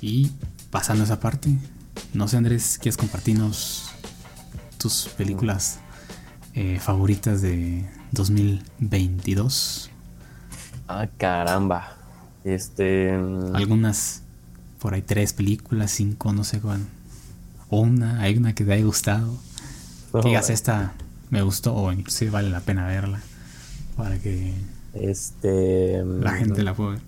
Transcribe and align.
Y 0.00 0.30
pasando 0.70 1.04
esa 1.04 1.20
parte, 1.20 1.50
no 2.14 2.28
sé 2.28 2.36
Andrés, 2.36 2.78
¿quieres 2.80 2.96
compartirnos 2.96 3.90
tus 4.78 5.08
películas 5.16 5.78
eh, 6.54 6.78
favoritas 6.80 7.42
de 7.42 7.84
2022? 8.12 9.90
Ah, 10.86 11.08
caramba. 11.18 11.96
Este. 12.44 13.16
mm, 13.16 13.56
Algunas, 13.56 14.22
por 14.78 14.94
ahí 14.94 15.02
tres 15.02 15.32
películas, 15.32 15.90
cinco, 15.90 16.32
no 16.32 16.44
sé 16.44 16.60
cuál. 16.60 16.80
O 17.70 17.80
una, 17.80 18.20
hay 18.20 18.36
una 18.36 18.54
que 18.54 18.64
te 18.64 18.72
haya 18.72 18.84
gustado. 18.84 19.36
no, 20.12 20.20
que 20.20 20.28
digas 20.28 20.50
esta 20.50 20.92
me 21.30 21.42
gustó 21.42 21.74
o 21.74 21.92
inclusive 21.92 22.30
vale 22.30 22.50
la 22.50 22.60
pena 22.60 22.86
verla. 22.86 23.20
Para 23.96 24.18
que 24.18 24.54
Este. 24.94 26.02
la 26.04 26.32
mm, 26.32 26.36
gente 26.38 26.62
la 26.62 26.74
pueda 26.74 26.90
ver. 26.92 27.00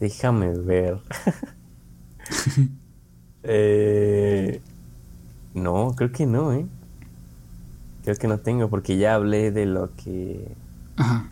Déjame 0.00 0.50
ver. 0.56 0.98
Eh, 3.44 4.60
no, 5.54 5.94
creo 5.96 6.12
que 6.12 6.26
no, 6.26 6.52
¿eh? 6.52 6.66
Creo 8.04 8.16
que 8.16 8.28
no 8.28 8.38
tengo, 8.38 8.68
porque 8.68 8.98
ya 8.98 9.14
hablé 9.14 9.50
de 9.50 9.64
lo 9.64 9.94
que. 9.94 10.48
Ajá. 10.96 11.30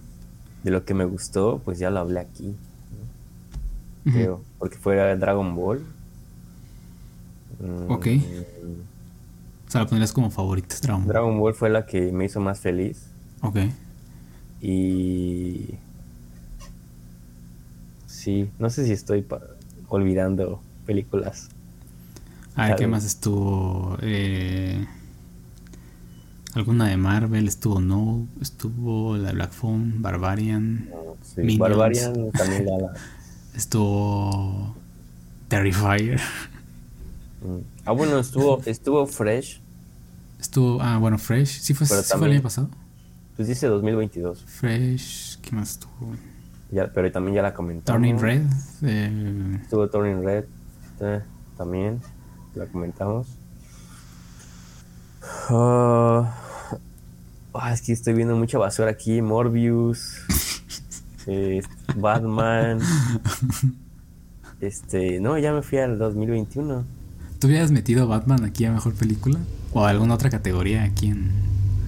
De 0.62 0.70
lo 0.70 0.84
que 0.84 0.94
me 0.94 1.04
gustó, 1.04 1.60
pues 1.64 1.78
ya 1.78 1.90
lo 1.90 2.00
hablé 2.00 2.20
aquí, 2.20 2.56
creo. 4.04 4.40
Porque 4.58 4.76
fue 4.78 5.16
Dragon 5.16 5.54
Ball. 5.54 5.84
Mm, 7.60 7.90
Ok. 7.90 8.06
O 9.66 9.70
sea, 9.70 9.80
la 9.82 9.86
pondrías 9.86 10.12
como 10.12 10.30
favorita, 10.30 10.76
Dragon 10.80 11.02
Ball. 11.02 11.08
Dragon 11.12 11.38
Ball 11.38 11.54
fue 11.54 11.70
la 11.70 11.86
que 11.86 12.12
me 12.12 12.24
hizo 12.24 12.40
más 12.40 12.60
feliz. 12.60 13.08
Ok. 13.42 13.56
Y. 14.62 15.74
Sí, 18.26 18.50
no 18.58 18.70
sé 18.70 18.84
si 18.84 18.90
estoy 18.92 19.24
olvidando 19.88 20.60
películas. 20.84 21.48
A 22.56 22.62
ver, 22.62 22.70
Tal 22.70 22.78
¿qué 22.80 22.86
más 22.88 23.04
estuvo? 23.04 23.96
Eh, 24.02 24.84
alguna 26.54 26.88
de 26.88 26.96
Marvel, 26.96 27.46
estuvo 27.46 27.78
No, 27.80 28.26
estuvo 28.40 29.16
la 29.16 29.28
de 29.28 29.34
Black 29.34 29.52
Phone, 29.52 30.02
Barbarian, 30.02 30.88
Sí. 31.22 31.56
Barbarian 31.56 32.32
también 32.32 32.66
la. 32.66 32.78
la- 32.78 32.92
estuvo 33.54 34.74
Terrifier, 35.46 36.20
Mm. 37.42 37.60
Ah, 37.84 37.92
bueno, 37.92 38.18
estuvo, 38.18 38.60
estuvo 38.66 39.06
Fresh. 39.06 39.60
estuvo, 40.40 40.82
ah, 40.82 40.98
bueno, 40.98 41.16
Fresh, 41.16 41.60
¿sí 41.60 41.74
fue, 41.74 41.86
sí 41.86 41.94
fue 42.18 42.26
el 42.26 42.32
año 42.32 42.42
pasado? 42.42 42.70
Pues 43.36 43.46
dice 43.46 43.68
2022. 43.68 44.42
Fresh, 44.46 45.38
¿qué 45.42 45.54
más 45.54 45.70
estuvo? 45.70 46.16
Ya, 46.70 46.90
pero 46.92 47.10
también 47.12 47.36
ya 47.36 47.42
la 47.42 47.54
comentamos. 47.54 48.00
Turning 48.00 48.18
Red, 48.18 48.42
eh, 48.82 49.58
Estuvo 49.62 49.88
Turning 49.88 50.24
Red. 50.24 50.44
eh, 51.00 51.22
también 51.56 52.00
la 52.54 52.66
comentamos. 52.66 53.28
Ah, 55.48 56.32
es 57.72 57.80
que 57.82 57.92
estoy 57.92 58.14
viendo 58.14 58.36
mucha 58.36 58.58
basura 58.58 58.90
aquí. 58.90 59.22
Morbius. 59.22 60.22
eh, 61.26 61.62
Batman. 61.96 62.80
Este, 64.60 65.20
no, 65.20 65.38
ya 65.38 65.52
me 65.52 65.62
fui 65.62 65.78
al 65.78 65.98
2021. 65.98 66.84
¿tú 67.38 67.48
hubieras 67.48 67.70
metido 67.70 68.08
Batman 68.08 68.44
aquí 68.44 68.64
a 68.64 68.72
Mejor 68.72 68.94
Película? 68.94 69.38
¿O 69.72 69.84
alguna 69.84 70.14
otra 70.14 70.30
categoría 70.30 70.84
aquí 70.84 71.08
en...? 71.08 71.30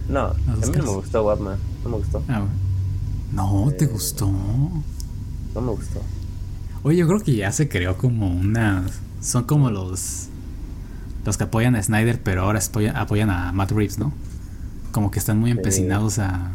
No, 0.08 0.26
a 0.26 0.34
mí 0.34 0.76
no 0.76 0.82
me 0.84 0.90
gustó 0.90 1.24
Batman. 1.24 1.58
No 1.82 1.90
me 1.90 1.96
gustó. 1.96 2.22
Ah, 2.28 2.40
bueno. 2.40 2.67
No, 3.32 3.70
¿te 3.76 3.84
Eh, 3.84 3.88
gustó? 3.88 4.28
No 4.28 5.60
me 5.60 5.70
gustó. 5.72 6.00
Oye, 6.82 6.98
yo 6.98 7.06
creo 7.08 7.20
que 7.20 7.36
ya 7.36 7.52
se 7.52 7.68
creó 7.68 7.96
como 7.96 8.28
una. 8.28 8.86
Son 9.20 9.44
como 9.44 9.70
los. 9.70 10.28
Los 11.24 11.36
que 11.36 11.44
apoyan 11.44 11.74
a 11.76 11.82
Snyder, 11.82 12.22
pero 12.22 12.42
ahora 12.42 12.60
apoyan, 12.94 13.30
a 13.30 13.52
Matt 13.52 13.72
Reeves, 13.72 13.98
¿no? 13.98 14.12
Como 14.92 15.10
que 15.10 15.18
están 15.18 15.38
muy 15.38 15.50
empecinados 15.50 16.18
a. 16.18 16.52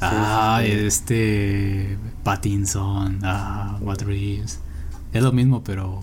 Ah, 0.00 0.60
sí, 0.62 0.70
sí. 0.72 0.78
este. 0.78 1.98
Pattinson, 2.24 3.20
ah, 3.22 3.78
Matt 3.84 4.02
Reeves. 4.02 4.60
Es 5.12 5.22
lo 5.22 5.32
mismo, 5.32 5.62
pero. 5.62 6.00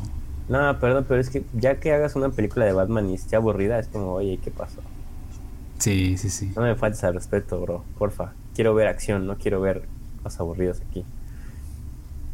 No, 0.47 0.79
perdón, 0.79 1.05
pero 1.07 1.19
es 1.19 1.29
que 1.29 1.43
ya 1.53 1.79
que 1.79 1.91
hagas 1.93 2.15
una 2.15 2.29
película 2.29 2.65
de 2.65 2.73
Batman 2.73 3.09
y 3.09 3.15
esté 3.15 3.35
aburrida, 3.35 3.79
es 3.79 3.87
como, 3.87 4.13
oye, 4.13 4.39
¿qué 4.43 4.51
pasó? 4.51 4.81
Sí, 5.79 6.17
sí, 6.17 6.29
sí. 6.29 6.51
No 6.55 6.61
me 6.61 6.75
faltes 6.75 7.03
al 7.03 7.15
respeto, 7.15 7.59
bro, 7.61 7.83
porfa. 7.97 8.33
Quiero 8.53 8.73
ver 8.75 8.87
acción, 8.87 9.25
no 9.27 9.37
quiero 9.37 9.59
ver 9.59 9.87
cosas 10.25 10.39
aburridas 10.39 10.81
aquí. 10.89 11.03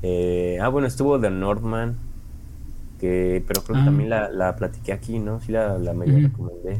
Eh, 0.02 0.57
ah, 0.62 0.69
bueno, 0.69 0.88
estuvo 0.88 1.19
The 1.19 1.29
Northman, 1.29 1.96
que, 3.00 3.44
pero 3.47 3.63
creo 3.63 3.75
que 3.75 3.81
Ah. 3.81 3.85
también 3.85 4.09
la, 4.09 4.29
la 4.29 4.56
platiqué 4.56 4.94
aquí, 4.94 5.19
¿no? 5.19 5.41
Sí, 5.41 5.52
la, 5.52 5.78
la 5.78 5.94
medio 5.94 6.18
recomendé. 6.19 6.79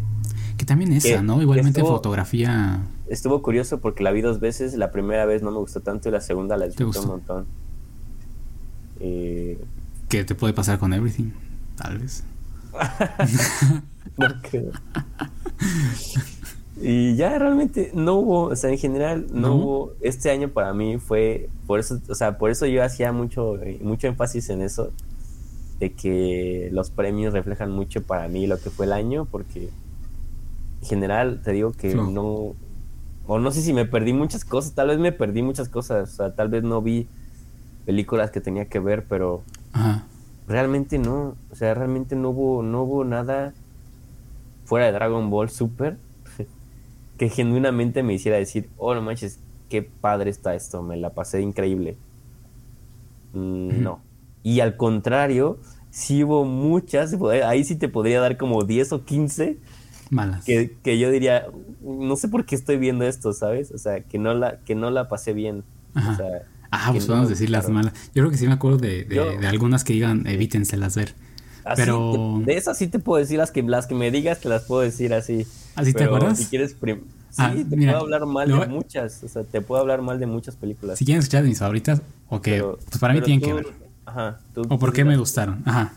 Que 0.58 0.66
también 0.66 0.94
esa, 0.94 1.08
Que- 1.18 1.22
¿no? 1.22 1.42
Igualmente 1.42 1.82
estuvo- 1.82 1.96
fotografía. 1.98 2.80
Estuvo 3.10 3.42
curioso 3.42 3.80
porque 3.82 4.04
la 4.04 4.12
vi 4.12 4.22
dos 4.22 4.40
veces, 4.40 4.76
la 4.76 4.92
primera 4.92 5.26
vez 5.26 5.44
no 5.44 5.52
me 5.52 5.58
gustó 5.58 5.82
tanto 5.82 6.08
y 6.08 6.12
la 6.14 6.22
segunda 6.22 6.56
la 6.56 6.68
disfruté 6.68 7.00
un 7.00 7.08
montón. 7.08 7.46
Eh, 9.02 9.60
Que 10.08 10.24
te 10.24 10.34
puede 10.36 10.54
pasar 10.54 10.80
con 10.80 10.94
Everything, 10.94 11.32
tal 11.76 11.98
vez. 11.98 12.24
no 14.18 14.28
creo. 14.50 14.72
Y 16.81 17.16
ya 17.16 17.38
realmente 17.38 17.92
no 17.94 18.16
hubo, 18.16 18.44
o 18.46 18.56
sea, 18.56 18.72
en 18.72 18.78
general 18.80 19.28
no, 19.31 19.50
¿No? 19.50 19.56
hubo. 19.56 19.94
Este 20.02 20.31
año 20.31 20.50
para 20.50 20.74
mí 20.74 20.97
fue, 20.97 21.50
por 21.68 21.80
eso, 21.80 22.00
o 22.09 22.16
sea, 22.16 22.38
por 22.40 22.50
eso 22.50 22.66
yo 22.66 22.84
hacía 22.84 23.12
mucho, 23.12 23.59
mucho 23.81 24.08
énfasis 24.08 24.50
en 24.50 24.64
eso, 24.64 24.92
de 25.80 25.94
que 25.94 26.69
los 26.72 26.90
premios 26.90 27.34
reflejan 27.34 27.72
mucho 27.72 28.02
para 28.02 28.28
mí 28.28 28.47
lo 28.47 28.58
que 28.59 28.72
fue 28.72 28.88
el 28.88 28.94
año, 28.94 29.25
porque 29.25 29.69
en 30.81 30.88
general 30.88 31.42
te 31.44 31.52
digo 31.52 31.72
que 31.72 31.94
no, 31.94 32.56
o 33.28 33.40
no 33.40 33.52
sé 33.52 33.62
si 33.62 33.74
me 33.74 33.86
perdí 33.86 34.13
muchas 34.13 34.44
cosas, 34.44 34.74
tal 34.74 34.88
vez 34.88 34.98
me 34.98 35.12
perdí 35.12 35.44
muchas 35.44 35.69
cosas, 35.69 36.13
o 36.13 36.16
sea, 36.16 36.36
tal 36.36 36.50
vez 36.50 36.63
no 36.63 36.81
vi 36.81 37.08
películas 37.86 38.31
que 38.31 38.42
tenía 38.42 38.66
que 38.66 38.80
ver, 38.80 39.06
pero 39.08 39.44
Ajá. 39.74 40.06
realmente 40.48 40.98
no, 40.98 41.36
o 41.52 41.56
sea, 41.56 41.75
realmente 41.75 42.16
no 42.16 42.30
hubo, 42.30 42.63
no 42.63 42.84
hubo 42.84 43.03
nada 43.03 43.53
fuera 44.66 44.88
de 44.88 44.92
Dragon 44.94 45.30
Ball 45.30 45.50
Super 45.50 45.98
que 47.22 47.30
genuinamente 47.30 48.02
me 48.02 48.16
hiciera 48.16 48.38
decir, 48.40 48.68
oh 48.78 48.96
no 48.96 49.04
manches, 49.04 49.38
qué 49.70 49.84
padre 49.84 50.32
está 50.32 50.56
esto, 50.56 50.82
me 50.82 50.98
la 50.98 51.12
pasé 51.12 51.40
increíble. 51.40 51.96
Mm, 53.34 53.84
no. 53.84 54.02
Y 54.42 54.59
al 54.62 54.76
contrario, 54.76 55.60
sí 55.92 56.24
hubo 56.24 56.46
muchas, 56.46 57.16
ahí 57.46 57.64
sí 57.64 57.76
te 57.76 57.90
podría 57.90 58.22
dar 58.22 58.38
como 58.38 58.64
10 58.64 58.92
o 58.94 59.06
15 59.06 59.60
Malas. 60.10 60.44
que, 60.46 60.76
que 60.84 60.98
yo 60.98 61.12
diría, 61.12 61.46
no 61.84 62.16
sé 62.16 62.28
por 62.28 62.46
qué 62.46 62.56
estoy 62.56 62.78
viendo 62.78 63.06
esto, 63.06 63.34
¿sabes? 63.34 63.72
O 63.72 63.78
sea, 63.78 64.02
que 64.02 64.18
no 64.18 64.34
la, 64.34 64.58
que 64.62 64.74
no 64.74 64.90
la 64.90 65.08
pasé 65.08 65.34
bien. 65.34 65.64
Ajá. 65.94 66.14
O 66.14 66.16
sea, 66.16 66.28
Ah, 66.72 66.88
pues 66.92 67.08
no 67.08 67.14
vamos 67.14 67.28
a 67.28 67.31
decir 67.31 67.52
las 67.52 67.70
malas. 67.70 67.94
Yo 68.16 68.24
creo 68.24 68.31
que 68.31 68.38
sí 68.38 68.48
me 68.48 68.54
acuerdo 68.54 68.78
de, 68.80 69.04
de, 69.04 69.16
Yo- 69.16 69.38
de 69.38 69.46
algunas 69.46 69.84
que 69.84 69.94
digan 69.94 70.26
evítenselas 70.26 70.96
ver. 70.96 71.14
Así, 71.64 71.82
Pero- 71.84 72.40
de, 72.40 72.46
de 72.54 72.58
esas 72.58 72.78
sí 72.78 72.88
te 72.88 73.00
puedo 73.00 73.20
decir 73.20 73.38
las 73.38 73.52
que 73.52 73.62
las 73.64 73.88
que 73.88 73.96
me 73.96 74.10
digas, 74.12 74.40
te 74.40 74.50
las 74.50 74.64
puedo 74.64 74.82
decir 74.82 75.14
así. 75.14 75.46
¿Así 75.76 75.94
te 75.94 76.00
Pero 76.00 76.16
acuerdas? 76.16 76.40
Si 76.40 76.46
quieres, 76.46 76.72
sí, 76.82 76.88
Ah, 77.38 77.54
te 77.54 77.76
mira, 77.78 77.94
puedo 77.94 78.04
hablar 78.04 78.26
mal 78.26 78.48
de 78.50 78.68
muchas, 78.68 79.24
o 79.24 79.28
sea, 79.28 79.44
te 79.44 79.62
puedo 79.62 79.80
hablar 79.82 80.02
mal 80.02 80.20
de 80.20 80.26
muchas 80.26 80.56
películas. 80.56 80.98
Si 81.00 81.06
quieren 81.06 81.20
escuchar 81.20 81.44
de 81.44 81.50
mis 81.50 81.60
favoritas, 81.60 82.02
o 82.30 82.42
que 82.42 82.52
pero- 82.54 82.80
pues 82.86 82.98
para 83.00 83.14
mí 83.14 83.22
tienen 83.22 83.42
tú- 83.42 83.48
que 83.48 83.54
ver. 83.54 83.68
Ajá. 84.06 84.40
tú- 84.54 84.64
O 84.70 84.80
por 84.80 84.92
qué 84.92 85.06
me 85.06 85.16
gustaron. 85.18 85.62
Ajá. 85.66 85.94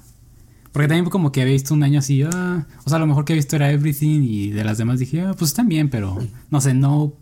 Porque 0.72 0.88
también 0.88 1.08
como 1.08 1.30
que 1.32 1.40
había 1.42 1.52
visto 1.54 1.72
un 1.72 1.82
año 1.84 2.00
así, 2.00 2.22
ah, 2.24 2.66
o 2.84 2.90
sea, 2.90 2.98
lo 2.98 3.06
mejor 3.06 3.24
que 3.24 3.32
he 3.32 3.36
visto 3.36 3.56
era 3.56 3.70
Everything 3.70 4.22
y 4.22 4.50
de 4.50 4.64
las 4.64 4.76
demás 4.78 4.98
dije, 4.98 5.22
ah, 5.22 5.34
pues 5.38 5.50
están 5.52 5.68
bien, 5.68 5.88
pero 5.88 6.18
no 6.50 6.60
sé, 6.60 6.74
no 6.74 7.12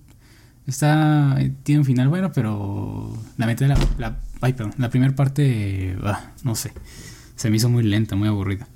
está 0.67 1.39
tiene 1.63 1.81
un 1.81 1.85
final 1.85 2.09
bueno, 2.09 2.33
pero 2.33 3.13
la 3.37 3.47
mitad 3.47 3.67
de 3.67 3.75
la, 3.75 3.79
la 3.99 4.17
ay, 4.41 4.53
perdón, 4.55 4.75
la 4.79 4.89
primera 4.91 5.15
parte, 5.15 5.97
ah, 6.05 6.31
no 6.45 6.55
sé, 6.55 6.73
se 7.43 7.51
me 7.51 7.57
hizo 7.57 7.69
muy 7.69 7.83
lenta, 7.83 8.15
muy 8.15 8.29
aburrida. 8.29 8.69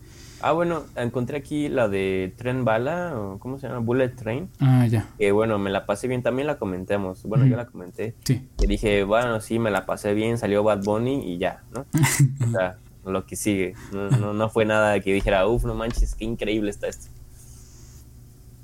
Ah, 0.43 0.51
bueno, 0.51 0.83
encontré 0.97 1.39
aquí 1.39 1.69
la 1.69 1.87
de 1.89 2.35
Tren 2.37 2.65
Bala, 2.65 3.17
o 3.17 3.39
¿cómo 3.39 3.61
se 3.61 3.69
llama? 3.69 3.79
Bullet 3.79 4.09
Train. 4.09 4.49
Ah, 4.59 4.85
ya. 4.89 5.07
Que 5.19 5.31
bueno, 5.31 5.57
me 5.61 5.71
la 5.71 5.87
pasé 5.87 6.09
bien, 6.09 6.25
también 6.25 6.49
la 6.49 6.59
comentamos. 6.59 7.23
Bueno, 7.23 7.47
yo 7.47 7.57
la 7.57 7.67
comenté. 7.67 8.17
Sí. 8.25 8.49
Que 8.59 8.67
dije, 8.67 9.05
bueno, 9.05 9.41
sí, 9.41 9.61
me 9.61 9.71
la 9.71 9.87
pasé 9.87 10.15
bien, 10.15 10.37
salió 10.37 10.65
Bad 10.65 10.83
Bunny 10.83 11.33
y 11.33 11.39
ya, 11.39 11.63
¿no? 11.73 11.87
o 12.45 12.51
sea, 12.51 12.77
lo 13.05 13.25
que 13.25 13.37
sigue. 13.37 13.75
No, 13.93 14.11
no, 14.11 14.35
no 14.35 14.49
fue 14.49 14.65
nada 14.65 14.99
que 14.99 15.13
dijera, 15.13 15.47
uff, 15.47 15.65
no 15.65 15.77
manches, 15.77 16.17
qué 16.17 16.25
increíble 16.25 16.71
está 16.71 16.89
esto. 16.89 17.07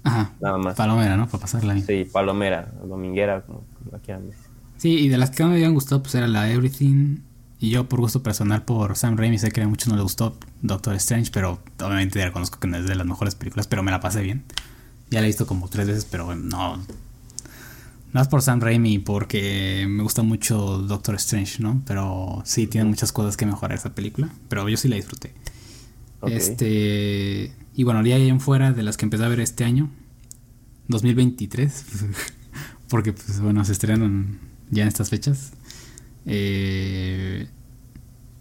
Ajá. 0.03 0.33
Nada 0.41 0.59
más. 0.59 0.75
Palomera, 0.75 1.17
¿no? 1.17 1.29
Para 1.29 1.43
pasarla 1.43 1.75
bien. 1.75 1.87
Sí, 1.87 2.09
palomera, 2.13 2.73
dominguera, 2.85 3.43
como, 3.43 3.61
como 3.79 3.93
la 3.93 3.99
quieran 4.01 4.29
ver. 4.29 4.37
Sí, 4.79 4.99
y 4.99 5.09
de 5.09 5.17
las 5.17 5.31
que 5.31 5.45
me 5.45 5.53
habían 5.53 5.75
gustado, 5.75 6.03
pues 6.03 6.17
era 6.17 6.27
la 6.27 6.51
Everything. 6.51 7.19
Y 7.63 7.71
yo, 7.71 7.89
por 7.89 8.01
gusto 8.01 8.25
personal, 8.25 8.65
por 8.65 8.97
Sam 8.97 9.17
Raimi, 9.17 9.39
sé 9.39 9.53
que 9.53 9.63
a 9.63 9.69
muchos 9.69 9.87
no 9.87 9.95
le 9.95 10.03
gustó 10.03 10.37
Doctor 10.63 10.97
Strange, 10.97 11.31
pero 11.33 11.63
obviamente 11.81 12.23
reconozco 12.25 12.59
que 12.59 12.67
no 12.67 12.77
es 12.77 12.89
de 12.89 12.97
las 12.97 13.07
mejores 13.07 13.37
películas, 13.37 13.69
pero 13.69 13.85
me 13.85 13.93
la 13.93 14.01
pasé 14.01 14.21
bien. 14.21 14.43
Ya 15.11 15.21
la 15.21 15.27
he 15.27 15.29
visto 15.29 15.47
como 15.47 15.69
tres 15.69 15.87
veces, 15.87 16.05
pero 16.05 16.35
no. 16.35 16.85
más 18.13 18.27
por 18.27 18.43
Sam 18.43 18.61
Raimi 18.61 18.99
porque 18.99 19.87
me 19.89 20.03
gusta 20.03 20.25
mucho 20.25 20.79
Doctor 20.79 21.15
Strange, 21.15 21.63
¿no? 21.63 21.81
Pero 21.87 22.43
sí, 22.45 22.67
tiene 22.67 22.89
muchas 22.89 23.13
cosas 23.13 23.37
que 23.37 23.47
mejorar 23.47 23.79
esa 23.79 23.95
película. 23.95 24.29
Pero 24.49 24.69
yo 24.69 24.77
sí 24.77 24.89
la 24.89 24.97
disfruté. 24.97 25.33
Este. 26.23 27.55
Y 27.77 27.85
bueno, 27.85 28.05
ya 28.05 28.17
en 28.17 28.41
fuera 28.41 28.73
de 28.73 28.83
las 28.83 28.97
que 28.97 29.07
empecé 29.07 29.25
a 29.25 29.29
ver 29.29 29.39
este 29.39 29.63
año, 29.63 29.89
2023, 30.89 31.85
porque 32.89 33.13
pues 33.13 33.39
bueno, 33.39 33.65
se 33.65 33.71
estrenan 33.71 34.41
ya 34.69 34.83
en 34.83 34.89
estas 34.89 35.11
fechas. 35.11 35.53
Eh, 36.27 37.49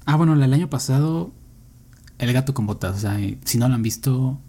ah, 0.05 0.15
bueno, 0.15 0.33
el 0.33 0.53
año 0.53 0.69
pasado, 0.69 1.31
El 2.17 2.33
gato 2.33 2.53
con 2.53 2.67
botas, 2.67 2.95
o 2.97 2.99
sea, 2.99 3.17
si 3.45 3.57
no 3.57 3.67
lo 3.67 3.73
han 3.75 3.81
visto, 3.81 4.39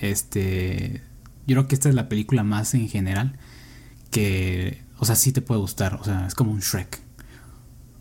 este, 0.00 1.02
yo 1.46 1.54
creo 1.54 1.68
que 1.68 1.74
esta 1.74 1.88
es 1.88 1.94
la 1.94 2.08
película 2.08 2.42
más 2.42 2.74
en 2.74 2.88
general 2.88 3.38
que, 4.10 4.82
o 4.98 5.04
sea, 5.04 5.14
sí 5.16 5.32
te 5.32 5.42
puede 5.42 5.60
gustar, 5.60 5.94
o 6.00 6.04
sea, 6.04 6.26
es 6.26 6.34
como 6.34 6.52
un 6.52 6.60
Shrek. 6.60 7.00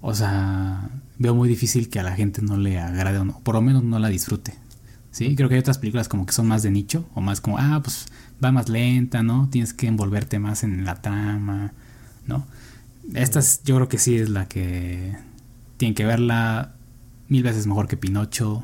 O 0.02 0.16
sea, 0.16 0.90
veo 1.20 1.36
muy 1.36 1.48
difícil 1.48 1.90
que 1.90 2.00
a 2.00 2.04
la 2.04 2.14
gente 2.16 2.42
no 2.42 2.58
le 2.58 2.80
agrade 2.80 3.20
o 3.20 3.26
no, 3.26 3.40
por 3.42 3.56
lo 3.56 3.62
menos 3.62 3.84
no 3.84 4.00
la 4.00 4.10
disfrute. 4.10 4.56
Sí, 5.12 5.36
creo 5.36 5.50
que 5.50 5.56
hay 5.56 5.60
otras 5.60 5.78
películas 5.78 6.08
como 6.08 6.26
que 6.26 6.34
son 6.34 6.48
más 6.48 6.64
de 6.64 6.72
nicho 6.72 7.06
o 7.14 7.22
más 7.22 7.42
como, 7.42 7.58
ah, 7.60 7.82
pues 7.84 8.08
va 8.44 8.52
más 8.52 8.70
lenta, 8.70 9.22
¿no? 9.24 9.50
Tienes 9.52 9.74
que 9.74 9.88
envolverte 9.88 10.40
más 10.40 10.64
en 10.64 10.86
la 10.86 11.02
trama, 11.02 11.74
¿no? 12.26 12.46
Esta 13.14 13.42
yo 13.64 13.76
creo 13.76 13.88
que 13.90 13.98
sí 13.98 14.18
es 14.18 14.30
la 14.30 14.48
que 14.48 15.16
tienen 15.78 15.96
que 15.96 16.06
verla 16.06 16.76
mil 17.28 17.44
veces 17.44 17.68
mejor 17.68 17.88
que 17.88 17.98
Pinocho. 17.98 18.64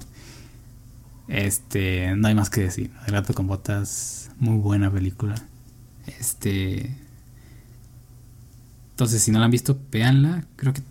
Este, 1.28 2.16
no 2.16 2.28
hay 2.28 2.36
más 2.36 2.50
que 2.50 2.62
decir. 2.62 2.92
El 3.06 3.14
gato 3.14 3.34
con 3.34 3.48
botas, 3.48 4.32
muy 4.38 4.58
buena 4.58 4.92
película. 4.92 5.36
Este, 6.20 6.96
entonces 8.92 9.22
si 9.22 9.32
no 9.32 9.40
la 9.40 9.46
han 9.46 9.52
visto, 9.52 9.80
véanla. 9.92 10.46
Creo 10.56 10.74
que 10.74 10.82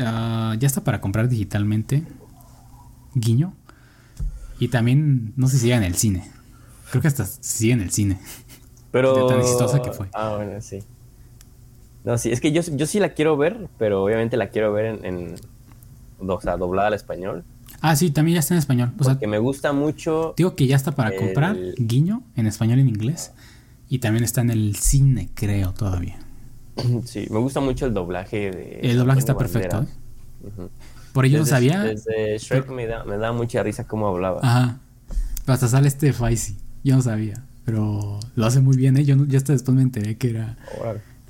ah, 0.00 0.54
ya 0.58 0.66
está 0.66 0.84
para 0.84 1.00
comprar 1.00 1.28
digitalmente. 1.28 2.04
Guiño. 3.14 3.54
Y 4.60 4.68
también, 4.68 5.32
no 5.36 5.48
sé 5.48 5.58
si 5.58 5.70
en 5.70 5.82
el 5.82 5.94
cine. 5.94 6.28
Creo 6.90 7.02
que 7.02 7.08
hasta 7.08 7.26
sigue 7.26 7.72
en 7.72 7.80
el 7.80 7.90
cine. 7.90 8.18
Pero. 8.90 9.26
tan 9.26 9.40
exitosa 9.40 9.82
que 9.82 9.92
fue. 9.92 10.08
Ah, 10.14 10.34
bueno, 10.36 10.60
sí. 10.60 10.80
No, 12.04 12.16
sí, 12.18 12.30
es 12.30 12.40
que 12.40 12.52
yo, 12.52 12.62
yo 12.62 12.86
sí 12.86 13.00
la 13.00 13.10
quiero 13.10 13.36
ver, 13.36 13.68
pero 13.78 14.04
obviamente 14.04 14.36
la 14.36 14.50
quiero 14.50 14.72
ver 14.72 15.04
en, 15.04 15.34
o 16.18 16.40
sea, 16.40 16.56
doblada 16.56 16.88
al 16.88 16.94
español. 16.94 17.44
Ah, 17.80 17.94
sí, 17.96 18.10
también 18.10 18.36
ya 18.36 18.40
está 18.40 18.54
en 18.54 18.58
español. 18.58 18.92
O 18.98 19.04
porque 19.04 19.26
me 19.26 19.38
gusta 19.38 19.72
mucho. 19.72 20.34
Digo 20.36 20.56
que 20.56 20.66
ya 20.66 20.76
está 20.76 20.92
para 20.92 21.14
comprar, 21.14 21.56
guiño, 21.76 22.22
en 22.34 22.46
español 22.46 22.78
y 22.78 22.82
en 22.82 22.88
inglés. 22.88 23.32
Y 23.88 24.00
también 24.00 24.24
está 24.24 24.40
en 24.40 24.50
el 24.50 24.76
cine, 24.76 25.28
creo, 25.34 25.72
todavía. 25.72 26.18
Sí, 27.04 27.26
me 27.30 27.38
gusta 27.40 27.60
mucho 27.60 27.86
el 27.86 27.94
doblaje 27.94 28.52
de. 28.52 28.80
El 28.82 28.98
doblaje 28.98 29.18
está 29.18 29.36
perfecto. 29.36 29.82
¿eh? 29.82 30.68
Por 31.12 31.26
ello 31.26 31.40
no 31.40 31.46
sabía. 31.46 31.82
Desde 31.82 32.38
Shrek 32.38 32.68
me, 32.70 32.86
da, 32.86 33.04
me 33.04 33.16
da 33.16 33.32
mucha 33.32 33.62
risa 33.64 33.84
cómo 33.84 34.06
hablaba. 34.06 34.40
Ajá. 34.42 34.78
Pero 35.44 35.54
hasta 35.54 35.66
sale 35.66 35.88
este 35.88 36.12
Faisy. 36.12 36.56
Yo 36.84 36.94
no 36.94 37.02
sabía. 37.02 37.42
Pero 37.64 38.20
lo 38.36 38.46
hace 38.46 38.60
muy 38.60 38.76
bien, 38.76 38.96
¿eh? 38.96 39.04
Yo 39.04 39.16
ya 39.26 39.38
hasta 39.38 39.52
después 39.52 39.74
me 39.74 39.82
enteré 39.82 40.16
que 40.16 40.30
era. 40.30 40.56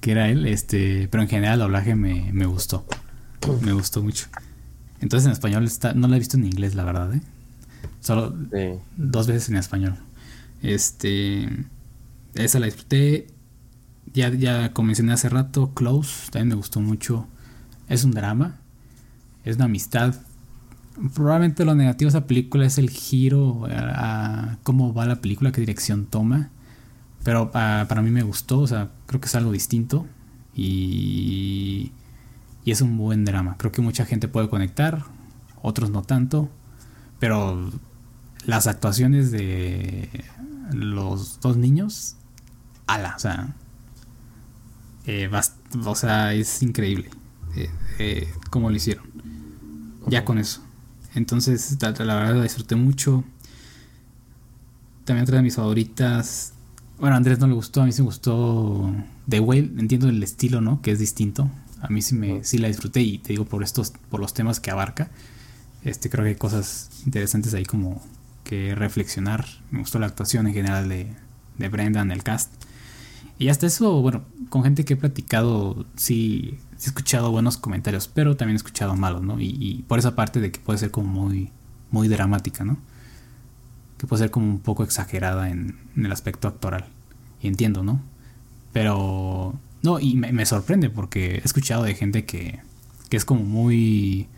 Que 0.01 0.13
era 0.13 0.29
él. 0.29 0.47
Este. 0.47 1.09
Pero 1.09 1.23
en 1.23 1.29
general 1.29 1.55
el 1.55 1.61
doblaje 1.61 1.95
me, 1.95 2.33
me 2.33 2.47
gustó. 2.47 2.87
me 3.63 3.73
gustó 3.73 4.03
mucho. 4.03 4.27
Entonces 5.01 5.27
en 5.27 5.33
español 5.33 5.65
está, 5.65 5.95
no 5.95 6.09
la 6.09 6.17
he 6.17 6.19
visto 6.19 6.37
en 6.37 6.45
inglés, 6.45 6.75
la 6.75 6.85
verdad, 6.85 7.15
¿eh? 7.15 7.23
Solo 8.01 8.35
dos 8.97 9.27
veces 9.27 9.49
en 9.49 9.57
español. 9.57 9.97
Este. 10.63 11.49
Esa 12.35 12.59
la 12.59 12.67
disfruté. 12.67 13.29
Ya, 14.13 14.31
ya 14.31 14.73
mencioné 14.83 15.13
hace 15.13 15.29
rato, 15.29 15.75
Close, 15.75 16.31
también 16.31 16.49
me 16.49 16.55
gustó 16.55 16.81
mucho. 16.81 17.27
Es 17.89 18.05
un 18.05 18.13
drama 18.13 18.59
es 19.49 19.57
una 19.57 19.65
amistad. 19.65 20.15
Probablemente 21.15 21.65
lo 21.65 21.75
negativo 21.75 22.11
de 22.11 22.19
esa 22.19 22.27
película 22.27 22.67
es 22.67 22.79
el 22.79 22.91
giro 22.91 23.67
a, 23.71 24.59
cómo 24.63 24.93
va 24.93 25.07
la 25.07 25.21
película, 25.21 25.53
qué 25.53 25.61
dirección 25.61 26.07
toma. 26.07 26.51
Pero 27.29 27.51
para 27.51 28.01
mí 28.01 28.11
me 28.11 28.23
gustó, 28.23 28.61
o 28.61 28.67
sea, 28.67 28.89
creo 29.05 29.21
que 29.21 29.27
es 29.27 29.35
algo 29.35 29.53
distinto. 29.53 30.07
Y, 30.55 31.93
y 32.65 32.71
es 32.71 32.81
un 32.81 32.97
buen 32.97 33.27
drama. 33.27 33.57
Creo 33.59 33.71
que 33.71 33.83
mucha 33.83 34.07
gente 34.07 34.29
puede 34.29 34.49
conectar, 34.49 35.05
otros 35.61 35.91
no 35.91 36.01
tanto. 36.01 36.49
Pero 37.19 37.71
las 38.47 38.67
actuaciones 38.67 39.31
de 39.31 40.09
los 40.73 41.39
dos 41.41 41.59
niños, 41.59 42.17
ala, 42.87 43.13
o 43.15 43.19
sea, 43.19 43.55
eh, 45.05 45.31
o 45.85 45.95
sea, 45.95 46.33
es 46.33 46.63
increíble 46.63 47.11
eh, 47.57 47.71
eh, 47.99 48.33
cómo 48.49 48.71
lo 48.71 48.77
hicieron. 48.77 49.05
Ya 50.07 50.25
con 50.25 50.39
eso. 50.39 50.63
Entonces, 51.15 51.77
la, 51.83 51.91
verdad 51.91 52.37
la 52.37 52.43
disfruté 52.43 52.75
mucho. 52.75 53.23
También 55.05 55.25
otra 55.25 55.37
de 55.37 55.43
mis 55.43 55.57
favoritas. 55.57 56.55
Bueno, 56.99 57.15
a 57.15 57.19
Andrés 57.19 57.39
no 57.39 57.47
le 57.47 57.55
gustó, 57.55 57.83
a 57.83 57.87
mí 57.87 57.93
sí 57.93 58.03
me 58.03 58.07
gustó 58.07 58.93
The 59.29 59.41
Whale. 59.41 59.73
Entiendo 59.79 60.09
el 60.09 60.23
estilo, 60.23 60.61
¿no? 60.61 60.83
Que 60.83 60.91
es 60.91 60.99
distinto. 60.99 61.49
A 61.81 61.89
mí 61.89 62.03
sí, 62.03 62.15
me, 62.15 62.43
sí 62.45 62.59
la 62.59 62.69
disfruté 62.69 63.01
y 63.03 63.19
te 63.19 63.29
digo 63.29 63.45
por 63.45 63.63
estos, 63.63 63.93
por 64.11 64.21
los 64.21 64.35
temas 64.35 64.59
que 64.59 64.71
abarca. 64.71 65.11
Este, 65.85 66.11
creo 66.11 66.25
que 66.25 66.31
hay 66.31 66.37
cosas 66.37 66.91
interesantes 67.07 67.55
ahí 67.55 67.65
como 67.65 68.03
que 68.43 68.75
reflexionar. 68.75 69.47
Me 69.71 69.79
gustó 69.79 69.99
la 69.99 70.07
actuación 70.07 70.49
en 70.49 70.55
general 70.55 70.89
de, 70.89 71.15
de 71.59 71.69
Brendan, 71.69 72.11
el 72.11 72.25
cast. 72.25 72.53
Y 73.39 73.49
hasta 73.49 73.67
eso, 73.67 74.01
bueno, 74.03 74.25
con 74.49 74.65
gente 74.65 74.85
que 74.85 74.95
he 74.95 74.97
platicado, 74.97 75.87
sí, 75.95 76.59
he 76.73 76.87
escuchado 76.87 77.31
buenos 77.31 77.57
comentarios, 77.57 78.09
pero 78.09 78.37
también 78.37 78.57
he 78.57 78.57
escuchado 78.57 78.97
malos, 78.97 79.23
¿no? 79.23 79.41
Y, 79.41 79.85
por 79.87 80.01
esa 80.01 80.17
parte 80.17 80.41
de 80.41 80.51
que 80.51 80.59
puede 80.59 80.79
ser 80.81 80.91
como 80.91 81.09
muy, 81.09 81.53
muy 81.93 82.09
dramática, 82.09 82.65
¿no? 82.65 82.79
Que 83.99 84.07
puede 84.07 84.23
ser 84.23 84.31
como 84.31 84.47
un 84.47 84.61
poco 84.61 84.85
exagerada 84.85 85.51
en, 85.51 85.79
el 85.97 86.13
aspecto 86.13 86.49
actoral. 86.49 86.87
Y 87.43 87.49
entiendo, 87.49 87.83
¿no? 87.83 88.01
Pero, 88.73 89.59
no, 89.83 90.01
y 90.01 90.15
me, 90.15 90.47
sorprende 90.47 90.91
porque 90.91 91.37
he 91.37 91.45
escuchado 91.45 91.83
de 91.83 91.95
gente 91.95 92.25
que, 92.25 92.61
que 93.11 93.17
es 93.17 93.25
como 93.25 93.43
muy, 93.43 94.29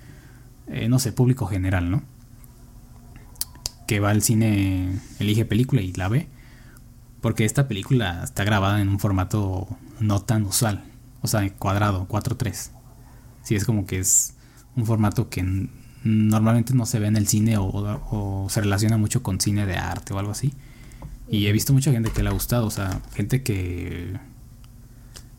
eh, 0.69 0.89
no 0.89 0.99
sé, 0.99 1.13
público 1.13 1.47
general, 1.47 1.91
¿no? 1.91 2.03
Que 3.87 4.01
va 4.01 4.11
al 4.11 4.23
cine, 4.23 4.99
elige 5.19 5.45
película 5.45 5.83
y 5.83 5.93
la 5.93 6.09
ve. 6.09 6.29
Porque 7.21 7.45
esta 7.45 7.69
película 7.69 8.25
está 8.25 8.45
grabada 8.45 8.81
en 8.81 8.89
un 8.89 8.99
formato 8.99 9.69
no 10.01 10.21
tan 10.23 10.45
usual. 10.45 10.85
O 11.23 11.29
sea, 11.29 11.49
cuadrado, 11.55 12.09
4.3. 12.09 12.71
Sí, 13.43 13.55
es 13.55 13.65
como 13.65 13.87
que 13.87 13.99
es 13.99 14.35
un 14.77 14.87
formato 14.87 15.29
que 15.29 15.69
normalmente 16.05 16.75
no 16.75 16.87
se 16.87 16.99
ve 16.99 17.09
en 17.09 17.17
el 17.17 17.27
cine 17.27 17.57
o, 17.59 18.47
se 18.49 18.61
relaciona 18.61 18.97
mucho 18.97 19.23
con 19.23 19.41
cine 19.41 19.67
de 19.67 19.77
arte 19.77 20.13
o 20.15 20.19
algo 20.19 20.33
así. 20.33 20.53
Y 21.29 21.47
he 21.47 21.53
visto 21.53 21.73
mucha 21.73 21.93
gente 21.93 22.11
que 22.11 22.23
le 22.23 22.29
ha 22.29 22.33
gustado, 22.33 22.67
o 22.67 22.71
sea, 22.71 23.01
gente 23.15 23.43
que, 23.43 24.19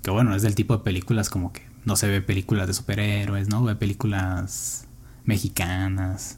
que 0.02 0.12
bueno, 0.12 0.36
es 0.36 0.42
del 0.42 0.56
tipo 0.56 0.78
de 0.78 0.84
películas 0.84 1.30
como 1.30 1.52
que 1.52 1.64
no 1.86 1.96
se 1.96 2.08
ve 2.08 2.22
películas 2.22 2.68
de 2.68 2.74
superhéroes, 2.74 3.50
¿no? 3.50 3.64
Ve 3.64 3.76
películas 3.76 4.88
mexicanas. 5.26 6.38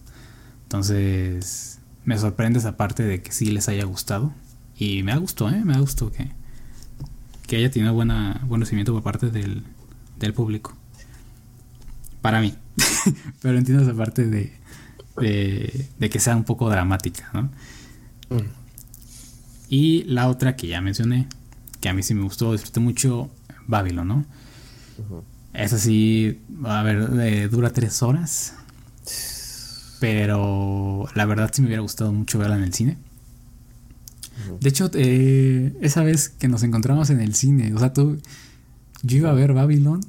Entonces, 0.64 1.80
me 2.06 2.18
sorprende 2.18 2.60
esa 2.60 2.78
parte 2.78 3.04
de 3.04 3.22
que 3.22 3.32
sí 3.32 3.52
les 3.52 3.70
haya 3.70 3.86
gustado. 3.86 4.34
Y 4.78 5.04
me 5.04 5.12
ha 5.12 5.18
gustado, 5.18 5.52
¿eh? 5.52 5.64
Me 5.64 5.76
ha 5.76 5.80
gustado 5.80 6.12
que, 6.12 6.30
que 7.48 7.58
haya 7.58 7.70
tenido 7.70 7.94
buena, 7.94 8.42
buen 8.48 8.62
recibimiento 8.62 8.94
por 8.94 9.04
parte 9.04 9.30
del, 9.30 9.64
público. 10.34 10.74
Para 12.22 12.40
mí. 12.42 12.56
Pero 13.42 13.58
entiendo 13.58 13.84
esa 13.84 13.94
parte 13.94 14.26
de, 14.28 14.54
de, 15.18 16.10
que 16.10 16.20
sea 16.20 16.36
un 16.36 16.44
poco 16.44 16.70
dramática, 16.70 17.30
¿no? 17.34 17.44
Mm. 18.30 18.50
Y 19.70 20.04
la 20.04 20.28
otra 20.28 20.56
que 20.56 20.68
ya 20.68 20.82
mencioné, 20.82 21.28
que 21.82 21.90
a 21.90 21.94
mí 21.94 22.04
sí 22.04 22.14
me 22.14 22.24
gustó, 22.24 22.52
disfruté 22.52 22.80
mucho, 22.80 23.32
Babylon, 23.68 24.08
¿no? 24.08 24.26
Esa 25.54 25.78
sí, 25.78 26.42
a 26.64 26.84
ver, 26.84 27.50
dura 27.50 27.72
tres 27.72 28.02
horas. 28.04 28.56
Pero 30.00 31.08
la 31.16 31.26
verdad 31.26 31.50
sí 31.54 31.62
me 31.62 31.68
hubiera 31.68 31.82
gustado 31.82 32.12
mucho 32.12 32.38
verla 32.38 32.58
en 32.58 32.64
el 32.64 32.74
cine. 32.74 32.98
De 34.60 34.70
hecho, 34.70 34.90
eh, 34.94 35.74
esa 35.82 36.04
vez 36.04 36.30
que 36.30 36.48
nos 36.48 36.64
encontramos 36.64 37.10
en 37.10 37.22
el 37.22 37.34
cine, 37.36 37.74
o 37.74 37.80
sea, 37.80 37.94
tú, 37.94 38.20
yo 39.04 39.18
iba 39.18 39.30
a 39.30 39.34
ver 39.34 39.54
Babylon. 39.54 40.02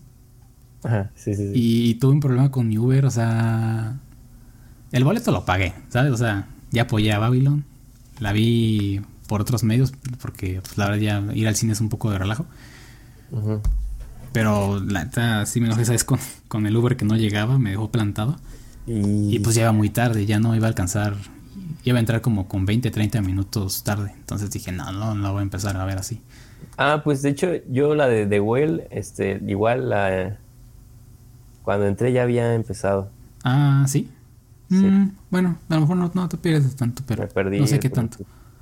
Ajá, 0.84 1.10
sí, 1.14 1.34
sí, 1.34 1.48
sí. 1.48 1.52
Y, 1.54 1.94
tuve 1.94 2.12
un 2.12 2.20
problema 2.20 2.50
con 2.50 2.68
mi 2.68 2.78
Uber, 2.78 3.06
o 3.06 3.10
sea, 3.10 3.96
el 4.92 5.04
boleto 5.04 5.32
lo 5.32 5.44
pagué, 5.44 5.72
¿sabes? 5.88 6.12
O 6.12 6.16
sea, 6.16 6.46
ya 6.70 6.82
apoyé 6.82 7.12
a 7.12 7.18
Babylon, 7.18 7.64
la 8.20 8.32
vi 8.32 9.00
por 9.26 9.40
otros 9.40 9.64
medios, 9.64 9.92
porque 10.20 10.60
pues, 10.60 10.78
la 10.78 10.90
verdad 10.90 11.00
ya 11.00 11.34
ir 11.34 11.48
al 11.48 11.56
cine 11.56 11.72
es 11.72 11.80
un 11.80 11.88
poco 11.88 12.10
de 12.10 12.18
relajo. 12.18 12.46
Pero 14.32 14.80
la 14.80 15.04
neta 15.04 15.46
sí 15.46 15.60
me 15.60 15.66
enojé, 15.66 15.84
¿sabes? 15.84 16.04
Con, 16.04 16.18
con 16.48 16.66
el 16.66 16.76
Uber 16.76 16.96
que 16.96 17.04
no 17.04 17.16
llegaba, 17.16 17.58
me 17.58 17.70
dejó 17.70 17.90
plantado. 17.90 18.36
Y... 18.86 19.34
y 19.34 19.38
pues 19.38 19.56
ya 19.56 19.62
iba 19.62 19.72
muy 19.72 19.88
tarde, 19.88 20.26
ya 20.26 20.38
no 20.38 20.54
iba 20.54 20.66
a 20.66 20.68
alcanzar 20.68 21.16
iba 21.84 21.98
a 21.98 22.00
entrar 22.00 22.20
como 22.20 22.48
con 22.48 22.66
20, 22.66 22.90
30 22.90 23.20
minutos 23.20 23.84
tarde. 23.84 24.12
Entonces 24.16 24.50
dije, 24.50 24.72
no, 24.72 24.90
no, 24.92 25.14
no 25.14 25.32
voy 25.32 25.40
a 25.40 25.42
empezar 25.42 25.76
a 25.76 25.84
ver 25.84 25.98
así. 25.98 26.20
Ah, 26.76 27.02
pues 27.04 27.22
de 27.22 27.30
hecho, 27.30 27.52
yo 27.68 27.94
la 27.94 28.08
de 28.08 28.26
The 28.26 28.40
Whale, 28.40 28.88
este, 28.90 29.40
igual 29.46 29.90
la. 29.90 30.38
Cuando 31.64 31.86
entré 31.88 32.12
ya 32.12 32.22
había 32.22 32.54
empezado. 32.54 33.10
Ah, 33.42 33.84
¿sí? 33.88 34.08
Sí. 34.70 34.76
Mm, 34.76 35.10
bueno, 35.30 35.58
a 35.68 35.74
lo 35.74 35.80
mejor 35.80 35.96
no, 35.96 36.10
no 36.14 36.28
te 36.28 36.36
pierdes 36.36 36.76
tanto, 36.76 37.02
pero 37.06 37.22
Me 37.24 37.28
perdí. 37.28 37.58
no 37.60 37.66
sé 37.66 37.80
qué 37.80 37.90
tanto. 37.90 38.18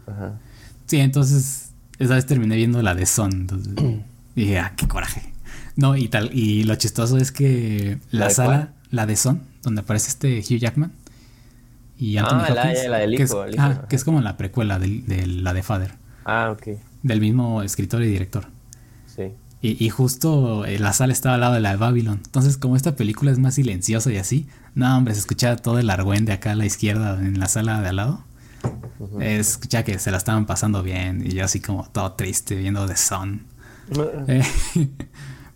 Ajá. 0.06 0.38
Sí, 0.86 0.98
entonces, 0.98 1.72
esa 1.98 2.14
vez 2.14 2.26
terminé 2.26 2.56
viendo 2.56 2.80
la 2.82 2.94
de 2.94 3.04
Son. 3.06 3.30
Entonces, 3.32 3.74
dije, 4.34 4.58
ah, 4.58 4.72
qué 4.76 4.88
coraje. 4.88 5.32
No, 5.76 5.96
y 5.96 6.08
tal, 6.08 6.30
y 6.32 6.64
lo 6.64 6.74
chistoso 6.76 7.18
es 7.18 7.32
que 7.32 7.98
la, 8.10 8.20
¿La 8.20 8.28
de 8.28 8.34
sala, 8.34 8.48
cuál? 8.48 8.74
la 8.90 9.06
de 9.06 9.16
Son, 9.16 9.42
donde 9.62 9.80
aparece 9.82 10.08
este 10.08 10.38
Hugh 10.40 10.58
Jackman 10.58 10.92
y 11.98 12.16
Anthony 12.18 12.36
Ah, 12.48 12.52
Hopkins, 12.52 12.88
la 12.88 12.98
del 12.98 13.16
que, 13.16 13.22
es, 13.22 13.30
hijo, 13.30 13.44
el 13.44 13.54
hijo, 13.54 13.62
ah, 13.64 13.86
que 13.88 13.96
es 13.96 14.04
como 14.04 14.20
la 14.20 14.36
precuela 14.36 14.78
del- 14.78 15.06
de, 15.06 15.26
la 15.26 15.52
de 15.54 15.62
Father, 15.62 15.94
Ah, 16.24 16.50
ok. 16.50 16.78
del 17.02 17.20
mismo 17.20 17.62
escritor 17.62 18.02
y 18.02 18.06
director. 18.06 18.44
Sí. 19.06 19.32
Y, 19.62 19.82
y 19.84 19.88
justo 19.90 20.64
eh, 20.66 20.78
la 20.80 20.92
sala 20.92 21.12
estaba 21.12 21.36
al 21.36 21.40
lado 21.40 21.54
de 21.54 21.60
la 21.60 21.70
de 21.70 21.76
Babylon. 21.76 22.20
Entonces, 22.24 22.56
como 22.58 22.74
esta 22.76 22.96
película 22.96 23.30
es 23.30 23.38
más 23.38 23.54
silenciosa 23.54 24.12
y 24.12 24.16
así, 24.16 24.46
no, 24.74 24.96
hombre, 24.98 25.14
se 25.14 25.20
escuchaba 25.20 25.56
todo 25.56 25.78
el 25.78 25.88
argüende 25.88 26.32
acá 26.32 26.50
a 26.52 26.54
la 26.56 26.66
izquierda 26.66 27.18
en 27.20 27.38
la 27.38 27.46
sala 27.46 27.80
de 27.80 27.88
al 27.88 27.96
lado. 27.96 28.24
Eh, 29.20 29.38
escuchaba 29.38 29.84
que 29.84 29.98
se 29.98 30.10
la 30.10 30.16
estaban 30.16 30.46
pasando 30.46 30.82
bien 30.82 31.24
y 31.26 31.30
yo 31.34 31.44
así 31.44 31.60
como 31.60 31.84
todo 31.90 32.12
triste 32.12 32.56
viendo 32.56 32.86
The 32.86 32.96
Sun. 32.96 33.42
Eh, 34.28 34.42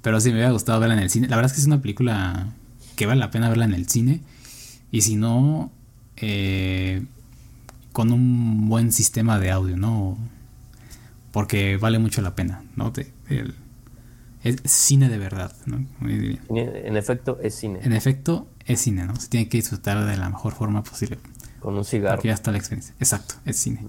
pero 0.02 0.20
sí, 0.20 0.28
me 0.28 0.34
hubiera 0.36 0.50
gustado 0.52 0.78
verla 0.80 0.94
en 0.94 1.00
el 1.02 1.10
cine. 1.10 1.28
La 1.28 1.36
verdad 1.36 1.50
es 1.50 1.54
que 1.56 1.60
es 1.60 1.66
una 1.66 1.80
película 1.82 2.46
que 2.94 3.06
vale 3.06 3.18
la 3.20 3.30
pena 3.32 3.48
verla 3.48 3.64
en 3.64 3.74
el 3.74 3.88
cine. 3.88 4.20
Y 4.92 5.00
si 5.00 5.16
no, 5.16 5.72
eh, 6.16 7.02
con 7.92 8.12
un 8.12 8.68
buen 8.68 8.92
sistema 8.92 9.38
de 9.40 9.50
audio, 9.50 9.76
¿no? 9.76 10.16
Porque 11.32 11.76
vale 11.76 11.98
mucho 11.98 12.22
la 12.22 12.34
pena, 12.34 12.62
¿no? 12.76 12.92
Te- 12.92 13.12
el- 13.28 13.54
es 14.48 14.70
cine 14.70 15.08
de 15.08 15.18
verdad, 15.18 15.54
¿no? 15.66 15.84
En 16.02 16.96
efecto, 16.96 17.38
es 17.42 17.54
cine. 17.54 17.80
En 17.82 17.92
efecto, 17.92 18.48
es 18.64 18.80
cine, 18.80 19.06
¿no? 19.06 19.16
Se 19.16 19.28
tiene 19.28 19.48
que 19.48 19.58
disfrutar 19.58 20.04
de 20.04 20.16
la 20.16 20.28
mejor 20.28 20.54
forma 20.54 20.82
posible. 20.82 21.18
Con 21.60 21.76
un 21.76 21.84
cigarro. 21.84 22.16
Porque 22.16 22.28
ya 22.28 22.34
está 22.34 22.52
la 22.52 22.58
experiencia. 22.58 22.94
Exacto, 22.98 23.34
es 23.44 23.56
cine. 23.56 23.86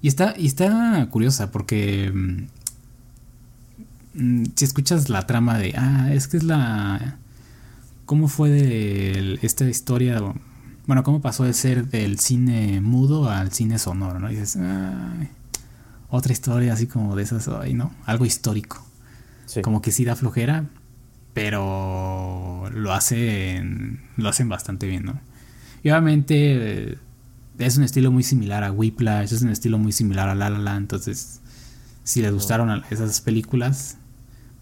Y 0.00 0.08
está, 0.08 0.34
y 0.36 0.46
está 0.46 1.06
curiosa 1.10 1.50
porque 1.50 2.10
mm, 2.12 2.42
mm, 4.14 4.44
si 4.56 4.64
escuchas 4.64 5.08
la 5.08 5.26
trama 5.26 5.58
de, 5.58 5.74
ah, 5.76 6.12
es 6.12 6.28
que 6.28 6.36
es 6.36 6.42
la... 6.42 7.18
¿Cómo 8.04 8.28
fue 8.28 8.50
de 8.50 9.38
esta 9.42 9.64
historia? 9.64 10.20
Bueno, 10.86 11.02
¿cómo 11.04 11.20
pasó 11.20 11.44
de 11.44 11.54
ser 11.54 11.86
del 11.86 12.18
cine 12.18 12.80
mudo 12.80 13.30
al 13.30 13.52
cine 13.52 13.78
sonoro? 13.78 14.18
¿no? 14.18 14.30
Y 14.30 14.34
dices, 14.34 14.56
"Ay, 14.56 15.30
otra 16.10 16.32
historia 16.32 16.74
así 16.74 16.86
como 16.86 17.16
de 17.16 17.22
esas, 17.22 17.48
¿no? 17.72 17.90
Algo 18.04 18.26
histórico. 18.26 18.84
Sí. 19.52 19.60
Como 19.60 19.82
que 19.82 19.92
sí 19.92 20.04
da 20.04 20.16
flojera, 20.16 20.66
pero 21.34 22.68
lo 22.72 22.92
hacen, 22.92 24.00
lo 24.16 24.28
hacen 24.28 24.48
bastante 24.48 24.86
bien, 24.86 25.04
¿no? 25.04 25.20
Y 25.82 25.90
obviamente 25.90 26.92
eh, 26.92 26.98
es 27.58 27.76
un 27.76 27.84
estilo 27.84 28.10
muy 28.10 28.22
similar 28.22 28.64
a 28.64 28.72
Whiplash, 28.72 29.32
es 29.32 29.42
un 29.42 29.50
estilo 29.50 29.78
muy 29.78 29.92
similar 29.92 30.28
a 30.28 30.34
La 30.34 30.50
La 30.50 30.58
Land, 30.58 30.82
entonces 30.84 31.40
si 32.04 32.22
les 32.22 32.32
gustaron 32.32 32.82
esas 32.90 33.20
películas, 33.20 33.98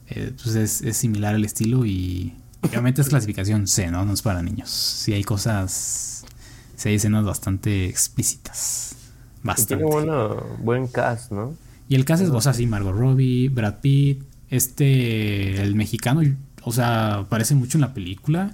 eh, 0.08 0.32
pues 0.42 0.54
es, 0.56 0.82
es 0.82 0.96
similar 0.96 1.34
el 1.34 1.44
estilo 1.44 1.86
y 1.86 2.34
obviamente 2.62 3.00
es 3.02 3.08
clasificación 3.08 3.66
C, 3.66 3.90
¿no? 3.90 4.04
No 4.04 4.12
es 4.12 4.22
para 4.22 4.42
niños. 4.42 4.70
Si 4.70 5.12
hay 5.12 5.24
cosas, 5.24 6.24
si 6.76 6.88
hay 6.88 6.96
escenas 6.96 7.24
bastante 7.24 7.86
explícitas, 7.86 8.96
Y 9.44 9.46
bastante. 9.46 9.84
tiene 9.84 9.84
bueno, 9.84 10.36
buen 10.58 10.86
cast, 10.88 11.32
¿no? 11.32 11.56
Y 11.88 11.94
el 11.96 12.04
caso 12.04 12.24
es, 12.24 12.30
o 12.30 12.40
sea, 12.40 12.54
sí, 12.54 12.66
Margot 12.66 12.94
Robbie, 12.96 13.48
Brad 13.48 13.80
Pitt, 13.80 14.22
este, 14.50 15.62
el 15.62 15.74
mexicano, 15.74 16.22
o 16.62 16.72
sea, 16.72 17.14
aparece 17.20 17.54
mucho 17.54 17.78
en 17.78 17.82
la 17.82 17.94
película. 17.94 18.52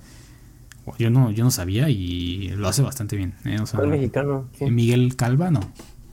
Yo 0.99 1.11
no, 1.11 1.33
yo 1.33 1.43
no 1.43 1.51
sabía 1.51 1.89
y 1.89 2.49
lo 2.51 2.69
hace 2.69 2.81
bastante 2.83 3.17
bien. 3.17 3.35
¿eh? 3.45 3.59
O 3.61 3.67
sea, 3.67 3.79
¿Cuál 3.79 3.91
mexicano? 3.91 4.49
¿Quién? 4.57 4.73
Miguel 4.75 5.17
Calva, 5.17 5.51
no. 5.51 5.61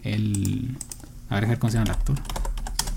El. 0.01 0.75
A 1.29 1.39
ver, 1.39 1.59
¿cómo 1.59 1.69
se 1.69 1.77
llama 1.77 1.91
el 1.91 1.97
actor? 1.97 2.15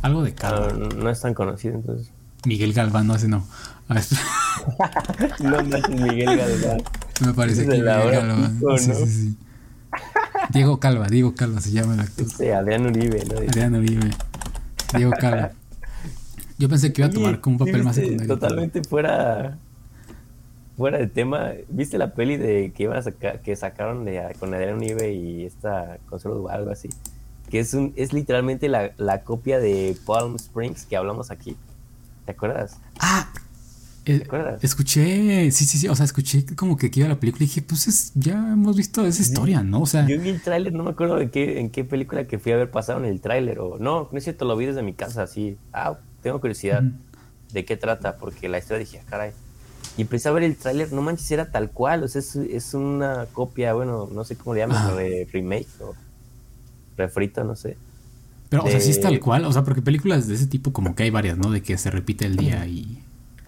Algo 0.01 0.23
de 0.23 0.35
Calva. 0.35 0.69
Ah, 0.71 0.89
no 0.97 1.11
es 1.11 1.21
tan 1.21 1.35
conocido, 1.35 1.75
entonces. 1.75 2.11
Miguel 2.47 2.73
Galván, 2.73 3.07
no, 3.07 3.15
ese 3.17 3.29
no. 3.29 3.45
A 3.89 3.95
ver, 3.95 4.05
No 5.41 5.63
manches, 5.65 6.01
Miguel 6.01 6.37
Galván. 6.39 6.83
me 7.27 7.35
parece 7.35 7.63
que 7.63 7.69
Miguel 7.69 7.85
Galván. 7.85 8.59
pico, 8.59 8.79
Sí, 8.79 8.89
¿no? 8.89 8.95
sí, 8.95 9.07
sí. 9.07 9.37
Diego 10.53 10.79
Calva, 10.81 11.09
Diego 11.09 11.35
Calva 11.35 11.61
se 11.61 11.73
llama 11.73 11.95
el 11.95 12.01
actor. 12.01 12.25
Este, 12.27 12.55
Adrián 12.55 12.87
Uribe, 12.87 13.25
¿no? 13.27 13.39
Adrián 13.39 13.75
Uribe. 13.75 14.11
Diego 14.97 15.13
Calva. 15.19 15.51
Yo 16.59 16.69
pensé 16.69 16.93
que 16.93 17.03
iba 17.03 17.09
a 17.09 17.13
tomar 17.13 17.33
Oye, 17.35 17.41
como 17.41 17.55
un 17.55 17.59
papel 17.59 17.81
¿sí 17.81 17.83
más 17.83 17.95
secundario. 17.97 18.35
Totalmente 18.35 18.83
fuera 18.83 19.59
fuera 20.77 20.99
de 20.99 21.07
tema. 21.07 21.53
¿Viste 21.69 21.99
la 21.99 22.15
peli 22.15 22.37
de 22.37 22.73
que 22.75 22.85
iban 22.85 22.99
a 22.99 23.03
sacar, 23.03 23.41
que 23.43 23.57
sacaron 23.57 24.05
de 24.05 24.35
con 24.39 24.53
Adrián 24.55 24.77
Uribe 24.77 25.13
y 25.13 25.45
esta 25.45 25.99
Consuelo 26.09 26.39
Duval, 26.39 26.61
algo 26.61 26.71
así? 26.71 26.89
Que 27.51 27.61
es 27.61 27.75
un, 27.75 27.93
es 27.97 28.13
literalmente 28.13 28.69
la, 28.69 28.93
la 28.97 29.23
copia 29.23 29.59
de 29.59 29.97
Palm 30.07 30.37
Springs 30.37 30.85
que 30.85 30.97
hablamos 30.97 31.31
aquí. 31.31 31.57
¿Te 32.25 32.33
acuerdas? 32.33 32.79
Ah, 32.99 33.29
eh, 34.05 34.23
acuerdas? 34.25 34.63
escuché, 34.63 35.51
sí, 35.51 35.65
sí, 35.65 35.79
sí, 35.79 35.89
o 35.89 35.95
sea, 35.95 36.05
escuché 36.05 36.45
como 36.57 36.77
que 36.77 36.87
aquí 36.87 37.01
iba 37.01 37.09
la 37.09 37.21
película 37.21 37.45
y 37.45 37.47
dije, 37.47 37.63
pues 37.63 37.87
es, 37.87 38.13
ya 38.15 38.53
hemos 38.53 38.77
visto 38.77 39.05
esa 39.07 39.23
historia, 39.23 39.63
¿no? 39.63 39.83
O 39.83 39.87
sea, 39.87 40.07
Yo 40.07 40.21
vi 40.21 40.31
el 40.31 40.41
tráiler, 40.43 40.73
no 40.73 40.83
me 40.85 40.91
acuerdo 40.91 41.17
de 41.17 41.31
qué, 41.31 41.61
en 41.61 41.71
qué 41.71 41.85
película 41.85 42.25
que 42.25 42.39
fui 42.39 42.53
a 42.53 42.57
ver 42.57 42.71
pasaron 42.71 43.05
el 43.05 43.21
tráiler 43.21 43.61
o 43.61 43.79
no, 43.79 44.09
no 44.11 44.19
es 44.19 44.25
cierto, 44.25 44.45
lo 44.45 44.57
vi 44.57 44.67
desde 44.67 44.83
mi 44.83 44.93
casa 44.93 45.23
así. 45.23 45.57
Ah, 45.73 45.99
tengo 46.27 46.41
curiosidad 46.41 46.83
de 47.53 47.65
qué 47.65 47.77
trata 47.77 48.17
porque 48.17 48.49
la 48.49 48.59
historia 48.59 48.81
dije, 48.81 48.99
ah, 49.01 49.07
caray. 49.09 49.31
Y 49.97 50.03
empecé 50.03 50.29
a 50.29 50.33
ver 50.33 50.43
el 50.43 50.57
tráiler, 50.57 50.93
no 50.93 51.01
manches, 51.01 51.31
era 51.31 51.53
tal 51.53 51.71
cual, 51.71 52.03
o 52.03 52.09
sea, 52.09 52.19
es, 52.19 52.35
es 52.35 52.75
una 52.75 53.27
copia, 53.33 53.73
bueno, 53.75 54.09
no 54.13 54.25
sé 54.25 54.35
cómo 54.37 54.55
le 54.55 54.61
llaman, 54.63 54.77
Ah. 54.77 54.93
re- 54.97 55.29
remake 55.33 55.69
o 55.81 55.95
refrito, 56.97 57.45
no 57.45 57.55
sé. 57.55 57.77
pero, 58.49 58.65
o 58.65 58.69
sea, 58.69 58.81
sí 58.81 58.91
es 58.91 59.01
tal 59.01 59.21
cual, 59.21 59.45
o 59.45 59.53
sea, 59.53 59.63
porque 59.63 59.83
películas 59.83 60.27
de 60.27 60.35
ese 60.35 60.47
tipo 60.49 60.73
como 60.73 60.95
que 60.97 61.05
hay 61.05 61.11
varias, 61.11 61.39
¿no? 61.39 61.51
De 61.51 61.63
que 61.63 61.79
se 61.79 61.91
repite 61.91 62.27
el 62.27 62.37
día 62.37 62.67
y... 62.67 63.03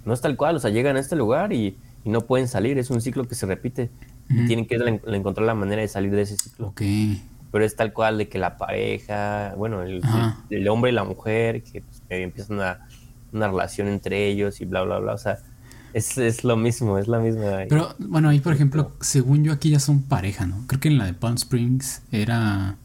No 0.05 0.15
es 0.15 0.21
tal 0.21 0.37
cual, 0.37 0.57
o 0.57 0.61
sea, 0.61 0.71
llegan 0.71 0.97
a 0.97 1.01
este 1.01 1.17
lugar 1.17 1.53
y, 1.53 1.77
y 2.05 2.11
no 2.11 2.21
pueden 2.23 2.47
salir, 2.49 2.79
es 2.79 2.91
un 2.91 3.01
ciclo 3.01 3.27
que 3.27 3.35
se 3.35 3.47
repite. 3.47 3.91
Y 4.31 4.47
tienen 4.47 4.67
que 4.67 4.75
en- 4.77 5.01
encontrar 5.15 5.47
la 5.47 5.55
manera 5.55 5.83
de 5.83 5.89
salir 5.89 6.13
de 6.13 6.23
ese 6.23 6.37
ciclo. 6.37 6.69
Ok, 6.69 6.83
Pero 7.51 7.65
es 7.65 7.75
tal 7.77 7.93
cual 7.93 8.19
de 8.19 8.29
que 8.29 8.39
la 8.39 8.57
pareja, 8.59 9.55
bueno, 9.57 9.83
el- 9.83 10.03
el 10.51 10.69
hombre 10.69 10.91
y 10.91 10.95
la 10.95 11.05
mujer, 11.05 11.63
que 11.63 11.81
pues, 11.83 11.98
medio 12.09 12.25
empiezan 12.25 12.57
una, 12.57 12.87
una 13.33 13.49
relación 13.49 13.89
entre 13.89 14.27
ellos 14.29 14.61
y 14.61 14.65
bla, 14.65 14.83
bla, 14.83 14.99
bla. 14.99 15.15
O 15.15 15.19
sea, 15.19 15.39
es, 15.93 16.19
es 16.19 16.45
lo 16.45 16.57
mismo, 16.57 16.99
es 16.99 17.09
la 17.09 17.19
misma. 17.19 17.65
pero 17.69 17.95
bueno, 17.99 18.29
ahí 18.29 18.41
por 18.41 18.53
ejemplo, 18.53 18.93
según 19.01 19.45
yo 19.45 19.53
aquí 19.53 19.71
ya 19.71 19.81
son 19.81 20.03
pareja, 20.03 20.47
¿no? 20.47 20.65
Creo 20.67 20.81
que 20.81 20.89
en 20.89 20.99
la 20.99 21.07
de 21.07 21.15
Palm 21.15 21.35
Springs 21.37 22.03
era... 22.13 22.77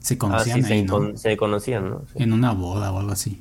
Se 0.00 0.14
ah, 0.14 0.18
conocían 0.18 0.62
sí, 0.64 0.72
ahí, 0.72 0.80
se, 0.80 0.84
¿no? 0.86 1.16
se 1.16 1.36
conocían, 1.36 1.90
¿no? 1.90 2.02
Sí. 2.12 2.22
En 2.22 2.32
una 2.32 2.52
boda 2.52 2.92
o 2.92 2.98
algo 3.00 3.12
así. 3.12 3.40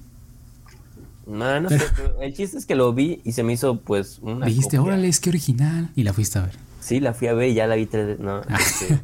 No, 1.27 1.59
no 1.59 1.69
sé, 1.69 1.79
el 2.21 2.33
chiste 2.35 2.57
es 2.57 2.65
que 2.67 2.75
lo 2.75 2.93
vi 2.93 3.19
y 3.23 3.31
se 3.31 3.43
me 3.43 3.53
hizo 3.53 3.79
pues 3.79 4.19
una 4.21 4.45
Dijiste, 4.45 4.77
copia. 4.77 4.93
órale, 4.93 5.07
es 5.07 5.19
que 5.19 5.29
original. 5.29 5.89
Y 5.95 6.03
la 6.03 6.13
fuiste 6.13 6.37
a 6.39 6.43
ver. 6.43 6.53
Sí, 6.79 6.99
la 6.99 7.13
fui 7.15 7.27
a 7.27 7.33
ver 7.33 7.49
y 7.49 7.53
ya 7.55 7.65
la 7.67 7.75
vi 7.75 7.85
tres 7.87 8.05
veces. 8.07 8.23
No, 8.23 8.41
Ah. 8.47 8.57
este, 8.59 8.99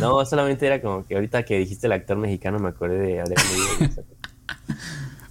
no, 0.00 0.24
solamente 0.26 0.66
era 0.66 0.82
como 0.82 1.06
que 1.06 1.14
ahorita 1.14 1.44
que 1.44 1.58
dijiste 1.58 1.86
el 1.86 1.92
actor 1.92 2.16
mexicano 2.18 2.58
me 2.58 2.68
acordé 2.68 2.98
de 2.98 3.20
Adrián. 3.20 3.40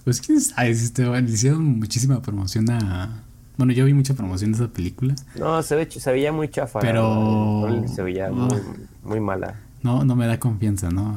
Pues 0.04 0.20
quién 0.20 0.40
sabe, 0.40 0.74
si 0.74 0.84
este, 0.86 1.06
bueno, 1.06 1.26
le 1.28 1.34
hicieron 1.34 1.78
muchísima 1.78 2.22
promoción 2.22 2.70
a... 2.70 3.22
Bueno, 3.58 3.72
yo 3.72 3.84
vi 3.84 3.92
mucha 3.92 4.14
promoción 4.14 4.52
de 4.52 4.58
esa 4.58 4.68
película. 4.68 5.14
No, 5.38 5.62
se, 5.62 5.74
ve, 5.74 5.88
ch- 5.88 5.98
se 5.98 6.12
veía 6.12 6.32
muy 6.32 6.48
chafa. 6.48 6.78
Pero- 6.80 7.66
¿no? 7.68 7.88
Se 7.88 8.02
veía 8.02 8.30
muy, 8.30 8.56
muy 9.02 9.20
mala. 9.20 9.56
No, 9.82 10.04
no 10.04 10.16
me 10.16 10.26
da 10.26 10.38
confianza, 10.40 10.90
¿no? 10.90 11.16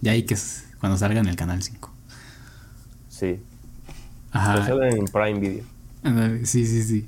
Ya 0.00 0.12
hay 0.12 0.24
que 0.24 0.34
es 0.34 0.64
cuando 0.80 0.98
salga 0.98 1.20
en 1.20 1.26
el 1.26 1.36
canal 1.36 1.62
5. 1.62 1.90
Sí. 3.08 3.38
Ajá. 4.32 4.66
Sale 4.66 4.88
en 4.96 5.04
Prime 5.04 5.38
Video. 5.38 5.64
Sí, 6.44 6.66
sí, 6.66 6.82
sí. 6.82 7.06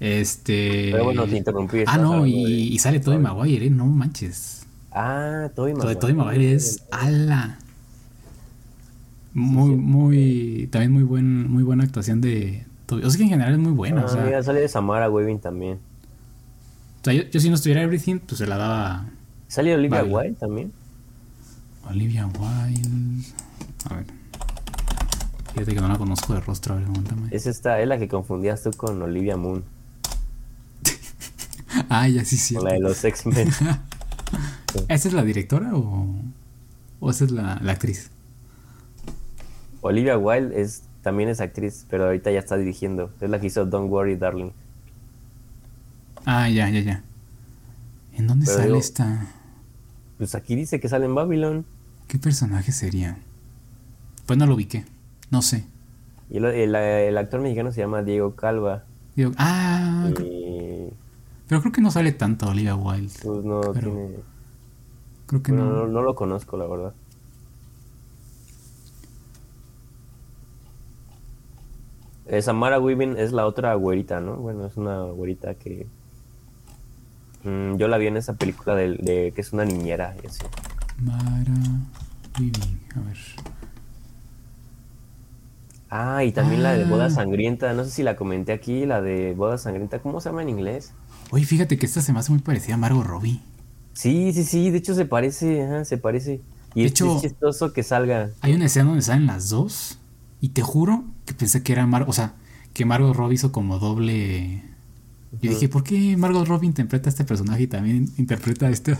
Este. 0.00 0.88
Pero 0.92 1.04
bueno, 1.04 1.26
te 1.26 1.36
interrumpí. 1.36 1.78
Ah, 1.86 1.98
no, 1.98 2.26
y, 2.26 2.44
de- 2.44 2.50
y 2.50 2.78
sale 2.78 3.00
Tobey 3.00 3.18
Maguire, 3.18 3.66
¿eh? 3.66 3.70
No 3.70 3.86
manches. 3.86 4.62
Ah, 4.92 5.48
Tobey 5.54 5.74
Maguire. 5.74 5.94
de 5.94 6.00
Tobey 6.00 6.14
Maguire 6.14 6.54
es 6.54 6.82
ala. 6.90 7.58
Muy, 9.32 9.76
muy. 9.76 10.68
También 10.70 10.92
muy 10.92 11.02
buen, 11.02 11.50
muy 11.50 11.62
buena 11.62 11.84
actuación 11.84 12.20
de. 12.20 12.66
O 12.90 12.98
sea 13.08 13.18
que 13.18 13.22
en 13.22 13.28
general 13.30 13.52
es 13.52 13.58
muy 13.58 13.72
buena. 13.72 14.02
Ah, 14.02 14.06
o 14.06 14.08
sea, 14.08 14.24
mira, 14.24 14.42
sale 14.42 14.60
de 14.60 14.68
Samara 14.68 15.08
Weaving 15.08 15.38
también. 15.38 15.78
o 17.00 17.04
sea, 17.04 17.12
yo, 17.12 17.22
yo 17.30 17.38
si 17.38 17.48
no 17.48 17.54
estuviera 17.54 17.82
Everything, 17.82 18.18
pues 18.18 18.38
se 18.38 18.46
la 18.46 18.56
daba 18.56 19.06
Sale 19.46 19.74
Olivia. 19.74 20.04
Wilde 20.04 20.36
también. 20.38 20.72
Olivia 21.88 22.26
Wilde. 22.26 23.26
A 23.90 23.94
ver. 23.94 24.06
Fíjate 25.52 25.74
que 25.74 25.80
no 25.80 25.88
la 25.88 25.98
conozco 25.98 26.34
de 26.34 26.40
rostro, 26.40 26.74
a 26.74 26.76
ver. 26.78 26.86
Es 27.32 27.46
esta, 27.46 27.80
es 27.80 27.88
la 27.88 27.98
que 27.98 28.06
confundías 28.06 28.62
tú 28.62 28.70
con 28.70 29.02
Olivia 29.02 29.36
Moon. 29.36 29.64
Ah, 31.88 32.08
ya 32.08 32.24
sí, 32.24 32.36
sí. 32.36 32.54
Con 32.56 32.64
la 32.64 32.72
de 32.72 32.80
los 32.80 33.02
X-Men. 33.04 33.48
¿Esa 34.88 35.08
es 35.08 35.14
la 35.14 35.22
directora 35.22 35.74
o, 35.74 36.14
o 36.98 37.10
esa 37.10 37.24
es 37.24 37.30
la, 37.30 37.58
la 37.62 37.72
actriz? 37.72 38.10
Olivia 39.82 40.18
Wilde 40.18 40.60
es, 40.60 40.82
también 41.02 41.28
es 41.28 41.40
actriz, 41.40 41.86
pero 41.88 42.04
ahorita 42.06 42.30
ya 42.30 42.38
está 42.38 42.56
dirigiendo. 42.56 43.10
Es 43.20 43.30
la 43.30 43.40
que 43.40 43.46
hizo 43.46 43.64
Don't 43.66 43.90
Worry, 43.90 44.16
Darling. 44.16 44.50
Ah, 46.26 46.48
ya, 46.48 46.68
ya, 46.68 46.80
ya. 46.80 47.02
¿En 48.14 48.26
dónde 48.26 48.44
Pero 48.46 48.56
sale 48.56 48.68
digo- 48.68 48.78
esta? 48.78 49.26
Pues 50.18 50.34
aquí 50.34 50.54
dice 50.54 50.80
que 50.80 50.88
sale 50.88 51.06
en 51.06 51.14
Babylon. 51.14 51.64
¿Qué 52.08 52.18
personaje 52.18 52.72
sería? 52.72 53.16
Pues 54.26 54.38
no 54.38 54.46
lo 54.46 54.54
ubiqué. 54.54 54.84
No 55.30 55.40
sé. 55.40 55.64
Y 56.28 56.36
el, 56.36 56.44
el- 56.44 56.74
el 56.74 57.16
actor 57.18 57.40
mexicano 57.40 57.72
se 57.72 57.80
llama 57.80 58.02
Diego 58.02 58.34
Calva. 58.36 58.84
Digo, 59.16 59.32
ah, 59.38 60.10
Y 60.20 60.90
pero 61.48 61.62
creo 61.62 61.72
que 61.72 61.80
no 61.80 61.90
sale 61.90 62.12
tanto 62.12 62.48
Olivia 62.48 62.76
Wilde. 62.76 63.12
pues 63.22 63.44
no 63.44 63.60
Pero 63.72 63.90
tiene. 63.92 64.08
Creo 65.26 65.42
que 65.42 65.52
Bueno, 65.52 65.66
no. 65.70 65.76
no, 65.78 65.86
no 65.88 66.02
lo 66.02 66.14
conozco, 66.14 66.56
la 66.56 66.66
verdad. 66.66 66.92
Samara 72.42 72.78
Weaving 72.78 73.16
es 73.18 73.32
la 73.32 73.46
otra 73.46 73.74
güerita, 73.74 74.20
¿no? 74.20 74.36
Bueno, 74.36 74.66
es 74.66 74.76
una 74.76 75.02
güerita 75.04 75.54
que. 75.54 75.86
Mm, 77.44 77.76
yo 77.76 77.88
la 77.88 77.98
vi 77.98 78.06
en 78.06 78.16
esa 78.16 78.34
película 78.34 78.74
de, 78.76 78.90
de 78.96 79.32
que 79.34 79.40
es 79.40 79.52
una 79.52 79.64
niñera 79.64 80.14
y 80.22 80.26
así. 80.26 80.42
Mara 81.02 81.52
Weaving, 82.38 82.80
a 82.96 83.00
ver. 83.00 83.16
Ah, 85.92 86.22
y 86.24 86.30
también 86.32 86.62
la 86.62 86.74
de 86.74 86.84
Boda 86.84 87.06
Ah. 87.06 87.10
Sangrienta. 87.10 87.72
No 87.72 87.84
sé 87.84 87.90
si 87.90 88.02
la 88.02 88.14
comenté 88.16 88.52
aquí, 88.52 88.86
la 88.86 89.00
de 89.02 89.34
Boda 89.34 89.58
Sangrienta. 89.58 89.98
¿Cómo 90.00 90.20
se 90.20 90.28
llama 90.28 90.42
en 90.42 90.50
inglés? 90.50 90.92
Oye, 91.32 91.44
fíjate 91.44 91.78
que 91.78 91.86
esta 91.86 92.00
se 92.00 92.12
me 92.12 92.20
hace 92.20 92.30
muy 92.30 92.40
parecida 92.40 92.74
a 92.74 92.78
Margot 92.78 93.04
Robbie. 93.04 93.40
Sí, 93.92 94.32
sí, 94.32 94.44
sí. 94.44 94.70
De 94.70 94.78
hecho, 94.78 94.94
se 94.94 95.04
parece. 95.04 95.64
Ajá, 95.66 95.84
se 95.84 95.98
parece. 95.98 96.40
Y 96.74 96.80
De 96.82 96.86
es, 96.86 96.92
hecho- 96.92 97.16
es 97.16 97.22
chistoso 97.22 97.72
que 97.72 97.82
salga. 97.82 98.30
Hay 98.40 98.54
una 98.54 98.66
escena 98.66 98.86
donde 98.86 99.02
salen 99.02 99.26
las 99.26 99.50
dos. 99.50 99.98
Y 100.40 100.50
te 100.50 100.62
juro 100.62 101.04
que 101.30 101.34
pensé 101.38 101.62
que 101.62 101.72
era 101.72 101.86
Margot. 101.86 102.08
O 102.10 102.12
sea, 102.12 102.34
que 102.74 102.84
Margot 102.84 103.14
Robbie 103.14 103.34
hizo 103.34 103.52
como 103.52 103.78
doble. 103.78 104.62
Yo 105.40 105.50
dije, 105.50 105.68
¿por 105.68 105.84
qué 105.84 106.16
Margot 106.16 106.46
Robbie 106.46 106.66
interpreta 106.66 107.08
a 107.08 107.10
este 107.10 107.24
personaje 107.24 107.62
y 107.62 107.66
también 107.68 108.08
interpreta 108.18 108.66
a 108.66 108.70
esta, 108.70 108.98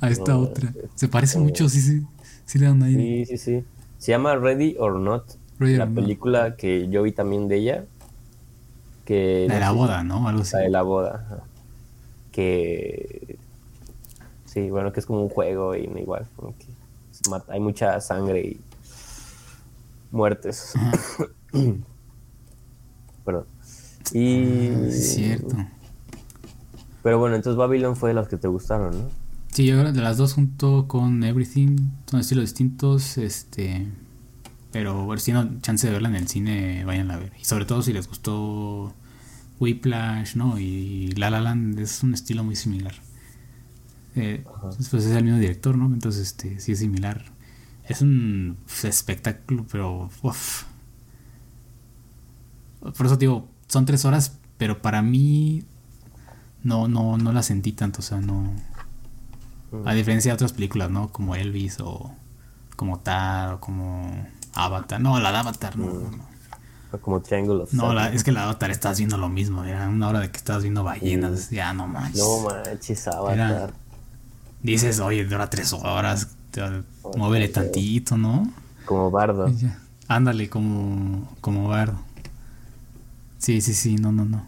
a 0.00 0.08
esta 0.08 0.32
No, 0.32 0.40
otra? 0.40 0.72
Se 0.94 1.08
parece 1.08 1.38
no. 1.38 1.44
mucho, 1.44 1.68
sí, 1.68 1.80
sí. 1.80 2.02
Sí 2.46 2.58
le 2.58 2.66
dan 2.66 2.82
ahí. 2.82 3.24
Sí, 3.26 3.36
sí, 3.36 3.38
sí. 3.38 3.64
Se 3.98 4.12
llama 4.12 4.36
Ready 4.36 4.76
or 4.78 4.98
Not. 5.00 5.24
Ready 5.58 5.76
la 5.76 5.84
or 5.84 5.90
Not. 5.90 6.02
película 6.04 6.56
que 6.56 6.88
yo 6.88 7.02
vi 7.02 7.12
también 7.12 7.48
de 7.48 7.56
ella. 7.56 7.84
Que, 9.04 9.46
La 9.48 9.54
de 9.54 9.60
no 9.60 9.66
la 9.66 9.70
sé, 9.72 9.76
boda, 9.76 10.04
¿no? 10.04 10.28
Algo 10.28 10.42
así. 10.42 10.52
La 10.54 10.60
de 10.60 10.70
la 10.70 10.82
boda. 10.82 11.44
Que. 12.30 13.36
Sí, 14.46 14.70
bueno, 14.70 14.92
que 14.92 15.00
es 15.00 15.06
como 15.06 15.22
un 15.22 15.28
juego 15.28 15.74
y 15.74 15.84
igual. 15.96 16.26
Como 16.36 16.56
que 16.56 16.66
se 17.10 17.28
mata- 17.30 17.52
hay 17.52 17.60
mucha 17.60 18.00
sangre 18.00 18.40
y 18.40 18.60
muertes. 20.12 20.74
Perdón. 23.24 23.46
Y. 24.12 24.68
Ah, 24.68 24.86
Es 24.88 25.14
cierto. 25.14 25.56
Pero 27.02 27.18
bueno, 27.18 27.34
entonces 27.34 27.56
Babylon 27.56 27.96
fue 27.96 28.10
de 28.10 28.14
las 28.14 28.28
que 28.28 28.36
te 28.36 28.46
gustaron, 28.46 28.96
¿no? 28.96 29.10
Sí, 29.52 29.66
yo 29.66 29.78
creo 29.78 29.92
de 29.92 30.00
las 30.00 30.16
dos 30.16 30.34
junto 30.34 30.86
con 30.88 31.24
Everything 31.24 31.76
son 32.06 32.20
estilos 32.20 32.44
distintos, 32.44 33.18
este, 33.18 33.86
pero 34.70 35.04
bueno, 35.04 35.18
si 35.20 35.26
tienen 35.26 35.60
chance 35.60 35.86
de 35.86 35.92
verla 35.92 36.08
en 36.08 36.14
el 36.14 36.28
cine, 36.28 36.84
vayan 36.84 37.10
a 37.10 37.18
ver. 37.18 37.32
Y 37.40 37.44
sobre 37.44 37.64
todo 37.66 37.82
si 37.82 37.92
les 37.92 38.08
gustó 38.08 38.94
Whiplash, 39.60 40.36
¿no? 40.36 40.58
Y 40.58 41.08
La 41.16 41.28
La 41.28 41.40
Land 41.40 41.78
es 41.80 42.02
un 42.02 42.14
estilo 42.14 42.44
muy 42.44 42.56
similar. 42.56 42.94
Eh, 44.14 44.44
pues 44.90 45.04
es 45.04 45.06
el 45.06 45.24
mismo 45.24 45.38
director, 45.38 45.76
¿no? 45.76 45.86
Entonces, 45.86 46.22
este, 46.22 46.60
sí 46.60 46.72
es 46.72 46.78
similar. 46.78 47.31
Es 47.92 48.00
un 48.02 48.56
espectáculo, 48.82 49.66
pero 49.70 50.10
uf. 50.22 50.64
Por 52.80 53.06
eso 53.06 53.16
digo, 53.16 53.48
son 53.68 53.86
tres 53.86 54.04
horas, 54.04 54.38
pero 54.58 54.82
para 54.82 55.02
mí 55.02 55.64
no, 56.62 56.88
no, 56.88 57.16
no 57.18 57.32
la 57.32 57.42
sentí 57.42 57.72
tanto, 57.72 58.00
o 58.00 58.02
sea, 58.02 58.20
no. 58.20 58.52
A 59.86 59.94
diferencia 59.94 60.30
de 60.32 60.34
otras 60.34 60.52
películas, 60.52 60.90
¿no? 60.90 61.08
Como 61.08 61.34
Elvis 61.34 61.78
o 61.80 62.14
como 62.76 62.98
Tar 63.00 63.54
o 63.54 63.60
como 63.60 64.26
Avatar. 64.54 65.00
No, 65.00 65.18
la 65.20 65.32
de 65.32 65.38
Avatar, 65.38 65.78
no. 65.78 65.86
No, 65.86 66.10
no. 66.10 66.32
Fue 66.90 67.00
Como 67.00 67.20
Triangle 67.22 67.62
of 67.62 67.72
No, 67.72 67.94
la- 67.94 68.12
es 68.12 68.22
que 68.22 68.32
la 68.32 68.40
de 68.40 68.44
Avatar 68.46 68.70
estás 68.70 68.98
viendo 68.98 69.16
lo 69.16 69.30
mismo. 69.30 69.64
Era 69.64 69.88
una 69.88 70.08
hora 70.08 70.20
de 70.20 70.30
que 70.30 70.36
estás 70.36 70.62
viendo 70.62 70.84
ballenas. 70.84 71.48
Ya 71.50 71.72
no 71.72 71.86
manches. 71.86 72.18
No 72.20 72.40
manches, 72.40 73.08
Avatar. 73.08 73.72
Dices, 74.62 75.00
oye, 75.00 75.24
dura 75.24 75.48
tres 75.48 75.72
horas. 75.72 76.36
Muévele 77.16 77.48
tantito, 77.48 78.16
¿no? 78.16 78.52
Como 78.84 79.10
Bardo. 79.10 79.48
Ya. 79.48 79.78
Ándale, 80.08 80.50
como, 80.50 81.28
como 81.40 81.68
bardo. 81.68 81.98
Sí, 83.38 83.60
sí, 83.60 83.72
sí, 83.72 83.96
no, 83.96 84.12
no, 84.12 84.24
no. 84.24 84.44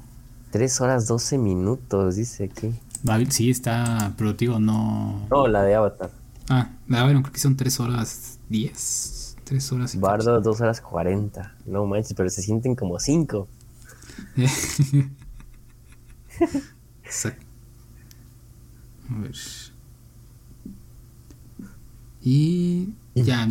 3 0.50 0.80
horas 0.82 1.06
12 1.06 1.38
minutos, 1.38 2.16
dice 2.16 2.44
aquí. 2.44 2.74
Sí, 3.30 3.50
está, 3.50 4.12
pero 4.16 4.34
digo, 4.34 4.60
no. 4.60 5.26
No, 5.30 5.46
la 5.48 5.62
de 5.62 5.74
Avatar. 5.74 6.10
Ah, 6.48 6.70
la 6.86 7.02
Babylon 7.02 7.22
creo 7.22 7.32
que 7.32 7.40
son 7.40 7.56
tres 7.56 7.80
horas 7.80 8.38
diez. 8.48 9.36
Tres 9.44 9.72
horas 9.72 9.94
y 9.94 9.98
Bardo 9.98 10.40
2 10.40 10.60
horas 10.60 10.80
40. 10.80 11.54
No 11.66 11.86
manches, 11.86 12.14
pero 12.14 12.28
se 12.30 12.42
sienten 12.42 12.74
como 12.74 12.98
5. 12.98 13.48
Exacto. 17.04 17.46
A 19.10 19.18
ver. 19.18 19.34
Y 22.26 22.94
ya, 23.14 23.46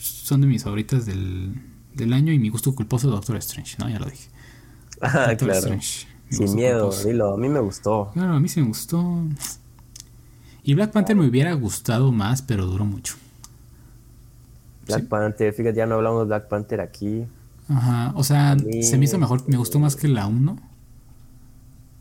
son 0.00 0.40
de 0.40 0.46
mis 0.46 0.64
favoritas 0.64 1.04
del, 1.04 1.52
del 1.92 2.12
año 2.14 2.32
y 2.32 2.38
mi 2.38 2.48
gusto 2.48 2.74
culposo 2.74 3.10
Doctor 3.10 3.36
Strange, 3.36 3.76
¿no? 3.78 3.90
Ya 3.90 3.98
lo 3.98 4.06
dije. 4.06 4.30
Ah, 5.02 5.26
Doctor 5.28 5.48
claro. 5.48 5.58
Strange, 5.58 6.06
Sin 6.30 6.54
miedo, 6.54 6.88
culposo. 6.88 7.08
dilo. 7.08 7.34
A 7.34 7.36
mí 7.36 7.50
me 7.50 7.60
gustó. 7.60 8.10
Claro, 8.14 8.32
a 8.32 8.40
mí 8.40 8.48
sí 8.48 8.62
me 8.62 8.68
gustó. 8.68 9.22
Y 10.62 10.72
Black 10.72 10.92
Panther 10.92 11.14
me 11.14 11.26
hubiera 11.28 11.52
gustado 11.52 12.10
más, 12.10 12.40
pero 12.40 12.64
duró 12.64 12.86
mucho. 12.86 13.16
Black 14.86 15.08
Panther, 15.08 15.52
fíjate, 15.52 15.76
ya 15.76 15.84
no 15.86 15.96
hablamos 15.96 16.20
de 16.22 16.26
Black 16.28 16.48
Panther 16.48 16.80
aquí. 16.80 17.24
Ajá, 17.68 18.12
o 18.16 18.24
sea, 18.24 18.54
mí, 18.54 18.82
se 18.82 18.96
me 18.96 19.04
hizo 19.04 19.18
mejor, 19.18 19.46
me 19.46 19.58
gustó 19.58 19.78
más 19.78 19.94
que 19.94 20.08
la 20.08 20.26
1. 20.26 20.58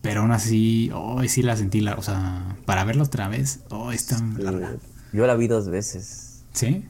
Pero 0.01 0.21
aún 0.21 0.32
así, 0.32 0.91
hoy 0.93 1.28
sí 1.28 1.41
la 1.41 1.58
sentí, 1.58 1.82
la, 1.82 1.95
o 1.95 2.01
sea, 2.01 2.56
para 2.65 2.86
verla 2.86 3.04
otra 3.04 3.28
vez, 3.28 3.62
oh, 3.69 3.91
está 3.91 4.17
larga. 4.38 4.75
Yo 5.15 5.25
la 5.28 5.36
vi 5.36 5.47
dos 5.47 5.69
veces. 5.69 6.43
¿Sí? 6.51 6.86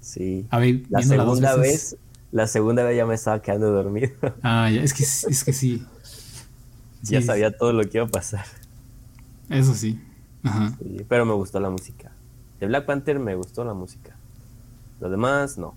Sí. 0.00 0.46
A 0.50 0.58
ver, 0.58 0.82
La 0.90 1.00
dos 1.00 1.08
segunda 1.08 1.56
veces- 1.56 1.92
vez, 1.92 1.96
la 2.32 2.46
segunda 2.46 2.84
vez 2.84 2.96
ya 2.96 3.06
me 3.06 3.14
estaba 3.14 3.40
quedando 3.42 3.70
dormido. 3.72 4.10
Ah, 4.42 4.70
ya, 4.70 4.82
es 4.82 4.92
que, 4.94 5.02
es 5.02 5.44
que 5.44 5.52
sí. 5.52 5.84
ya 7.02 7.20
Sí, 7.20 7.26
sabía 7.26 7.56
todo 7.56 7.72
lo 7.72 7.82
que 7.84 7.98
iba 7.98 8.06
a 8.06 8.10
pasar. 8.10 8.44
Eso 9.48 9.74
sí. 9.74 10.00
Ajá. 10.42 10.76
Sí, 10.78 11.04
pero 11.08 11.24
me 11.26 11.32
gustó 11.34 11.60
la 11.60 11.70
música. 11.70 12.12
De 12.60 12.66
Black 12.66 12.86
Panther 12.86 13.18
me 13.18 13.34
gustó 13.34 13.64
la 13.64 13.74
música. 13.74 14.16
Lo 15.00 15.10
demás, 15.10 15.58
no. 15.58 15.74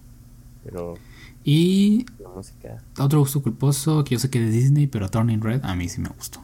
Pero 0.63 0.95
Y 1.43 2.05
la 2.19 2.29
música. 2.29 2.83
otro 2.99 3.19
gusto 3.19 3.41
culposo 3.41 4.03
que 4.03 4.15
yo 4.15 4.19
sé 4.19 4.29
que 4.29 4.39
es 4.39 4.45
de 4.45 4.51
Disney, 4.51 4.87
pero 4.87 5.09
Turning 5.09 5.41
Red 5.41 5.63
a 5.63 5.75
mí 5.75 5.87
sí 5.89 6.01
me 6.01 6.09
gustó. 6.09 6.41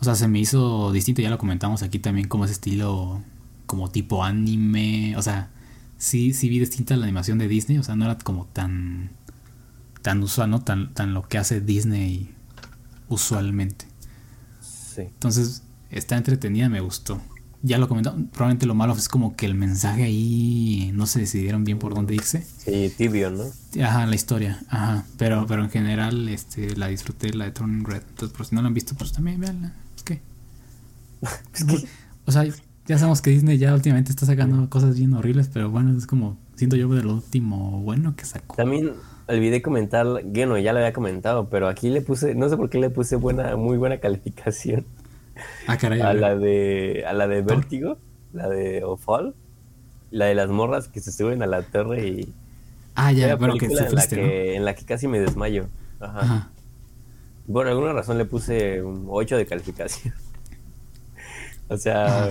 O 0.00 0.04
sea, 0.04 0.14
se 0.14 0.28
me 0.28 0.38
hizo 0.38 0.92
distinto, 0.92 1.22
ya 1.22 1.30
lo 1.30 1.38
comentamos 1.38 1.82
aquí 1.82 1.98
también, 1.98 2.28
como 2.28 2.44
ese 2.44 2.52
estilo, 2.52 3.20
como 3.68 3.90
tipo 3.90 4.24
anime. 4.24 5.14
O 5.16 5.22
sea, 5.22 5.50
sí, 5.98 6.32
sí 6.32 6.48
vi 6.48 6.58
distinta 6.58 6.96
la 6.96 7.04
animación 7.04 7.38
de 7.38 7.46
Disney, 7.46 7.78
o 7.78 7.84
sea, 7.84 7.94
no 7.94 8.06
era 8.06 8.18
como 8.18 8.46
tan, 8.46 9.10
tan 10.02 10.20
usual, 10.20 10.50
¿no? 10.50 10.62
Tan, 10.62 10.92
tan 10.94 11.14
lo 11.14 11.28
que 11.28 11.38
hace 11.38 11.60
Disney 11.60 12.34
usualmente. 13.08 13.86
Sí. 14.60 15.02
Entonces, 15.02 15.62
está 15.90 16.16
entretenida, 16.16 16.68
me 16.68 16.80
gustó. 16.80 17.20
Ya 17.60 17.78
lo 17.78 17.88
comentamos, 17.88 18.30
probablemente 18.32 18.66
lo 18.66 18.74
malo 18.76 18.94
es 18.94 19.08
como 19.08 19.34
que 19.34 19.44
el 19.44 19.54
mensaje 19.54 20.04
ahí 20.04 20.92
no 20.94 21.06
se 21.06 21.20
decidieron 21.20 21.64
bien 21.64 21.78
por 21.80 21.92
dónde 21.92 22.14
irse. 22.14 22.46
Sí, 22.56 22.92
tibio, 22.96 23.30
¿no? 23.30 23.44
Ajá, 23.84 24.06
la 24.06 24.14
historia, 24.14 24.60
ajá. 24.68 25.04
Pero, 25.18 25.44
pero 25.46 25.64
en 25.64 25.70
general, 25.70 26.28
este, 26.28 26.76
la 26.76 26.86
disfruté, 26.86 27.34
la 27.34 27.46
de 27.46 27.50
Turning 27.50 27.84
Red. 27.84 28.02
Entonces, 28.10 28.36
por 28.36 28.46
si 28.46 28.54
no 28.54 28.62
la 28.62 28.68
han 28.68 28.74
visto, 28.74 28.94
pues 28.94 29.12
también 29.12 29.40
véanla. 29.40 29.74
Es 29.96 30.02
que. 30.04 30.22
O 32.28 32.30
sea, 32.30 32.44
ya 32.88 32.98
sabemos 32.98 33.20
que 33.22 33.30
Disney 33.30 33.58
ya 33.58 33.74
últimamente 33.74 34.10
está 34.10 34.26
sacando 34.26 34.68
cosas 34.70 34.96
bien 34.98 35.12
horribles, 35.14 35.48
pero 35.52 35.70
bueno, 35.70 35.96
es 35.96 36.06
como, 36.06 36.38
siento 36.56 36.76
yo 36.76 36.88
de 36.88 37.02
lo 37.02 37.14
último 37.14 37.80
bueno 37.82 38.16
que 38.16 38.24
sacó. 38.24 38.56
También 38.56 38.94
olvidé 39.28 39.60
comentar, 39.62 40.06
bueno, 40.24 40.58
ya 40.58 40.72
lo 40.72 40.78
había 40.78 40.92
comentado, 40.92 41.48
pero 41.50 41.68
aquí 41.68 41.90
le 41.90 42.00
puse, 42.00 42.34
no 42.34 42.48
sé 42.48 42.56
por 42.56 42.70
qué 42.70 42.78
le 42.78 42.90
puse 42.90 43.16
buena, 43.16 43.56
muy 43.56 43.76
buena 43.76 43.98
calificación 44.00 44.86
Ah, 45.66 45.76
caray. 45.76 46.00
a 46.00 46.14
la 46.14 46.34
de, 46.34 47.04
a 47.06 47.12
la 47.12 47.28
de 47.28 47.42
Vértigo, 47.42 47.98
la 48.32 48.48
de 48.48 48.82
Ofall, 48.82 49.34
la 50.10 50.24
de 50.24 50.34
las 50.34 50.48
morras 50.48 50.88
que 50.88 51.00
se 51.00 51.12
suben 51.12 51.42
a 51.42 51.46
la 51.46 51.62
torre 51.62 52.08
y 52.08 52.32
Ah, 52.94 53.12
ya, 53.12 53.36
bueno, 53.36 53.54
que 53.56 53.68
se 53.68 53.86
en 53.86 53.94
la 53.94 54.06
que, 54.08 54.56
en 54.56 54.64
la 54.64 54.74
que 54.74 54.84
casi 54.84 55.06
me 55.06 55.20
desmayo. 55.20 55.66
Ajá. 56.00 56.20
Ajá. 56.20 56.50
Por 57.52 57.68
alguna 57.68 57.92
razón 57.92 58.18
le 58.18 58.24
puse 58.24 58.82
un 58.82 59.06
8 59.08 59.36
de 59.36 59.46
calificación. 59.46 60.12
o 61.68 61.76
sea, 61.76 62.24
Ajá. 62.24 62.30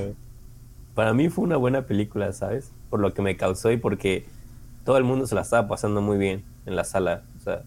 Para 0.98 1.14
mí 1.14 1.30
fue 1.30 1.44
una 1.44 1.58
buena 1.58 1.84
película, 1.86 2.34
¿sabes? 2.34 2.72
Por 2.90 3.00
lo 3.00 3.14
que 3.14 3.22
me 3.22 3.38
causó 3.38 3.72
y 3.72 3.78
porque 3.78 4.26
todo 4.84 4.98
el 4.98 5.04
mundo 5.04 5.28
se 5.28 5.36
la 5.36 5.42
estaba 5.42 5.68
pasando 5.68 6.02
muy 6.02 6.18
bien 6.18 6.44
en 6.66 6.76
la 6.76 6.84
sala. 6.86 7.22
O 7.40 7.44
sea, 7.44 7.62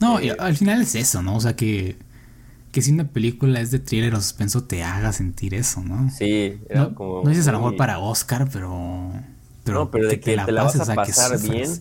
no, 0.00 0.20
y 0.20 0.30
al 0.30 0.56
final 0.56 0.82
es 0.82 0.96
eso, 0.96 1.22
¿no? 1.22 1.36
O 1.36 1.40
sea, 1.40 1.54
que, 1.54 1.96
que 2.72 2.82
si 2.82 2.90
una 2.90 3.06
película 3.06 3.60
es 3.60 3.70
de 3.70 3.78
thriller 3.78 4.14
o 4.14 4.16
suspenso 4.16 4.64
te 4.64 4.82
haga 4.82 5.12
sentir 5.12 5.54
eso, 5.54 5.80
¿no? 5.80 6.10
Sí, 6.10 6.58
era 6.68 6.88
no, 6.88 6.94
como. 6.96 7.22
No 7.22 7.30
dices 7.30 7.46
a 7.46 7.52
lo 7.52 7.58
mejor 7.58 7.76
para 7.76 8.00
Oscar, 8.00 8.48
pero. 8.52 9.12
no, 9.66 9.90
pero 9.92 10.08
de 10.08 10.18
que, 10.18 10.32
te 10.32 10.36
la, 10.36 10.64
vas 10.64 10.76
pases, 10.76 10.80
a 10.80 10.82
o 10.82 10.86
sea, 10.86 10.94
que 10.96 11.12
pasar 11.12 11.40
bien. 11.40 11.72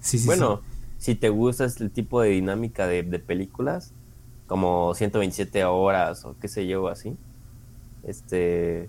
Sí, 0.00 0.18
sí, 0.18 0.24
bueno, 0.24 0.62
si 0.96 1.16
te 1.16 1.28
gusta 1.28 1.66
este 1.66 1.90
tipo 1.90 2.22
de 2.22 2.30
dinámica 2.30 2.86
de, 2.86 3.02
de 3.02 3.18
películas, 3.18 3.92
como 4.46 4.94
127 4.94 5.66
horas 5.66 6.24
o 6.24 6.34
qué 6.40 6.48
sé 6.48 6.66
yo, 6.66 6.88
así, 6.88 7.14
este, 8.04 8.88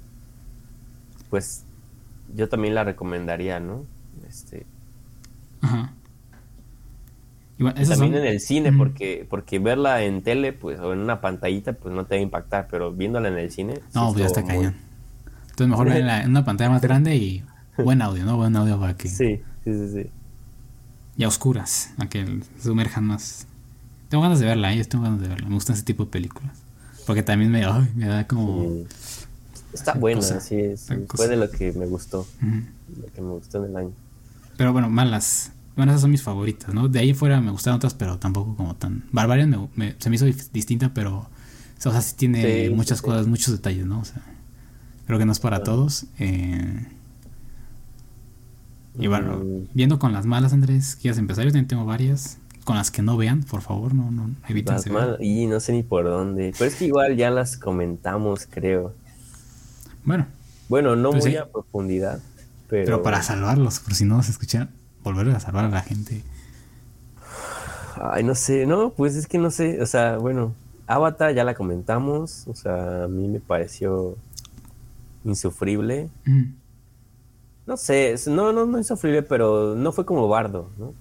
pues 1.34 1.63
yo 2.36 2.48
también 2.48 2.76
la 2.76 2.84
recomendaría, 2.84 3.60
¿no? 3.60 3.86
Este. 4.30 4.67
Ajá. 5.62 5.91
Y 7.58 7.63
bueno, 7.63 7.76
también 7.76 7.98
son- 7.98 8.13
en 8.13 8.26
el 8.26 8.39
cine, 8.39 8.72
porque 8.72 9.26
porque 9.28 9.58
verla 9.58 10.04
en 10.04 10.22
tele, 10.22 10.54
pues, 10.54 10.80
o 10.80 10.93
en 10.93 11.00
una 11.00 11.22
pantallita, 11.22 11.74
pues 11.74 11.91
no 11.91 12.06
te 12.06 12.13
va 12.13 12.19
a 12.19 12.22
impactar, 12.22 12.67
pero 12.69 12.91
viéndola 12.93 13.30
en 13.30 13.39
el 13.39 13.50
cine. 13.50 13.80
No, 13.96 14.10
pues 14.10 14.19
ya 14.19 14.26
está 14.28 14.41
muy- 14.41 14.50
cañón. 14.50 14.76
Entonces 15.50 15.67
mejor 15.69 15.88
ver 15.89 16.08
en, 16.08 16.30
una 16.30 16.46
pantalla 16.46 16.69
más 16.69 16.84
grande 16.84 17.15
y 17.15 17.43
buen 17.80 18.04
audio, 18.04 18.26
¿no? 18.26 18.38
Buen 18.38 18.56
audio 18.56 18.80
para 18.80 18.96
que... 18.96 19.08
Sí, 19.08 19.41
sí, 19.63 19.74
sí, 19.74 19.89
sí. 19.91 20.10
Y 21.17 21.24
a 21.24 21.28
oscuras, 21.28 21.96
a 21.98 22.06
que 22.10 22.41
sumerjan 22.62 23.06
más. 23.06 23.48
Tengo 24.10 24.22
ganas 24.22 24.39
de 24.39 24.46
verla, 24.46 24.72
¿eh? 24.72 24.78
yo 24.78 24.86
tengo 24.88 25.06
ganas 25.06 25.19
de 25.19 25.30
verla. 25.30 25.48
Me 25.48 25.56
gustan 25.56 25.76
ese 25.76 25.84
tipo 25.84 26.06
de 26.06 26.12
películas. 26.12 26.62
Porque 27.08 27.24
también 27.24 27.50
me, 27.50 27.65
ay, 27.65 27.89
me 27.96 28.06
da 28.06 28.28
como... 28.28 28.62
Sí. 28.62 29.26
Está 29.73 29.93
buena, 29.93 30.21
sí, 30.21 30.55
cosa. 31.07 31.17
fue 31.17 31.27
de 31.27 31.36
lo 31.38 31.49
que 31.49 31.71
me 31.73 31.86
gustó, 31.86 32.27
lo 32.41 33.12
que 33.13 33.21
me 33.21 33.29
gustó 33.31 33.63
en 33.63 33.71
el 33.71 33.75
año. 33.77 33.91
Pero 34.57 34.71
bueno, 34.73 34.89
malas. 34.89 35.51
Bueno, 35.75 35.91
esas 35.91 36.01
son 36.01 36.12
mis 36.12 36.21
favoritas, 36.21 36.73
¿no? 36.73 36.88
De 36.88 36.99
ahí 36.99 37.13
fuera 37.15 37.41
me 37.41 37.49
gustaron 37.49 37.77
otras, 37.77 37.95
pero 37.95 38.19
tampoco 38.19 38.55
como 38.55 38.75
tan... 38.75 39.03
Barbarian 39.12 39.49
me- 39.49 39.69
me- 39.75 39.95
se 39.97 40.09
me 40.12 40.15
hizo 40.17 40.25
distinta, 40.53 40.93
pero... 40.93 41.27
O 41.86 41.91
sea, 41.91 41.99
sí 42.01 42.13
tiene 42.15 42.67
Sí, 42.67 42.73
muchas 42.73 42.99
sí. 42.99 43.03
cosas, 43.03 43.25
muchos 43.27 43.51
detalles, 43.53 43.86
¿no? 43.88 43.99
O 43.99 44.05
sea, 44.05 44.21
creo 45.07 45.17
que 45.19 45.25
no 45.25 45.31
es 45.31 45.39
para 45.39 45.63
todos. 45.63 46.05
eh, 46.19 46.86
y 48.99 49.07
bueno, 49.07 49.38
Mm. 49.39 49.67
viendo 49.73 49.97
con 49.99 50.13
las 50.13 50.25
malas, 50.25 50.53
Andrés, 50.53 50.95
¿quieres 51.01 51.17
empezar? 51.17 51.43
Yo 51.45 51.49
también 51.51 51.67
tengo 51.67 51.86
varias. 51.86 52.38
Con 52.63 52.77
las 52.77 52.91
que 52.91 53.01
no 53.01 53.17
vean, 53.17 53.43
por 53.43 53.62
favor, 53.62 53.93
no, 53.93 54.09
no 54.12 54.29
eviten 54.47 54.75
Las 54.75 54.83
se 54.83 54.89
ver. 54.89 54.99
mal- 55.01 55.17
y 55.19 55.47
no 55.47 55.59
sé 55.59 55.73
ni 55.73 55.83
por 55.83 56.05
dónde. 56.05 56.53
Pero 56.57 56.69
es 56.69 56.75
que 56.75 56.86
igual 56.86 57.17
ya 57.17 57.29
las 57.29 57.57
comentamos, 57.57 58.47
creo. 58.49 58.93
Bueno, 60.05 60.27
Bueno, 60.69 60.95
no 60.95 61.11
Pues 61.11 61.23
muy 61.23 61.31
sí. 61.31 61.37
a 61.37 61.45
profundidad, 61.51 62.19
pero, 62.69 62.85
pero 62.85 63.03
para 63.03 63.21
salvarlos, 63.21 63.79
por 63.79 63.93
si 63.93 64.05
no 64.05 64.21
se 64.23 64.31
escuchan, 64.31 64.69
volver 65.03 65.29
a 65.29 65.39
salvar 65.39 65.65
a 65.65 65.69
la 65.69 65.81
gente. 65.81 66.23
Ay, 68.01 68.23
no 68.23 68.35
sé, 68.35 68.65
no, 68.65 68.89
pues 68.91 69.15
es 69.15 69.27
que 69.27 69.37
no 69.37 69.51
sé, 69.51 69.81
o 69.81 69.85
sea, 69.85 70.17
bueno, 70.17 70.53
Avatar 70.87 71.33
ya 71.33 71.43
la 71.43 71.53
comentamos, 71.53 72.47
o 72.47 72.55
sea, 72.55 73.03
a 73.03 73.07
mí 73.07 73.27
me 73.27 73.39
pareció 73.39 74.17
insufrible. 75.23 76.09
Mm. 76.25 76.43
No 77.65 77.77
sé, 77.77 78.15
no, 78.27 78.51
no, 78.51 78.65
no 78.65 78.77
insufrible, 78.77 79.23
pero 79.23 79.75
no 79.75 79.91
fue 79.91 80.05
como 80.05 80.27
Bardo, 80.27 80.69
¿no? 80.77 80.93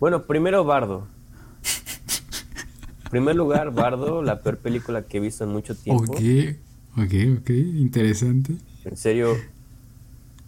Bueno, 0.00 0.22
primero 0.24 0.64
Bardo. 0.64 1.06
primer 3.10 3.36
lugar, 3.36 3.72
Bardo, 3.72 4.22
la 4.22 4.40
peor 4.40 4.58
película 4.58 5.02
que 5.02 5.18
he 5.18 5.20
visto 5.20 5.44
en 5.44 5.50
mucho 5.50 5.74
tiempo. 5.76 6.12
Ok, 6.12 6.20
ok, 7.02 7.40
ok, 7.40 7.50
interesante. 7.50 8.54
En 8.84 8.96
serio, 8.96 9.34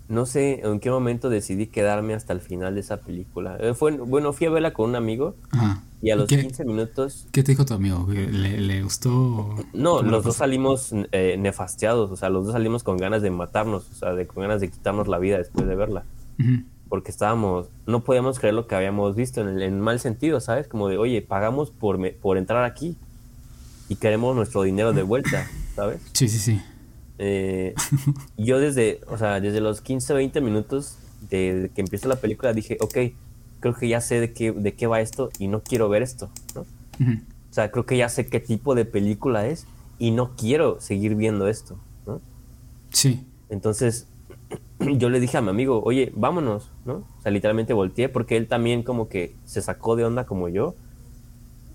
no 0.08 0.26
sé 0.26 0.60
en 0.64 0.80
qué 0.80 0.90
momento 0.90 1.30
decidí 1.30 1.66
quedarme 1.66 2.14
hasta 2.14 2.32
el 2.32 2.40
final 2.40 2.74
de 2.74 2.80
esa 2.80 2.98
película. 2.98 3.56
Eh, 3.60 3.74
fue, 3.74 3.92
bueno, 3.92 4.32
fui 4.32 4.46
a 4.46 4.50
verla 4.50 4.72
con 4.72 4.90
un 4.90 4.96
amigo 4.96 5.36
Ajá. 5.52 5.82
y 6.02 6.10
a 6.10 6.16
los 6.16 6.28
qué, 6.28 6.40
15 6.40 6.64
minutos... 6.64 7.26
qué 7.30 7.42
te 7.44 7.52
dijo 7.52 7.64
tu 7.64 7.74
amigo? 7.74 8.06
¿Que 8.08 8.26
¿Le, 8.26 8.60
le 8.60 8.82
gustó? 8.82 9.54
No, 9.72 9.98
¿Cómo 9.98 10.10
los 10.10 10.24
dos 10.24 10.36
salimos 10.36 10.92
eh, 11.12 11.36
nefastiados, 11.38 12.10
o 12.10 12.16
sea, 12.16 12.28
los 12.28 12.44
dos 12.46 12.52
salimos 12.54 12.82
con 12.82 12.96
ganas 12.96 13.22
de 13.22 13.30
matarnos, 13.30 13.88
o 13.90 13.94
sea, 13.94 14.14
de, 14.14 14.26
con 14.26 14.42
ganas 14.42 14.60
de 14.60 14.68
quitarnos 14.70 15.06
la 15.06 15.18
vida 15.18 15.38
después 15.38 15.66
de 15.66 15.74
verla. 15.76 16.04
Porque 16.88 17.12
estábamos, 17.12 17.68
no 17.86 18.02
podíamos 18.02 18.40
creer 18.40 18.54
lo 18.54 18.66
que 18.66 18.74
habíamos 18.74 19.14
visto 19.14 19.40
en 19.42 19.48
el 19.48 19.62
en 19.62 19.78
mal 19.80 20.00
sentido, 20.00 20.40
¿sabes? 20.40 20.66
Como 20.66 20.88
de, 20.88 20.98
oye, 20.98 21.22
pagamos 21.22 21.70
por, 21.70 21.98
me- 21.98 22.10
por 22.10 22.36
entrar 22.36 22.64
aquí 22.64 22.96
y 23.90 23.96
queremos 23.96 24.36
nuestro 24.36 24.62
dinero 24.62 24.92
de 24.92 25.02
vuelta, 25.02 25.50
¿sabes? 25.74 26.00
Sí, 26.12 26.28
sí, 26.28 26.38
sí. 26.38 26.62
Eh, 27.18 27.74
yo 28.38 28.60
desde, 28.60 29.00
o 29.08 29.18
sea, 29.18 29.40
desde 29.40 29.60
los 29.60 29.80
15, 29.80 30.14
20 30.14 30.40
minutos 30.40 30.96
de, 31.28 31.72
que 31.74 31.80
empieza 31.80 32.06
la 32.06 32.14
película 32.14 32.52
dije, 32.52 32.78
ok, 32.80 32.96
creo 33.58 33.74
que 33.74 33.88
ya 33.88 34.00
sé 34.00 34.20
de 34.20 34.32
qué, 34.32 34.52
de 34.52 34.74
qué 34.74 34.86
va 34.86 35.00
esto 35.00 35.30
y 35.40 35.48
no 35.48 35.60
quiero 35.62 35.88
ver 35.88 36.02
esto, 36.02 36.30
¿no? 36.54 36.60
O 36.60 37.52
sea, 37.52 37.72
creo 37.72 37.84
que 37.84 37.96
ya 37.96 38.08
sé 38.08 38.26
qué 38.26 38.38
tipo 38.38 38.76
de 38.76 38.84
película 38.84 39.48
es 39.48 39.66
y 39.98 40.12
no 40.12 40.36
quiero 40.36 40.80
seguir 40.80 41.16
viendo 41.16 41.48
esto, 41.48 41.76
¿no? 42.06 42.20
Sí. 42.90 43.26
Entonces, 43.48 44.06
yo 44.78 45.10
le 45.10 45.18
dije 45.18 45.36
a 45.36 45.42
mi 45.42 45.48
amigo, 45.48 45.82
oye, 45.82 46.12
vámonos, 46.14 46.70
¿no? 46.84 47.04
O 47.18 47.22
sea, 47.22 47.32
literalmente 47.32 47.72
volteé 47.72 48.08
porque 48.08 48.36
él 48.36 48.46
también 48.46 48.84
como 48.84 49.08
que 49.08 49.34
se 49.46 49.60
sacó 49.62 49.96
de 49.96 50.04
onda 50.04 50.26
como 50.26 50.48
yo 50.48 50.76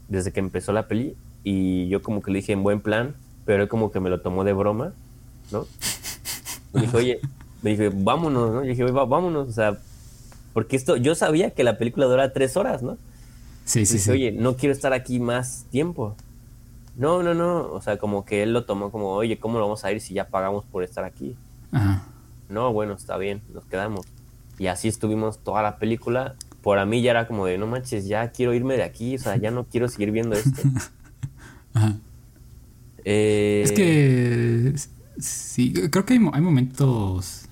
desde 0.08 0.32
que 0.32 0.40
empezó 0.40 0.72
la 0.72 0.88
peli 0.88 1.18
y 1.46 1.88
yo 1.88 2.02
como 2.02 2.22
que 2.22 2.32
le 2.32 2.40
dije 2.40 2.52
en 2.52 2.64
buen 2.64 2.82
plan, 2.82 3.16
pero 3.46 3.64
él 3.64 3.70
como 3.70 3.92
que 3.92 4.00
me 4.02 4.10
lo 4.10 4.20
tomó 4.20 4.44
de 4.44 4.52
broma, 4.52 4.92
¿no? 5.52 5.66
Me 6.74 6.82
dije, 6.82 6.98
oye, 6.98 7.20
me 7.62 7.70
dije, 7.70 7.90
vámonos, 7.94 8.52
¿no? 8.52 8.64
Yo 8.64 8.70
dije, 8.70 8.84
"Oye, 8.84 8.92
vámonos, 8.92 9.48
o 9.48 9.52
sea, 9.54 9.78
porque 10.54 10.76
esto, 10.76 10.98
yo 10.98 11.16
sabía 11.16 11.52
que 11.52 11.64
la 11.64 11.78
película 11.78 12.08
dura 12.08 12.34
tres 12.34 12.58
horas, 12.58 12.82
¿no? 12.84 12.98
Sí, 13.64 13.82
Y 13.82 13.86
sí, 13.86 13.94
dije, 13.94 14.06
sí. 14.06 14.12
oye, 14.12 14.32
no 14.32 14.56
quiero 14.58 14.74
estar 14.74 14.92
aquí 14.92 15.20
más 15.20 15.66
tiempo. 15.70 16.16
No, 16.98 17.22
no, 17.24 17.34
no, 17.34 17.72
o 17.72 17.82
sea, 17.82 17.98
como 17.98 18.26
que 18.26 18.42
él 18.44 18.52
lo 18.54 18.66
tomó 18.66 18.90
como, 18.92 19.10
oye, 19.12 19.38
¿cómo 19.38 19.58
lo 19.60 19.66
vamos 19.66 19.86
a 19.86 19.92
ir 19.92 20.02
si 20.02 20.14
ya 20.14 20.28
pagamos 20.30 20.66
por 20.66 20.84
estar 20.84 21.04
aquí? 21.04 21.36
Ajá. 21.72 22.04
No, 22.50 22.74
bueno, 22.74 22.94
está 22.94 23.18
bien, 23.18 23.42
nos 23.54 23.66
quedamos. 23.66 24.06
Y 24.58 24.68
así 24.68 24.88
estuvimos 24.88 25.40
toda 25.40 25.62
la 25.62 25.78
película. 25.78 26.36
Por 26.62 26.80
a 26.80 26.86
mí 26.86 27.02
ya 27.02 27.12
era 27.12 27.28
como 27.28 27.46
de, 27.46 27.58
no 27.58 27.68
manches, 27.68 28.08
ya 28.08 28.32
quiero 28.32 28.54
irme 28.54 28.78
de 28.78 28.84
aquí, 28.84 29.16
o 29.16 29.20
sea, 29.20 29.36
ya 29.38 29.52
no 29.52 29.66
quiero 29.66 29.88
seguir 29.90 30.12
viendo 30.12 30.36
esto. 30.36 30.62
Ajá. 31.76 31.98
Eh, 33.04 33.62
Es 33.64 33.72
que 33.74 34.74
sí, 35.20 35.72
creo 35.92 36.06
que 36.06 36.14
hay, 36.14 36.20
mo- 36.20 36.32
hay 36.34 36.42
momentos 36.42 37.44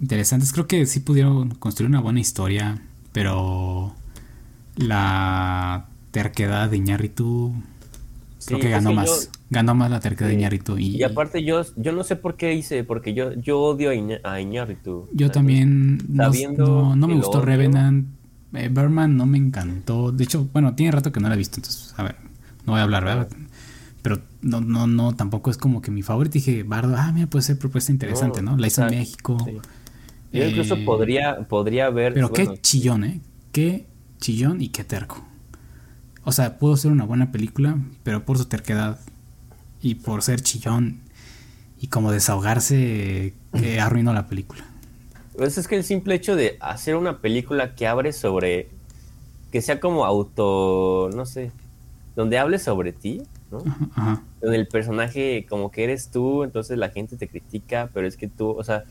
interesantes. 0.00 0.52
Creo 0.52 0.66
que 0.66 0.86
sí 0.86 1.00
pudieron 1.00 1.50
construir 1.56 1.90
una 1.90 2.00
buena 2.00 2.20
historia, 2.20 2.80
pero 3.12 3.94
la 4.76 5.86
terquedad 6.10 6.70
de 6.70 6.76
Iñárritu 6.78 7.52
creo 8.46 8.58
Sí, 8.58 8.62
que 8.62 8.70
ganó 8.70 8.92
más. 8.92 9.06
yo- 9.06 9.30
ganó 9.50 9.74
más 9.74 9.90
la 9.90 10.00
terquedad 10.00 10.28
de 10.28 10.34
Sí. 10.34 10.38
Iñárritu. 10.40 10.78
Y, 10.78 10.96
Y 10.96 11.02
aparte 11.02 11.44
yo, 11.44 11.62
yo 11.76 11.92
no 11.92 12.02
sé 12.04 12.16
por 12.16 12.36
qué 12.36 12.54
hice, 12.54 12.84
porque 12.84 13.14
yo, 13.14 13.32
yo 13.34 13.60
odio 13.60 13.90
a, 13.90 13.94
Iña- 13.94 14.20
a 14.24 14.40
Iñárritu. 14.40 15.08
yo 15.12 15.30
también 15.30 15.98
no, 16.08 16.30
no, 16.56 16.96
no 16.96 17.08
me 17.08 17.14
gustó 17.16 17.38
odio. 17.38 17.42
Revenant. 17.46 18.06
Eh, 18.54 18.68
Berman 18.70 19.16
no 19.16 19.26
me 19.26 19.36
encantó. 19.36 20.12
De 20.12 20.22
hecho, 20.24 20.48
bueno, 20.52 20.74
tiene 20.76 20.92
rato 20.92 21.10
que 21.10 21.18
no 21.20 21.28
la 21.28 21.34
he 21.34 21.38
visto, 21.38 21.56
entonces, 21.58 21.92
a 21.96 22.04
ver, 22.04 22.16
no 22.66 22.72
voy 22.72 22.80
a 22.80 22.84
hablar, 22.84 23.04
¿verdad? 23.04 23.28
Pero 24.02 24.20
no, 24.42 24.60
no, 24.60 24.86
no, 24.86 25.14
tampoco 25.16 25.50
es 25.50 25.56
como 25.56 25.80
que 25.82 25.90
mi 25.90 26.02
favorito. 26.02 26.34
Dije, 26.34 26.62
Bardo, 26.62 26.94
ah, 26.96 27.10
mira, 27.12 27.26
puede 27.26 27.42
ser 27.42 27.58
propuesta 27.58 27.92
interesante, 27.92 28.42
¿no? 28.42 28.56
La 28.56 28.66
hizo 28.66 28.82
en 28.82 28.90
México. 28.90 29.38
sí. 29.44 29.60
Yo 30.32 30.44
incluso 30.44 30.76
Eh, 30.76 30.82
podría, 30.84 31.46
podría 31.48 31.90
ver... 31.90 32.12
Pero 32.12 32.28
bueno, 32.30 32.54
qué 32.54 32.60
chillón, 32.60 33.04
¿eh? 33.04 33.20
Qué 33.52 33.86
chillón 34.20 34.60
y 34.60 34.68
qué 34.70 34.84
terco. 34.84 35.24
O 36.24 36.32
sea, 36.32 36.58
pudo 36.58 36.76
ser 36.76 36.90
una 36.92 37.04
buena 37.04 37.32
película, 37.32 37.78
pero 38.02 38.24
por 38.24 38.38
su 38.38 38.46
terquedad 38.46 38.98
y 39.80 39.96
por 39.96 40.22
ser 40.22 40.40
chillón 40.42 41.00
y 41.80 41.88
como 41.88 42.10
desahogarse, 42.12 43.34
que 43.52 43.80
arruinó 43.80 44.12
la 44.12 44.26
película. 44.28 44.64
Pues 45.36 45.58
es 45.58 45.68
que 45.68 45.76
el 45.76 45.84
simple 45.84 46.14
hecho 46.14 46.36
de 46.36 46.56
hacer 46.60 46.96
una 46.96 47.20
película 47.20 47.74
que 47.74 47.86
abre 47.86 48.12
sobre. 48.12 48.68
que 49.50 49.62
sea 49.62 49.80
como 49.80 50.04
auto. 50.04 51.10
no 51.14 51.26
sé. 51.26 51.52
Donde 52.16 52.38
hable 52.38 52.58
sobre 52.58 52.92
ti, 52.92 53.22
¿no? 53.50 53.62
Ajá. 53.96 54.22
Donde 54.40 54.56
el 54.56 54.68
personaje 54.68 55.46
como 55.48 55.70
que 55.70 55.84
eres 55.84 56.10
tú, 56.10 56.44
entonces 56.44 56.78
la 56.78 56.90
gente 56.90 57.16
te 57.16 57.28
critica, 57.28 57.90
pero 57.92 58.06
es 58.06 58.16
que 58.16 58.28
tú, 58.28 58.50
o 58.50 58.64
sea. 58.64 58.84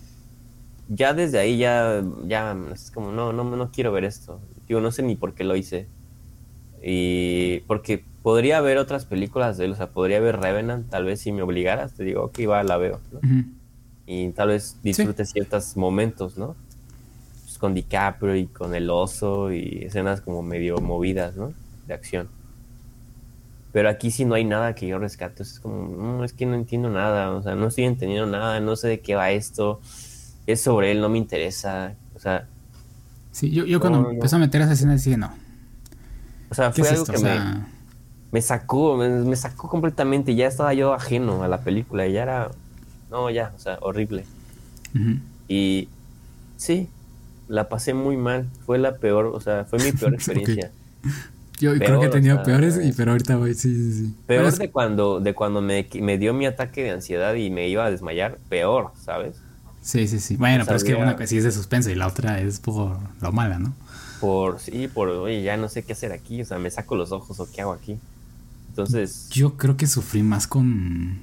ya 0.90 1.14
desde 1.14 1.40
ahí 1.40 1.58
ya. 1.58 2.04
ya 2.26 2.56
es 2.74 2.92
como, 2.92 3.12
no, 3.12 3.34
no, 3.34 3.44
no 3.44 3.72
quiero 3.72 3.92
ver 3.92 4.04
esto. 4.04 4.40
Digo, 4.68 4.82
no 4.82 4.92
sé 4.92 5.04
ni 5.04 5.16
por 5.16 5.34
qué 5.34 5.44
lo 5.44 5.56
hice. 5.56 5.88
Y. 6.84 7.62
porque 7.62 8.04
podría 8.24 8.58
haber 8.58 8.78
otras 8.78 9.06
películas 9.06 9.58
de 9.58 9.66
él, 9.66 9.72
o 9.74 9.76
sea, 9.76 9.92
podría 9.92 10.18
haber 10.18 10.40
Revenant, 10.40 10.90
tal 10.90 11.06
vez 11.06 11.20
si 11.20 11.32
me 11.32 11.42
obligaras, 11.42 11.94
te 11.94 12.04
digo, 12.04 12.24
ok, 12.24 12.40
va, 12.50 12.64
la 12.64 12.78
veo, 12.78 13.00
¿no? 13.12 13.20
Y 14.06 14.30
tal 14.30 14.50
vez 14.50 14.78
disfrute 14.82 15.26
ciertos 15.26 15.78
momentos, 15.78 16.38
¿no? 16.38 16.56
Pues 17.44 17.58
con 17.58 17.74
DiCaprio 17.74 18.36
y 18.36 18.48
con 18.48 18.76
el 18.76 18.90
oso 18.90 19.52
y 19.52 19.84
escenas 19.84 20.22
como 20.22 20.42
medio 20.42 20.78
movidas, 20.78 21.36
¿no? 21.36 21.54
De 21.88 21.94
acción. 21.94 22.28
Pero 23.74 23.90
aquí 23.90 24.12
sí 24.12 24.24
no 24.24 24.36
hay 24.36 24.46
nada 24.46 24.76
que 24.76 24.88
yo 24.88 25.00
rescate. 25.00 25.44
Es 25.44 25.60
como, 25.60 26.20
"Mm, 26.20 26.24
es 26.24 26.32
que 26.34 26.46
no 26.46 26.56
entiendo 26.56 26.90
nada, 26.90 27.32
o 27.32 27.42
sea, 27.44 27.56
no 27.56 27.68
estoy 27.68 27.84
entendiendo 27.86 28.28
nada, 28.28 28.60
no 28.62 28.76
sé 28.78 28.88
de 28.88 29.02
qué 29.02 29.16
va 29.16 29.32
esto. 29.32 29.82
Es 30.48 30.62
sobre 30.62 30.92
él, 30.92 31.02
no 31.02 31.10
me 31.10 31.18
interesa. 31.18 31.96
O 32.16 32.20
sea, 32.20 32.48
Sí, 33.32 33.50
yo, 33.52 33.66
yo 33.66 33.80
cuando 33.80 33.98
No, 34.00 34.04
no, 34.04 34.10
no. 34.10 34.14
empezó 34.16 34.36
a 34.36 34.40
meter 34.40 34.62
esa 34.62 34.74
escena 34.74 34.94
decía, 34.94 35.18
no. 35.18 35.34
O 36.52 36.54
sea, 36.56 36.72
¿Qué 36.72 36.84
fue 36.84 36.88
es 36.88 36.92
algo 36.92 37.04
esto? 37.04 37.14
que 37.14 37.18
O 37.18 37.22
me, 37.22 37.30
sea, 37.30 37.68
me 38.32 38.42
sacó, 38.42 38.96
me, 38.96 39.10
me 39.10 39.36
sacó 39.36 39.68
completamente. 39.70 40.36
Ya 40.36 40.46
estaba 40.48 40.74
yo 40.76 40.94
ajeno 40.94 41.42
a 41.44 41.48
la 41.48 41.62
película. 41.62 42.08
Ya 42.08 42.22
era. 42.24 42.52
No, 43.10 43.30
ya, 43.32 43.54
o 43.56 43.60
sea, 43.60 43.80
horrible. 43.82 44.26
Y 45.48 45.90
sí, 46.58 46.90
la 47.48 47.70
pasé 47.70 47.94
muy 47.96 48.18
mal. 48.18 48.48
Fue 48.66 48.78
la 48.78 48.98
peor, 48.98 49.28
o 49.28 49.40
sea, 49.42 49.66
fue 49.66 49.80
mi 49.80 49.92
peor 49.92 50.14
experiencia. 50.16 50.72
Yo 51.60 51.72
creo 51.84 52.00
que 52.00 52.06
he 52.08 52.10
tenido 52.10 52.36
o 52.36 52.44
sea, 52.46 52.46
peores, 52.46 52.80
y, 52.84 52.92
pero 52.94 53.12
ahorita 53.12 53.38
voy, 53.38 53.54
sí, 53.54 53.74
sí, 53.76 53.94
sí. 53.94 54.16
Peor 54.26 54.46
es- 54.48 54.58
de 54.58 54.72
cuando, 54.72 55.20
de 55.22 55.34
cuando 55.36 55.62
me, 55.62 55.88
me 56.02 56.18
dio 56.18 56.34
mi 56.34 56.46
ataque 56.46 56.84
de 56.84 56.92
ansiedad 56.92 57.34
y 57.36 57.50
me 57.50 57.68
iba 57.70 57.86
a 57.86 57.92
desmayar. 57.92 58.40
Peor, 58.50 58.94
¿sabes? 58.96 59.46
Sí, 59.82 60.08
sí, 60.08 60.20
sí. 60.20 60.38
Bueno, 60.38 60.64
O 60.64 60.66
pero 60.66 60.78
es 60.78 60.84
que 60.84 60.96
una 60.96 61.28
sí 61.28 61.38
es 61.38 61.44
de 61.44 61.52
suspenso 61.52 61.90
y 61.90 61.96
la 61.96 62.08
otra 62.08 62.40
es 62.40 62.60
por 62.60 62.98
lo 63.22 63.32
mala, 63.32 63.60
¿no? 63.60 63.74
Por, 64.20 64.60
sí, 64.60 64.88
por, 64.88 65.10
oye, 65.10 65.44
ya 65.44 65.58
no 65.58 65.68
sé 65.70 65.86
qué 65.86 65.94
hacer 65.94 66.12
aquí. 66.14 66.42
O 66.42 66.46
sea, 66.46 66.58
me 66.60 66.72
saco 66.72 66.96
los 66.96 67.12
ojos 67.12 67.40
o 67.40 67.50
qué 67.52 67.62
hago 67.62 67.74
aquí. 67.74 68.02
Entonces, 68.70 69.30
Yo 69.32 69.58
creo 69.58 69.76
que 69.78 69.88
sufrí 69.88 70.24
más 70.24 70.48
con. 70.48 71.20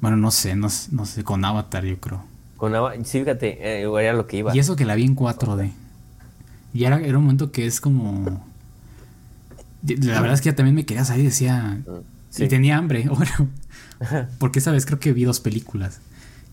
Bueno, 0.00 0.16
no 0.16 0.30
sé, 0.30 0.56
no, 0.56 0.68
sé- 0.68 0.88
no 0.92 1.06
sé, 1.06 1.24
con 1.24 1.44
Avatar, 1.44 1.84
yo 1.84 1.98
creo. 2.00 2.22
con 2.56 2.74
Ava- 2.74 2.94
sí, 3.04 3.20
fíjate, 3.20 3.82
eh, 3.82 3.88
era 4.00 4.12
lo 4.12 4.26
que 4.26 4.38
iba. 4.38 4.52
Y 4.54 4.58
eso 4.58 4.76
que 4.76 4.84
la 4.84 4.94
vi 4.94 5.04
en 5.04 5.14
4D. 5.14 5.72
Y 6.74 6.84
era, 6.84 7.00
era 7.00 7.18
un 7.18 7.24
momento 7.24 7.52
que 7.52 7.66
es 7.66 7.80
como. 7.80 8.44
La 9.82 10.20
verdad 10.20 10.34
es 10.34 10.40
que 10.40 10.50
ya 10.50 10.56
también 10.56 10.74
me 10.74 10.86
quería 10.86 11.04
salir 11.04 11.24
y 11.24 11.28
decía. 11.28 11.82
Mm, 11.86 12.00
sí. 12.30 12.44
Y 12.44 12.48
tenía 12.48 12.76
hambre. 12.76 13.08
Bueno, 14.00 14.28
porque 14.38 14.58
esa 14.58 14.72
vez 14.72 14.84
creo 14.84 14.98
que 14.98 15.12
vi 15.12 15.22
dos 15.24 15.38
películas. 15.38 16.00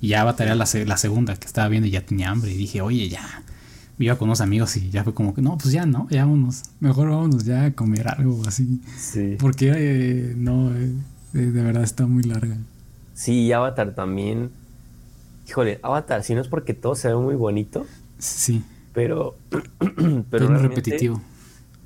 Y 0.02 0.10
ya 0.10 0.22
Avatar 0.22 0.48
era 0.48 0.56
la, 0.56 0.68
la 0.86 0.98
segunda 0.98 1.36
que 1.36 1.48
estaba 1.48 1.68
viendo 1.68 1.88
y 1.88 1.92
ya 1.92 2.06
tenía 2.06 2.30
hambre. 2.30 2.52
Y 2.52 2.58
dije, 2.58 2.82
oye, 2.82 3.10
ya. 3.10 3.44
Iba 3.98 4.18
con 4.18 4.30
unos 4.30 4.40
amigos 4.40 4.78
y 4.78 4.90
ya 4.92 5.04
fue 5.04 5.14
como 5.14 5.34
que, 5.34 5.42
no, 5.42 5.58
pues 5.58 5.74
ya 5.74 5.86
no, 5.86 6.08
ya 6.10 6.24
vámonos. 6.24 6.64
Mejor 6.80 7.10
vámonos 7.10 7.44
ya 7.44 7.66
a 7.66 7.72
comer 7.72 8.08
algo 8.08 8.42
así. 8.48 8.82
Sí. 8.98 9.36
Porque 9.40 9.74
eh, 9.76 10.34
no, 10.38 10.72
eh, 10.74 10.94
de 11.34 11.64
verdad 11.64 11.84
está 11.84 12.06
muy 12.06 12.24
larga. 12.24 12.56
Sí, 13.14 13.48
y 13.48 13.52
Avatar 13.52 13.96
también. 13.96 14.52
Híjole, 15.48 15.80
Avatar, 15.84 16.24
si 16.24 16.34
no 16.34 16.42
es 16.42 16.48
porque 16.48 16.74
todo 16.74 16.96
se 16.96 17.10
ve 17.10 17.16
muy 17.16 17.36
bonito, 17.36 17.86
Sí, 18.20 18.64
pero. 19.00 19.36
pero 20.30 20.54
es 20.54 20.62
repetitivo. 20.62 21.22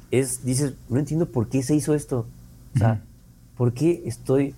Es, 0.10 0.43
dices, 0.43 0.73
no 0.89 0.97
entiendo 0.97 1.28
por 1.28 1.47
qué 1.47 1.62
se 1.62 1.76
hizo 1.76 1.93
esto. 1.93 2.26
O 2.76 2.80
sea. 2.80 3.02
¿por 3.56 3.71
qué 3.73 4.02
estoy. 4.08 4.56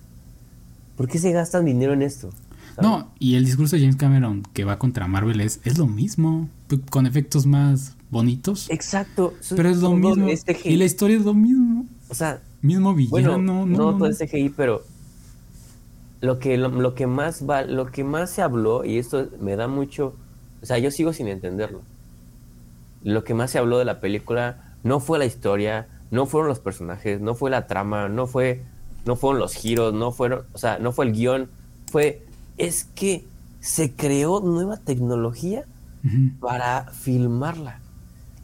¿Por 0.96 1.06
qué 1.06 1.18
se 1.18 1.32
gastan 1.32 1.66
dinero 1.66 1.92
en 1.92 2.00
esto? 2.00 2.30
¿Sabes? 2.76 2.90
No, 2.90 3.10
y 3.18 3.34
el 3.34 3.44
discurso 3.44 3.76
de 3.76 3.82
James 3.82 3.96
Cameron 3.96 4.42
que 4.54 4.64
va 4.64 4.78
contra 4.78 5.06
Marvel 5.06 5.42
es, 5.42 5.60
es 5.64 5.76
lo 5.76 5.86
mismo, 5.86 6.48
p- 6.68 6.80
con 6.80 7.04
efectos 7.06 7.44
más 7.44 7.94
bonitos, 8.10 8.70
Exacto. 8.70 9.34
pero 9.54 9.68
es 9.68 9.78
lo 9.82 9.92
mismo. 9.92 10.28
es 10.28 10.44
CGI. 10.44 10.70
Y 10.70 10.76
la 10.76 10.84
historia 10.86 11.18
es 11.18 11.24
lo 11.26 11.34
mismo. 11.34 11.84
O 12.08 12.14
sea, 12.14 12.40
Mismo 12.62 12.94
bueno, 12.94 13.28
villano, 13.32 13.38
no, 13.38 13.66
no, 13.66 13.92
no, 13.92 13.98
todo 13.98 14.08
es 14.08 14.18
CGI, 14.18 14.48
pero 14.56 14.82
lo 16.22 16.38
que, 16.38 16.56
lo, 16.56 16.70
lo 16.70 16.94
que 16.94 17.06
más 17.06 17.44
va, 17.48 17.62
lo 17.62 17.86
que 17.92 18.02
más 18.02 18.30
se 18.30 18.40
habló, 18.40 18.82
y 18.84 18.96
esto 18.96 19.28
me 19.42 19.56
da 19.56 19.68
mucho, 19.68 20.14
o 20.62 20.66
sea, 20.66 20.78
yo 20.78 20.90
sigo 20.90 21.12
sin 21.12 21.28
entenderlo. 21.28 21.82
Lo 23.06 23.22
que 23.22 23.34
más 23.34 23.52
se 23.52 23.58
habló 23.58 23.78
de 23.78 23.84
la 23.84 24.00
película 24.00 24.74
no 24.82 24.98
fue 24.98 25.18
la 25.20 25.26
historia, 25.26 25.86
no 26.10 26.26
fueron 26.26 26.48
los 26.48 26.58
personajes, 26.58 27.20
no 27.20 27.36
fue 27.36 27.50
la 27.50 27.68
trama, 27.68 28.08
no 28.08 28.26
fue, 28.26 28.64
no 29.04 29.14
fueron 29.14 29.38
los 29.38 29.54
giros, 29.54 29.94
no 29.94 30.10
fueron, 30.10 30.44
o 30.52 30.58
sea, 30.58 30.80
no 30.80 30.90
fue 30.90 31.04
el 31.06 31.12
guion, 31.12 31.48
fue, 31.90 32.26
es 32.58 32.84
que 32.96 33.24
se 33.60 33.94
creó 33.94 34.40
nueva 34.40 34.78
tecnología 34.78 35.64
para 36.40 36.86
filmarla. 36.92 37.80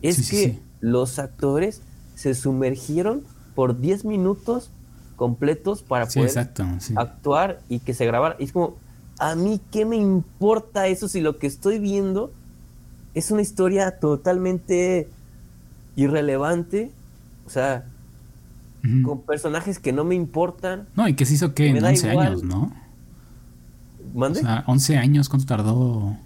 Es 0.01 0.16
Sí, 0.16 0.31
que 0.31 0.37
sí. 0.44 0.62
los 0.81 1.18
actores 1.18 1.83
se 2.14 2.35
sumergieron 2.35 3.25
por 3.57 3.81
10 3.81 4.05
minutos 4.05 4.70
completos 5.16 5.83
para 5.83 6.07
poder 6.07 6.29
exacto. 6.29 6.64
actuar 6.94 7.61
y 7.68 7.81
que 7.81 7.94
se 7.94 8.07
grabara. 8.07 8.37
Y 8.38 8.44
es 8.44 8.53
como, 8.53 8.77
a 9.18 9.35
mí 9.35 9.61
qué 9.72 9.85
me 9.85 9.96
importa 9.96 10.87
eso 10.87 11.09
si 11.09 11.20
lo 11.20 11.38
que 11.38 11.46
estoy 11.48 11.79
viendo 11.81 12.33
es 13.14 13.31
una 13.31 13.42
historia 13.42 13.98
totalmente 13.98 15.09
irrelevante, 15.96 16.90
o 17.46 17.51
sea, 17.51 17.85
con 19.05 19.20
personajes 19.22 19.79
que 19.79 19.92
no 19.92 20.05
me 20.05 20.14
importan. 20.14 20.88
No, 20.96 21.07
y 21.07 21.14
que 21.14 21.25
se 21.25 21.35
hizo 21.35 21.55
que 21.55 21.68
en 21.68 21.79
da 21.81 21.90
11 21.90 22.11
igual. 22.11 22.27
años, 22.29 22.42
¿no? 22.42 22.72
O 24.14 24.18
¿Mande? 24.18 24.40
sea, 24.40 24.64
11 24.66 24.96
años, 24.98 25.29
¿cuánto 25.29 25.46
tardó 25.46 26.16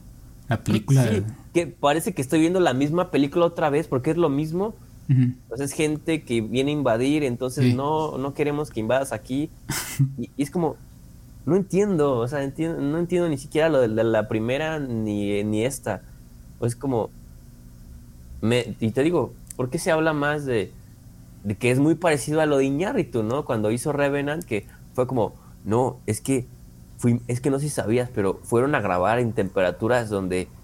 la 0.48 0.62
película? 0.64 1.06
Sí, 1.08 1.22
que 1.52 1.66
parece 1.66 2.14
que 2.14 2.22
estoy 2.22 2.40
viendo 2.40 2.60
la 2.60 2.72
misma 2.74 3.10
película 3.10 3.44
otra 3.46 3.68
vez 3.70 3.88
porque 3.88 4.10
es 4.10 4.16
lo 4.16 4.28
mismo. 4.28 4.74
Ujú. 5.08 5.32
Pues 5.48 5.60
es 5.60 5.72
gente 5.72 6.22
que 6.24 6.40
viene 6.40 6.70
a 6.72 6.74
invadir, 6.74 7.22
entonces 7.24 7.64
Sí. 7.64 7.74
no, 7.74 8.18
no 8.18 8.34
queremos 8.34 8.70
que 8.70 8.80
invadas 8.80 9.12
aquí. 9.12 9.50
y, 10.18 10.30
y 10.36 10.42
es 10.42 10.50
como, 10.50 10.76
no 11.44 11.54
entiendo, 11.56 12.18
o 12.18 12.26
sea, 12.26 12.42
entiendo, 12.42 12.80
no 12.80 12.98
entiendo 12.98 13.28
ni 13.28 13.38
siquiera 13.38 13.68
lo 13.68 13.80
de 13.80 13.88
la, 13.88 14.02
la 14.02 14.28
primera 14.28 14.78
ni, 14.80 15.44
ni 15.44 15.64
esta. 15.64 16.02
O 16.58 16.66
es 16.66 16.76
como, 16.76 17.14
me, 18.40 18.76
y 18.80 18.92
te 18.92 19.02
digo, 19.02 19.38
¿por 19.56 19.70
qué 19.70 19.78
se 19.78 19.90
habla 19.90 20.12
más 20.12 20.44
de, 20.44 20.76
de 21.42 21.58
que 21.58 21.70
es 21.70 21.78
muy 21.78 21.94
parecido 21.96 22.40
a 22.40 22.46
lo 22.46 22.58
de 22.58 22.66
Iñárritu, 22.66 23.22
¿no? 23.22 23.44
Cuando 23.44 23.70
hizo 23.70 23.92
Revenant, 23.92 24.44
que 24.44 24.68
fue 24.92 25.06
como, 25.06 25.40
no, 25.64 26.02
es 26.06 26.20
que, 26.20 26.50
fui, 26.96 27.22
es 27.28 27.40
que 27.40 27.50
no 27.50 27.58
sé 27.58 27.66
si 27.66 27.70
sabías, 27.74 28.10
pero 28.14 28.40
fueron 28.44 28.74
a 28.74 28.80
grabar 28.80 29.18
en 29.18 29.34
temperaturas 29.34 30.10
donde 30.10 30.54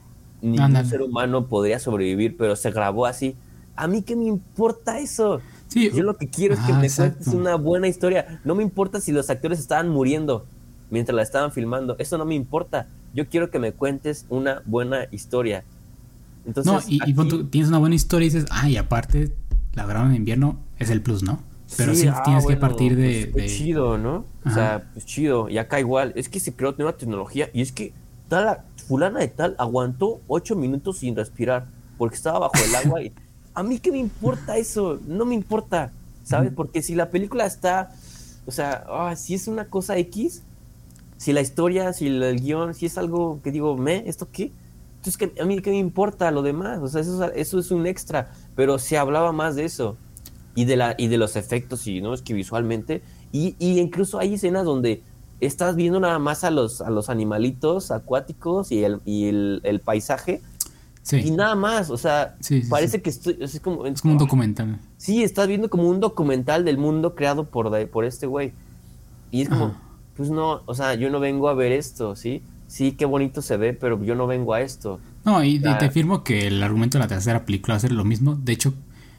ningún 0.40 0.85
ser 0.85 1.02
humano 1.02 1.48
podría 1.48 1.78
sobrevivir, 1.78 2.37
pero 2.37 2.57
se 2.57 2.70
grabó 2.72 3.07
así. 3.07 3.42
A 3.76 3.88
mí 3.88 4.02
qué 4.05 4.16
me 4.16 4.26
importa 4.26 5.00
eso. 5.00 5.46
Sí, 5.68 5.90
Yo 5.90 6.02
lo 6.05 6.16
que 6.16 6.31
quiero 6.31 6.55
es 6.55 6.61
que 6.62 6.72
Ah, 6.72 6.81
me 6.81 6.87
exacto. 6.87 6.94
cuentes 6.94 7.33
una 7.35 7.57
buena 7.57 7.88
historia. 7.88 8.40
No 8.44 8.55
me 8.55 8.62
importa 8.62 9.00
si 9.00 9.12
los 9.12 9.31
actores 9.31 9.59
estaban 9.61 9.88
muriendo 9.90 10.50
mientras 10.90 11.14
la 11.16 11.22
estaban 11.22 11.52
filmando. 11.52 11.96
Eso 11.98 12.18
no 12.18 12.24
me 12.26 12.35
importa. 12.35 12.92
Yo 13.12 13.28
quiero 13.28 13.50
que 13.50 13.59
me 13.59 13.74
cuentes 13.74 14.26
una 14.28 14.62
buena 14.66 15.07
historia. 15.11 15.66
Entonces, 16.46 16.72
no, 16.72 16.81
y, 16.88 17.00
aquí- 17.02 17.14
tú, 17.14 17.44
tienes 17.44 17.68
una 17.68 17.78
buena 17.78 17.94
historia 17.94 18.26
y 18.26 18.31
dices, 18.31 18.46
ah, 18.50 18.68
y 18.68 18.76
aparte, 18.76 19.35
la 19.74 19.85
grabaron 19.85 20.11
en 20.11 20.16
invierno, 20.16 20.59
es 20.78 20.90
el 20.90 21.02
plus, 21.02 21.22
¿no? 21.22 21.40
Pero 21.76 21.94
sí, 21.94 22.07
ah, 22.09 22.22
tienes 22.24 22.46
que 22.46 22.57
partir 22.57 22.96
de... 22.96 23.31
pues, 23.33 23.57
chido, 23.57 23.98
¿no? 23.98 24.24
O 24.44 24.50
sea, 24.50 24.90
pues 24.92 25.07
chido. 25.07 25.48
Y 25.48 25.59
acá 25.59 25.81
igual. 25.81 26.12
Es 26.16 26.28
que 26.28 26.40
se 26.40 26.55
creó 26.55 26.74
nueva 26.76 26.96
tecnología. 26.96 27.48
Y 27.52 27.62
es 27.62 27.72
que 27.72 27.92
tal, 28.28 28.59
fulana 28.87 29.20
de 29.20 29.28
tal 29.28 29.55
aguantó 29.59 30.20
ocho 30.28 30.57
minutos 30.57 30.98
sin 30.98 31.16
respirar 31.16 31.66
porque 31.98 32.16
estaba 32.16 32.40
bajo 32.40 32.55
el 32.64 32.74
agua. 32.74 33.02
y 33.02 33.12
a 33.55 33.62
mí 33.62 33.78
qué 33.78 33.90
me 33.90 33.98
importa 33.98 34.57
eso. 34.57 35.00
No 35.07 35.24
me 35.24 35.35
importa. 35.35 35.92
¿Sabes? 36.24 36.52
Porque 36.55 36.83
si 36.83 36.94
la 36.94 37.11
película 37.11 37.46
está. 37.46 37.90
O 38.46 38.50
sea, 38.50 38.85
ah, 38.88 39.16
si 39.16 39.35
es 39.35 39.48
una 39.48 39.66
cosa 39.66 39.96
X. 39.96 40.42
Si 41.16 41.33
la 41.33 41.40
historia, 41.40 41.92
si 41.92 42.09
el, 42.09 42.22
el 42.22 42.40
guion, 42.40 42.74
si 42.74 42.87
es 42.87 42.98
algo 42.98 43.40
que 43.42 43.52
digo, 43.52 43.76
me, 43.76 44.09
¿esto 44.09 44.28
qué? 44.31 44.50
Entonces, 45.05 45.17
que 45.17 45.41
a 45.41 45.45
mí 45.45 45.59
qué 45.61 45.71
me 45.71 45.79
importa 45.79 46.31
lo 46.31 46.43
demás. 46.43 46.79
O 46.81 46.87
sea, 46.88 47.01
eso, 47.01 47.25
es- 47.25 47.33
eso 47.35 47.59
es 47.59 47.71
un 47.73 47.87
extra. 47.88 48.31
Pero 48.55 48.79
se 48.79 48.97
hablaba 48.99 49.33
más 49.33 49.57
de 49.57 49.65
eso 49.65 49.97
y 50.55 50.65
de 50.65 50.77
la 50.77 50.95
y 50.97 51.09
de 51.09 51.17
los 51.19 51.35
efectos 51.37 51.87
y 51.87 52.01
no 52.01 52.12
es 52.15 52.21
que 52.23 52.35
visualmente 52.35 53.03
y, 53.33 53.57
y 53.59 53.79
incluso 53.81 54.19
hay 54.19 54.35
escenas 54.35 54.65
donde 54.67 55.03
estás 55.41 55.77
viendo 55.77 55.99
nada 55.99 56.19
más 56.19 56.45
a 56.45 56.51
los 56.51 56.83
a 56.83 56.91
los 56.91 57.09
animalitos 57.09 57.91
acuáticos 57.91 58.71
y 58.71 58.85
el, 58.85 59.01
y 59.07 59.29
el, 59.29 59.61
el 59.65 59.81
paisaje 59.81 60.43
Sí, 61.03 61.17
y 61.25 61.31
nada 61.31 61.55
más 61.57 61.88
o 61.88 61.97
sea 61.97 62.37
Sí, 62.41 62.61
sí, 62.62 62.69
parece 62.69 63.01
que 63.01 63.09
estoy 63.11 63.38
es 63.41 63.59
como, 63.61 63.87
es 63.87 64.03
como 64.03 64.12
un 64.12 64.19
documental. 64.19 64.79
sí 64.99 65.23
estás 65.25 65.49
viendo 65.49 65.71
como 65.71 65.88
un 65.88 65.99
documental 66.01 66.65
del 66.67 66.77
mundo 66.77 67.15
creado 67.15 67.45
por 67.47 67.71
por 67.88 68.05
este 68.05 68.27
güey 68.27 68.53
y 69.31 69.41
es 69.43 69.49
como 69.49 69.65
Ajá. 69.65 69.81
pues 70.19 70.29
no 70.31 70.61
o 70.67 70.75
sea 70.75 70.95
yo 70.97 71.09
no 71.09 71.19
vengo 71.19 71.49
a 71.49 71.55
ver 71.55 71.73
esto 71.73 72.15
sí 72.15 72.43
sí 72.72 72.92
qué 72.92 73.04
bonito 73.04 73.42
se 73.42 73.58
ve 73.58 73.74
pero 73.74 74.02
yo 74.02 74.14
no 74.14 74.26
vengo 74.26 74.54
a 74.54 74.62
esto 74.62 74.98
No, 75.24 75.44
y, 75.44 75.61
te 75.61 75.68
afirmo 75.68 76.24
que 76.24 76.46
el 76.46 76.62
argumento 76.62 76.96
de 76.96 77.04
la 77.04 77.08
tercera 77.08 77.44
película 77.44 77.74
va 77.74 77.76
a 77.76 77.80
ser 77.80 77.92
lo 77.92 78.04
mismo. 78.04 78.35
De 78.35 78.52
hecho, 78.52 78.74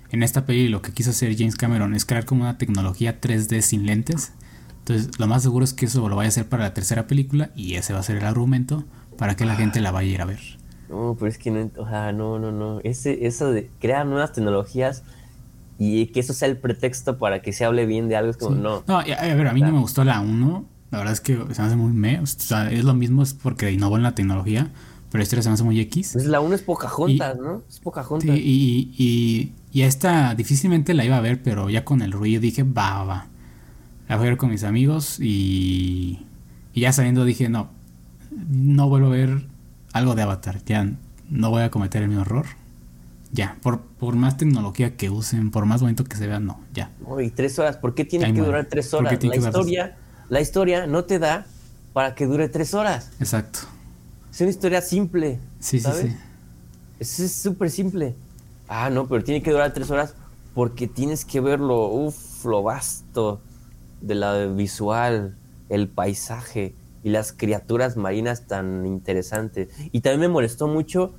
en 0.09 0.23
esta 0.23 0.45
peli 0.45 0.67
lo 0.67 0.81
que 0.81 0.91
quiso 0.91 1.11
hacer 1.11 1.37
James 1.37 1.55
Cameron 1.55 1.93
es 1.93 2.05
crear 2.05 2.25
como 2.25 2.41
una 2.43 2.57
tecnología 2.57 3.21
3D 3.21 3.61
sin 3.61 3.85
lentes. 3.85 4.33
Entonces, 4.79 5.17
lo 5.19 5.27
más 5.27 5.43
seguro 5.43 5.63
es 5.63 5.73
que 5.73 5.85
eso 5.85 6.09
lo 6.09 6.15
vaya 6.15 6.27
a 6.27 6.29
hacer 6.29 6.49
para 6.49 6.63
la 6.63 6.73
tercera 6.73 7.07
película 7.07 7.51
y 7.55 7.75
ese 7.75 7.93
va 7.93 7.99
a 7.99 8.03
ser 8.03 8.17
el 8.17 8.25
argumento 8.25 8.83
para 9.17 9.35
que 9.35 9.45
la 9.45 9.55
gente 9.55 9.79
la 9.81 9.91
vaya 9.91 10.09
a 10.09 10.13
ir 10.13 10.21
a 10.21 10.25
ver. 10.25 10.41
No, 10.89 11.15
pero 11.17 11.29
es 11.29 11.37
que 11.37 11.51
no, 11.51 11.71
o 11.77 11.87
sea, 11.87 12.11
no, 12.11 12.39
no, 12.39 12.51
no. 12.51 12.79
Ese, 12.83 13.25
eso 13.25 13.51
de 13.51 13.69
crear 13.79 14.05
nuevas 14.05 14.33
tecnologías 14.33 15.03
y 15.77 16.07
que 16.07 16.19
eso 16.19 16.33
sea 16.33 16.47
el 16.49 16.57
pretexto 16.57 17.17
para 17.17 17.41
que 17.41 17.53
se 17.53 17.65
hable 17.65 17.85
bien 17.85 18.09
de 18.09 18.15
algo 18.15 18.31
es 18.31 18.37
como, 18.37 18.55
Sí. 18.55 18.61
no. 18.61 18.83
No, 18.87 18.99
a 18.99 19.03
ver, 19.03 19.47
a 19.47 19.53
mí 19.53 19.61
no 19.61 19.71
me 19.71 19.79
gustó 19.79 20.03
la 20.03 20.19
1. 20.19 20.72
La 20.93 20.99
verdad 20.99 21.13
es 21.13 21.21
que 21.21 21.33
se 21.33 21.59
me 21.59 21.67
hace 21.67 21.75
muy 21.75 21.91
me. 21.91 22.19
O 22.19 22.25
sea, 22.27 22.71
es 22.71 22.83
lo 22.83 22.93
mismo, 22.93 23.23
es 23.23 23.33
porque 23.33 23.71
innovó 23.71 23.97
en 23.97 24.03
la 24.03 24.13
tecnología. 24.13 24.69
Pero 25.09 25.19
la 25.19 25.23
historia 25.23 25.41
se 25.41 25.49
me 25.49 25.53
hace 25.55 25.63
muy 25.63 25.79
X. 25.79 26.11
Pues 26.13 26.25
la 26.27 26.39
una 26.39 26.53
es 26.53 26.61
Pocahontas, 26.61 27.35
¿no? 27.35 27.63
Es 27.67 27.79
Pocahontas. 27.79 28.29
Sí, 28.29 28.41
y, 28.43 29.03
y, 29.03 29.53
y 29.71 29.81
esta 29.81 30.35
difícilmente 30.35 30.93
la 30.93 31.03
iba 31.03 31.17
a 31.17 31.21
ver, 31.21 31.41
pero 31.41 31.71
ya 31.71 31.83
con 31.83 32.03
el 32.03 32.11
ruido 32.11 32.39
dije, 32.39 32.61
va, 32.61 33.03
va. 33.03 33.25
La 34.07 34.17
voy 34.17 34.27
a 34.27 34.29
ver 34.29 34.37
con 34.37 34.51
mis 34.51 34.63
amigos 34.63 35.19
y, 35.19 36.27
y 36.75 36.81
ya 36.81 36.93
saliendo 36.93 37.25
dije, 37.25 37.49
no, 37.49 37.71
no 38.51 38.87
vuelvo 38.87 39.07
a 39.07 39.11
ver 39.11 39.47
algo 39.93 40.13
de 40.13 40.21
Avatar. 40.21 40.63
Ya 40.63 40.91
no 41.27 41.49
voy 41.49 41.63
a 41.63 41.71
cometer 41.71 42.03
el 42.03 42.09
mismo 42.09 42.21
error. 42.21 42.45
Ya, 43.31 43.57
por, 43.63 43.81
por 43.81 44.15
más 44.15 44.37
tecnología 44.37 44.95
que 44.95 45.09
usen, 45.09 45.49
por 45.49 45.65
más 45.65 45.81
bonito 45.81 46.03
que 46.03 46.17
se 46.17 46.27
vea, 46.27 46.39
no, 46.39 46.59
ya. 46.71 46.91
Uy, 47.03 47.31
tres 47.31 47.57
horas, 47.57 47.77
¿por 47.77 47.95
qué 47.95 48.05
tiene 48.05 48.31
que 48.31 48.41
durar 48.41 48.67
tres 48.69 48.89
¿Por 48.89 48.99
qué 49.07 49.15
horas? 49.15 49.41
La 49.41 49.49
historia, 49.49 49.97
la 50.29 50.41
historia 50.41 50.87
no 50.87 51.05
te 51.05 51.19
da 51.19 51.45
para 51.93 52.15
que 52.15 52.25
dure 52.25 52.49
tres 52.49 52.73
horas. 52.73 53.11
Exacto. 53.19 53.59
Es 54.31 54.41
una 54.41 54.49
historia 54.49 54.81
simple. 54.81 55.39
Sí, 55.59 55.77
sí, 55.77 55.81
¿sabes? 55.81 56.11
sí. 56.11 56.17
Es 56.99 57.19
es 57.19 57.33
súper 57.33 57.69
simple. 57.69 58.15
Ah, 58.67 58.89
no, 58.89 59.07
pero 59.07 59.23
tiene 59.23 59.43
que 59.43 59.51
durar 59.51 59.73
tres 59.73 59.91
horas 59.91 60.15
porque 60.53 60.87
tienes 60.87 61.25
que 61.25 61.39
verlo, 61.39 61.87
uff, 61.87 62.45
lo 62.45 62.63
vasto 62.63 63.41
de 64.01 64.15
la 64.15 64.45
visual, 64.45 65.35
el 65.69 65.87
paisaje 65.87 66.75
y 67.03 67.09
las 67.09 67.33
criaturas 67.33 67.97
marinas 67.97 68.47
tan 68.47 68.85
interesantes. 68.85 69.69
Y 69.91 70.01
también 70.01 70.21
me 70.21 70.27
molestó 70.29 70.67
mucho 70.67 71.13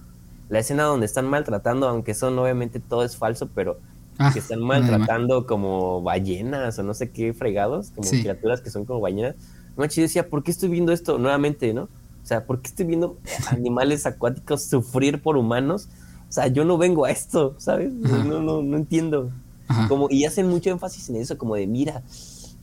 la 0.49 0.61
escena 0.61 0.85
donde 0.85 1.07
están 1.07 1.27
maltratando, 1.27 1.89
aunque 1.89 2.15
son 2.15 2.39
obviamente 2.39 2.81
todo 2.81 3.05
es 3.05 3.17
falso, 3.17 3.49
pero 3.55 3.79
Ah, 4.19 4.31
que 4.33 4.39
están 4.39 4.61
maltratando 4.61 5.47
como 5.47 6.01
ballenas 6.03 6.79
o 6.79 6.83
no 6.85 6.95
sé 6.95 7.11
qué 7.11 7.33
fregados, 7.33 7.91
como 7.91 8.09
Sí. 8.09 8.21
criaturas 8.21 8.61
que 8.61 8.71
son 8.71 8.85
como 8.85 9.01
ballenas. 9.01 9.35
No, 9.77 9.85
yo 9.87 10.03
decía, 10.03 10.29
¿por 10.29 10.45
qué 10.45 10.51
estoy 10.53 10.69
viendo 10.69 10.93
esto 10.93 11.19
nuevamente, 11.19 11.75
no? 11.75 11.83
O 11.85 12.27
sea, 12.27 12.47
¿por 12.47 12.61
qué 12.61 12.69
estoy 12.69 12.87
viendo 12.87 13.19
animales 13.49 14.07
acuáticos 14.07 14.63
sufrir 14.65 15.21
por 15.21 15.37
humanos? 15.37 15.89
O 16.29 16.33
sea, 16.33 16.47
yo 16.47 16.65
no 16.65 16.79
vengo 16.79 17.05
a 17.05 17.11
esto, 17.11 17.55
¿sabes? 17.59 17.93
Ajá. 18.05 18.25
No, 18.25 18.41
no, 18.41 18.63
no 18.63 18.77
entiendo. 18.77 19.31
Ajá. 19.69 19.89
Como, 19.89 20.09
y 20.11 20.25
hacen 20.25 20.49
mucho 20.49 20.71
énfasis 20.71 21.09
en 21.11 21.17
eso, 21.17 21.37
como 21.37 21.57
de, 21.57 21.67
mira, 21.67 22.03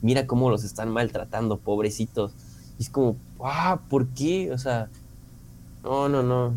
mira 0.00 0.26
cómo 0.26 0.48
los 0.50 0.64
están 0.64 0.88
maltratando, 0.90 1.58
pobrecitos. 1.58 2.32
Y 2.78 2.82
es 2.84 2.88
como, 2.90 3.16
ah, 3.40 3.80
¿por 3.90 4.06
qué? 4.08 4.50
O 4.52 4.58
sea, 4.58 4.88
no, 5.84 6.08
no, 6.08 6.22
no. 6.22 6.54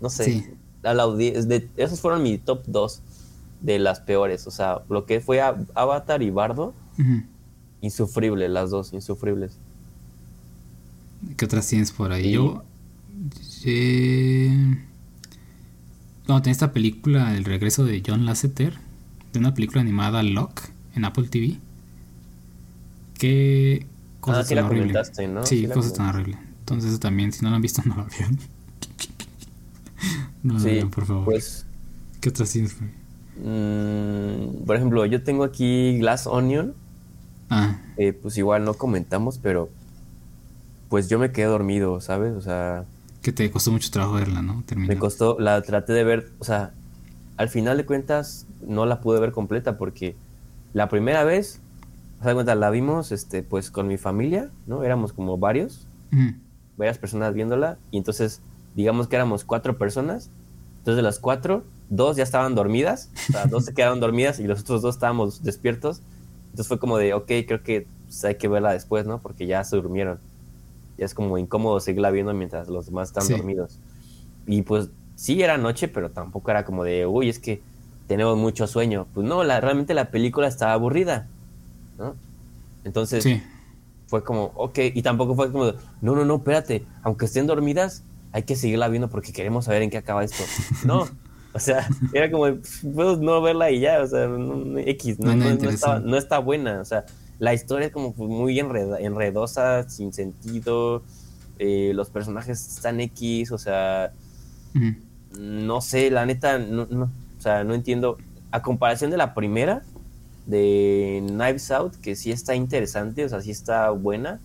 No 0.00 0.10
sé. 0.10 0.24
Sí. 0.24 0.46
La 0.82 1.06
de- 1.08 1.68
esos 1.76 2.00
fueron 2.00 2.22
mi 2.22 2.38
top 2.38 2.62
2 2.66 3.02
de 3.60 3.78
las 3.78 4.00
peores. 4.00 4.46
O 4.46 4.50
sea, 4.50 4.82
lo 4.88 5.06
que 5.06 5.20
fue 5.20 5.40
Avatar 5.40 6.22
y 6.22 6.30
Bardo, 6.30 6.74
Ujú. 6.98 7.22
insufrible, 7.80 8.48
las 8.50 8.68
dos, 8.70 8.92
insufribles. 8.92 9.60
¿Qué 11.36 11.44
otras 11.44 11.66
tienes 11.68 11.92
por 11.92 12.12
ahí? 12.12 12.30
Yo. 12.32 12.62
eh, 13.64 14.50
Cuando 16.26 16.42
tenía 16.42 16.52
esta 16.52 16.72
película, 16.72 17.34
El 17.36 17.44
regreso 17.44 17.84
de 17.84 18.02
John 18.06 18.26
Lasseter, 18.26 18.74
de 19.32 19.38
una 19.38 19.54
película 19.54 19.80
animada 19.80 20.22
Lock 20.22 20.62
en 20.94 21.04
Apple 21.04 21.28
TV. 21.28 21.58
Qué 23.18 23.86
cosas 24.20 24.44
Ah, 24.44 24.48
sí 24.48 24.54
tan 24.54 24.58
la 24.58 24.66
comentaste, 24.68 25.28
¿no? 25.28 25.42
Sí, 25.46 25.60
Sí 25.60 25.66
la 25.66 25.74
cosas 25.74 25.92
tan 25.94 26.06
horribles. 26.08 26.38
Entonces, 26.60 26.90
eso 26.90 27.00
también, 27.00 27.32
si 27.32 27.42
no 27.44 27.50
lo 27.50 27.56
han 27.56 27.62
visto, 27.62 27.82
no 27.86 27.96
lo 27.96 28.06
vean. 28.18 28.38
no 30.42 30.58
lo 30.58 30.60
Sí, 30.60 30.70
vean, 30.70 30.90
por 30.90 31.06
favor. 31.06 31.24
pues, 31.24 31.66
¿Qué 32.20 32.30
otras 32.30 32.50
tienes 32.52 32.74
por 32.74 32.84
ahí? 32.88 32.94
Mm, 33.42 34.64
por 34.66 34.76
ejemplo, 34.76 35.06
yo 35.06 35.22
tengo 35.22 35.44
aquí 35.44 35.98
Glass 35.98 36.26
Onion. 36.26 36.74
Ah, 37.50 37.76
eh, 37.96 38.12
pues 38.12 38.36
igual 38.36 38.64
no 38.64 38.74
comentamos, 38.74 39.38
pero 39.38 39.68
pues 40.88 41.08
yo 41.08 41.18
me 41.18 41.32
quedé 41.32 41.46
dormido, 41.46 42.00
¿sabes? 42.00 42.34
O 42.34 42.40
sea, 42.40 42.84
que 43.22 43.32
te 43.32 43.50
costó 43.50 43.72
mucho 43.72 43.90
trabajo 43.90 44.14
verla, 44.14 44.40
¿no? 44.42 44.62
Terminar. 44.66 44.94
me 44.94 45.00
costó, 45.00 45.36
la 45.40 45.60
traté 45.62 45.92
de 45.92 46.04
ver, 46.04 46.26
o 46.38 46.44
sea, 46.44 46.72
al 47.36 47.48
final 47.48 47.76
de 47.76 47.84
cuentas 47.84 48.46
no 48.60 48.86
la 48.86 49.00
pude 49.00 49.18
ver 49.18 49.32
completa 49.32 49.78
porque 49.78 50.16
la 50.72 50.88
primera 50.88 51.24
vez, 51.24 51.60
o 52.20 52.22
sea, 52.22 52.28
de 52.30 52.34
cuenta, 52.34 52.54
la 52.54 52.70
vimos, 52.70 53.10
este, 53.12 53.42
pues 53.42 53.70
con 53.70 53.88
mi 53.88 53.96
familia, 53.96 54.50
¿no? 54.66 54.84
Éramos 54.84 55.12
como 55.12 55.38
varios, 55.38 55.86
Ujú. 56.12 56.34
varias 56.76 56.98
personas 56.98 57.34
viéndola 57.34 57.78
y 57.90 57.98
entonces, 57.98 58.40
digamos 58.76 59.08
que 59.08 59.16
éramos 59.16 59.44
cuatro 59.44 59.76
personas, 59.76 60.30
entonces 60.78 60.96
de 60.96 61.02
las 61.02 61.18
cuatro, 61.18 61.64
dos 61.88 62.16
ya 62.16 62.22
estaban 62.22 62.54
dormidas, 62.54 63.10
o 63.28 63.32
sea, 63.32 63.46
dos 63.46 63.64
se 63.64 63.74
quedaron 63.74 64.00
dormidas 64.00 64.38
y 64.40 64.44
los 64.44 64.60
otros 64.60 64.82
dos 64.82 64.96
estábamos 64.96 65.42
despiertos, 65.42 66.00
entonces 66.46 66.68
fue 66.68 66.78
como 66.78 66.98
de, 66.98 67.14
ok, 67.14 67.26
creo 67.46 67.62
que 67.62 67.86
pues, 68.06 68.24
hay 68.24 68.36
que 68.36 68.48
verla 68.48 68.72
después, 68.72 69.06
¿no? 69.06 69.18
Porque 69.20 69.46
ya 69.46 69.62
se 69.64 69.76
durmieron. 69.76 70.18
Ya 70.98 71.04
es 71.04 71.12
como 71.14 71.36
incómodo 71.38 71.78
seguirla 71.80 72.10
viendo 72.10 72.32
mientras 72.32 72.68
los 72.68 72.86
demás 72.86 73.08
están 73.08 73.24
Sí. 73.24 73.32
dormidos. 73.34 73.78
Y 74.46 74.62
pues 74.62 74.88
sí 75.16 75.42
era 75.42 75.58
noche, 75.58 75.88
pero 75.88 76.10
tampoco 76.10 76.50
era 76.50 76.64
como 76.64 76.84
de, 76.84 77.06
uy, 77.06 77.28
es 77.28 77.38
que 77.38 77.60
tenemos 78.08 78.38
mucho 78.38 78.66
sueño. 78.66 79.06
Pues 79.12 79.26
no, 79.26 79.44
la, 79.44 79.60
realmente 79.60 79.92
la 79.92 80.10
película 80.10 80.48
estaba 80.48 80.72
aburrida, 80.72 81.26
¿no? 81.98 82.14
Entonces 82.84 83.22
Sí. 83.24 83.42
fue 84.06 84.22
como, 84.24 84.52
ok, 84.54 84.78
y 84.94 85.02
tampoco 85.02 85.34
fue 85.34 85.52
como, 85.52 85.66
de, 85.66 85.74
no, 86.00 86.14
no, 86.14 86.24
no, 86.24 86.36
espérate, 86.36 86.84
aunque 87.02 87.26
estén 87.26 87.46
dormidas, 87.46 88.02
hay 88.32 88.44
que 88.44 88.56
seguirla 88.56 88.88
viendo 88.88 89.08
porque 89.10 89.32
queremos 89.32 89.64
saber 89.66 89.82
en 89.82 89.90
qué 89.90 89.98
acaba 89.98 90.24
esto. 90.24 90.42
No, 90.84 91.06
o 91.56 91.58
sea, 91.58 91.88
era 92.12 92.30
como, 92.30 92.46
puedo 92.94 93.16
no 93.16 93.40
verla 93.42 93.70
y 93.70 93.80
ya, 93.80 94.00
o 94.02 94.06
sea, 94.06 94.26
no- 94.26 94.78
X, 94.78 95.18
no, 95.18 95.34
No 95.34 95.44
no- 95.54 95.70
está, 95.70 95.98
no 96.00 96.16
está 96.16 96.38
buena, 96.38 96.80
o 96.80 96.84
sea, 96.84 97.04
la 97.38 97.52
historia 97.54 97.86
es 97.88 97.92
como 97.92 98.12
pues, 98.14 98.30
muy 98.30 98.58
enreda- 98.60 98.98
enredosa, 99.00 99.88
sin 99.88 100.12
sentido, 100.12 101.02
eh, 101.58 101.92
los 101.94 102.10
personajes 102.10 102.76
están 102.76 103.00
X, 103.00 103.50
o 103.52 103.58
sea, 103.58 104.12
no 105.38 105.80
sé, 105.80 106.10
la 106.10 106.26
neta, 106.26 106.58
no, 106.58 106.86
no, 106.90 107.04
o 107.38 107.40
sea, 107.40 107.64
no 107.64 107.74
entiendo. 107.74 108.18
A 108.52 108.62
comparación 108.62 109.10
de 109.10 109.16
la 109.16 109.34
primera, 109.34 109.82
de 110.46 111.22
Knives 111.26 111.70
Out, 111.72 111.96
que 111.96 112.14
sí 112.16 112.30
está 112.30 112.54
interesante, 112.54 113.24
o 113.24 113.28
sea, 113.28 113.40
sí 113.42 113.50
está 113.50 113.90
buena, 113.90 114.38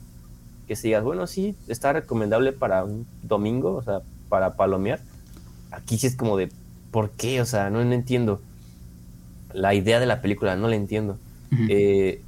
que 0.67 0.76
si 0.76 0.88
digas, 0.88 1.04
bueno, 1.04 1.28
sí, 1.28 1.56
está 1.67 1.93
recomendable 1.93 2.52
para 2.54 2.84
un 2.84 3.06
domingo, 3.24 3.76
o 3.76 3.84
sea, 3.84 4.02
para 4.28 4.56
palomear. 4.56 5.00
Aquí 5.69 5.97
sí 5.97 6.08
es 6.08 6.15
como 6.15 6.36
de, 6.38 6.50
¿por 6.91 7.12
qué? 7.12 7.41
O 7.41 7.45
sea, 7.45 7.69
no, 7.69 7.84
no 7.84 7.93
entiendo. 7.93 8.41
La 9.54 9.73
idea 9.73 9.99
de 9.99 10.06
la 10.06 10.21
película, 10.21 10.56
no 10.56 10.67
la 10.67 10.75
entiendo. 10.75 11.17
Eh, 11.67 12.21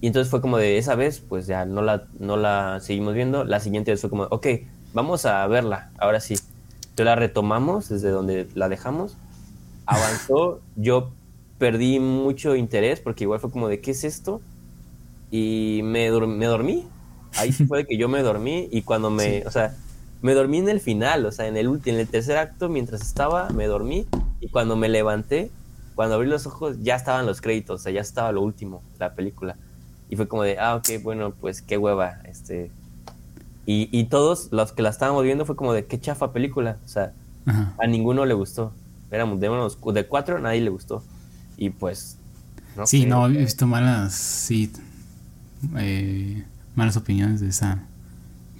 y 0.00 0.06
entonces 0.06 0.30
fue 0.30 0.40
como 0.40 0.58
de 0.58 0.78
esa 0.78 0.94
vez, 0.94 1.20
pues 1.20 1.46
ya 1.46 1.64
no 1.64 1.82
la, 1.82 2.06
no 2.18 2.36
la 2.36 2.80
seguimos 2.80 3.14
viendo. 3.14 3.44
La 3.44 3.60
siguiente 3.60 3.90
vez 3.90 4.00
fue 4.00 4.10
como, 4.10 4.24
ok, 4.24 4.46
vamos 4.94 5.26
a 5.26 5.46
verla, 5.46 5.90
ahora 5.98 6.20
sí. 6.20 6.34
Entonces 6.80 7.06
la 7.06 7.16
retomamos 7.16 7.88
desde 7.88 8.10
donde 8.10 8.48
la 8.54 8.68
dejamos. 8.68 9.16
Avanzó, 9.86 10.60
yo 10.76 11.12
perdí 11.58 12.00
mucho 12.00 12.56
interés 12.56 13.00
porque 13.00 13.24
igual 13.24 13.40
fue 13.40 13.50
como 13.50 13.68
de, 13.68 13.80
¿qué 13.80 13.92
es 13.92 14.04
esto? 14.04 14.40
Y 15.30 15.80
me, 15.84 16.10
me 16.10 16.46
dormí. 16.46 16.86
Ahí 17.36 17.52
sí 17.52 17.66
fue 17.66 17.78
de 17.78 17.86
que 17.86 17.98
yo 17.98 18.08
me 18.08 18.22
dormí 18.22 18.68
y 18.70 18.82
cuando 18.82 19.10
me, 19.10 19.42
o 19.46 19.50
sea, 19.50 19.76
me 20.22 20.34
dormí 20.34 20.58
en 20.58 20.68
el 20.68 20.80
final, 20.80 21.24
o 21.26 21.32
sea, 21.32 21.46
en 21.46 21.56
el, 21.56 21.68
ulti- 21.68 21.88
en 21.88 21.96
el 21.98 22.08
tercer 22.08 22.36
acto, 22.38 22.68
mientras 22.68 23.02
estaba, 23.02 23.50
me 23.50 23.66
dormí 23.66 24.06
y 24.40 24.48
cuando 24.48 24.76
me 24.76 24.88
levanté, 24.88 25.50
cuando 25.94 26.14
abrí 26.16 26.28
los 26.28 26.46
ojos, 26.46 26.76
ya 26.82 26.96
estaban 26.96 27.26
los 27.26 27.40
créditos, 27.40 27.80
o 27.80 27.82
sea, 27.84 27.92
ya 27.92 28.00
estaba 28.00 28.32
lo 28.32 28.42
último, 28.42 28.82
la 28.98 29.14
película. 29.14 29.56
Y 30.10 30.16
fue 30.16 30.28
como 30.28 30.42
de, 30.42 30.58
ah, 30.58 30.76
ok, 30.76 31.02
bueno, 31.02 31.32
pues 31.32 31.62
qué 31.62 31.78
hueva, 31.78 32.18
este... 32.24 32.70
Y, 33.68 33.88
y 33.90 34.04
todos 34.04 34.48
los 34.52 34.72
que 34.72 34.82
la 34.82 34.90
estábamos 34.90 35.24
viendo 35.24 35.44
fue 35.44 35.56
como 35.56 35.72
de, 35.72 35.86
qué 35.86 35.98
chafa 36.00 36.32
película, 36.32 36.76
o 36.84 36.88
sea, 36.88 37.12
Ajá. 37.46 37.72
a 37.78 37.86
ninguno 37.86 38.24
le 38.24 38.34
gustó. 38.34 38.72
Éramos 39.10 39.40
de, 39.40 39.48
unos- 39.50 39.78
de 39.92 40.06
cuatro, 40.06 40.38
nadie 40.38 40.60
le 40.60 40.70
gustó. 40.70 41.02
Y 41.56 41.70
pues... 41.70 42.18
No 42.76 42.86
sí, 42.86 43.02
sé, 43.02 43.06
no, 43.08 43.26
he 43.26 43.30
visto 43.30 43.66
malas, 43.66 44.14
sí, 44.14 44.70
eh, 45.78 46.44
malas 46.74 46.96
opiniones 46.96 47.40
de 47.40 47.48
esa 47.48 47.82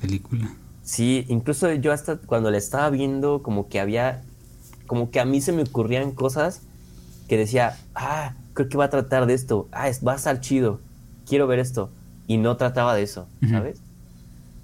película. 0.00 0.50
Sí, 0.86 1.24
incluso 1.28 1.72
yo 1.74 1.92
hasta 1.92 2.16
cuando 2.16 2.50
la 2.52 2.58
estaba 2.58 2.88
viendo, 2.90 3.42
como 3.42 3.68
que 3.68 3.80
había, 3.80 4.22
como 4.86 5.10
que 5.10 5.18
a 5.18 5.24
mí 5.24 5.40
se 5.40 5.50
me 5.52 5.62
ocurrían 5.62 6.12
cosas 6.12 6.60
que 7.28 7.36
decía, 7.36 7.76
ah, 7.96 8.34
creo 8.54 8.68
que 8.68 8.76
va 8.78 8.84
a 8.84 8.90
tratar 8.90 9.26
de 9.26 9.34
esto, 9.34 9.66
ah, 9.72 9.88
es, 9.88 10.06
va 10.06 10.12
a 10.12 10.16
estar 10.16 10.40
chido, 10.40 10.78
quiero 11.28 11.48
ver 11.48 11.58
esto. 11.58 11.90
Y 12.28 12.36
no 12.38 12.56
trataba 12.56 12.94
de 12.94 13.02
eso. 13.02 13.26
¿sabes? 13.50 13.80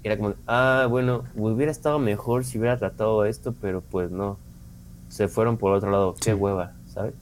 Era 0.01 0.17
como, 0.17 0.33
ah, 0.47 0.87
bueno, 0.89 1.25
hubiera 1.35 1.71
estado 1.73 1.99
mejor 1.99 2.45
si 2.45 2.57
hubiera 2.57 2.77
tratado 2.77 3.25
esto, 3.25 3.53
pero 3.61 3.81
pues 3.81 4.09
no. 4.09 4.37
Se 5.09 5.27
fueron 5.27 5.57
por 5.57 5.73
otro 5.73 5.91
lado, 5.91 6.15
qué 6.15 6.31
Sí. 6.31 6.33
hueva, 6.33 6.71
¿sabes? 6.93 7.13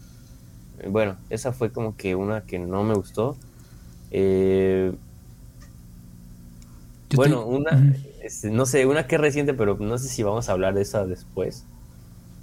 Eh, 0.80 0.90
Bueno, 0.90 1.16
esa 1.32 1.52
fue 1.54 1.72
como 1.72 1.96
que 1.98 2.16
una 2.16 2.42
que 2.42 2.60
no 2.60 2.84
me 2.84 2.94
gustó. 2.94 3.36
Eh, 4.12 4.94
bueno, 7.16 7.40
te- 7.44 7.50
una. 7.50 7.94
No 8.52 8.66
sé, 8.66 8.86
una 8.86 9.08
que 9.08 9.16
es 9.16 9.22
reciente, 9.22 9.54
pero 9.54 9.78
no 9.80 9.98
sé 9.98 10.08
si 10.08 10.24
vamos 10.24 10.50
a 10.50 10.52
hablar 10.54 10.74
de 10.74 10.82
esa 10.82 11.06
después. 11.06 11.66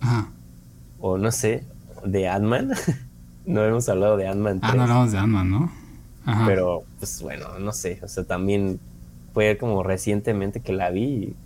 Ajá. 0.00 0.30
O 1.00 1.18
no 1.18 1.30
sé, 1.32 1.64
de 2.04 2.28
Ant-Man. 2.28 2.72
no 3.46 3.64
hemos 3.64 3.88
hablado 3.88 4.16
de 4.16 4.28
Ant-Man 4.28 4.58
Ah, 4.62 4.68
3, 4.70 4.76
no 4.76 4.82
hablamos 4.82 5.12
de 5.12 5.18
Ant-Man, 5.18 5.50
¿no? 5.50 5.72
Ajá. 6.26 6.44
pero 6.46 6.84
pues 6.98 7.22
bueno, 7.22 7.58
no 7.58 7.72
sé, 7.72 8.00
o 8.02 8.08
sea, 8.08 8.22
también 8.24 8.78
fue 9.32 9.56
como 9.56 9.82
recientemente 9.82 10.60
que 10.60 10.74
la 10.74 10.90
vi 10.90 11.02
y 11.02 11.36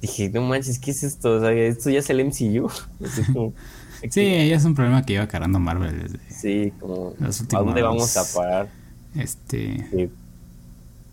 dije, 0.00 0.30
no 0.30 0.42
manches, 0.42 0.80
¿qué 0.80 0.90
es 0.90 1.04
esto? 1.04 1.36
O 1.36 1.40
sea, 1.40 1.52
esto 1.52 1.88
ya 1.90 2.00
es 2.00 2.10
el 2.10 2.20
MCU. 2.24 2.68
Así 3.04 3.32
como, 3.32 3.52
Sí, 4.10 4.20
ella 4.20 4.56
es 4.56 4.64
un 4.64 4.74
problema 4.74 5.04
que 5.04 5.14
iba 5.14 5.26
cargando 5.26 5.58
Marvel 5.58 6.02
desde 6.02 6.18
Sí, 6.30 6.72
como, 6.80 7.14
¿a 7.20 7.58
dónde 7.58 7.82
vamos 7.82 8.16
a 8.16 8.24
parar? 8.36 8.68
este. 9.14 9.86
Sí. 9.90 10.10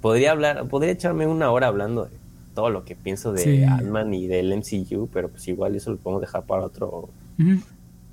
Podría 0.06 0.34
hablar, 0.34 0.68
podría 0.68 0.92
echarme 0.92 1.26
una 1.26 1.50
hora 1.50 1.66
hablando 1.66 2.06
de, 2.06 2.12
todo 2.54 2.70
lo 2.70 2.86
que 2.86 2.96
pienso 2.96 3.34
de 3.34 3.42
Sí. 3.42 3.64
Ant-Man 3.64 4.14
y 4.14 4.28
del 4.28 4.54
MCU, 4.54 5.10
pero 5.12 5.30
pues 5.30 5.48
igual 5.48 5.76
eso 5.76 5.90
lo 5.90 5.98
podemos 5.98 6.22
dejar 6.22 6.44
para 6.44 6.62
otro 6.64 7.10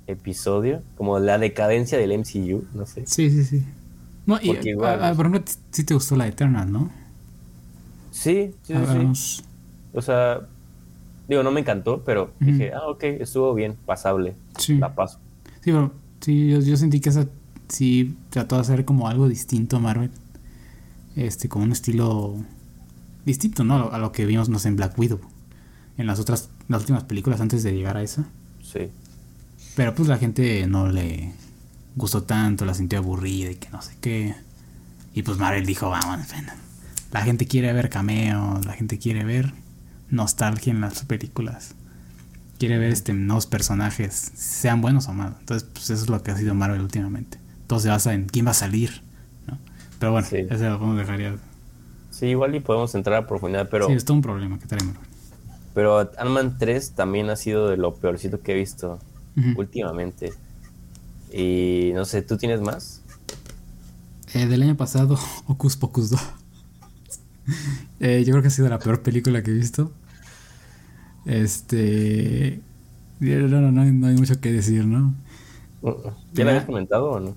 episodio, 0.07 0.81
como 0.97 1.19
la 1.19 1.37
decadencia 1.37 1.99
del 1.99 2.11
MCU, 2.13 2.65
no 2.73 2.87
sé. 2.87 3.03
Sí, 3.05 3.29
sí, 3.29 3.43
sí. 3.43 3.63
No, 4.25 4.39
y, 4.41 4.57
igual- 4.67 5.03
ah, 5.03 5.09
ah, 5.09 5.13
por 5.13 5.27
ejemplo, 5.27 5.43
sí 5.69 5.83
te 5.83 5.93
gustó 5.93 6.15
la 6.15 6.25
Eternal, 6.25 6.71
¿no? 6.71 6.89
Sí, 8.09 8.55
sí, 8.63 8.73
sí, 8.73 9.15
sí. 9.15 9.43
O 9.93 10.01
sea, 10.01 10.41
digo, 11.27 11.43
no 11.43 11.51
me 11.51 11.59
encantó, 11.59 12.01
pero 12.03 12.31
dije, 12.39 12.73
ah, 12.73 12.87
ok, 12.87 13.03
estuvo 13.03 13.53
bien, 13.53 13.75
pasable, 13.85 14.33
Sí. 14.57 14.79
la 14.79 14.95
paso. 14.95 15.19
Sí, 15.61 15.69
pero 15.71 15.91
sí, 16.21 16.49
yo, 16.49 16.59
yo 16.59 16.75
sentí 16.75 16.99
que 16.99 17.09
esa 17.09 17.27
sí 17.67 18.17
trató 18.31 18.55
de 18.55 18.61
hacer 18.61 18.83
como 18.83 19.07
algo 19.07 19.29
distinto 19.29 19.77
a 19.77 19.79
Marvel. 19.79 20.09
Este, 21.15 21.49
como 21.49 21.65
un 21.65 21.71
estilo 21.71 22.37
distinto, 23.25 23.63
¿no? 23.63 23.91
A 23.91 23.97
lo, 23.97 24.11
que 24.11 24.25
vimos, 24.25 24.49
sé, 24.61 24.67
en 24.67 24.75
Black 24.75 24.97
Widow. 24.97 25.19
En 25.97 26.07
las 26.07 26.19
otras, 26.19 26.49
las 26.67 26.81
últimas 26.81 27.03
películas 27.03 27.39
antes 27.41 27.63
de 27.63 27.73
llegar 27.73 27.97
a 27.97 28.03
esa. 28.03 28.25
Sí. 28.61 28.89
Pero 29.75 29.95
pues 29.95 30.07
la 30.07 30.17
gente 30.17 30.65
no 30.67 30.87
le 30.87 31.33
gustó 31.95 32.23
tanto, 32.23 32.65
la 32.65 32.73
sintió 32.73 32.99
aburrida 32.99 33.51
y 33.51 33.55
que 33.55 33.69
no 33.69 33.81
sé 33.81 33.95
qué. 34.01 34.35
Y 35.13 35.23
pues 35.23 35.37
Marvel 35.37 35.65
dijo, 35.65 35.89
vamos. 35.89 36.27
La 37.11 37.21
gente 37.21 37.45
quiere 37.45 37.71
ver 37.73 37.89
cameos, 37.89 38.65
la 38.65 38.73
gente 38.73 38.97
quiere 38.97 39.23
ver 39.23 39.53
nostalgia 40.09 40.71
en 40.71 40.81
las 40.81 41.03
películas. 41.05 41.75
Quiere 42.57 42.77
ver 42.77 42.91
este 42.91 43.13
nuevos 43.13 43.45
personajes, 43.45 44.31
sean 44.35 44.81
buenos 44.81 45.07
o 45.07 45.13
malos. 45.13 45.37
Entonces, 45.39 45.67
pues 45.71 45.89
eso 45.89 46.03
es 46.03 46.09
lo 46.09 46.23
que 46.23 46.31
ha 46.31 46.37
sido 46.37 46.55
Marvel 46.55 46.81
últimamente. 46.81 47.37
Todo 47.67 47.79
se 47.79 47.89
basa 47.89 48.13
en 48.13 48.25
quién 48.27 48.45
va 48.45 48.51
a 48.51 48.55
salir. 48.55 49.01
Pero 50.03 50.11
bueno, 50.11 50.27
Sí. 50.27 50.35
ese 50.49 50.69
lo 50.69 50.77
podemos 50.79 50.97
dejar 50.97 51.21
ya. 51.21 51.35
Sí, 52.11 52.25
igual 52.25 52.53
y 52.55 52.59
podemos 52.59 52.93
entrar 52.93 53.23
a 53.23 53.25
profundidad, 53.25 53.69
pero, 53.69 53.87
Sí, 53.87 53.93
es 53.93 54.03
todo 54.03 54.15
un 54.17 54.21
problema 54.21 54.59
que 54.59 54.65
Marvel. 54.75 54.95
pero 55.73 55.97
Ant-Man 56.17 56.57
3 56.59 56.91
también 56.91 57.29
ha 57.29 57.37
sido 57.37 57.69
de 57.69 57.77
lo 57.77 57.95
peorcito 57.95 58.41
que 58.41 58.51
he 58.51 58.55
visto 58.55 58.99
últimamente. 59.55 60.33
Y 61.31 61.91
no 61.95 62.03
sé, 62.03 62.21
¿tú 62.21 62.35
tienes 62.37 62.59
más? 62.59 63.01
Eh, 64.33 64.45
del 64.45 64.61
año 64.63 64.75
pasado, 64.75 65.17
Ocus 65.47 65.77
Pocus 65.77 66.09
2. 66.09 66.19
Eh, 68.01 68.23
yo 68.25 68.33
creo 68.33 68.41
que 68.41 68.49
ha 68.49 68.51
sido 68.51 68.67
la 68.67 68.79
peor 68.79 69.03
película 69.03 69.41
que 69.41 69.51
he 69.51 69.53
visto. 69.53 69.89
Este. 71.25 72.59
No, 73.21 73.47
no, 73.47 73.71
no, 73.71 73.85
no 73.85 74.07
hay 74.07 74.15
mucho 74.15 74.41
que 74.41 74.51
decir, 74.51 74.85
¿no? 74.85 75.13
¿Ya 76.33 76.43
la 76.43 76.51
habías 76.51 76.65
comentado 76.65 77.09
o 77.11 77.19
no? 77.21 77.35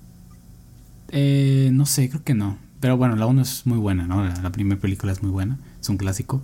Eh, 1.09 1.69
no 1.73 1.85
sé, 1.85 2.09
creo 2.09 2.23
que 2.23 2.33
no. 2.33 2.57
Pero 2.79 2.97
bueno, 2.97 3.15
la 3.15 3.25
1 3.25 3.41
es 3.41 3.65
muy 3.65 3.77
buena, 3.77 4.07
¿no? 4.07 4.23
La, 4.23 4.41
la 4.41 4.51
primera 4.51 4.79
película 4.79 5.11
es 5.11 5.21
muy 5.23 5.31
buena. 5.31 5.57
Es 5.81 5.89
un 5.89 5.97
clásico. 5.97 6.41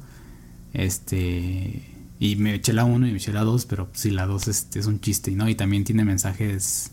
Este. 0.74 1.90
Y 2.20 2.36
me 2.38 2.56
eché 2.56 2.74
la 2.74 2.86
1 2.86 3.08
y 3.08 3.12
me 3.12 3.18
eché 3.18 3.34
la 3.34 3.44
2, 3.44 3.66
pero 3.66 3.90
sí, 3.94 4.10
la 4.10 4.26
2 4.26 4.48
es, 4.48 4.68
es 4.76 4.86
un 4.86 5.00
chiste, 5.00 5.32
¿no? 5.32 5.50
Y 5.50 5.56
también 5.56 5.84
tiene 5.84 6.06
mensajes 6.06 6.92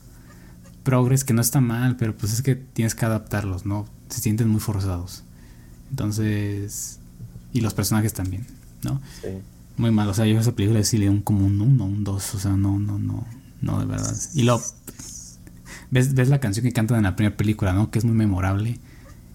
progres 0.82 1.24
que 1.24 1.32
no 1.32 1.40
está 1.40 1.60
mal, 1.60 1.96
pero 1.96 2.16
pues 2.16 2.32
es 2.32 2.42
que 2.42 2.56
tienes 2.56 2.94
que 2.94 3.04
adaptarlos, 3.04 3.66
¿no? 3.66 3.86
Se 4.08 4.20
sienten 4.20 4.48
muy 4.48 4.60
forzados. 4.60 5.22
Entonces. 5.90 6.98
Y 7.52 7.60
los 7.60 7.74
personajes 7.74 8.12
también, 8.12 8.46
¿no? 8.82 9.00
Sí. 9.22 9.28
Muy 9.76 9.90
mal, 9.90 10.08
o 10.08 10.14
sea, 10.14 10.26
yo 10.26 10.36
a 10.36 10.40
esa 10.40 10.52
película 10.52 10.82
sí 10.84 10.98
le 10.98 11.06
doy 11.06 11.14
un, 11.16 11.22
como 11.22 11.46
un 11.46 11.60
1, 11.60 11.84
un 11.84 12.04
2, 12.04 12.34
o 12.34 12.38
sea, 12.38 12.52
no, 12.52 12.78
no, 12.78 12.98
no, 12.98 13.26
no, 13.60 13.80
de 13.80 13.86
verdad. 13.86 14.16
Y 14.34 14.42
lo. 14.42 14.60
Ves, 15.90 16.14
ves 16.14 16.28
la 16.28 16.40
canción 16.40 16.64
que 16.64 16.72
cantan 16.72 16.98
en 16.98 17.04
la 17.04 17.16
primera 17.16 17.36
película, 17.36 17.72
¿no? 17.72 17.90
Que 17.90 17.98
es 17.98 18.04
muy 18.04 18.14
memorable. 18.14 18.78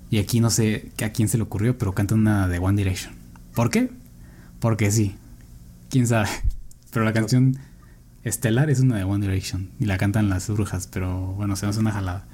Y 0.09 0.19
aquí 0.19 0.39
no 0.39 0.49
sé 0.49 0.91
a 1.03 1.09
quién 1.09 1.27
se 1.27 1.37
le 1.37 1.43
ocurrió, 1.43 1.77
pero 1.77 1.93
cantan 1.93 2.19
una 2.19 2.47
de 2.47 2.59
One 2.59 2.77
Direction. 2.77 3.13
¿Por 3.53 3.69
qué? 3.69 3.89
Porque 4.59 4.91
sí. 4.91 5.15
¿Quién 5.89 6.07
sabe? 6.07 6.29
Pero 6.91 7.03
la 7.03 7.11
canción 7.13 7.57
estelar 8.23 8.69
es 8.69 8.79
una 8.79 8.95
de 8.97 9.03
One 9.03 9.25
Direction. 9.25 9.69
Y 9.79 9.85
la 9.85 9.97
cantan 9.97 10.29
las 10.29 10.49
brujas, 10.49 10.87
pero 10.87 11.33
bueno, 11.33 11.57
se 11.57 11.65
nos 11.65 11.75
hace 11.75 11.81
una 11.81 11.91
jalada. 11.91 12.25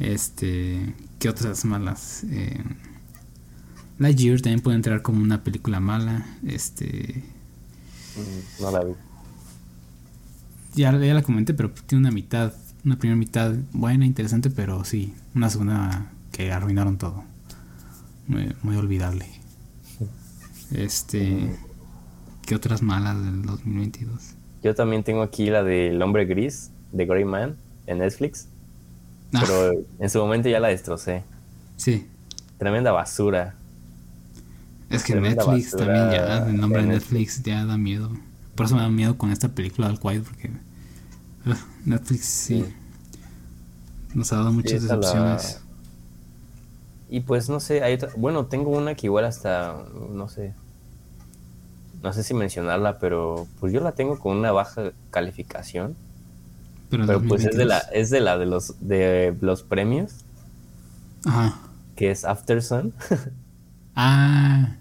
Este. 0.00 0.94
¿Qué 1.20 1.28
otras 1.28 1.64
malas? 1.64 2.24
Eh, 2.30 2.60
Lightyear 3.98 4.40
también 4.40 4.60
puede 4.60 4.76
entrar 4.76 5.02
como 5.02 5.22
una 5.22 5.44
película 5.44 5.78
mala. 5.80 6.26
Este. 6.44 7.22
Mm, 8.16 8.62
No 8.62 8.70
la 8.72 8.84
vi. 8.84 8.92
Ya, 10.74 10.92
ya 10.96 11.14
la 11.14 11.22
comenté, 11.22 11.54
pero 11.54 11.70
tiene 11.70 12.00
una 12.00 12.10
mitad. 12.10 12.52
Una 12.84 12.96
primera 12.96 13.16
mitad 13.16 13.52
buena, 13.72 14.06
interesante, 14.06 14.50
pero 14.50 14.84
sí. 14.84 15.14
Una 15.34 15.50
segunda 15.50 16.10
que 16.32 16.52
arruinaron 16.52 16.96
todo. 16.98 17.24
Muy, 18.26 18.54
muy 18.62 18.76
olvidable. 18.76 19.26
Este. 20.72 21.56
¿Qué 22.46 22.54
otras 22.54 22.82
malas 22.82 23.22
del 23.24 23.42
2022? 23.42 24.34
Yo 24.62 24.74
también 24.74 25.04
tengo 25.04 25.22
aquí 25.22 25.50
la 25.50 25.62
del 25.62 26.00
hombre 26.02 26.24
gris, 26.24 26.70
de 26.92 27.06
Grey 27.06 27.24
Man, 27.24 27.56
en 27.86 27.98
Netflix. 27.98 28.48
Ah, 29.32 29.42
Pero 29.44 29.84
en 29.98 30.10
su 30.10 30.18
momento 30.18 30.48
ya 30.48 30.60
la 30.60 30.68
destrocé. 30.68 31.24
sí. 31.76 32.06
Tremenda 32.58 32.90
basura. 32.90 33.54
Es 34.90 35.04
que 35.04 35.12
Tremenda 35.12 35.44
Netflix 35.44 35.72
basura 35.72 35.86
también 35.86 36.10
ya, 36.10 36.48
el 36.48 36.56
nombre 36.56 36.82
de 36.82 36.88
Netflix 36.88 37.40
ya 37.44 37.64
da 37.64 37.78
miedo. 37.78 38.10
Por 38.56 38.66
eso 38.66 38.74
me 38.74 38.82
da 38.82 38.88
miedo 38.88 39.16
con 39.16 39.30
esta 39.30 39.50
película 39.50 39.86
del 39.86 40.00
Quiet, 40.00 40.24
porque 40.24 40.50
Netflix 41.84 42.24
sí, 42.24 42.64
nos 44.14 44.32
ha 44.32 44.36
dado 44.36 44.52
muchas 44.52 44.82
la- 44.84 44.96
decepciones. 44.96 45.60
Y 47.10 47.20
pues 47.20 47.48
no 47.48 47.58
sé, 47.60 47.82
hay 47.82 47.94
otra. 47.94 48.10
Bueno, 48.16 48.46
tengo 48.46 48.70
una 48.70 48.94
que 48.94 49.06
igual 49.06 49.24
hasta. 49.24 49.82
No 50.10 50.28
sé. 50.28 50.52
No 52.02 52.12
sé 52.12 52.22
si 52.22 52.34
mencionarla, 52.34 52.98
pero 52.98 53.46
pues 53.60 53.72
yo 53.72 53.80
la 53.80 53.92
tengo 53.92 54.18
con 54.18 54.36
una 54.36 54.52
baja 54.52 54.92
calificación. 55.10 55.96
Pero, 56.90 57.06
Pero 57.06 57.22
pues 57.22 57.44
es 57.44 57.56
de 57.56 57.64
la, 57.64 57.76
2022. 57.80 58.02
es 58.04 58.10
de 58.10 58.20
la 58.20 58.38
de 58.38 58.46
los 58.46 58.74
de 58.80 59.36
los 59.40 59.62
premios, 59.62 60.12
Ajá. 61.24 61.58
que 61.96 62.10
es 62.10 62.24
After 62.24 62.62
Sun. 62.62 62.92
Ah. 63.94 64.74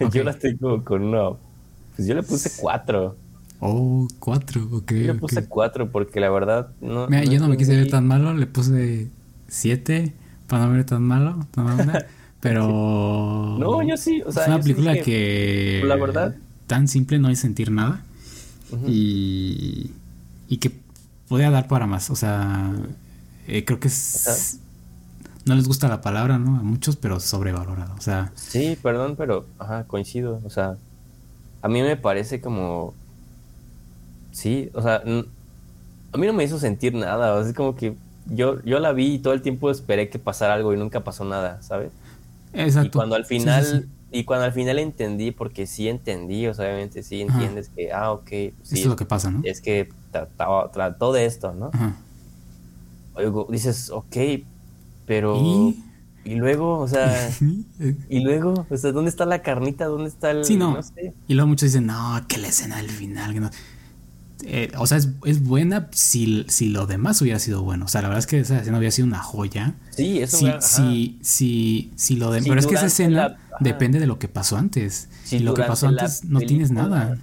Yo 0.12 0.24
la 0.24 0.34
tengo 0.34 0.84
con 0.84 1.02
una. 1.02 1.36
Pues 1.94 2.08
yo 2.08 2.14
le 2.14 2.22
puse 2.22 2.50
cuatro. 2.60 3.16
Oh, 3.64 4.08
cuatro, 4.18 4.68
ok. 4.72 4.90
Yo 4.90 5.12
le 5.12 5.14
puse 5.14 5.46
cuatro 5.46 5.88
porque 5.92 6.18
la 6.18 6.30
verdad 6.30 6.70
no. 6.80 7.06
Mira, 7.06 7.22
yo 7.22 7.38
no 7.38 7.46
me 7.46 7.56
quise 7.56 7.76
ver 7.76 7.88
tan 7.88 8.04
malo, 8.08 8.34
le 8.34 8.46
puse 8.46 9.08
siete 9.46 10.14
para 10.48 10.66
no 10.66 10.72
ver 10.72 10.84
tan 10.84 11.02
malo, 11.04 11.46
pero... 12.40 13.56
No, 13.60 13.82
yo 13.82 13.96
sí, 13.96 14.20
o 14.26 14.32
sea, 14.32 14.42
es 14.42 14.48
una 14.48 14.56
sí 14.56 14.62
película 14.64 14.92
dije, 14.94 15.04
que... 15.04 15.82
la 15.86 15.94
verdad. 15.94 16.34
Tan 16.66 16.88
simple, 16.88 17.20
no 17.20 17.28
hay 17.28 17.36
sentir 17.36 17.70
nada. 17.70 18.02
Y, 18.88 19.92
y 20.48 20.56
que 20.56 20.72
podía 21.28 21.52
dar 21.52 21.68
para 21.68 21.86
más. 21.86 22.10
O 22.10 22.16
sea, 22.16 22.72
eh, 23.46 23.64
creo 23.64 23.78
que 23.78 23.86
es... 23.86 24.58
No 25.44 25.54
les 25.54 25.68
gusta 25.68 25.86
la 25.88 26.00
palabra, 26.00 26.36
¿no? 26.38 26.56
A 26.56 26.62
muchos, 26.64 26.96
pero 26.96 27.20
sobrevalorado. 27.20 27.94
O 27.94 28.00
sea, 28.00 28.32
Sí, 28.34 28.76
perdón, 28.82 29.14
pero 29.16 29.46
ajá, 29.60 29.84
coincido. 29.84 30.40
O 30.44 30.50
sea, 30.50 30.76
a 31.62 31.68
mí 31.68 31.80
me 31.82 31.96
parece 31.96 32.40
como. 32.40 32.94
Sí, 34.32 34.70
o 34.74 34.82
sea, 34.82 34.96
a 34.96 36.18
mí 36.18 36.26
no 36.26 36.32
me 36.32 36.44
hizo 36.44 36.58
sentir 36.58 36.94
nada. 36.94 37.34
O 37.34 37.40
sea, 37.40 37.50
es 37.50 37.56
como 37.56 37.74
que 37.76 37.94
yo, 38.26 38.62
yo 38.64 38.78
la 38.80 38.92
vi 38.92 39.14
y 39.14 39.18
todo 39.18 39.32
el 39.34 39.42
tiempo 39.42 39.70
esperé 39.70 40.08
que 40.08 40.18
pasara 40.18 40.54
algo 40.54 40.72
y 40.74 40.76
nunca 40.76 41.04
pasó 41.04 41.24
nada, 41.24 41.62
¿sabes? 41.62 41.90
exacto. 42.52 42.88
Y 42.88 42.90
cuando 42.90 43.14
al 43.16 43.24
Sí, 43.26 43.34
sí, 43.34 43.40
final. 43.40 43.64
sí. 43.64 43.88
Y 44.14 44.24
cuando 44.24 44.44
al 44.44 44.52
final 44.52 44.78
entendí, 44.78 45.30
porque 45.30 45.66
sí 45.66 45.88
entendí, 45.88 46.46
o 46.46 46.52
sea, 46.52 46.66
obviamente 46.66 47.02
sí 47.02 47.22
Ajá. 47.22 47.32
entiendes 47.32 47.70
que, 47.74 47.92
ah, 47.92 48.12
ok, 48.12 48.28
sí, 48.28 48.52
Esto 48.62 48.74
es 48.76 48.86
lo 48.86 48.96
que 48.96 49.06
pasa, 49.06 49.30
¿no? 49.30 49.40
es 49.44 49.62
que 49.62 49.88
trató 50.72 51.12
de 51.14 51.24
esto, 51.24 51.54
¿no? 51.54 51.70
Ajá. 51.72 51.96
Oigo, 53.14 53.46
dices, 53.50 53.90
ok, 53.90 54.16
pero. 55.06 55.36
¿Y? 55.40 55.82
y 56.24 56.34
luego, 56.36 56.78
o 56.78 56.88
sea. 56.88 57.30
Y 58.08 58.20
luego, 58.20 58.66
o 58.68 58.76
sea, 58.76 58.92
¿dónde 58.92 59.08
está 59.10 59.24
la 59.26 59.42
carnita? 59.42 59.86
¿Dónde 59.86 60.08
está 60.08 60.30
el...? 60.30 60.44
Sí, 60.44 60.56
no. 60.56 60.80
sé. 60.82 61.14
Y 61.26 61.34
luego 61.34 61.48
muchos 61.48 61.70
dicen, 61.70 61.86
no, 61.86 62.20
que 62.28 62.38
la 62.38 62.48
escena 62.48 62.76
del 62.76 62.90
final. 62.90 63.32
que 63.32 63.40
no". 63.40 63.50
Eh, 64.44 64.72
o 64.78 64.86
sea, 64.86 64.98
es, 64.98 65.08
es 65.24 65.42
buena 65.42 65.88
si, 65.92 66.44
si 66.48 66.68
lo 66.68 66.86
demás 66.86 67.20
hubiera 67.22 67.38
sido 67.38 67.62
bueno. 67.62 67.84
O 67.84 67.88
sea, 67.88 68.02
la 68.02 68.08
verdad 68.08 68.18
es 68.20 68.26
que 68.26 68.40
esa 68.40 68.58
escena 68.58 68.78
hubiera 68.78 68.90
sido 68.92 69.06
una 69.08 69.20
joya. 69.22 69.74
Sí, 69.90 70.20
eso 70.20 70.36
Si, 70.36 70.46
si, 70.60 71.18
si, 71.22 71.92
si 71.96 72.16
lo 72.16 72.30
de, 72.32 72.40
Si 72.42 72.48
pero 72.48 72.60
es 72.60 72.66
que 72.66 72.74
esa 72.74 72.86
escena 72.86 73.28
la- 73.28 73.38
depende 73.60 73.98
de 74.00 74.06
lo 74.06 74.18
que 74.18 74.28
pasó 74.28 74.56
antes. 74.56 75.08
Si 75.24 75.36
y 75.36 75.38
lo 75.40 75.54
que 75.54 75.62
pasó 75.62 75.88
antes 75.88 76.24
no 76.24 76.40
tienes 76.40 76.70
nada. 76.70 77.18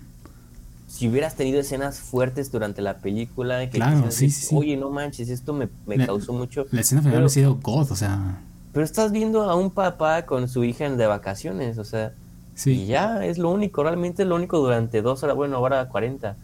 Si 0.87 1.07
hubieras 1.07 1.35
tenido 1.35 1.59
escenas 1.59 1.99
fuertes 1.99 2.51
durante 2.51 2.81
la 2.81 2.97
película, 2.97 3.59
que 3.69 3.77
Claro, 3.77 4.11
sí, 4.11 4.25
decir, 4.27 4.31
sí, 4.31 4.55
oye, 4.57 4.75
no 4.75 4.89
manches, 4.89 5.29
esto 5.29 5.53
me, 5.53 5.69
me 5.85 5.97
La- 5.97 6.07
causó 6.07 6.33
mucho. 6.33 6.65
La 6.71 6.81
escena 6.81 7.01
final 7.01 7.23
ha 7.25 7.29
sido 7.29 7.55
God, 7.55 7.91
o 7.91 7.95
sea, 7.95 8.41
Pero 8.73 8.83
estás 8.85 9.11
viendo 9.11 9.43
a 9.49 9.55
un 9.55 9.71
papá 9.71 10.25
con 10.25 10.47
su 10.49 10.63
hija 10.63 10.85
en 10.85 10.97
de 10.97 11.05
vacaciones, 11.07 11.77
o 11.77 11.83
sea, 11.85 12.13
y 12.55 12.59
sí. 12.59 12.85
ya 12.87 13.23
es 13.25 13.37
lo 13.37 13.49
único, 13.51 13.83
realmente 13.83 14.23
es 14.23 14.27
lo 14.27 14.35
único 14.35 14.57
durante 14.59 15.01
dos 15.01 15.23
horas, 15.23 15.35
bueno, 15.35 15.55
ahora 15.57 15.87
40. 15.87 16.35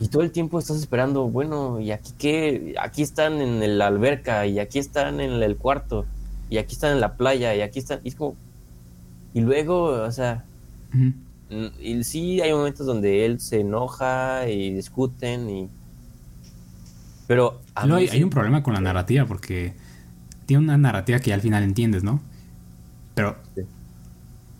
Y 0.00 0.08
todo 0.08 0.22
el 0.22 0.30
tiempo 0.30 0.58
estás 0.58 0.76
esperando, 0.78 1.28
bueno, 1.28 1.80
¿y 1.80 1.90
aquí 1.92 2.12
qué? 2.18 2.74
Aquí 2.80 3.02
están 3.02 3.40
en 3.40 3.78
la 3.78 3.86
alberca, 3.88 4.46
y 4.46 4.58
aquí 4.58 4.78
están 4.78 5.20
en 5.20 5.42
el 5.42 5.56
cuarto, 5.56 6.06
y 6.50 6.58
aquí 6.58 6.74
están 6.74 6.92
en 6.92 7.00
la 7.00 7.14
playa, 7.14 7.54
y 7.54 7.60
aquí 7.60 7.78
están. 7.78 8.00
Y 8.04 8.08
es 8.08 8.14
como. 8.14 8.36
Y 9.34 9.40
luego, 9.40 9.84
o 10.02 10.10
sea, 10.12 10.44
Y 11.80 12.04
sí, 12.04 12.40
hay 12.40 12.52
momentos 12.52 12.86
donde 12.86 13.24
él 13.24 13.40
se 13.40 13.60
enoja 13.60 14.48
y 14.48 14.72
discuten 14.74 15.48
y... 15.48 15.68
Pero 17.26 17.60
mí 17.84 17.92
hay, 17.92 18.08
hay 18.08 18.22
un 18.22 18.30
problema 18.30 18.62
con 18.62 18.74
la 18.74 18.80
narrativa 18.80 19.26
porque 19.26 19.74
tiene 20.46 20.64
una 20.64 20.76
narrativa 20.78 21.18
que 21.20 21.28
ya 21.30 21.34
al 21.34 21.40
final 21.42 21.62
entiendes, 21.62 22.02
¿no? 22.04 22.20
Pero 23.14 23.36
Sí. 23.54 23.62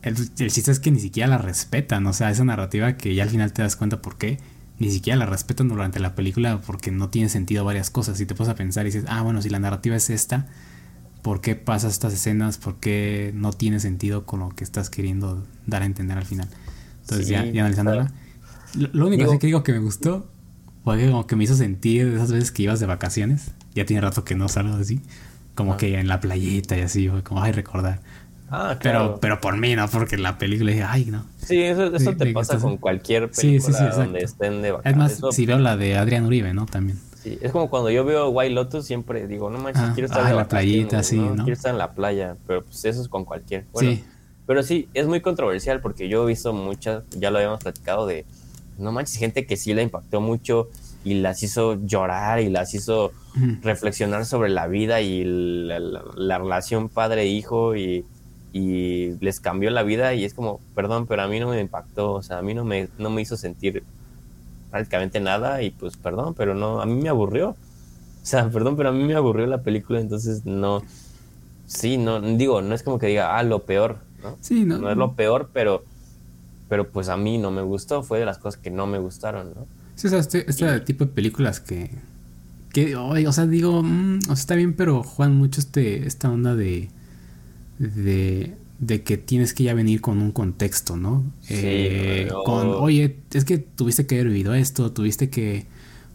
el, 0.02 0.16
el 0.38 0.50
chiste 0.52 0.70
es 0.70 0.80
que 0.80 0.90
ni 0.90 1.00
siquiera 1.00 1.28
la 1.28 1.38
respetan, 1.38 2.06
o 2.06 2.12
sea, 2.12 2.30
esa 2.30 2.44
narrativa 2.44 2.96
que 2.96 3.14
ya 3.14 3.22
al 3.24 3.30
final 3.30 3.52
te 3.52 3.62
das 3.62 3.76
cuenta 3.76 4.00
por 4.02 4.16
qué, 4.18 4.38
ni 4.78 4.90
siquiera 4.90 5.18
la 5.18 5.26
respetan 5.26 5.68
durante 5.68 5.98
la 6.00 6.14
película 6.14 6.60
porque 6.66 6.90
no 6.90 7.08
tiene 7.08 7.28
sentido 7.28 7.64
varias 7.64 7.90
cosas. 7.90 8.20
Y 8.20 8.26
te 8.26 8.34
pones 8.34 8.50
a 8.50 8.54
pensar 8.54 8.86
y 8.86 8.90
dices, 8.90 9.04
ah, 9.08 9.22
bueno, 9.22 9.42
si 9.42 9.48
la 9.50 9.58
narrativa 9.58 9.96
es 9.96 10.08
esta, 10.10 10.46
¿por 11.22 11.40
qué 11.40 11.54
pasa 11.56 11.88
estas 11.88 12.12
escenas? 12.14 12.58
¿Por 12.58 12.76
qué 12.80 13.32
no 13.34 13.52
tiene 13.52 13.80
sentido 13.80 14.24
con 14.24 14.40
lo 14.40 14.50
que 14.50 14.64
estás 14.64 14.88
queriendo 14.90 15.44
dar 15.66 15.82
a 15.82 15.86
entender 15.86 16.16
al 16.18 16.24
final? 16.24 16.48
Entonces, 17.02 17.26
Sí, 17.26 17.32
ya, 17.32 17.44
ya 17.44 17.62
analizándola. 17.62 18.12
Lo, 18.74 18.88
lo 18.92 19.06
único 19.08 19.24
Digo- 19.24 19.38
que 19.38 19.46
digo 19.46 19.62
que 19.62 19.72
me 19.72 19.78
gustó 19.80 20.30
fue 20.84 20.98
que 20.98 21.10
como 21.10 21.26
que 21.26 21.36
me 21.36 21.44
hizo 21.44 21.56
sentir 21.56 22.08
de 22.10 22.16
esas 22.16 22.30
veces 22.32 22.52
que 22.52 22.62
ibas 22.62 22.80
de 22.80 22.86
vacaciones. 22.86 23.50
Ya 23.74 23.84
tiene 23.84 24.00
rato 24.00 24.24
que 24.24 24.34
no 24.34 24.48
salgo 24.48 24.74
así. 24.76 25.00
Como 25.54 25.72
Ah. 25.72 25.76
que 25.76 25.98
en 25.98 26.06
la 26.06 26.20
playita 26.20 26.76
y 26.78 26.82
así, 26.82 27.08
como, 27.24 27.42
ay, 27.42 27.52
recordar. 27.52 28.00
Ah, 28.50 28.76
Pero, 28.80 28.98
claro. 28.98 29.18
pero 29.20 29.40
por 29.40 29.56
mí, 29.58 29.76
no, 29.76 29.86
porque 29.88 30.14
en 30.16 30.22
la 30.22 30.38
película 30.38 30.70
dije, 30.70 30.84
ay, 30.84 31.04
no. 31.06 31.24
Sí, 31.36 31.60
eso, 31.62 31.86
eso 31.94 31.98
Sí, 32.12 32.16
te 32.16 32.32
pasa 32.32 32.54
estás- 32.54 32.62
con 32.62 32.76
cualquier 32.78 33.30
película 33.30 33.60
sí, 33.60 33.60
sí, 33.60 33.70
exacto. 33.82 33.96
donde 34.02 34.18
estén 34.20 34.62
de 34.62 34.68
Es 34.68 34.74
vacaciones. 34.74 34.98
más, 34.98 35.12
Eso- 35.12 35.32
si 35.32 35.44
veo 35.46 35.58
la 35.58 35.76
de 35.76 35.96
Adrián 35.98 36.24
Uribe, 36.24 36.54
¿no? 36.54 36.64
También. 36.66 36.98
sí, 37.22 37.36
es 37.42 37.52
como 37.52 37.68
cuando 37.68 37.90
yo 37.90 38.04
veo 38.04 38.28
White 38.30 38.54
Lotus, 38.54 38.86
siempre 38.86 39.26
digo, 39.26 39.50
no 39.50 39.58
manches, 39.58 39.82
Ah, 39.82 39.92
quiero 39.94 40.06
estar 40.06 40.24
ah, 40.24 40.30
de 40.30 40.34
la 40.36 40.48
playita, 40.48 41.02
sí, 41.02 41.16
¿no? 41.18 41.34
Quiero 41.44 41.52
estar 41.52 41.72
en 41.72 41.78
la 41.78 41.92
playa, 41.92 42.36
pero 42.46 42.62
pues 42.64 42.84
eso 42.84 43.02
es 43.02 43.08
con 43.08 43.24
cualquier. 43.24 43.66
Bueno, 43.72 43.90
Sí. 43.92 44.04
Pero 44.46 44.62
sí, 44.62 44.88
es 44.94 45.06
muy 45.06 45.20
controversial 45.20 45.80
porque 45.82 46.08
yo 46.08 46.22
he 46.24 46.26
visto 46.28 46.54
muchas, 46.54 47.02
ya 47.10 47.30
lo 47.30 47.36
habíamos 47.36 47.60
platicado, 47.62 48.06
de, 48.06 48.24
no 48.78 48.92
manches, 48.92 49.16
gente 49.18 49.44
que 49.44 49.58
sí 49.58 49.74
la 49.74 49.82
impactó 49.82 50.22
mucho 50.22 50.68
y 51.04 51.14
las 51.14 51.42
hizo 51.42 51.74
llorar 51.84 52.40
y 52.40 52.48
las 52.48 52.72
hizo 52.72 53.12
reflexionar 53.62 54.24
sobre 54.24 54.48
la 54.48 54.66
vida 54.66 55.00
y 55.02 55.22
la, 55.24 55.78
la- 55.80 56.02
la 56.16 56.38
relación 56.38 56.88
padre-hijo 56.88 57.76
y, 57.76 58.04
y 58.52 59.10
les 59.20 59.40
cambió 59.40 59.70
la 59.70 59.82
vida 59.82 60.14
y 60.14 60.24
es 60.24 60.34
como, 60.34 60.60
perdón, 60.74 61.06
pero 61.06 61.22
a 61.22 61.28
mí 61.28 61.38
no 61.40 61.48
me 61.48 61.60
impactó, 61.60 62.14
o 62.14 62.22
sea, 62.22 62.38
a 62.38 62.42
mí 62.42 62.54
no 62.54 62.64
me, 62.64 62.88
no 62.98 63.10
me 63.10 63.22
hizo 63.22 63.36
sentir 63.36 63.82
prácticamente 64.70 65.20
nada 65.20 65.62
y 65.62 65.70
pues 65.70 65.96
perdón, 65.96 66.34
pero 66.34 66.54
no, 66.54 66.80
a 66.80 66.86
mí 66.86 67.00
me 67.00 67.08
aburrió. 67.08 67.50
O 67.50 67.56
sea, 68.22 68.48
perdón, 68.52 68.76
pero 68.76 68.90
a 68.90 68.92
mí 68.92 69.04
me 69.04 69.14
aburrió 69.14 69.46
la 69.46 69.62
película, 69.62 70.00
entonces 70.00 70.44
no, 70.44 70.82
sí, 71.66 71.98
no, 71.98 72.20
digo, 72.20 72.62
no 72.62 72.74
es 72.74 72.82
como 72.82 72.98
que 72.98 73.06
diga, 73.06 73.36
ah, 73.36 73.42
lo 73.42 73.64
peor, 73.64 73.98
¿no? 74.22 74.36
Sí, 74.40 74.64
no. 74.64 74.78
No 74.78 74.90
es 74.90 74.96
lo 74.96 75.12
peor, 75.12 75.50
pero, 75.52 75.84
pero 76.68 76.88
pues 76.88 77.08
a 77.08 77.16
mí 77.16 77.38
no 77.38 77.50
me 77.50 77.62
gustó, 77.62 78.02
fue 78.02 78.18
de 78.18 78.24
las 78.24 78.38
cosas 78.38 78.60
que 78.60 78.70
no 78.70 78.86
me 78.86 78.98
gustaron, 78.98 79.52
¿no? 79.54 79.66
Sí, 79.98 80.06
o 80.06 80.10
sea, 80.10 80.20
este, 80.20 80.48
este 80.48 80.80
tipo 80.80 81.06
de 81.06 81.10
películas 81.10 81.58
que. 81.58 81.90
que 82.72 82.96
ay, 82.96 83.26
o 83.26 83.32
sea, 83.32 83.46
digo, 83.46 83.82
mm, 83.82 84.18
o 84.22 84.26
sea, 84.26 84.34
está 84.34 84.54
bien, 84.54 84.74
pero 84.74 85.02
juegan 85.02 85.36
mucho 85.36 85.60
este, 85.60 86.06
esta 86.06 86.30
onda 86.30 86.54
de. 86.54 86.88
De. 87.78 88.54
de 88.80 89.02
que 89.02 89.16
tienes 89.18 89.54
que 89.54 89.64
ya 89.64 89.74
venir 89.74 90.00
con 90.00 90.18
un 90.22 90.30
contexto, 90.30 90.96
¿no? 90.96 91.24
Sí, 91.42 91.54
Eh. 91.58 92.28
Con, 92.44 92.68
oye, 92.68 93.16
es 93.32 93.44
que 93.44 93.58
tuviste 93.58 94.06
que 94.06 94.14
haber 94.16 94.28
vivido 94.28 94.54
esto, 94.54 94.92
tuviste 94.92 95.30
que. 95.30 95.66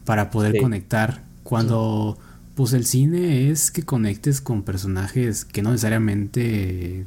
para 0.05 0.29
poder 0.31 0.53
Sí. 0.53 0.59
conectar. 0.59 1.23
Cuando. 1.43 2.17
Pues 2.55 2.73
el 2.73 2.85
cine 2.85 3.49
es 3.49 3.71
que 3.71 3.81
conectes 3.81 4.39
con 4.39 4.61
personajes 4.61 5.43
que 5.43 5.63
no 5.63 5.71
necesariamente 5.71 7.05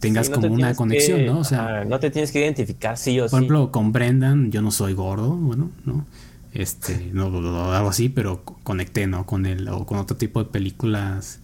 tengas 0.00 0.26
Sí, 0.26 0.32
no 0.32 0.40
te 0.40 0.48
como 0.48 0.54
una 0.56 0.74
conexión, 0.74 1.20
que- 1.20 1.26
¿no? 1.26 1.38
O 1.38 1.44
sea, 1.44 1.64
ajá, 1.78 1.84
no 1.84 2.00
te 2.00 2.10
tienes 2.10 2.32
que 2.32 2.40
identificar 2.40 2.98
sí 2.98 3.18
o 3.20 3.22
por 3.24 3.30
sí. 3.30 3.36
ejemplo, 3.36 3.70
con 3.70 3.92
Brendan, 3.92 4.50
yo 4.50 4.60
no 4.60 4.70
soy 4.72 4.94
gordo, 4.94 5.30
bueno, 5.36 5.70
¿no? 5.84 6.04
Este, 6.52 7.10
no, 7.12 7.30
no, 7.30 7.72
algo 7.72 7.88
así, 7.90 8.08
pero 8.08 8.44
co- 8.44 8.58
conecté, 8.64 9.06
¿no? 9.06 9.24
Con 9.24 9.46
él, 9.46 9.68
o 9.68 9.86
con 9.86 9.98
otro 9.98 10.16
tipo 10.16 10.42
de 10.42 10.50
películas. 10.50 11.38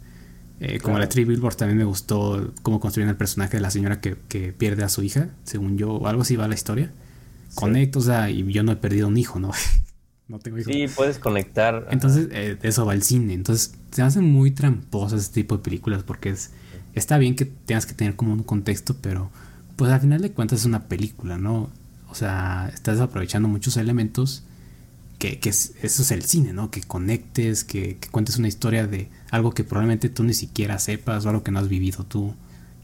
Eh, 0.61 0.79
como 0.81 0.95
Claro. 0.95 0.99
la 1.01 1.09
Three 1.09 1.25
Billboards 1.25 1.57
también 1.57 1.79
me 1.79 1.85
gustó 1.85 2.53
cómo 2.63 2.81
construyen 2.81 3.09
el 3.09 3.17
personaje 3.17 3.57
de 3.57 3.61
la 3.61 3.71
señora 3.71 4.01
que, 4.01 4.17
que 4.29 4.53
pierde 4.53 4.85
a 4.85 4.89
su 4.89 5.03
hija, 5.03 5.31
según 5.45 5.79
yo, 5.79 5.93
o 5.93 6.07
algo 6.07 6.23
así 6.23 6.37
va 6.37 6.49
la 6.49 6.55
historia. 6.55 6.93
Conecto, 7.55 7.99
o 8.01 8.03
sea, 8.03 8.31
y 8.31 8.51
yo 8.53 8.63
no 8.63 8.73
he 8.73 8.77
perdido 8.77 9.09
un 9.09 9.17
hijo, 9.17 9.39
¿no? 9.41 9.51
no 10.29 10.39
tengo 10.39 10.59
hijos. 10.59 10.73
Sí, 10.73 10.87
puedes 10.95 11.19
conectar. 11.19 11.87
Entonces, 11.91 12.29
eh, 12.33 12.59
eso 12.63 12.85
va 12.85 12.95
el 12.95 13.03
cine. 13.03 13.35
Entonces, 13.35 13.75
se 13.93 14.03
hacen 14.03 14.25
muy 14.25 14.51
tramposas 14.51 15.21
este 15.23 15.35
tipo 15.43 15.57
de 15.57 15.63
películas 15.63 16.03
porque 16.03 16.31
es 16.31 16.51
está 16.95 17.17
bien 17.19 17.37
que 17.37 17.45
tengas 17.45 17.87
que 17.87 17.95
tener 17.95 18.17
como 18.17 18.33
un 18.33 18.43
contexto, 18.43 18.97
pero 19.01 19.31
pues 19.77 19.93
al 19.93 20.01
final 20.01 20.21
de 20.21 20.33
cuentas 20.33 20.61
es 20.61 20.65
una 20.67 20.89
película, 20.89 21.39
¿no? 21.39 21.71
O 22.11 22.15
sea, 22.17 22.69
estás 22.75 22.99
aprovechando 22.99 23.47
muchos 23.49 23.77
elementos 23.77 24.43
que, 25.19 25.39
que 25.39 25.51
es- 25.51 25.75
eso 25.83 26.03
es 26.03 26.11
el 26.11 26.25
cine, 26.25 26.53
¿no? 26.53 26.71
Que 26.73 26.81
conectes, 26.83 27.63
que, 27.63 27.97
que 27.99 28.09
cuentes 28.09 28.37
una 28.39 28.49
historia 28.49 28.87
de 28.89 29.09
algo 29.31 29.53
que 29.53 29.65
probablemente 29.65 30.09
tú 30.09 30.25
ni 30.25 30.35
siquiera 30.35 30.79
sepas 30.79 31.25
o 31.25 31.29
algo 31.29 31.43
que 31.43 31.51
no 31.51 31.59
has 31.59 31.69
vivido 31.69 32.05
tú, 32.05 32.35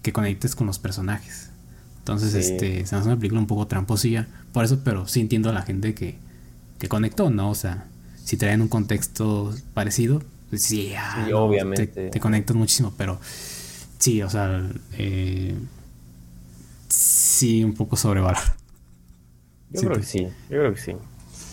que 0.03 0.13
conectes 0.13 0.55
con 0.55 0.67
los 0.67 0.79
personajes. 0.79 1.51
Entonces, 1.99 2.33
Sí. 2.33 2.39
este, 2.53 2.87
se 2.87 2.97
hace 2.97 3.07
una 3.07 3.17
película 3.17 3.41
un 3.41 3.47
poco 3.47 3.67
tramposilla, 3.67 4.29
por 4.53 4.65
eso, 4.65 4.81
pero 4.85 5.09
sí 5.09 5.21
entiendo 5.21 5.49
a 5.49 5.53
la 5.53 5.63
gente 5.63 5.95
que, 5.95 6.17
que 6.79 6.89
conectó, 6.89 7.31
¿no? 7.31 7.51
O 7.51 7.55
sea, 7.55 7.87
si 8.23 8.37
traen 8.37 8.61
un 8.61 8.69
contexto 8.69 9.55
parecido, 9.73 10.23
pues 10.51 10.63
sí, 10.63 10.93
ah, 10.97 11.23
Sí, 11.25 11.31
no, 11.31 11.39
obviamente. 11.45 11.87
Te, 11.87 12.11
te 12.11 12.21
conectas 12.21 12.55
muchísimo, 12.57 12.93
pero 12.99 13.19
sí, 13.99 14.21
o 14.23 14.29
sea, 14.29 14.63
eh, 14.99 15.55
sí, 16.89 17.65
un 17.65 17.75
poco 17.75 17.97
sobrevalorado. 17.97 18.53
Yo 19.71 19.81
Sí, 19.81 19.87
creo 19.87 19.95
te- 19.97 20.01
que 20.03 20.07
sí, 20.07 20.23
yo 20.51 20.59
creo 20.59 20.75
que 20.75 20.81
sí. 20.81 20.93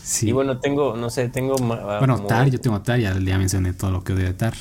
Sí. 0.04 0.30
Y 0.30 0.32
bueno, 0.34 0.60
tengo, 0.60 0.96
no 0.98 1.10
sé, 1.10 1.30
tengo... 1.30 1.58
ma- 1.60 1.98
bueno, 2.00 2.18
como- 2.18 2.28
Tar, 2.28 2.50
yo 2.50 2.60
tengo 2.60 2.82
Tar, 2.82 3.00
ya, 3.00 3.18
ya 3.18 3.38
mencioné 3.38 3.74
todo 3.74 3.92
lo 3.92 4.04
que 4.04 4.14
odio 4.14 4.26
de 4.26 4.34
Tar. 4.34 4.54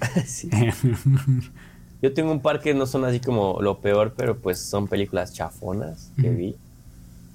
Sí. 0.26 0.48
Yo 2.02 2.14
tengo 2.14 2.30
un 2.30 2.40
par 2.40 2.60
que 2.60 2.74
no 2.74 2.86
son 2.86 3.04
así 3.04 3.18
como 3.18 3.60
lo 3.60 3.80
peor, 3.80 4.14
pero 4.16 4.38
pues 4.38 4.60
son 4.60 4.86
películas 4.86 5.32
chafonas 5.32 6.12
que 6.20 6.30
vi. 6.30 6.56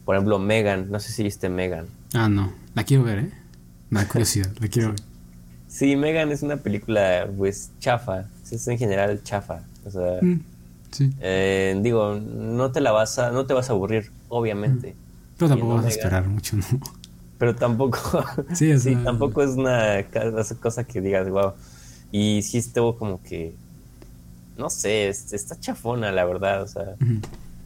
Por 0.05 0.15
ejemplo, 0.15 0.39
Megan, 0.39 0.89
no 0.89 0.99
sé 0.99 1.11
si 1.11 1.23
viste 1.23 1.49
Megan. 1.49 1.87
ah, 2.13 2.29
no, 2.29 2.53
la 2.73 2.83
quiero 2.83 3.03
ver, 3.03 3.19
¿eh? 3.19 3.31
Me 3.89 4.01
da 4.01 4.07
curiosidad, 4.07 4.49
la 4.59 4.67
quiero 4.69 4.89
ver. 4.89 4.99
Sí, 5.67 5.95
Megan 5.95 6.31
es 6.31 6.43
una 6.43 6.57
película 6.57 7.27
pues 7.37 7.71
chafa, 7.79 8.25
es 8.49 8.67
en 8.67 8.77
general 8.77 9.21
chafa. 9.23 9.63
O 9.85 9.91
sea, 9.91 10.19
Mm, 10.21 10.39
sí, 10.91 11.11
eh, 11.19 11.77
digo, 11.81 12.15
no 12.15 12.71
te 12.71 12.79
la 12.79 12.91
vas 12.93 13.19
a, 13.19 13.31
no 13.31 13.45
te 13.45 13.53
vas 13.53 13.69
a 13.69 13.73
aburrir, 13.73 14.11
obviamente. 14.29 14.95
pero 15.37 15.49
tampoco 15.49 15.75
vas 15.75 15.85
a 15.85 15.89
esperar 15.89 16.25
mucho, 16.27 16.55
¿no? 16.55 16.63
Pero 17.37 17.55
tampoco, 17.55 18.23
Sí, 18.53 18.71
o 18.71 18.79
sí, 18.79 18.95
tampoco 18.95 19.43
es 19.43 19.57
una 19.57 20.05
cosa 20.61 20.85
que 20.85 21.01
digas, 21.01 21.27
wow. 21.29 21.51
Y 22.15 22.43
sí 22.43 22.59
estuvo 22.59 22.95
como 22.95 23.21
que, 23.23 23.55
no 24.55 24.69
sé, 24.69 25.09
es- 25.09 25.33
está 25.33 25.59
chafona, 25.59 26.11
la 26.11 26.23
verdad. 26.25 26.61
O 26.61 26.67
sea, 26.67 26.95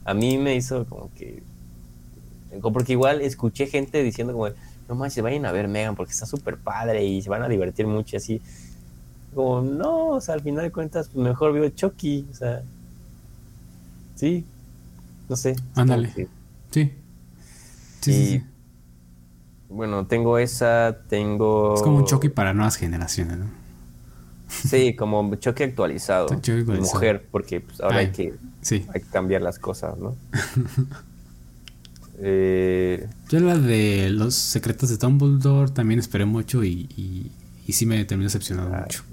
a 0.06 0.14
mí 0.14 0.38
me 0.38 0.56
hizo 0.56 0.86
como 0.86 1.12
que, 1.16 1.44
porque 2.74 2.94
igual 2.94 3.20
escuché 3.22 3.68
gente 3.68 4.02
diciendo 4.02 4.32
como, 4.32 4.48
no 4.88 4.96
manches, 4.96 5.22
vayan 5.22 5.46
a 5.46 5.52
ver 5.52 5.68
Megan 5.68 5.98
porque 5.98 6.14
está 6.14 6.26
súper 6.26 6.56
padre 6.58 7.04
y 7.06 7.22
se 7.22 7.30
van 7.30 7.44
a 7.44 7.50
divertir 7.50 7.86
mucho 7.88 8.16
y 8.16 8.18
así. 8.18 8.42
Como, 9.36 9.62
no, 9.62 10.08
o 10.12 10.22
sea, 10.22 10.34
al 10.36 10.42
final 10.42 10.64
de 10.64 10.72
cuentas, 10.72 11.10
pues 11.10 11.22
mejor 11.28 11.52
veo 11.52 11.68
Chucky, 11.70 12.26
o 12.32 12.34
sea, 12.34 12.62
sí, 14.16 14.46
no 15.28 15.36
sé. 15.36 15.58
Ándale. 15.76 16.14
Sí. 16.16 16.28
Sí, 16.72 16.92
sí, 18.00 18.12
Y- 18.12 18.26
sí. 18.40 18.44
bueno, 19.70 20.06
tengo 20.08 20.38
esa, 20.38 20.98
tengo... 21.10 21.76
Es 21.76 21.82
como 21.82 21.98
un 21.98 22.06
choque 22.06 22.30
para 22.30 22.54
nuevas 22.54 22.78
generaciones, 22.78 23.38
¿no? 23.38 23.67
Sí, 24.48 24.96
como 24.96 25.36
choque 25.36 25.66
actualizado. 25.66 26.28
Choque 26.30 26.60
actualizado. 26.62 26.94
Mujer, 26.96 27.28
porque 27.32 27.62
pues, 27.62 27.82
ahora 27.82 27.98
Ay. 27.98 28.06
hay 28.08 28.12
que, 28.12 28.34
Sí. 28.62 28.86
hay 28.94 29.02
que 29.02 29.08
cambiar 29.08 29.42
las 29.42 29.60
cosas, 29.60 29.98
¿no? 29.98 30.16
eh, 32.20 33.08
Yo 33.30 33.40
la 33.40 33.58
de 33.58 34.10
los 34.10 34.36
secretos 34.36 34.90
de 34.90 34.98
Dumbledore 34.98 35.72
también 35.72 36.00
esperé 36.00 36.26
mucho 36.26 36.64
y, 36.64 36.88
y, 36.98 37.32
y 37.66 37.74
sí 37.74 37.86
me 37.86 38.04
terminó 38.06 38.28
decepcionando 38.28 38.76
ah, 38.76 38.82
mucho. 38.82 39.04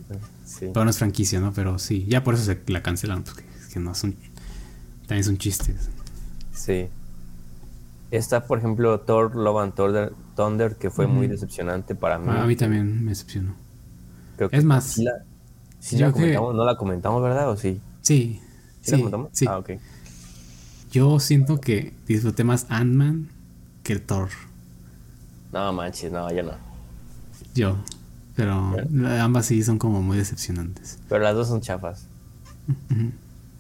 sí. 0.44 0.66
Pero 0.72 0.84
no 0.84 0.90
es 0.90 0.98
franquicia, 0.98 1.40
¿no? 1.40 1.52
Pero 1.52 1.78
sí, 1.78 2.06
ya 2.08 2.22
por 2.24 2.34
eso 2.34 2.44
se 2.44 2.58
la 2.68 2.82
cancelaron, 2.82 3.24
porque 3.24 3.44
es 3.60 3.72
que 3.72 3.80
no 3.80 3.92
es 3.92 4.02
un... 4.04 4.16
También 5.06 5.24
son 5.24 5.38
chistes. 5.38 5.88
sí. 6.52 6.88
Está, 8.10 8.46
por 8.46 8.58
ejemplo, 8.58 9.00
Thor, 9.00 9.34
Love 9.34 9.58
and 9.76 10.12
Thunder, 10.36 10.76
que 10.76 10.88
fue 10.88 11.08
muy 11.08 11.26
decepcionante 11.26 11.96
para 11.96 12.16
mí. 12.16 12.28
A 12.30 12.44
mí 12.46 12.54
también 12.54 13.02
me 13.04 13.10
decepcionó. 13.10 13.56
Creo 14.36 14.50
que 14.50 14.56
es 14.56 14.64
más, 14.64 14.84
sí 15.80 15.98
la, 15.98 16.06
que- 16.12 16.12
comentamos, 16.12 16.54
¿no 16.54 16.64
la 16.64 16.76
comentamos, 16.76 17.22
verdad? 17.22 17.50
¿O 17.50 17.56
sí? 17.56 17.80
Sí. 18.02 18.40
¿Sí, 18.82 18.90
la 18.92 18.98
comentamos? 18.98 19.30
sí. 19.32 19.46
Ah, 19.46 19.58
ok. 19.58 19.70
Yo 20.92 21.18
siento 21.18 21.60
que 21.60 21.92
disfruté 22.06 22.44
más 22.44 22.66
Ant-Man 22.68 23.28
que 23.82 23.96
Thor. 23.98 24.28
No 25.52 25.72
manches, 25.72 26.12
no, 26.12 26.30
yo 26.32 26.42
no. 26.42 26.52
Yo. 27.54 27.76
Pero 28.36 28.74
ambas 29.20 29.46
sí 29.46 29.62
son 29.62 29.78
como 29.78 30.02
muy 30.02 30.16
decepcionantes. 30.16 30.98
Pero 31.08 31.22
las 31.22 31.34
dos 31.34 31.48
son 31.48 31.60
chafas. 31.60 32.06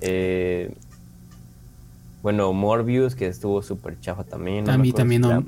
Eh, 0.00 0.74
Bueno, 2.22 2.52
Morbius, 2.52 3.14
que 3.14 3.26
estuvo 3.26 3.62
súper 3.62 4.00
chafa 4.00 4.24
también. 4.24 4.68
A 4.68 4.78
mí 4.78 4.92
también 4.92 5.22
si 5.22 5.28
no-. 5.28 5.44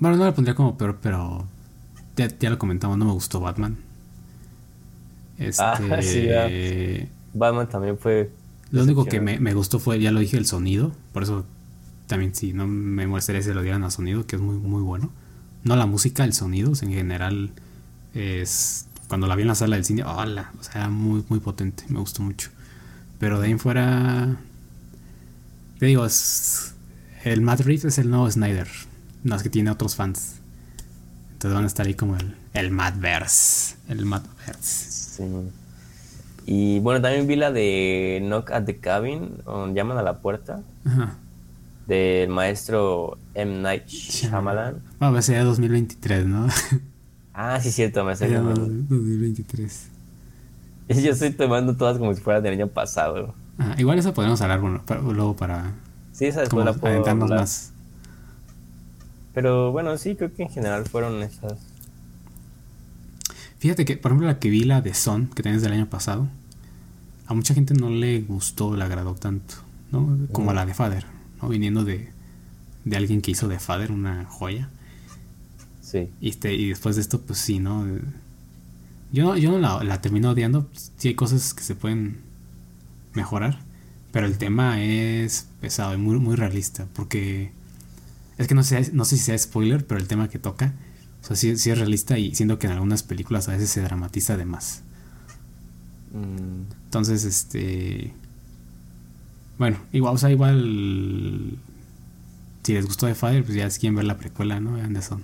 Bueno, 0.00 0.16
no 0.16 0.24
la 0.24 0.34
pondría 0.34 0.54
como 0.54 0.76
peor, 0.76 0.98
pero 1.00 1.46
ya, 2.16 2.28
ya 2.38 2.50
lo 2.50 2.58
comentamos, 2.58 2.98
no 2.98 3.04
me 3.04 3.12
gustó 3.12 3.40
Batman. 3.40 3.78
Este, 5.48 5.62
Ah, 5.62 5.78
sí, 6.02 6.24
ya. 6.26 6.48
Batman 7.34 7.68
también 7.68 7.98
fue. 7.98 8.30
Lo 8.70 8.82
único 8.82 9.04
que 9.04 9.20
me, 9.20 9.38
me 9.38 9.54
gustó 9.54 9.78
fue, 9.78 10.00
ya 10.00 10.10
lo 10.12 10.20
dije, 10.20 10.36
el 10.36 10.46
sonido. 10.46 10.92
Por 11.12 11.22
eso 11.22 11.44
también 12.06 12.34
sí, 12.34 12.52
no 12.52 12.66
me 12.66 13.06
molestaría 13.06 13.42
si 13.42 13.52
lo 13.52 13.62
dieran 13.62 13.84
a 13.84 13.90
sonido, 13.90 14.26
que 14.26 14.36
es 14.36 14.42
muy, 14.42 14.56
muy 14.56 14.82
bueno. 14.82 15.10
No 15.64 15.76
la 15.76 15.86
música, 15.86 16.24
el 16.24 16.34
sonido, 16.34 16.72
o 16.72 16.74
sea, 16.74 16.88
en 16.88 16.94
general 16.94 17.52
es... 18.14 18.86
Cuando 19.08 19.26
la 19.26 19.36
vi 19.36 19.42
en 19.42 19.48
la 19.48 19.54
sala 19.54 19.76
del 19.76 19.84
cine, 19.84 20.04
¡hola! 20.04 20.52
O 20.60 20.62
sea, 20.62 20.88
muy, 20.88 21.24
muy 21.28 21.40
potente, 21.40 21.84
me 21.88 22.00
gustó 22.00 22.22
mucho. 22.22 22.50
Pero 23.18 23.40
de 23.40 23.46
ahí 23.46 23.52
en 23.52 23.58
fuera... 23.58 24.36
Te 25.78 25.86
digo, 25.86 26.04
es, 26.04 26.74
el 27.24 27.40
Matt 27.40 27.60
Reeves 27.60 27.84
es 27.86 27.98
el 27.98 28.10
nuevo 28.10 28.30
Snyder. 28.30 28.68
No 29.24 29.36
es 29.36 29.42
que 29.42 29.50
tiene 29.50 29.70
otros 29.70 29.96
fans. 29.96 30.36
Entonces 31.42 31.54
van 31.56 31.64
a 31.64 31.66
estar 31.66 31.86
ahí 31.86 31.94
como 31.94 32.14
el, 32.16 32.36
el 32.54 32.70
Mattverse. 32.70 33.74
El 33.88 34.06
Mattverse. 34.06 34.62
Sí. 34.62 35.24
Y 36.46 36.78
bueno, 36.78 37.02
también 37.02 37.26
vi 37.26 37.34
la 37.34 37.50
de 37.50 38.20
Knock 38.22 38.52
at 38.52 38.62
the 38.64 38.76
Cabin, 38.76 39.38
o 39.44 39.66
Llaman 39.72 39.98
a 39.98 40.02
la 40.02 40.18
puerta, 40.18 40.60
Ajá. 40.84 41.16
del 41.88 42.28
maestro 42.28 43.18
M. 43.34 43.60
Night 43.60 43.88
Shyamalan. 43.88 44.80
Bueno, 45.00 45.14
pues 45.14 45.24
sería 45.24 45.42
2023, 45.42 46.26
¿no? 46.26 46.46
Ah, 47.34 47.58
sí, 47.60 47.72
cierto, 47.72 48.04
me 48.04 48.14
llamando. 48.14 48.60
2023. 48.60 49.88
Yo 51.02 51.10
estoy 51.10 51.30
tomando 51.30 51.74
todas 51.76 51.98
como 51.98 52.14
si 52.14 52.20
fueran 52.20 52.44
del 52.44 52.52
año 52.52 52.68
pasado. 52.68 53.34
Ajá, 53.58 53.74
igual 53.80 53.98
eso 53.98 54.14
podemos 54.14 54.40
hablar 54.42 54.60
bueno, 54.60 54.80
para- 54.86 55.00
luego 55.00 55.34
para 55.34 55.72
Sí, 56.12 56.26
esa 56.26 56.40
después 56.40 56.64
la 56.64 56.72
puedo 56.72 57.16
más. 57.16 57.71
Pero 59.34 59.72
bueno, 59.72 59.96
sí, 59.98 60.14
creo 60.14 60.32
que 60.32 60.42
en 60.42 60.50
general 60.50 60.84
fueron 60.86 61.22
esas. 61.22 61.58
Fíjate 63.58 63.84
que, 63.84 63.96
por 63.96 64.10
ejemplo, 64.10 64.26
la 64.26 64.38
que 64.38 64.50
vi, 64.50 64.64
la 64.64 64.80
de 64.80 64.92
Son, 64.92 65.28
que 65.28 65.42
tenés 65.42 65.62
del 65.62 65.72
año 65.72 65.88
pasado, 65.88 66.28
a 67.26 67.34
mucha 67.34 67.54
gente 67.54 67.74
no 67.74 67.90
le 67.90 68.20
gustó, 68.20 68.76
le 68.76 68.84
agradó 68.84 69.14
tanto, 69.14 69.54
¿no? 69.90 70.18
Como 70.32 70.52
la 70.52 70.66
de 70.66 70.74
Father, 70.74 71.06
¿no? 71.40 71.48
Viniendo 71.48 71.84
de, 71.84 72.08
de 72.84 72.96
alguien 72.96 73.22
que 73.22 73.30
hizo 73.30 73.48
de 73.48 73.58
Father 73.58 73.92
una 73.92 74.24
joya. 74.26 74.68
Sí. 75.80 76.10
Y, 76.20 76.30
este, 76.30 76.54
y 76.54 76.70
después 76.70 76.96
de 76.96 77.02
esto, 77.02 77.20
pues 77.20 77.38
sí, 77.38 77.58
¿no? 77.58 77.86
Yo 79.12 79.24
no, 79.24 79.36
yo 79.36 79.52
no 79.52 79.58
la, 79.58 79.84
la 79.84 80.00
termino 80.00 80.30
odiando. 80.30 80.68
Sí 80.96 81.08
hay 81.08 81.14
cosas 81.14 81.54
que 81.54 81.62
se 81.62 81.74
pueden 81.74 82.20
mejorar. 83.14 83.60
Pero 84.10 84.26
el 84.26 84.36
tema 84.38 84.82
es 84.82 85.46
pesado 85.60 85.94
y 85.94 85.98
muy, 85.98 86.18
muy 86.18 86.36
realista. 86.36 86.86
Porque 86.94 87.52
es 88.38 88.48
que 88.48 88.54
no 88.54 88.62
sé, 88.62 88.90
no 88.92 89.04
sé 89.04 89.16
si 89.16 89.24
sea 89.24 89.38
spoiler, 89.38 89.86
pero 89.86 90.00
el 90.00 90.08
tema 90.08 90.28
que 90.28 90.38
toca, 90.38 90.72
o 91.22 91.24
sea, 91.24 91.36
sí, 91.36 91.56
sí 91.56 91.70
es 91.70 91.78
realista 91.78 92.18
y 92.18 92.34
siento 92.34 92.58
que 92.58 92.66
en 92.66 92.72
algunas 92.72 93.02
películas 93.02 93.48
a 93.48 93.52
veces 93.52 93.70
se 93.70 93.80
dramatiza 93.82 94.36
de 94.36 94.44
más. 94.44 94.82
Mm, 96.12 96.72
Entonces, 96.84 97.24
este. 97.24 98.12
Bueno, 99.58 99.78
igual, 99.92 100.14
o 100.14 100.18
sea, 100.18 100.30
igual. 100.30 101.58
Si 102.64 102.74
les 102.74 102.86
gustó 102.86 103.06
de 103.06 103.14
Father, 103.14 103.44
pues 103.44 103.56
ya 103.56 103.66
es 103.66 103.78
quien 103.78 103.94
ver 103.94 104.04
la 104.04 104.16
precuela, 104.18 104.60
¿no? 104.60 104.74
Vean 104.74 104.92
de 104.94 105.02
Son. 105.02 105.22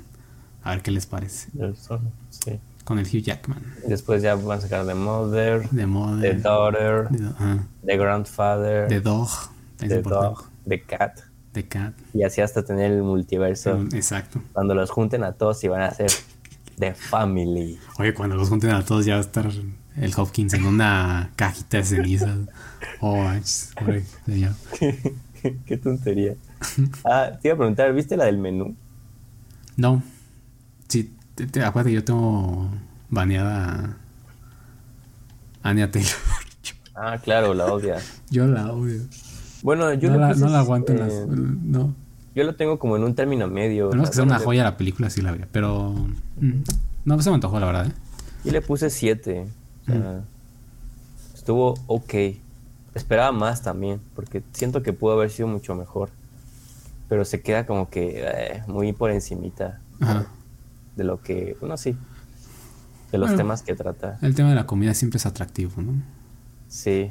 A 0.63 0.71
ver 0.71 0.83
qué 0.83 0.91
les 0.91 1.07
parece. 1.07 1.49
eso, 1.61 2.01
sí. 2.31 2.59
Con 2.85 2.99
el 2.99 3.07
Hugh 3.07 3.23
Jackman. 3.23 3.63
Después 3.87 4.23
ya 4.23 4.35
van 4.35 4.59
a 4.59 4.61
sacar 4.63 4.87
The 4.87 4.95
Mother, 4.95 5.69
De 5.71 5.87
moda. 5.87 6.21
The 6.21 6.35
Daughter, 6.35 7.09
ajá. 7.37 7.67
The 7.85 7.97
Grandfather, 7.97 8.89
The 8.89 9.01
Dog. 9.01 9.29
The. 9.77 10.03
Dog, 10.03 10.45
The 10.67 10.81
Cat. 10.83 11.21
Y 12.15 12.23
así 12.23 12.41
hasta 12.41 12.65
tener 12.65 12.93
el 12.93 13.03
multiverso. 13.03 13.81
Exacto. 13.93 14.43
Cuando 14.53 14.75
los 14.75 14.91
junten 14.91 15.25
a 15.25 15.33
todos 15.33 15.63
y 15.65 15.69
van 15.69 15.83
a 15.83 15.91
ser 15.91 16.11
The 16.79 16.95
Family. 16.95 17.79
Oye, 17.99 18.15
cuando 18.15 18.37
los 18.37 18.49
junten 18.49 18.71
a 18.71 18.85
todos 18.85 19.05
ya 19.05 19.15
va 19.15 19.19
a 19.19 19.23
estar 19.23 19.51
el 19.97 20.13
Hopkins 20.17 20.55
en 20.55 20.65
una 20.65 21.31
cajita 21.37 21.79
de 21.79 21.85
cenizas. 21.85 22.39
Oh. 23.01 23.31
Qué 25.67 25.77
tontería. 25.77 26.35
Ah, 27.05 27.31
te 27.41 27.49
iba 27.49 27.55
a 27.55 27.59
preguntar, 27.59 27.93
¿viste 27.95 28.17
la 28.17 28.25
del 28.27 28.39
menú? 28.39 28.75
No. 29.77 30.03
Sí, 30.89 31.13
te, 31.35 31.47
te- 31.47 31.63
acuérdate 31.63 31.91
que 31.91 31.95
yo 31.97 32.05
tengo 32.05 32.71
baneada 33.11 33.97
a 35.63 35.69
Anya 35.69 35.91
Taylor. 35.91 36.13
Ah, 36.95 37.19
claro, 37.23 37.55
la 37.55 37.67
odia. 37.67 37.99
Yo 38.31 38.47
la 38.47 38.73
odio. 38.73 39.03
Bueno, 39.63 39.93
yo 39.95 40.11
no, 40.11 40.19
la, 40.19 40.29
puse, 40.29 40.41
no 40.41 40.49
la 40.49 40.61
aguanto 40.61 40.93
eh, 40.93 40.99
las. 40.99 41.27
No. 41.29 41.95
Yo 42.35 42.45
lo 42.45 42.55
tengo 42.55 42.79
como 42.79 42.97
en 42.97 43.03
un 43.05 43.15
término 43.15 43.49
medio. 43.49 43.89
O 43.89 43.91
que 43.91 44.07
sea, 44.07 44.23
una 44.25 44.39
joya 44.39 44.63
la 44.65 44.77
película, 44.77 45.11
sí 45.11 45.21
la 45.23 45.33
vería. 45.33 45.49
Pero. 45.51 45.93
mm, 46.41 46.53
No, 47.05 47.21
se 47.23 47.31
me 47.31 47.35
antojó, 47.35 47.59
la 47.59 47.67
verdad. 47.67 47.87
¿eh? 47.89 47.93
Yo 48.45 48.53
le 48.53 48.63
puse 48.63 48.91
7. 48.91 49.47
O 49.83 49.85
sea, 49.87 50.21
estuvo 51.35 51.75
ok. 51.87 52.15
Esperaba 52.95 53.33
más 53.33 53.63
también, 53.63 54.01
porque 54.15 54.43
siento 54.53 54.83
que 54.83 54.93
pudo 54.93 55.13
haber 55.13 55.31
sido 55.31 55.49
mucho 55.49 55.75
mejor. 55.75 56.11
Pero 57.09 57.25
se 57.25 57.41
queda 57.41 57.67
como 57.67 57.89
que 57.91 58.23
eh, 58.25 58.63
muy 58.67 58.93
por 58.93 59.11
encimita 59.11 59.81
Ajá. 60.01 60.27
de 60.97 61.05
lo 61.05 61.23
que, 61.23 61.57
bueno, 61.61 61.77
sí, 61.79 61.97
de 63.13 63.19
los 63.19 63.29
Bueno. 63.31 63.37
temas 63.43 63.63
que 63.63 63.75
trata. 63.75 64.19
El 64.21 64.35
tema 64.35 64.51
de 64.51 64.55
la 64.57 64.67
comida 64.67 64.93
siempre 64.95 65.17
es 65.17 65.25
atractivo, 65.27 65.81
¿no? 65.81 65.93
Sí. 66.69 67.11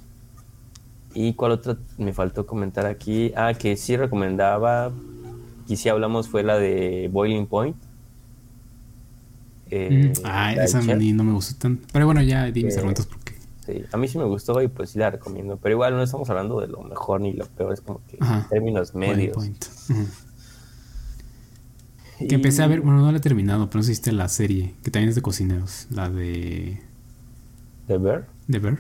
¿Y 1.20 1.34
cuál 1.34 1.54
otra 1.54 1.76
me 1.98 2.14
faltó 2.14 2.46
comentar 2.46 2.86
aquí? 2.86 3.34
Ah, 3.36 3.54
que 3.56 3.76
sí 3.76 3.98
recomendaba, 3.98 4.92
sí 5.66 5.90
hablamos, 5.90 6.30
fue 6.30 6.44
la 6.44 6.60
de 6.60 7.10
Boiling 7.12 7.48
Point. 7.48 7.76
Eh, 9.72 10.14
Ah, 10.24 10.54
esa 10.54 10.80
chef. 10.82 10.96
ni 10.96 11.14
no 11.14 11.24
me 11.24 11.34
gustó 11.34 11.56
tanto. 11.58 11.88
Pero 11.92 12.06
bueno, 12.06 12.22
ya 12.22 12.46
di 12.52 12.64
mis 12.64 12.76
Eh, 12.76 12.78
argumentos 12.78 13.08
porque. 13.08 13.34
Sí, 13.66 13.84
a 13.92 13.98
mí 13.98 14.08
sí 14.08 14.20
me 14.20 14.26
gustó 14.26 14.62
y 14.62 14.68
pues 14.68 14.92
sí 14.92 15.00
la 15.00 15.10
recomiendo. 15.10 15.58
Pero 15.58 15.74
igual 15.74 15.94
no 15.96 16.04
estamos 16.04 16.30
hablando 16.30 16.62
de 16.62 16.68
lo 16.68 16.84
mejor 16.84 17.20
ni 17.20 17.34
lo 17.34 17.48
peor, 17.48 17.74
es 17.74 17.82
como 17.82 18.00
que 18.08 18.18
Ajá. 18.20 18.46
términos 18.50 18.94
medios. 18.94 19.36
Y- 22.20 22.28
Que 22.28 22.36
empecé 22.36 22.62
a 22.64 22.68
ver, 22.68 22.82
bueno, 22.82 23.02
no 23.02 23.12
la 23.12 23.18
he 23.18 23.22
terminado, 23.22 23.70
pero 23.70 23.82
no 23.82 23.88
viste 23.88 24.12
la 24.12 24.28
serie, 24.30 24.74
que 24.84 24.92
también 24.92 25.10
es 25.10 25.16
de 25.16 25.22
cocineros, 25.24 25.88
la 25.90 26.10
de. 26.10 26.80
¿De 27.88 27.98
ver? 27.98 28.26
¿De 28.48 28.60
ver? 28.60 28.78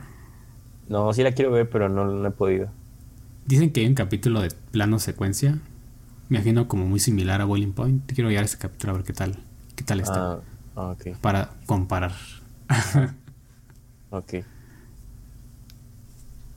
No, 0.89 1.13
sí 1.13 1.23
la 1.23 1.33
quiero 1.33 1.51
ver, 1.51 1.69
pero 1.69 1.89
no, 1.89 2.05
no 2.05 2.27
he 2.27 2.31
podido. 2.31 2.69
Dicen 3.45 3.71
que 3.71 3.81
hay 3.81 3.87
un 3.87 3.95
capítulo 3.95 4.41
de 4.41 4.51
plano 4.71 4.99
secuencia. 4.99 5.59
Me 6.29 6.37
imagino 6.37 6.67
como 6.67 6.85
muy 6.85 6.99
similar 6.99 7.41
a 7.41 7.45
Boiling 7.45 7.73
Point. 7.73 8.11
Quiero 8.13 8.29
llegar 8.29 8.43
a 8.43 8.45
ese 8.45 8.57
capítulo 8.57 8.93
a 8.93 8.95
ver 8.97 9.05
qué 9.05 9.13
tal. 9.13 9.37
¿Qué 9.75 9.83
tal 9.83 9.99
está? 9.99 10.33
Ah, 10.33 10.39
ah, 10.75 10.89
ok, 10.89 11.17
Para 11.21 11.51
comparar. 11.65 12.11
ok. 14.09 14.33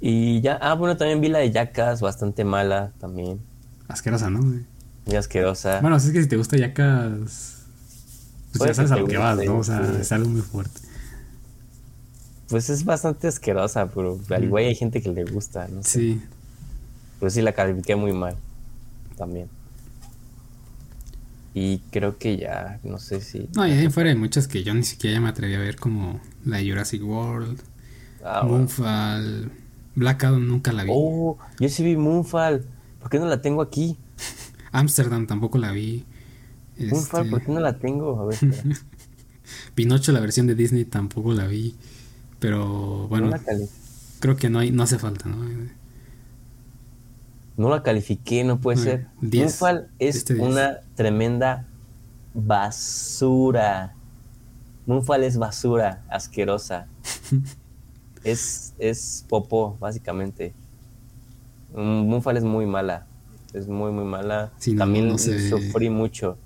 Y 0.01 0.41
ya, 0.41 0.59
ah, 0.61 0.75
bueno, 0.75 0.97
también 0.97 1.21
vi 1.21 1.29
la 1.29 1.41
de 1.41 1.53
Jackass, 1.53 2.01
bastante 2.01 2.45
mala 2.45 2.93
también. 2.99 3.41
Asquerosa, 3.87 4.31
¿no? 4.31 4.41
güey? 4.41 4.61
Muy 5.07 5.17
asquerosa. 5.17 5.81
Bueno, 5.81 5.97
es 5.97 6.11
que 6.11 6.23
si 6.23 6.29
te 6.29 6.37
gusta 6.37 6.57
Yacas. 6.57 7.67
Pues 8.51 8.59
Puede 8.59 8.71
ya 8.71 8.75
sabes 8.75 8.91
a 8.93 8.97
lo 8.97 9.07
que 9.07 9.19
vas, 9.19 9.39
¿no? 9.45 9.59
O 9.59 9.65
sea, 9.65 9.85
sí. 9.85 9.93
es 10.01 10.13
algo 10.13 10.29
muy 10.29 10.41
fuerte. 10.41 10.81
Pues 12.51 12.69
es 12.69 12.85
bastante 12.85 13.29
asquerosa, 13.29 13.89
pero 13.91 14.19
al 14.31 14.45
igual 14.45 14.65
hay 14.65 14.75
gente 14.75 15.01
que 15.01 15.09
le 15.09 15.25
gusta, 15.25 15.69
no 15.69 15.83
sé. 15.83 15.91
Sí. 16.01 16.23
Pero 17.21 17.31
sí 17.31 17.43
la 17.43 17.53
califiqué 17.53 17.97
muy 17.97 18.13
mal 18.13 18.37
también. 19.17 19.49
Y 21.55 21.79
creo 21.91 22.17
que 22.19 22.37
ya, 22.37 22.79
no 22.85 22.99
sé 22.99 23.21
si... 23.21 23.49
No, 23.55 23.67
y 23.67 23.73
ahí 23.73 23.89
fuera 23.89 24.11
hay 24.11 24.17
muchas 24.17 24.47
que 24.47 24.63
yo 24.63 24.73
ni 24.75 24.85
siquiera 24.85 25.15
ya 25.15 25.21
me 25.21 25.29
atreví 25.29 25.55
a 25.55 25.59
ver, 25.59 25.77
como 25.77 26.21
la 26.45 26.59
de 26.59 26.69
Jurassic 26.71 27.03
World, 27.05 27.61
Ah, 28.25 28.41
bueno. 28.43 28.59
Moonfall, 28.59 29.51
Black 29.95 30.25
Adam 30.25 30.47
nunca 30.47 30.73
la 30.73 30.85
vi. 30.85 30.91
Oh, 30.93 31.39
yo 31.59 31.69
sí 31.69 31.83
vi 31.83 31.97
Moonfall. 31.97 32.65
¿Por 33.01 33.11
qué 33.11 33.19
no 33.19 33.27
la 33.27 33.41
tengo 33.41 33.63
aquí? 33.63 33.97
Amsterdam 34.73 35.27
tampoco 35.27 35.59
la 35.59 35.73
vi. 35.73 36.05
Moonfall, 36.79 37.21
Este, 37.25 37.31
¿por 37.31 37.43
qué 37.43 37.53
no 37.53 37.61
la 37.61 37.79
tengo? 37.79 38.21
A 38.21 38.27
ver. 38.27 38.39
Pinocho, 39.75 40.13
la 40.13 40.21
versión 40.21 40.47
de 40.47 40.55
Disney, 40.55 40.85
tampoco 40.85 41.33
la 41.33 41.47
vi. 41.47 41.75
Pero 42.41 43.07
bueno, 43.09 43.29
no, 43.31 43.37
creo 44.19 44.37
que 44.37 44.51
no 44.51 44.59
hay, 44.59 44.71
no 44.73 44.83
hace 44.83 44.99
falta, 44.99 45.29
¿no? 45.29 45.37
no 47.57 47.69
la 47.69 47.83
califiqué, 47.83 48.43
no 48.43 48.59
puede 48.61 48.79
Mm, 48.79 48.83
ser. 48.83 49.07
10. 49.21 49.43
Moonfall 49.45 49.89
es 49.99 50.17
Este 50.17 50.35
10. 50.35 50.47
una 50.49 50.79
tremenda 50.95 51.67
basura. 52.33 53.95
Moonfall 54.87 55.25
es 55.25 55.37
basura, 55.37 56.03
asquerosa. 56.09 56.87
es, 58.25 58.73
es 58.79 59.25
popó, 59.29 59.77
básicamente. 59.79 60.55
Mm, 61.75 62.09
Moonfall 62.09 62.39
es 62.39 62.45
muy 62.45 62.65
mala. 62.67 63.07
Es 63.53 63.69
muy, 63.69 63.93
muy 63.93 64.05
mala. 64.05 64.53
Sí, 64.59 64.73
no, 64.73 64.79
También 64.79 65.09
no 65.09 65.19
sufrí 65.19 65.91
mucho. 65.91 66.39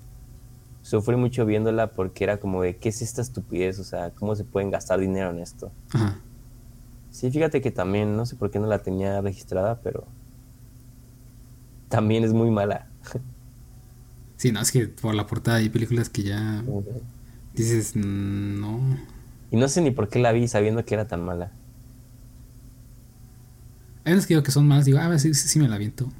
Sufrí 0.85 1.15
mucho 1.15 1.47
viéndola 1.47 1.87
porque 1.87 2.23
era 2.23 2.37
como 2.37 2.61
de, 2.61 2.77
¿qué 2.77 2.89
es 2.89 3.01
esta 3.01 3.23
estupidez? 3.23 3.79
O 3.79 3.83
sea, 3.83 4.11
¿cómo 4.11 4.35
se 4.35 4.43
pueden 4.43 4.69
gastar 4.69 4.99
dinero 4.99 5.31
en 5.31 5.39
esto? 5.39 5.71
Ajá. 5.89 6.19
Sí, 7.09 7.31
fíjate 7.31 7.59
que 7.59 7.71
también, 7.71 8.15
no 8.15 8.27
sé 8.27 8.35
por 8.35 8.51
qué 8.51 8.59
no 8.59 8.67
la 8.67 8.77
tenía 8.77 9.19
registrada, 9.19 9.79
pero 9.83 10.05
también 11.89 12.23
es 12.23 12.33
muy 12.33 12.51
mala. 12.51 12.85
Sí, 14.37 14.51
no, 14.51 14.59
es 14.59 14.71
que 14.71 14.87
por 14.87 15.15
la 15.15 15.25
portada 15.25 15.57
hay 15.57 15.69
películas 15.69 16.09
que 16.09 16.21
ya 16.21 16.61
dices, 17.55 17.95
"Mm, 17.95 18.59
no. 18.59 18.79
Y 19.49 19.55
no 19.55 19.67
sé 19.69 19.81
ni 19.81 19.89
por 19.89 20.07
qué 20.09 20.19
la 20.19 20.33
vi 20.33 20.47
sabiendo 20.47 20.85
que 20.85 20.93
era 20.93 21.07
tan 21.07 21.23
mala. 21.25 21.49
Hay 24.03 24.13
unas 24.13 24.27
que 24.27 24.35
digo 24.35 24.43
que 24.43 24.51
son 24.51 24.67
malas, 24.67 24.85
digo, 24.85 24.99
ah, 24.99 25.17
sí, 25.17 25.33
sí, 25.33 25.47
sí 25.47 25.57
me 25.57 25.67
la 25.67 25.75
aviento. 25.77 26.11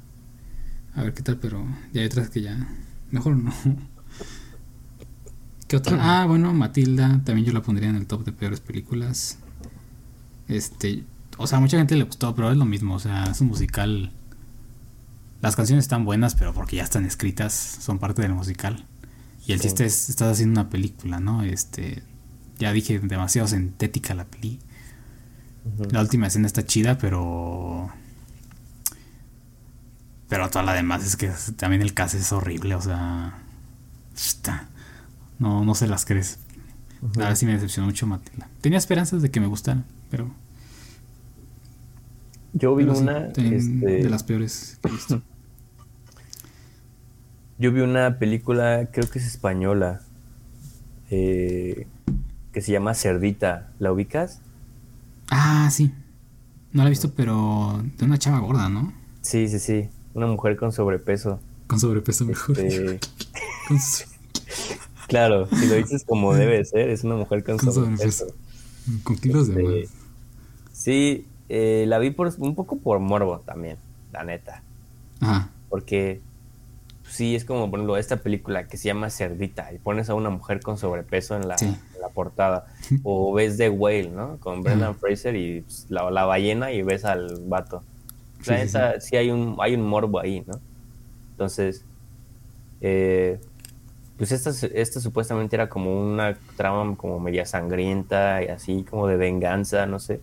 A 0.96 1.02
ver 1.02 1.12
qué 1.14 1.22
tal, 1.22 1.36
pero 1.36 1.64
ya 1.92 2.00
hay 2.00 2.06
otras 2.06 2.30
que 2.30 2.40
ya. 2.40 2.56
Mejor 3.12 3.36
no. 3.36 3.52
¿Qué 5.68 5.76
otra? 5.76 5.96
Ah, 6.00 6.26
bueno, 6.26 6.52
Matilda, 6.52 7.20
también 7.24 7.46
yo 7.46 7.52
la 7.52 7.62
pondría 7.62 7.88
en 7.88 7.96
el 7.96 8.06
top 8.06 8.24
de 8.24 8.32
peores 8.32 8.60
películas. 8.60 9.38
Este, 10.48 11.04
o 11.38 11.46
sea, 11.46 11.58
a 11.58 11.60
mucha 11.60 11.76
gente 11.78 11.96
le 11.96 12.04
gustó, 12.04 12.34
pero 12.34 12.50
es 12.50 12.56
lo 12.56 12.64
mismo, 12.64 12.94
o 12.94 13.00
sea, 13.00 13.24
es 13.24 13.40
un 13.40 13.48
musical. 13.48 14.12
Las 15.42 15.56
canciones 15.56 15.84
están 15.84 16.04
buenas, 16.04 16.34
pero 16.34 16.52
porque 16.54 16.76
ya 16.76 16.84
están 16.84 17.04
escritas, 17.04 17.52
son 17.52 17.98
parte 17.98 18.22
del 18.22 18.32
musical. 18.34 18.86
Y 19.46 19.52
el 19.52 19.60
Sí. 19.60 19.68
chiste 19.68 19.84
es, 19.84 20.08
estás 20.08 20.32
haciendo 20.32 20.60
una 20.60 20.70
película, 20.70 21.20
¿no? 21.20 21.42
Este, 21.42 22.02
ya 22.58 22.72
dije, 22.72 22.98
demasiado 23.00 23.46
sintética 23.48 24.14
la 24.14 24.24
peli. 24.24 24.58
La 25.90 26.00
última 26.00 26.28
escena 26.28 26.46
está 26.46 26.64
chida, 26.64 26.96
pero. 26.96 27.90
Pero 30.28 30.48
toda 30.50 30.64
la 30.64 30.74
demás 30.74 31.04
es 31.04 31.16
que 31.16 31.30
también 31.56 31.82
el 31.82 31.92
cast 31.94 32.14
es 32.14 32.32
horrible, 32.32 32.74
o 32.76 32.80
sea. 32.80 33.34
Está. 34.16 34.68
No, 35.38 35.64
no 35.64 35.74
se 35.74 35.86
las 35.86 36.04
crees. 36.04 36.38
La 37.14 37.24
verdad 37.24 37.36
sí 37.36 37.46
me 37.46 37.52
decepcionó 37.52 37.86
mucho 37.86 38.06
Matilda. 38.06 38.48
Tenía 38.60 38.78
esperanzas 38.78 39.22
de 39.22 39.30
que 39.30 39.40
me 39.40 39.46
gustara, 39.46 39.84
pero. 40.10 40.30
Yo 42.52 42.74
vi 42.74 42.84
pero 42.84 42.98
una. 42.98 43.26
este, 43.28 43.42
de 43.42 44.08
las 44.08 44.22
peores 44.22 44.78
que 44.82 44.88
he 44.88 44.92
visto. 44.92 45.22
Yo 47.58 47.72
vi 47.72 47.80
una 47.80 48.18
película, 48.18 48.90
creo 48.92 49.08
que 49.08 49.18
es 49.18 49.26
española, 49.26 50.02
eh, 51.10 51.86
que 52.52 52.60
se 52.60 52.72
llama 52.72 52.92
Cerdita. 52.94 53.72
¿La 53.78 53.92
ubicas? 53.92 54.40
Ah, 55.30 55.68
sí. 55.70 55.90
No 56.72 56.82
la 56.82 56.88
he 56.88 56.90
visto, 56.90 57.14
pero 57.14 57.82
de 57.96 58.04
una 58.04 58.18
chava 58.18 58.40
gorda, 58.40 58.68
¿no? 58.68 58.92
Sí, 59.22 59.48
sí, 59.48 59.58
sí. 59.58 59.88
Una 60.12 60.26
mujer 60.26 60.56
con 60.56 60.70
sobrepeso. 60.72 61.40
Con 61.66 61.80
sobrepeso 61.80 62.26
mejor. 62.26 62.58
Este, 62.58 63.00
Con 63.68 63.78
claro, 65.06 65.46
si 65.48 65.66
lo 65.66 65.74
dices 65.74 66.04
como 66.04 66.34
debe 66.34 66.64
ser, 66.66 66.90
es 66.90 67.04
una 67.04 67.16
mujer 67.16 67.44
con, 67.44 67.58
Con 67.58 67.72
sobrepeso. 67.72 68.26
con 69.02 69.16
kilos 69.16 69.48
de 69.48 69.54
Este, 69.82 69.92
más. 69.94 70.02
Sí, 70.72 71.26
eh, 71.48 71.84
la 71.88 71.98
vi 71.98 72.10
por, 72.10 72.32
un 72.38 72.54
poco 72.54 72.76
por 72.78 72.98
morbo 73.00 73.40
también, 73.40 73.76
la 74.12 74.24
neta. 74.24 74.62
Ajá. 75.20 75.50
Porque 75.68 76.20
sí, 77.08 77.34
es 77.34 77.44
como, 77.44 77.70
por 77.70 77.78
ejemplo, 77.78 77.96
esta 77.96 78.18
película 78.18 78.68
que 78.68 78.76
se 78.76 78.84
llama 78.86 79.10
Cerdita 79.10 79.72
y 79.72 79.78
pones 79.78 80.10
a 80.10 80.14
una 80.14 80.30
mujer 80.30 80.60
con 80.60 80.76
sobrepeso 80.78 81.34
en 81.36 81.48
la, 81.48 81.56
Sí. 81.58 81.66
en 81.66 82.00
la 82.00 82.08
portada. 82.10 82.66
O 83.02 83.32
ves 83.32 83.56
The 83.56 83.70
Whale, 83.70 84.10
¿no? 84.10 84.36
Con 84.38 84.62
Brendan. 84.62 84.96
Fraser 84.96 85.34
y 85.36 85.62
pues, 85.62 85.86
la, 85.88 86.10
la 86.10 86.24
ballena 86.24 86.72
y 86.72 86.82
ves 86.82 87.04
al 87.04 87.40
vato. 87.46 87.82
Sí, 88.42 88.50
La 88.50 88.58
sí, 88.58 88.64
neta, 88.66 89.00
sí, 89.00 89.16
hay, 89.16 89.30
un, 89.30 89.56
hay 89.60 89.74
un 89.74 89.82
morbo 89.82 90.20
ahí, 90.20 90.44
¿no? 90.46 90.60
Entonces, 91.32 91.84
eh, 92.80 93.40
pues 94.16 94.32
esta, 94.32 94.50
esta 94.74 95.00
supuestamente 95.00 95.56
era 95.56 95.68
como 95.68 96.00
una 96.00 96.38
trama 96.56 96.96
como 96.96 97.20
media 97.20 97.44
sangrienta 97.44 98.42
y 98.42 98.48
así 98.48 98.84
como 98.88 99.06
de 99.06 99.16
venganza, 99.16 99.86
no 99.86 99.98
sé. 99.98 100.20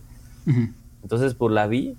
Entonces, 1.02 1.34
pues 1.34 1.52
la 1.52 1.66
vi 1.66 1.96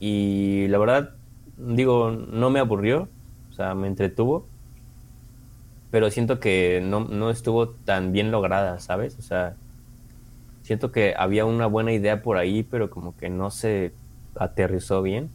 y 0.00 0.66
la 0.68 0.78
verdad, 0.78 1.10
digo, 1.56 2.10
no 2.10 2.50
me 2.50 2.58
aburrió, 2.58 3.08
o 3.50 3.54
sea, 3.54 3.74
me 3.74 3.86
entretuvo, 3.86 4.46
pero 5.90 6.10
siento 6.10 6.40
que 6.40 6.82
no, 6.82 7.00
no 7.00 7.30
estuvo 7.30 7.68
tan 7.68 8.12
bien 8.12 8.30
lograda, 8.30 8.80
¿sabes? 8.80 9.16
O 9.18 9.22
sea, 9.22 9.54
siento 10.62 10.90
que 10.90 11.14
había 11.16 11.44
una 11.44 11.66
buena 11.66 11.92
idea 11.92 12.22
por 12.22 12.36
ahí, 12.36 12.62
pero 12.62 12.90
como 12.90 13.16
que 13.16 13.28
no 13.28 13.50
se 13.50 13.92
aterrizó 14.34 15.02
bien. 15.02 15.30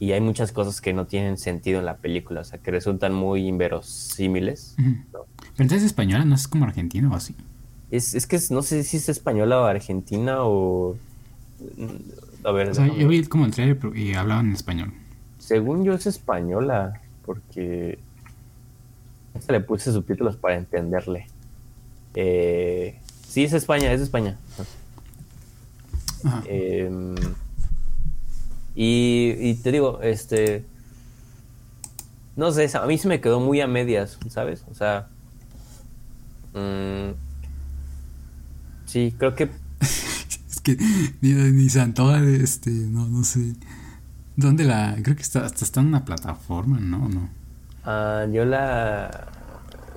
Y 0.00 0.12
hay 0.12 0.20
muchas 0.20 0.52
cosas 0.52 0.80
que 0.80 0.92
no 0.92 1.06
tienen 1.06 1.38
sentido 1.38 1.78
en 1.78 1.86
la 1.86 1.96
película, 1.96 2.40
o 2.40 2.44
sea, 2.44 2.58
que 2.58 2.70
resultan 2.70 3.14
muy 3.14 3.46
inverosímiles. 3.46 4.74
Pero 4.76 5.26
entonces 5.58 5.78
es 5.78 5.84
española, 5.86 6.24
no 6.24 6.34
es 6.34 6.48
como 6.48 6.64
argentina 6.64 7.08
o 7.10 7.14
así. 7.14 7.34
Es, 7.90 8.14
es 8.14 8.26
que 8.26 8.36
es- 8.36 8.50
no 8.50 8.62
sé 8.62 8.82
si 8.82 8.96
es 8.96 9.08
española 9.08 9.60
o 9.60 9.64
argentina 9.64 10.38
o... 10.40 10.96
A 12.44 12.50
ver, 12.52 12.70
O 12.70 12.74
sea, 12.74 12.84
déjame- 12.86 13.00
yo 13.00 13.08
vi 13.08 13.22
como 13.24 13.46
el 13.46 13.78
y 13.96 14.14
hablaban 14.14 14.48
en 14.48 14.52
español. 14.54 14.92
Según 15.38 15.84
yo 15.84 15.94
es 15.94 16.06
española, 16.06 17.00
porque 17.24 17.98
se 19.38 19.52
le 19.52 19.60
puse 19.60 19.92
subtítulos 19.92 20.36
para 20.36 20.56
entenderle. 20.56 21.26
Eh, 22.14 22.98
sí, 23.28 23.44
es 23.44 23.52
España, 23.52 23.92
es 23.92 24.00
España. 24.00 24.38
Ajá. 26.24 26.42
Eh, 26.46 26.90
y, 28.74 29.34
y 29.40 29.54
te 29.56 29.72
digo, 29.72 30.00
este, 30.02 30.66
no 32.36 32.50
sé, 32.52 32.70
a 32.76 32.86
mí 32.86 32.98
se 32.98 33.08
me 33.08 33.20
quedó 33.20 33.40
muy 33.40 33.60
a 33.60 33.66
medias, 33.68 34.18
¿sabes? 34.28 34.64
O 34.70 34.74
sea, 34.74 35.08
mm, 36.54 37.14
sí, 38.86 39.14
creo 39.18 39.34
que 39.34 39.50
Es 40.48 40.60
que 40.62 40.76
ni, 41.20 41.32
ni 41.34 41.68
se 41.68 41.80
antoja 41.80 42.20
de 42.20 42.42
este, 42.42 42.70
no, 42.70 43.06
no 43.08 43.24
sé. 43.24 43.54
¿Dónde 44.36 44.64
la.? 44.64 44.96
Creo 45.02 45.16
que 45.16 45.22
está, 45.22 45.44
hasta 45.46 45.64
está 45.64 45.80
en 45.80 45.88
una 45.88 46.04
plataforma, 46.04 46.80
¿no? 46.80 47.08
No. 47.08 47.30
ah, 47.84 48.26
yo 48.32 48.44
la, 48.44 49.32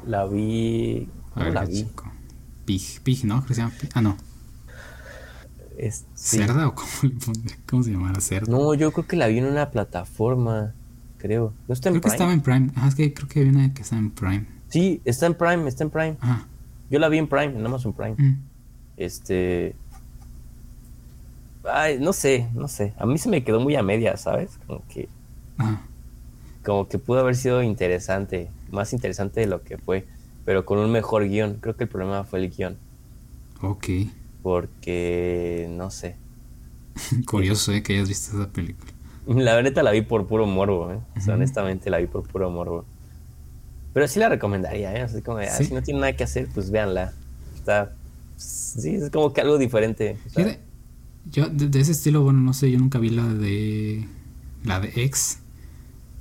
la 0.05 0.25
vi, 0.25 1.09
A 1.35 1.43
¿cómo 1.43 1.45
ver, 1.45 1.53
la 1.53 1.65
vi? 1.65 1.85
chico. 1.85 2.11
Pig, 2.65 3.01
Pig, 3.03 3.25
¿no? 3.25 3.37
Creo 3.37 3.47
que 3.47 3.53
se 3.55 3.61
llama 3.61 3.73
Pig. 3.79 3.89
Ah, 3.93 4.01
no. 4.01 4.17
Es- 5.77 6.05
sí. 6.15 6.37
¿Cerda 6.37 6.67
o 6.67 6.75
cómo 6.75 6.87
le 7.03 7.09
pondré? 7.11 7.55
¿Cómo 7.69 7.83
se 7.83 7.91
llamará? 7.91 8.19
¿Cerda? 8.19 8.51
No, 8.51 8.73
yo 8.73 8.91
creo 8.91 9.05
que 9.07 9.15
la 9.15 9.27
vi 9.27 9.37
en 9.37 9.45
una 9.45 9.69
plataforma, 9.69 10.73
creo. 11.19 11.53
¿No 11.67 11.73
está 11.73 11.89
en 11.89 11.93
creo 11.95 12.01
que 12.01 12.09
estaba 12.09 12.33
en 12.33 12.41
Prime. 12.41 12.71
Ajá, 12.75 12.87
es 12.87 12.95
que 12.95 13.13
creo 13.13 13.27
que 13.27 13.39
había 13.41 13.51
una 13.51 13.73
que 13.73 13.83
estaba 13.83 13.99
en 14.01 14.11
Prime. 14.11 14.45
Sí, 14.69 15.01
está 15.05 15.27
en 15.27 15.35
Prime, 15.35 15.67
está 15.69 15.83
en 15.83 15.89
Prime. 15.91 16.17
Ajá. 16.19 16.47
Yo 16.89 16.99
la 16.99 17.09
vi 17.09 17.17
en 17.19 17.27
Prime, 17.27 17.57
en 17.57 17.65
Amazon 17.65 17.93
Prime. 17.93 18.15
Mm. 18.17 18.37
Este... 18.97 19.75
Ay, 21.69 21.99
no 21.99 22.13
sé, 22.13 22.47
no 22.53 22.67
sé. 22.67 22.93
A 22.97 23.05
mí 23.05 23.17
se 23.17 23.29
me 23.29 23.43
quedó 23.43 23.59
muy 23.59 23.75
a 23.75 23.83
media, 23.83 24.15
¿sabes? 24.17 24.57
Como 24.65 24.81
que, 24.87 25.09
Ajá. 25.57 25.81
como 26.63 26.87
que 26.87 26.97
pudo 26.97 27.19
haber 27.19 27.35
sido 27.35 27.61
interesante, 27.61 28.49
más 28.71 28.93
interesante 28.93 29.41
de 29.41 29.47
lo 29.47 29.61
que 29.63 29.77
fue, 29.77 30.07
pero 30.45 30.65
con 30.65 30.79
un 30.79 30.91
mejor 30.91 31.27
guion. 31.27 31.57
Creo 31.59 31.75
que 31.75 31.83
el 31.83 31.89
problema 31.89 32.23
fue 32.23 32.39
el 32.39 32.49
guion, 32.49 32.77
Ok. 33.61 33.85
Porque, 34.41 35.67
no 35.69 35.89
sé. 35.89 36.15
Curioso, 37.25 37.71
¿eh? 37.71 37.83
Que 37.83 37.93
hayas 37.93 38.07
visto 38.07 38.37
esa 38.37 38.51
película. 38.51 38.91
La 39.27 39.61
neta 39.61 39.83
la 39.83 39.91
vi 39.91 40.01
por 40.01 40.25
puro 40.27 40.45
morbo, 40.45 40.91
¿eh? 40.91 40.99
O 41.17 41.21
sea, 41.21 41.33
honestamente 41.33 41.89
la 41.89 41.97
vi 41.97 42.07
por 42.07 42.23
puro 42.27 42.49
morbo. 42.49 42.85
Pero 43.93 44.07
sí 44.07 44.19
la 44.19 44.29
recomendaría, 44.29 44.95
¿eh? 44.95 45.01
Así 45.01 45.21
como 45.21 45.39
ah, 45.39 45.47
¿Sí? 45.47 45.65
si 45.65 45.73
no 45.73 45.81
tiene 45.81 45.99
nada 45.99 46.13
que 46.13 46.23
hacer, 46.23 46.47
pues 46.53 46.71
véanla. 46.71 47.13
Está... 47.55 47.93
Sí, 48.37 48.95
es 48.95 49.09
como 49.09 49.33
que 49.33 49.41
algo 49.41 49.57
diferente. 49.57 50.17
o 50.35 50.41
yo 51.31 51.49
de, 51.49 51.67
de 51.67 51.79
ese 51.79 51.91
estilo, 51.91 52.21
bueno, 52.21 52.39
no 52.39 52.53
sé, 52.53 52.71
yo 52.71 52.79
nunca 52.79 52.99
vi 52.99 53.09
la 53.09 53.25
de. 53.25 54.07
La 54.63 54.79
de 54.79 54.91
X. 54.95 55.39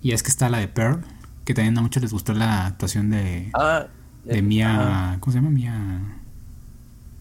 Y 0.03 0.12
es 0.12 0.23
que 0.23 0.31
está 0.31 0.49
la 0.49 0.59
de 0.59 0.69
Pearl, 0.69 1.05
que 1.45 1.55
también 1.55 1.77
a 1.79 1.83
muchos 1.83 2.03
les 2.03 2.12
gustó 2.12 2.33
la 2.33 2.67
actuación 2.67 3.11
de. 3.11 3.51
ah, 3.55 3.87
de 4.25 4.39
eh, 4.39 4.43
Mia. 4.43 5.19
¿Cómo 5.21 5.33
se 5.33 5.39
llama? 5.39 5.51
Mia. 5.51 6.01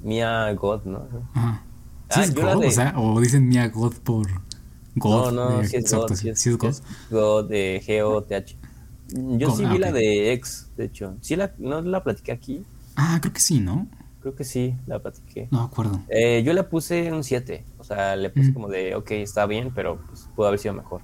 Mia 0.05 0.53
God, 0.53 0.83
¿no? 0.85 1.07
Ajá. 1.33 1.61
¿Sí 2.09 2.19
Ah, 2.19 2.23
es 2.23 2.33
yo 2.33 2.43
la 2.43 2.53
God? 2.53 2.61
de- 2.61 2.67
O 2.67 2.71
sea, 2.71 2.93
o 2.97 3.19
dicen 3.19 3.47
Mia 3.47 3.67
God 3.67 3.93
por. 4.03 4.27
God. 4.95 5.33
no, 5.33 5.49
no, 5.49 5.59
de 5.59 5.67
sí 5.67 5.75
es 5.77 5.91
God. 5.93 6.13
Sí 6.13 6.29
es, 6.29 6.39
¿Sí 6.39 6.49
es 6.51 6.57
God? 6.57 6.69
es 6.69 6.83
God 7.09 7.49
de 7.49 7.81
G-O-T-H. 7.85 8.57
Yo 9.37 9.49
God, 9.49 9.57
sí 9.57 9.63
ah, 9.65 9.71
vi 9.73 9.77
la 9.79 9.91
de 9.91 10.31
X, 10.33 10.69
de 10.77 10.85
hecho. 10.85 11.15
Sí, 11.21 11.35
la, 11.35 11.51
no 11.57 11.81
la 11.81 12.03
platiqué 12.03 12.31
aquí. 12.31 12.63
Ah, 12.95 13.17
creo 13.21 13.33
que 13.33 13.39
sí, 13.41 13.59
¿no? 13.59 13.87
Creo 14.21 14.35
que 14.35 14.43
sí, 14.43 14.73
la 14.87 14.99
platiqué. 14.99 15.47
No 15.51 15.59
me 15.59 15.65
acuerdo. 15.65 16.01
Eh, 16.09 16.41
yo 16.45 16.53
le 16.53 16.63
puse 16.63 17.11
un 17.11 17.23
7. 17.23 17.65
O 17.77 17.83
sea, 17.83 18.15
le 18.15 18.29
puse 18.29 18.51
Mm. 18.51 18.53
como 18.53 18.67
de, 18.69 18.95
ok, 18.95 19.11
está 19.11 19.45
bien, 19.45 19.71
pero 19.75 19.99
pues, 20.07 20.27
pudo 20.35 20.47
haber 20.47 20.59
sido 20.59 20.73
mejor. 20.73 21.01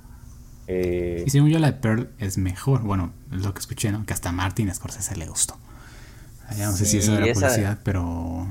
Eh, 0.67 1.23
Y 1.27 1.29
según 1.29 1.49
yo, 1.49 1.59
la 1.59 1.67
de 1.71 1.77
Pearl 1.77 2.09
es 2.17 2.37
mejor. 2.37 2.81
Bueno, 2.83 3.11
es 3.31 3.43
lo 3.43 3.53
que 3.53 3.59
escuché, 3.59 3.91
¿no? 3.91 4.05
Que 4.05 4.13
hasta 4.13 4.29
a 4.29 4.31
Martin 4.31 4.73
Scorsese 4.73 5.15
le 5.17 5.27
gustó. 5.27 5.55
Ya 6.57 6.67
no 6.67 6.71
sé 6.73 6.85
si 6.85 6.91
Sí, 6.91 6.97
eso 6.99 7.15
era 7.15 7.25
esa- 7.27 7.47
publicidad, 7.47 7.79
pero. 7.83 8.47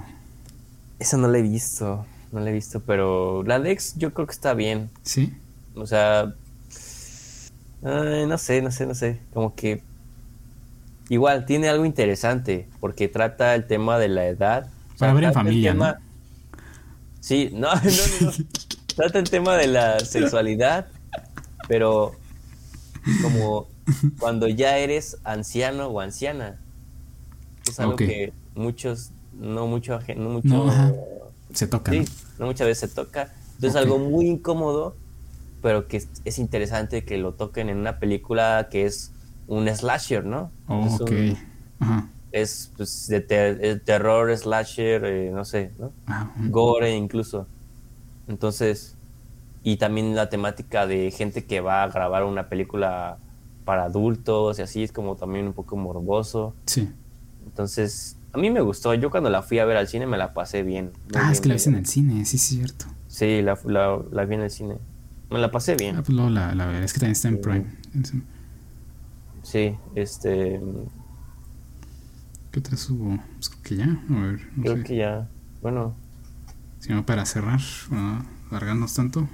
Esa 1.01 1.17
no 1.17 1.27
la 1.27 1.39
he 1.39 1.43
visto, 1.43 2.07
no 2.31 2.39
la 2.41 2.51
he 2.51 2.53
visto, 2.53 2.79
pero 2.81 3.43
la 3.43 3.59
de 3.59 3.73
X 3.73 3.95
yo 3.97 4.15
creo 4.15 4.27
que 4.27 4.33
está 4.33 4.55
bien. 4.55 4.89
Sí. 5.03 5.35
O 5.75 5.87
sea, 5.87 6.33
ay, 7.83 8.27
no 8.27 8.39
sé, 8.39 8.63
no 8.63 8.71
sé, 8.71 8.87
no 8.87 8.95
sé. 8.95 9.19
Como 9.35 9.55
que 9.57 9.83
igual 11.09 11.47
tiene 11.47 11.69
algo 11.69 11.85
interesante 11.85 12.69
porque 12.81 13.09
trata 13.09 13.55
el 13.55 13.67
tema 13.67 13.99
de 13.99 14.09
la 14.09 14.27
edad. 14.27 14.67
O 14.95 14.99
sea, 14.99 15.09
Para 15.09 15.15
ver 15.15 15.25
en 15.25 15.33
familia, 15.33 15.73
tema- 15.73 15.93
¿no? 15.93 16.61
Sí, 17.21 17.51
no, 17.55 17.75
no, 17.75 17.81
no, 18.21 18.33
trata 18.95 19.19
el 19.19 19.29
tema 19.31 19.57
de 19.57 19.67
la 19.67 20.01
sexualidad, 20.01 20.87
pero 21.67 22.13
como 23.23 23.67
cuando 24.19 24.49
ya 24.49 24.77
eres 24.79 25.17
anciano 25.25 25.87
o 25.89 26.01
anciana. 26.01 26.61
Es 27.67 27.79
algo 27.81 27.97
que 27.97 28.33
muchos, 28.55 29.11
no 29.33 29.67
mucho, 29.67 29.99
no 30.17 30.31
mucho, 30.31 30.49
No, 30.49 30.69
ajá. 30.69 30.93
Se 31.53 31.67
toca. 31.67 31.93
sí, 31.93 31.99
¿no? 32.01 32.05
no 32.39 32.47
muchas 32.47 32.67
veces 32.67 32.91
se 32.91 32.95
toca. 32.95 33.33
Entonces 33.55 33.77
algo 33.77 33.99
muy 33.99 34.27
incómodo, 34.29 34.95
pero 35.63 35.87
que 35.89 35.99
es, 35.99 36.09
es 36.25 36.39
interesante 36.39 37.05
que 37.05 37.19
lo 37.19 37.35
toquen 37.35 37.69
en 37.69 37.77
una 37.79 37.99
película 37.99 38.69
que 38.71 38.87
es 38.87 39.13
un 39.47 39.69
slasher, 39.69 40.25
¿no? 40.25 40.51
Oh, 40.69 40.87
es, 40.87 41.01
un- 41.01 41.31
ok. 41.33 41.39
Ajá. 41.81 42.09
es, 42.33 42.71
pues, 42.77 43.07
de 43.09 43.21
ter- 43.21 43.83
terror, 43.85 44.35
slasher, 44.37 45.05
eh, 45.05 45.31
no 45.33 45.45
sé, 45.45 45.73
¿no? 45.79 45.93
Ah, 46.07 46.31
gore 46.51 46.95
incluso. 46.95 47.47
Entonces, 48.29 48.95
y 49.63 49.77
también 49.77 50.15
la 50.15 50.29
temática 50.31 50.87
de 50.87 51.11
gente 51.11 51.45
que 51.45 51.61
va 51.61 51.83
a 51.83 51.89
grabar 51.89 52.25
una 52.25 52.49
película 52.49 53.19
para 53.65 53.85
adultos 53.85 54.59
y 54.59 54.63
así 54.63 54.83
es 54.85 54.93
como 54.93 55.17
también 55.17 55.47
un 55.47 55.53
poco 55.53 55.77
morboso. 55.77 56.55
Sí. 56.67 56.89
Entonces, 57.45 58.17
a 58.33 58.39
mí 58.39 58.51
me 58.51 58.61
gustó. 58.61 58.95
Yo 58.95 59.11
cuando 59.11 59.31
la 59.31 59.43
fui 59.43 59.59
a 59.59 59.65
ver 59.65 59.77
al 59.77 59.89
cine 59.89 60.07
me 60.07 60.17
la 60.19 60.33
pasé 60.35 60.63
bien. 60.63 60.93
Ah, 61.15 61.21
bien, 61.21 61.33
es 61.33 61.41
que 61.41 61.49
la 61.49 61.55
viste 61.55 61.71
en 61.71 61.77
el 61.77 61.87
cine, 61.87 62.25
sí, 62.25 62.37
es 62.37 62.43
cierto. 62.43 62.87
Sí, 63.09 63.43
la, 63.43 63.59
la, 63.65 63.99
la 64.13 64.25
vi 64.25 64.35
en 64.37 64.43
el 64.43 64.51
cine. 64.51 64.77
Me 65.31 65.39
la 65.39 65.51
pasé 65.51 65.75
bien. 65.77 65.97
Ah, 65.97 66.03
pues 66.03 66.11
luego 66.15 66.31
la, 66.31 66.55
la 66.55 66.67
veré. 66.67 66.85
Es 66.85 66.93
que 66.93 67.01
también 67.01 67.13
está 67.13 67.29
en 67.29 67.35
Sí. 67.37 67.41
Prime. 67.43 67.67
Sí, 69.43 69.75
este. 69.95 70.61
¿Qué 72.51 72.59
otra 72.61 72.77
subo? 72.77 73.19
Pues 73.37 73.49
creo 73.49 73.63
que 73.63 73.77
ya. 73.77 73.85
A 73.87 74.21
ver, 74.23 74.49
no 74.57 74.63
Creo 74.63 74.77
sé. 74.79 74.83
que 74.85 74.97
ya. 74.97 75.29
Bueno, 75.63 75.95
Si 76.81 76.91
no, 76.93 77.05
para 77.07 77.25
cerrar, 77.27 77.61
para 77.89 78.01
no 78.03 78.25
alargarnos 78.51 78.95
tanto. 78.95 79.29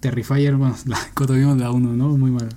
Terrifier, 0.00 0.56
bueno, 0.56 0.76
la, 0.86 0.98
cuando 1.14 1.34
vimos 1.34 1.56
la 1.58 1.70
1, 1.70 1.92
¿no? 1.94 2.16
Muy 2.16 2.30
mala. 2.30 2.48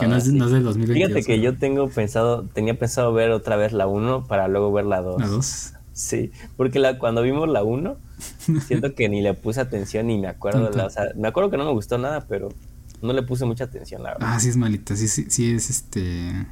Que 0.00 0.08
no, 0.08 0.16
es, 0.16 0.24
sí. 0.24 0.32
no 0.32 0.46
es 0.46 0.50
del 0.52 0.64
2022. 0.64 1.08
fíjate 1.08 1.24
que 1.26 1.36
¿no? 1.36 1.42
yo 1.44 1.58
tengo 1.58 1.88
pensado, 1.88 2.42
tenía 2.44 2.78
pensado 2.78 3.12
ver 3.12 3.30
otra 3.30 3.56
vez 3.56 3.72
la 3.72 3.86
1 3.86 4.26
para 4.26 4.48
luego 4.48 4.72
ver 4.72 4.86
la 4.86 5.00
2. 5.02 5.20
La 5.20 5.26
2. 5.28 5.72
Sí, 5.92 6.32
porque 6.56 6.78
la, 6.78 6.98
cuando 6.98 7.22
vimos 7.22 7.48
la 7.48 7.62
1, 7.62 7.96
siento 8.66 8.94
que 8.94 9.08
ni 9.08 9.20
le 9.20 9.34
puse 9.34 9.60
atención 9.60 10.06
ni 10.06 10.18
me 10.18 10.28
acuerdo. 10.28 10.70
de 10.70 10.76
la- 10.76 10.86
o 10.86 10.90
sea, 10.90 11.04
me 11.16 11.28
acuerdo 11.28 11.50
que 11.50 11.56
no 11.58 11.64
me 11.64 11.72
gustó 11.72 11.98
nada, 11.98 12.26
pero 12.26 12.48
no 13.02 13.12
le 13.12 13.22
puse 13.22 13.44
mucha 13.44 13.64
atención, 13.64 14.02
la 14.02 14.14
verdad. 14.14 14.28
Ah, 14.32 14.40
sí 14.40 14.48
es 14.48 14.56
malita. 14.56 14.96
Sí, 14.96 15.08
sí, 15.08 15.26
sí 15.28 15.52
es 15.52 15.68
este. 15.70 16.46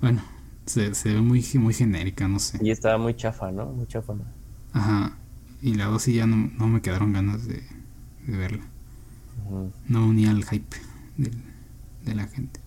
Bueno, 0.00 0.22
se, 0.66 0.94
se 0.94 1.14
ve 1.14 1.20
muy, 1.20 1.44
muy 1.54 1.74
genérica, 1.74 2.28
no 2.28 2.38
sé. 2.38 2.58
Y 2.62 2.70
estaba 2.70 2.98
muy 2.98 3.14
chafa, 3.14 3.50
¿no? 3.50 3.66
Muy 3.66 3.86
chafa. 3.86 4.14
¿no? 4.14 4.24
Ajá. 4.72 5.16
Y 5.62 5.74
la 5.74 5.86
2 5.86 6.02
sí 6.02 6.14
ya 6.14 6.26
no, 6.26 6.50
no 6.58 6.66
me 6.68 6.82
quedaron 6.82 7.12
ganas 7.12 7.46
de, 7.46 7.62
de 8.26 8.36
verla. 8.36 8.62
No 9.88 10.06
unía 10.06 10.30
al 10.30 10.44
hype 10.44 10.76
del- 11.16 11.42
de 12.06 12.14
la 12.14 12.26
gente. 12.26 12.60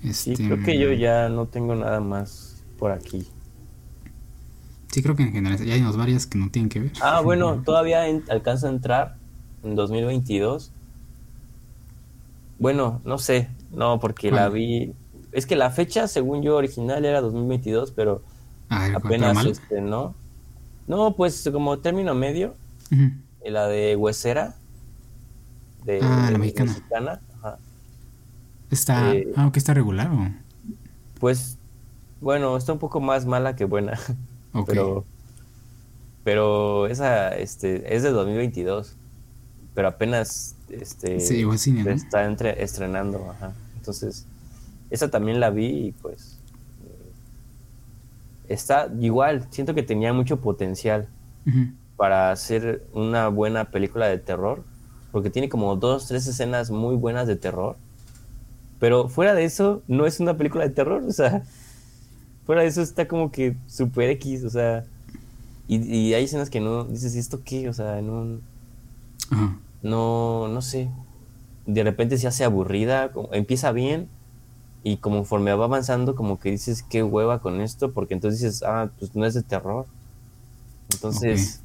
Sí, 0.00 0.32
Este, 0.32 0.44
creo 0.46 0.62
que 0.64 0.78
yo 0.78 0.92
ya 0.92 1.28
no 1.28 1.46
tengo 1.46 1.74
nada 1.74 2.00
más 2.00 2.62
por 2.78 2.90
aquí. 2.92 3.26
Sí, 4.90 5.02
creo 5.02 5.14
que 5.16 5.22
en 5.24 5.32
general 5.32 5.58
ya 5.64 5.74
hay 5.74 5.80
unas 5.80 5.96
varias 5.96 6.26
que 6.26 6.38
no 6.38 6.50
tienen 6.50 6.68
que 6.68 6.80
ver. 6.80 6.92
Ah, 7.02 7.20
bueno, 7.24 7.62
todavía 7.62 8.06
en- 8.08 8.24
alcanza 8.30 8.68
a 8.68 8.70
entrar 8.70 9.16
en 9.62 9.74
2022. 9.74 10.72
Bueno, 12.58 13.00
no 13.04 13.18
sé, 13.18 13.48
no, 13.72 14.00
porque 14.00 14.30
la 14.32 14.48
vi. 14.48 14.92
Es 15.32 15.46
que 15.46 15.54
la 15.56 15.70
fecha, 15.70 16.08
según 16.08 16.42
yo, 16.42 16.56
original 16.56 17.04
era 17.04 17.20
2022, 17.20 17.92
pero 17.92 18.22
Ah, 18.70 18.88
apenas 18.94 19.44
este, 19.46 19.80
¿no? 19.80 20.14
No, 20.86 21.14
pues 21.16 21.48
como 21.52 21.78
término 21.78 22.14
medio, 22.14 22.54
eh, 23.42 23.50
la 23.50 23.68
de 23.68 23.94
Huesera. 23.96 24.54
De, 25.84 26.00
Ah, 26.02 26.30
la 26.32 26.38
mexicana. 26.38 27.20
Está. 28.70 29.14
Eh, 29.14 29.32
ah, 29.36 29.46
ok, 29.46 29.56
está 29.56 29.74
regular 29.74 30.10
o. 30.10 30.28
Pues, 31.20 31.58
bueno, 32.20 32.56
está 32.56 32.72
un 32.72 32.78
poco 32.78 33.00
más 33.00 33.26
mala 33.26 33.56
que 33.56 33.64
buena. 33.64 33.98
Ok. 34.54 34.66
Pero, 34.70 35.04
pero 36.24 36.86
esa 36.86 37.28
este, 37.36 37.94
es 37.94 38.02
de 38.02 38.10
2022. 38.10 38.96
Pero 39.74 39.88
apenas 39.88 40.56
este, 40.70 41.20
Sí, 41.20 41.36
igual 41.36 41.58
cine, 41.58 41.92
está 41.92 42.24
entre- 42.24 42.62
estrenando. 42.62 43.30
Ajá. 43.30 43.52
Entonces, 43.76 44.26
esa 44.90 45.10
también 45.10 45.38
la 45.38 45.50
vi 45.50 45.66
y 45.88 45.92
pues. 45.92 46.38
eh, 46.82 47.12
Está 48.48 48.90
igual, 49.00 49.46
siento 49.50 49.74
que 49.74 49.82
tenía 49.82 50.12
mucho 50.14 50.40
potencial 50.40 51.08
para 51.96 52.30
hacer 52.32 52.86
una 52.94 53.28
buena 53.28 53.66
película 53.70 54.06
de 54.06 54.18
terror. 54.18 54.64
Porque 55.12 55.30
tiene 55.30 55.48
como 55.50 55.76
dos, 55.76 56.06
tres 56.08 56.26
escenas 56.26 56.70
muy 56.70 56.96
buenas 56.96 57.26
de 57.28 57.36
terror. 57.36 57.76
Pero 58.80 59.08
fuera 59.08 59.34
de 59.34 59.44
eso, 59.44 59.82
no 59.88 60.06
es 60.06 60.20
una 60.20 60.36
película 60.36 60.64
de 60.64 60.70
terror. 60.70 61.02
O 61.02 61.12
sea, 61.12 61.42
fuera 62.46 62.62
de 62.62 62.68
eso 62.68 62.82
está 62.82 63.08
como 63.08 63.30
que 63.32 63.56
super 63.66 64.08
X. 64.10 64.44
O 64.44 64.50
sea, 64.50 64.84
y, 65.66 65.76
y 65.78 66.14
hay 66.14 66.24
escenas 66.24 66.50
que 66.50 66.60
no 66.60 66.84
dices, 66.84 67.14
¿y 67.16 67.18
esto 67.18 67.40
qué? 67.44 67.68
O 67.68 67.72
sea, 67.72 68.00
no, 68.02 68.38
Ajá. 69.30 69.58
no, 69.82 70.48
no 70.48 70.62
sé. 70.62 70.88
De 71.66 71.82
repente 71.82 72.16
se 72.18 72.26
hace 72.28 72.44
aburrida, 72.44 73.12
como- 73.12 73.32
empieza 73.32 73.72
bien. 73.72 74.08
Y 74.84 74.98
conforme 74.98 75.52
va 75.54 75.64
avanzando, 75.64 76.14
como 76.14 76.38
que 76.38 76.52
dices, 76.52 76.82
qué 76.84 77.02
hueva 77.02 77.40
con 77.40 77.60
esto. 77.60 77.92
Porque 77.92 78.14
entonces 78.14 78.40
dices, 78.40 78.62
ah, 78.62 78.90
pues 78.98 79.14
no 79.16 79.26
es 79.26 79.34
de 79.34 79.42
terror. 79.42 79.86
Entonces, 80.92 81.60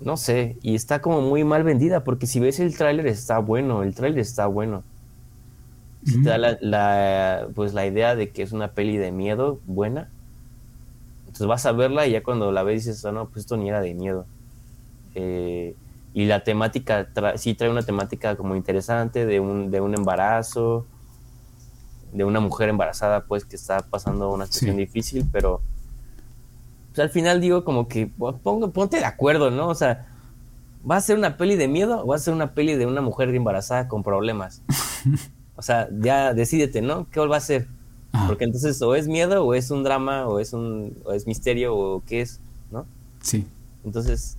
no 0.00 0.16
sé, 0.16 0.56
y 0.62 0.74
está 0.74 1.00
como 1.02 1.20
muy 1.20 1.44
mal 1.44 1.62
vendida, 1.64 2.02
porque 2.02 2.26
si 2.26 2.40
ves 2.40 2.58
el 2.60 2.76
tráiler 2.76 3.06
está 3.06 3.38
bueno, 3.38 3.82
el 3.82 3.94
tráiler 3.94 4.20
está 4.20 4.46
bueno. 4.46 4.82
Si 6.04 6.22
te 6.22 6.30
da 6.30 6.38
la, 6.38 6.58
la- 6.60 7.48
pues 7.54 7.74
la 7.74 7.86
idea 7.86 8.16
de 8.16 8.30
que 8.30 8.42
es 8.42 8.52
una 8.52 8.72
peli 8.72 8.96
de 8.96 9.12
miedo 9.12 9.60
buena, 9.66 10.08
entonces 11.20 11.46
vas 11.46 11.64
a 11.66 11.72
verla 11.72 12.06
y 12.06 12.12
ya 12.12 12.22
cuando 12.22 12.50
la 12.52 12.62
ves 12.62 12.84
dices, 12.84 13.04
ah, 13.04 13.12
no, 13.12 13.26
pues 13.26 13.38
esto 13.44 13.56
ni 13.56 13.68
era 13.68 13.80
de 13.80 13.94
miedo. 13.94 14.26
Eh, 15.14 15.74
y 16.14 16.26
la 16.26 16.42
temática, 16.44 17.08
tra- 17.14 17.36
sí 17.38 17.54
trae 17.54 17.70
una 17.70 17.82
temática 17.82 18.36
como 18.36 18.54
interesante 18.56 19.24
de 19.26 19.40
un, 19.40 19.70
de 19.70 19.80
un 19.80 19.94
embarazo, 19.94 20.84
de 22.12 22.24
una 22.24 22.40
mujer 22.40 22.68
embarazada, 22.68 23.22
pues 23.24 23.44
que 23.46 23.56
está 23.56 23.78
pasando 23.80 24.30
una 24.30 24.46
situación 24.46 24.76
Sí. 24.76 24.80
difícil, 24.80 25.26
pero 25.32 25.62
pues, 26.88 26.98
al 26.98 27.08
final 27.10 27.40
digo 27.40 27.64
como 27.64 27.88
que 27.88 28.06
pues, 28.08 28.34
pongo- 28.42 28.70
ponte 28.72 28.98
de 28.98 29.04
acuerdo, 29.06 29.50
¿no? 29.50 29.68
O 29.68 29.74
sea, 29.74 30.06
¿va 30.88 30.96
a 30.96 31.00
ser 31.00 31.16
una 31.16 31.38
peli 31.38 31.56
de 31.56 31.68
miedo 31.68 32.02
o 32.02 32.08
va 32.08 32.16
a 32.16 32.18
ser 32.18 32.34
una 32.34 32.52
peli 32.52 32.74
de 32.74 32.84
una 32.84 33.00
mujer 33.00 33.34
embarazada 33.34 33.88
con 33.88 34.02
problemas? 34.02 34.60
o 35.56 35.62
sea, 35.62 35.88
ya 36.00 36.34
decídete, 36.34 36.82
¿no? 36.82 37.08
¿Qué 37.10 37.20
va 37.20 37.36
a 37.36 37.40
ser? 37.40 37.68
Ajá. 38.12 38.26
Porque 38.26 38.44
entonces 38.44 38.80
o 38.82 38.94
es 38.94 39.08
miedo 39.08 39.44
o 39.44 39.54
es 39.54 39.70
un 39.70 39.82
drama 39.82 40.26
o 40.26 40.38
es 40.38 40.52
un 40.52 40.98
o 41.04 41.12
es 41.12 41.26
misterio 41.26 41.74
o 41.74 42.02
qué 42.06 42.20
es, 42.20 42.40
¿no? 42.70 42.86
Sí. 43.20 43.46
Entonces 43.84 44.36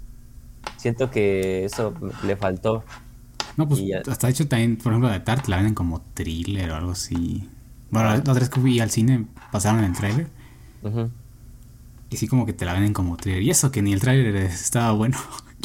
siento 0.77 1.09
que 1.09 1.65
eso 1.65 1.93
le 2.25 2.35
faltó. 2.35 2.83
No, 3.57 3.67
pues 3.67 3.81
hasta 4.07 4.29
hecho 4.29 4.47
también, 4.47 4.77
por 4.77 4.91
ejemplo, 4.91 5.09
de 5.09 5.19
Tart 5.19 5.47
la 5.47 5.57
venden 5.57 5.75
como 5.75 6.01
thriller 6.13 6.71
o 6.71 6.75
algo 6.75 6.91
así. 6.91 7.47
Bueno, 7.91 8.09
la 8.09 8.15
otra 8.15 8.33
vez 8.33 8.49
que 8.49 8.59
fui 8.59 8.79
al 8.79 8.89
cine 8.89 9.27
pasaron 9.51 9.83
el 9.83 9.93
tráiler 9.93 10.27
Ujú. 10.81 11.11
y 12.09 12.17
sí 12.17 12.27
como 12.27 12.47
que 12.47 12.53
te 12.53 12.65
la 12.65 12.73
venden 12.73 12.93
como 12.93 13.17
thriller. 13.17 13.43
Y 13.43 13.51
eso 13.51 13.71
que 13.71 13.81
ni 13.81 13.93
el 13.93 14.01
tráiler 14.01 14.35
estaba 14.35 14.91
bueno. 14.91 15.17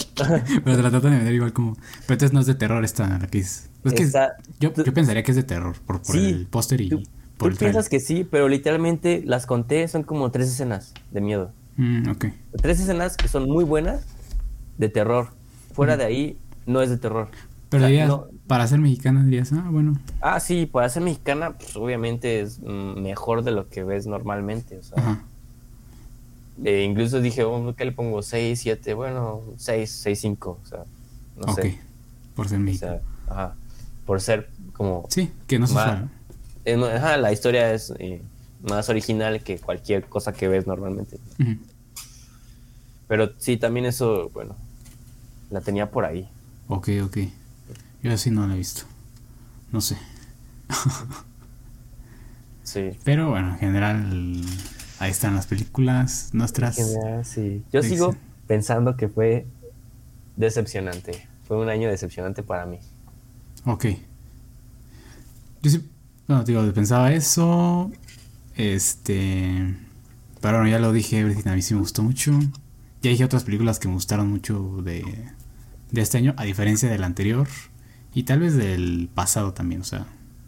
pero 0.64 0.76
te 0.76 0.82
la 0.82 0.90
tratan 0.90 1.10
de 1.12 1.16
vender 1.18 1.34
igual 1.34 1.52
como... 1.52 1.74
Pero 1.74 2.14
entonces 2.14 2.32
no 2.32 2.40
es 2.40 2.46
de 2.46 2.54
terror 2.54 2.84
esta 2.84 3.18
la 3.18 3.26
que 3.26 3.38
es... 3.38 3.70
Es 3.84 3.92
que 3.94 4.10
yo, 4.60 4.72
yo 4.74 4.92
pensaría 4.94 5.22
que 5.22 5.30
es 5.30 5.36
de 5.36 5.44
terror 5.44 5.76
por, 5.86 6.02
por 6.02 6.16
Sí, 6.16 6.26
el 6.30 6.46
póster 6.46 6.80
y 6.80 6.88
Tú, 6.88 7.02
por 7.36 7.48
tú 7.48 7.52
el 7.52 7.56
piensas 7.56 7.88
que 7.88 8.00
sí, 8.00 8.24
pero 8.28 8.48
literalmente 8.48 9.22
las 9.24 9.46
conté, 9.46 9.86
son 9.88 10.02
como 10.02 10.30
tres 10.30 10.48
escenas 10.48 10.92
de 11.12 11.20
miedo. 11.20 11.52
Mm, 11.76 12.08
ok. 12.10 12.26
Tres 12.60 12.80
escenas 12.80 13.16
que 13.16 13.28
son 13.28 13.48
muy 13.48 13.64
buenas 13.64 14.04
de 14.78 14.88
terror. 14.88 15.28
Fuera 15.72 15.96
de 15.96 16.04
ahí, 16.04 16.36
no 16.66 16.82
es 16.82 16.90
de 16.90 16.98
terror. 16.98 17.28
Pero 17.68 17.84
O 17.84 17.86
sea, 17.86 17.88
dirías, 17.88 18.08
no- 18.08 18.26
para 18.46 18.66
ser 18.66 18.80
mexicana 18.80 19.22
dirías, 19.22 19.52
ah, 19.52 19.68
bueno. 19.70 19.98
Ah, 20.20 20.40
sí, 20.40 20.66
para 20.66 20.88
ser 20.88 21.02
mexicana, 21.02 21.52
pues 21.52 21.76
obviamente 21.76 22.40
es 22.40 22.58
mm, 22.60 23.00
mejor 23.00 23.44
de 23.44 23.52
lo 23.52 23.68
que 23.68 23.84
ves 23.84 24.06
normalmente. 24.06 24.78
O 24.78 24.82
sea, 24.82 24.98
Ajá. 24.98 25.22
Eh, 26.64 26.84
incluso 26.84 27.20
dije, 27.20 27.44
oh, 27.44 27.74
¿qué 27.76 27.84
le 27.84 27.92
pongo? 27.92 28.22
6, 28.22 28.58
7, 28.60 28.94
bueno, 28.94 29.42
6, 29.56 29.90
6, 29.90 30.20
5. 30.20 30.60
O 30.62 30.66
sea, 30.66 30.84
no 31.36 31.52
ok. 31.52 31.60
sé. 31.60 31.78
Por 32.34 32.48
ser 32.48 32.58
O 32.58 32.60
mexicana. 32.62 32.92
sea, 33.26 33.32
ajá. 33.34 33.54
Por 34.06 34.20
ser 34.20 34.50
como. 34.72 35.06
Sí, 35.10 35.30
que 35.46 35.58
no 35.58 35.66
se 35.66 35.72
usual. 35.74 36.08
eh, 36.64 36.92
ajá, 36.96 37.16
la 37.16 37.32
historia 37.32 37.72
es 37.72 37.92
eh, 37.98 38.22
más 38.62 38.88
original 38.88 39.42
que 39.42 39.58
cualquier 39.58 40.04
cosa 40.06 40.32
que 40.32 40.48
ves 40.48 40.66
normalmente. 40.66 41.18
Pero 43.06 43.30
sí, 43.38 43.56
también 43.56 43.86
eso, 43.86 44.30
bueno, 44.34 44.54
la 45.50 45.60
tenía 45.60 45.90
por 45.90 46.04
ahí. 46.04 46.28
Ok, 46.68 46.88
ok. 47.04 47.18
Yo 48.02 48.12
así 48.12 48.30
no 48.30 48.46
la 48.46 48.54
he 48.54 48.58
visto. 48.58 48.82
No 49.72 49.80
sé. 49.80 49.96
Sí. 52.62 52.90
Pero 53.02 53.30
bueno, 53.30 53.52
en 53.52 53.58
general, 53.58 54.42
ahí 54.98 55.10
están 55.10 55.34
las 55.34 55.46
películas 55.46 56.30
nuestras. 56.32 56.76
Genial, 56.76 57.24
sí. 57.24 57.62
Yo 57.72 57.82
Sí, 57.82 57.90
sigo 57.90 58.12
sí. 58.12 58.18
pensando 58.46 58.96
que 58.96 59.08
fue 59.08 59.46
decepcionante. 60.36 61.28
Fue 61.46 61.58
un 61.58 61.68
año 61.68 61.88
decepcionante 61.88 62.42
para 62.42 62.66
mí. 62.66 62.78
Ok. 63.64 63.86
Yo 65.62 65.70
sí, 65.70 65.88
bueno, 66.26 66.44
digo, 66.44 66.70
pensaba 66.72 67.12
eso. 67.12 67.90
Este. 68.54 69.74
Pero 70.40 70.58
bueno, 70.58 70.70
ya 70.70 70.78
lo 70.78 70.92
dije, 70.92 71.18
Everything 71.20 71.48
a 71.48 71.54
mí 71.54 71.62
sí 71.62 71.74
me 71.74 71.80
gustó 71.80 72.02
mucho. 72.02 72.38
Ya 73.02 73.10
dije 73.10 73.24
otras 73.24 73.44
películas 73.44 73.78
que 73.78 73.88
me 73.88 73.94
gustaron 73.94 74.28
mucho 74.28 74.80
de, 74.82 75.04
de 75.90 76.00
este 76.00 76.18
año, 76.18 76.34
a 76.36 76.44
diferencia 76.44 76.88
del 76.90 77.04
anterior. 77.04 77.48
Y 78.14 78.24
tal 78.24 78.40
vez 78.40 78.56
del 78.56 79.08
pasado 79.14 79.52
también, 79.52 79.80
o 79.80 79.84
sea, 79.84 80.06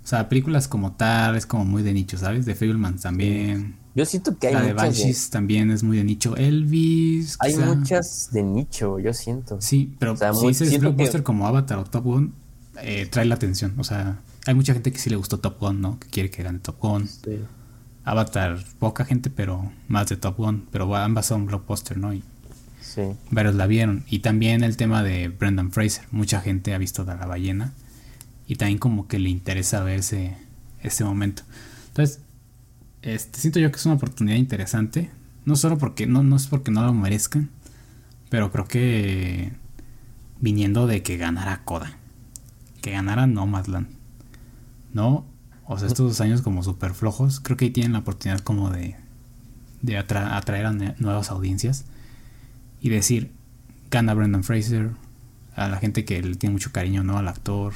O 0.04 0.08
sea, 0.08 0.30
películas 0.30 0.68
como 0.68 0.94
tal 0.94 1.36
es 1.36 1.46
como 1.46 1.66
muy 1.66 1.84
de 1.84 1.94
nicho, 1.94 2.18
¿sabes? 2.18 2.46
De 2.46 2.56
Fablemans 2.56 3.02
también. 3.02 3.76
Yo 4.00 4.06
siento 4.06 4.38
que 4.38 4.48
hay 4.48 4.54
la 4.54 4.62
de 4.62 4.74
muchas 4.74 4.96
de, 4.96 5.04
Banshees 5.04 5.30
también 5.30 5.72
es 5.72 5.84
muy 5.84 5.98
de 5.98 6.04
nicho. 6.06 6.36
Elvis. 6.38 7.36
hay 7.40 7.54
quizá. 7.54 7.66
muchas 7.76 8.30
de 8.32 8.44
nicho, 8.44 8.98
yo 9.00 9.14
siento. 9.14 9.60
Sí, 9.62 9.94
pero 10.00 10.14
O 10.14 10.16
sea, 10.16 10.34
si 10.34 10.40
muy- 10.40 10.48
dices 10.54 10.70
que- 10.70 10.78
blockbuster 10.80 11.22
como 11.24 11.46
Avatar 11.48 11.80
o 11.80 11.84
Top 11.84 12.06
Gun, 12.06 12.34
eh, 12.82 13.08
trae 13.12 13.26
la 13.26 13.36
atención. 13.36 13.74
O 13.78 13.84
sea, 13.84 14.20
hay 14.46 14.54
mucha 14.54 14.72
gente 14.74 14.92
que 14.94 15.00
sí 15.00 15.10
le 15.10 15.18
gustó 15.18 15.40
Top 15.40 15.60
Gun, 15.60 15.82
¿no? 15.82 16.00
Que 16.00 16.08
quiere 16.08 16.30
que 16.30 16.44
gane 16.44 16.60
Top 16.60 16.80
Gun. 16.80 17.08
Sí. 17.10 17.40
Avatar, 18.06 18.64
poca 18.80 19.04
gente, 19.06 19.30
pero 19.30 19.72
más 19.90 20.08
de 20.08 20.16
Top 20.16 20.38
Gun. 20.38 20.66
Pero 20.72 20.96
ambas 20.96 21.26
son 21.26 21.46
blockbuster, 21.46 21.98
¿no? 21.98 22.14
Y 22.14 22.24
Sí. 22.82 23.02
varios 23.30 23.56
la 23.56 23.68
vieron. 23.68 24.06
Y 24.10 24.20
también 24.20 24.64
el 24.64 24.78
tema 24.78 25.04
de 25.04 25.28
Brendan 25.28 25.72
Fraser. 25.72 26.06
Mucha 26.12 26.40
gente 26.42 26.74
ha 26.74 26.78
visto 26.78 27.04
de 27.06 27.16
la 27.16 27.26
ballena. 27.26 27.74
Y 28.48 28.56
también 28.56 28.80
como 28.80 29.08
que 29.08 29.20
le 29.20 29.30
interesa 29.30 29.84
ver 29.84 30.00
ese, 30.00 30.36
ese 30.82 31.04
momento. 31.04 31.44
Entonces, 31.90 32.20
este, 33.02 33.40
siento 33.40 33.60
yo 33.60 33.72
que 33.72 33.78
es 33.78 33.86
una 33.86 33.96
oportunidad 33.96 34.38
interesante. 34.38 35.10
No 35.46 35.56
solo 35.56 35.78
porque, 35.78 36.06
no, 36.08 36.24
no 36.24 36.36
es 36.36 36.48
porque 36.48 36.72
no 36.72 36.84
lo 36.86 36.94
merezcan. 36.94 37.50
Pero 38.30 38.52
creo 38.52 38.68
que 38.68 39.52
viniendo 40.40 40.86
de 40.88 41.02
que 41.02 41.18
ganara 41.18 41.64
Coda. 41.64 41.98
Que 42.82 42.92
ganara 42.92 43.28
Nomadland. 43.28 43.88
¿No? 44.94 45.26
O 45.66 45.78
sea, 45.78 45.88
estos 45.88 46.08
dos 46.08 46.22
años 46.22 46.42
como 46.42 46.64
súper 46.64 46.94
flojos. 46.94 47.40
Creo 47.40 47.58
que 47.58 47.66
ahí 47.66 47.72
tienen 47.72 47.94
la 47.94 48.00
oportunidad 48.00 48.40
como 48.40 48.70
de, 48.70 48.96
de 49.82 49.98
atra- 50.00 50.36
atraer 50.36 50.66
a 50.66 50.74
nuevas 50.74 51.32
audiencias. 51.32 51.86
Y 52.82 52.90
decir, 52.90 53.32
gana 53.92 54.14
Brendan 54.14 54.44
Fraser. 54.44 54.92
A 55.56 55.68
la 55.68 55.78
gente 55.78 56.06
que 56.06 56.22
le 56.22 56.36
tiene 56.36 56.54
mucho 56.54 56.72
cariño, 56.72 57.04
¿no? 57.04 57.18
Al 57.18 57.28
actor. 57.28 57.74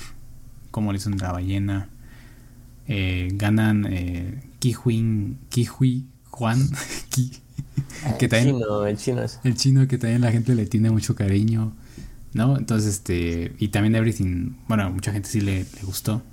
Como 0.71 0.91
le 0.91 0.97
hizo 0.97 1.09
en 1.09 1.17
La 1.17 1.31
Ballena. 1.31 1.89
Eh, 2.87 3.29
ganan 3.33 3.85
eh, 3.89 4.41
Kihui, 4.63 5.37
Kihui 5.49 6.05
Juan. 6.31 6.69
Ki- 7.09 7.31
que 8.17 8.27
el 8.27 8.29
también, 8.29 8.55
chino, 8.57 8.85
el 8.85 8.97
chino 8.97 9.21
es. 9.23 9.39
el 9.43 9.55
chino 9.55 9.87
que 9.87 9.97
también 9.97 10.21
la 10.21 10.31
gente 10.31 10.55
le 10.55 10.65
tiene 10.65 10.91
mucho 10.91 11.15
cariño, 11.15 11.73
¿no? 12.33 12.57
Entonces, 12.57 12.95
este, 12.95 13.55
y 13.59 13.69
también 13.69 13.95
Everything, 13.95 14.53
bueno, 14.67 14.89
mucha 14.91 15.11
gente 15.11 15.29
sí 15.29 15.41
le, 15.41 15.59
le 15.65 15.81
gustó. 15.83 16.23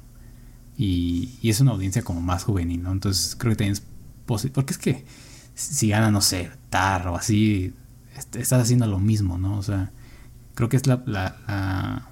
Y, 0.79 1.39
y 1.43 1.51
es 1.51 1.61
una 1.61 1.73
audiencia 1.73 2.03
como 2.03 2.21
más 2.23 2.45
juvenil, 2.45 2.83
¿no? 2.83 2.93
Entonces 2.93 3.37
creo 3.39 3.53
que 3.53 3.57
también 3.57 3.73
es 3.75 3.83
posible, 4.27 4.55
porque 4.55 4.73
es 4.73 4.79
que 4.79 5.05
si 5.55 5.89
gana, 5.91 6.11
no 6.11 6.21
sé, 6.23 6.51
Tar 6.71 7.09
o 7.09 7.17
así, 7.17 7.75
est- 8.17 8.37
estás 8.37 8.63
haciendo 8.63 8.87
lo 8.87 8.99
mismo, 9.01 9.39
¿no? 9.39 9.59
O 9.59 9.63
sea, 9.63 9.93
creo 10.55 10.69
que 10.71 10.77
es 10.79 10.87
la, 10.89 11.03
la, 11.07 11.37
la, 11.49 12.10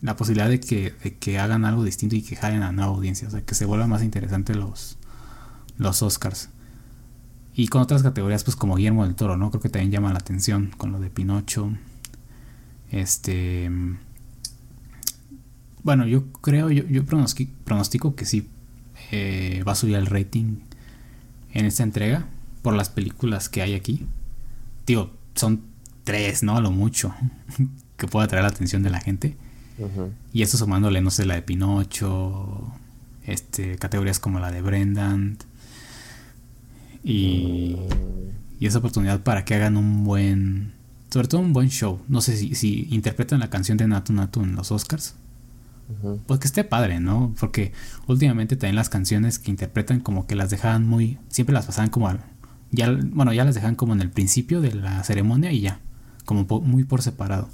la 0.00 0.16
posibilidad 0.16 0.48
de 0.48 0.60
que, 0.60 0.92
de 1.02 1.16
que 1.16 1.38
hagan 1.38 1.64
algo 1.64 1.82
distinto 1.84 2.14
y 2.16 2.22
que 2.22 2.36
jalen 2.36 2.62
a 2.62 2.72
nueva 2.72 2.90
audiencia, 2.92 3.28
o 3.28 3.30
sea, 3.30 3.42
que 3.42 3.54
se 3.54 3.64
vuelvan 3.64 3.90
más 3.90 4.02
interesantes 4.02 4.56
los, 4.56 4.96
los 5.76 6.02
Oscars. 6.02 6.50
Y 7.54 7.66
con 7.68 7.82
otras 7.82 8.04
categorías, 8.04 8.44
pues 8.44 8.56
como 8.56 8.76
Guillermo 8.76 9.04
del 9.04 9.16
Toro, 9.16 9.36
¿no? 9.36 9.50
Creo 9.50 9.60
que 9.60 9.68
también 9.68 9.90
llama 9.90 10.12
la 10.12 10.18
atención 10.20 10.70
con 10.76 10.92
lo 10.92 11.00
de 11.00 11.10
Pinocho. 11.10 11.72
Este. 12.90 13.68
Bueno, 15.82 16.06
yo 16.06 16.30
creo, 16.32 16.70
yo, 16.70 16.84
yo 16.84 17.04
pronosti- 17.04 17.50
pronostico 17.64 18.14
que 18.14 18.24
sí 18.26 18.48
eh, 19.10 19.62
va 19.66 19.72
a 19.72 19.74
subir 19.74 19.96
el 19.96 20.06
rating 20.06 20.58
en 21.52 21.64
esta 21.66 21.82
entrega 21.82 22.26
por 22.62 22.74
las 22.74 22.88
películas 22.90 23.48
que 23.48 23.62
hay 23.62 23.74
aquí. 23.74 24.06
Digo, 24.86 25.10
son 25.34 25.62
tres, 26.04 26.42
¿no? 26.42 26.56
A 26.56 26.60
lo 26.60 26.70
mucho 26.70 27.14
que 27.96 28.06
pueda 28.06 28.26
atraer 28.26 28.44
la 28.44 28.50
atención 28.50 28.82
de 28.82 28.90
la 28.90 29.00
gente. 29.00 29.36
Y 30.32 30.42
esto 30.42 30.56
sumándole, 30.56 31.00
no 31.00 31.10
sé, 31.10 31.24
la 31.26 31.34
de 31.34 31.42
Pinocho, 31.42 32.72
este, 33.26 33.76
categorías 33.76 34.18
como 34.18 34.40
la 34.40 34.50
de 34.50 34.62
Brendan. 34.62 35.38
Y, 37.04 37.76
y 38.60 38.66
esa 38.66 38.78
oportunidad 38.78 39.20
para 39.20 39.44
que 39.44 39.54
hagan 39.54 39.76
un 39.76 40.04
buen, 40.04 40.72
sobre 41.10 41.28
todo 41.28 41.40
un 41.40 41.52
buen 41.52 41.68
show. 41.70 42.00
No 42.08 42.20
sé 42.20 42.36
si, 42.36 42.54
si 42.54 42.88
interpretan 42.90 43.40
la 43.40 43.50
canción 43.50 43.78
de 43.78 43.86
Natu 43.86 44.12
Natu 44.12 44.42
en 44.42 44.54
los 44.54 44.72
Oscars. 44.72 45.14
Pues 46.26 46.38
que 46.40 46.46
esté 46.46 46.64
padre, 46.64 47.00
¿no? 47.00 47.34
Porque 47.40 47.72
últimamente 48.06 48.56
también 48.56 48.76
las 48.76 48.90
canciones 48.90 49.38
que 49.38 49.50
interpretan 49.50 50.00
como 50.00 50.26
que 50.26 50.34
las 50.34 50.50
dejaban 50.50 50.86
muy, 50.86 51.18
siempre 51.28 51.54
las 51.54 51.64
pasaban 51.64 51.88
como 51.88 52.08
al, 52.08 52.20
ya, 52.70 52.90
bueno, 52.92 53.32
ya 53.32 53.44
las 53.46 53.54
dejaban 53.54 53.74
como 53.74 53.94
en 53.94 54.02
el 54.02 54.10
principio 54.10 54.60
de 54.60 54.74
la 54.74 55.02
ceremonia 55.02 55.50
y 55.50 55.60
ya, 55.62 55.80
como 56.26 56.46
po- 56.46 56.60
muy 56.60 56.84
por 56.84 57.00
separado. 57.00 57.48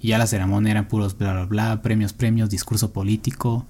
Y 0.00 0.08
ya 0.08 0.18
la 0.18 0.26
ceremonia 0.26 0.70
eran 0.72 0.88
puros 0.88 1.16
bla 1.18 1.32
bla 1.32 1.44
bla, 1.46 1.82
premios, 1.82 2.12
premios, 2.12 2.48
discurso 2.50 2.92
político, 2.92 3.66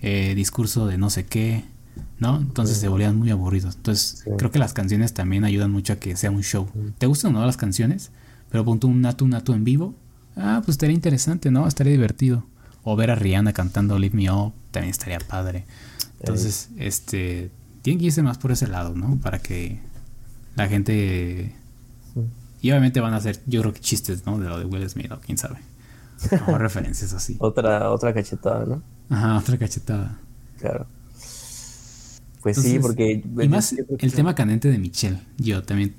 eh, 0.00 0.34
discurso 0.36 0.86
de 0.86 0.96
no 0.98 1.10
sé 1.10 1.26
qué, 1.26 1.64
¿no? 2.18 2.36
Entonces 2.38 2.78
se 2.78 2.88
volvían 2.88 3.16
muy 3.18 3.30
aburridos. 3.30 3.74
Entonces 3.76 4.22
Sí. 4.24 4.30
creo 4.38 4.50
que 4.50 4.58
las 4.58 4.72
canciones 4.72 5.12
también 5.12 5.44
ayudan 5.44 5.70
mucho 5.72 5.92
a 5.94 5.96
que 5.96 6.16
sea 6.16 6.30
un 6.30 6.42
show. 6.42 6.68
¿Te 6.98 7.06
gustan 7.06 7.34
o 7.34 7.40
no 7.40 7.46
las 7.46 7.56
canciones? 7.56 8.10
Pero 8.50 8.64
ponte 8.64 8.86
un 8.86 9.00
Natu 9.00 9.26
Natu 9.26 9.52
en 9.54 9.64
vivo. 9.64 9.94
Ah, 10.36 10.62
pues 10.64 10.74
estaría 10.74 10.94
interesante, 10.94 11.50
¿no? 11.50 11.66
Estaría 11.66 11.92
divertido. 11.92 12.44
O 12.84 12.96
ver 12.96 13.10
a 13.10 13.14
Rihanna 13.16 13.52
cantando 13.52 13.98
Leave 13.98 14.16
Me 14.16 14.30
Up 14.30 14.52
también 14.70 14.90
estaría 14.90 15.18
padre. 15.20 15.64
Entonces, 16.20 16.68
este, 16.76 17.50
tienen 17.82 17.98
que 17.98 18.06
irse 18.06 18.22
más 18.22 18.38
por 18.38 18.52
ese 18.52 18.66
lado, 18.68 18.94
¿no? 18.94 19.16
Para 19.18 19.40
que 19.40 19.80
la 20.54 20.68
gente... 20.68 21.54
Y 22.60 22.70
obviamente 22.70 23.00
van 23.00 23.12
a 23.12 23.16
hacer, 23.16 23.40
yo 23.46 23.60
creo 23.60 23.72
que 23.72 23.80
chistes, 23.80 24.24
¿no? 24.24 24.38
De 24.38 24.48
lo 24.48 24.58
de 24.58 24.64
Will 24.64 24.88
Smith 24.88 25.10
o 25.10 25.18
quién 25.20 25.36
sabe. 25.36 25.56
Referencias 26.58 27.12
así. 27.12 27.36
Otra, 27.38 27.90
otra 27.90 28.12
cachetada, 28.14 28.64
¿no? 28.66 28.82
Ajá, 29.08 29.38
otra 29.38 29.58
cachetada. 29.58 30.18
Claro. 30.58 30.86
Pues 32.42 32.56
sí, 32.56 32.78
porque... 32.78 33.22
Y 33.40 33.48
más 33.48 33.70
que- 33.74 33.84
el 34.04 34.12
tema 34.12 34.34
candente 34.34 34.68
de 34.68 34.78
Michelle. 34.78 35.20
Yo 35.38 35.62
también 35.62 35.94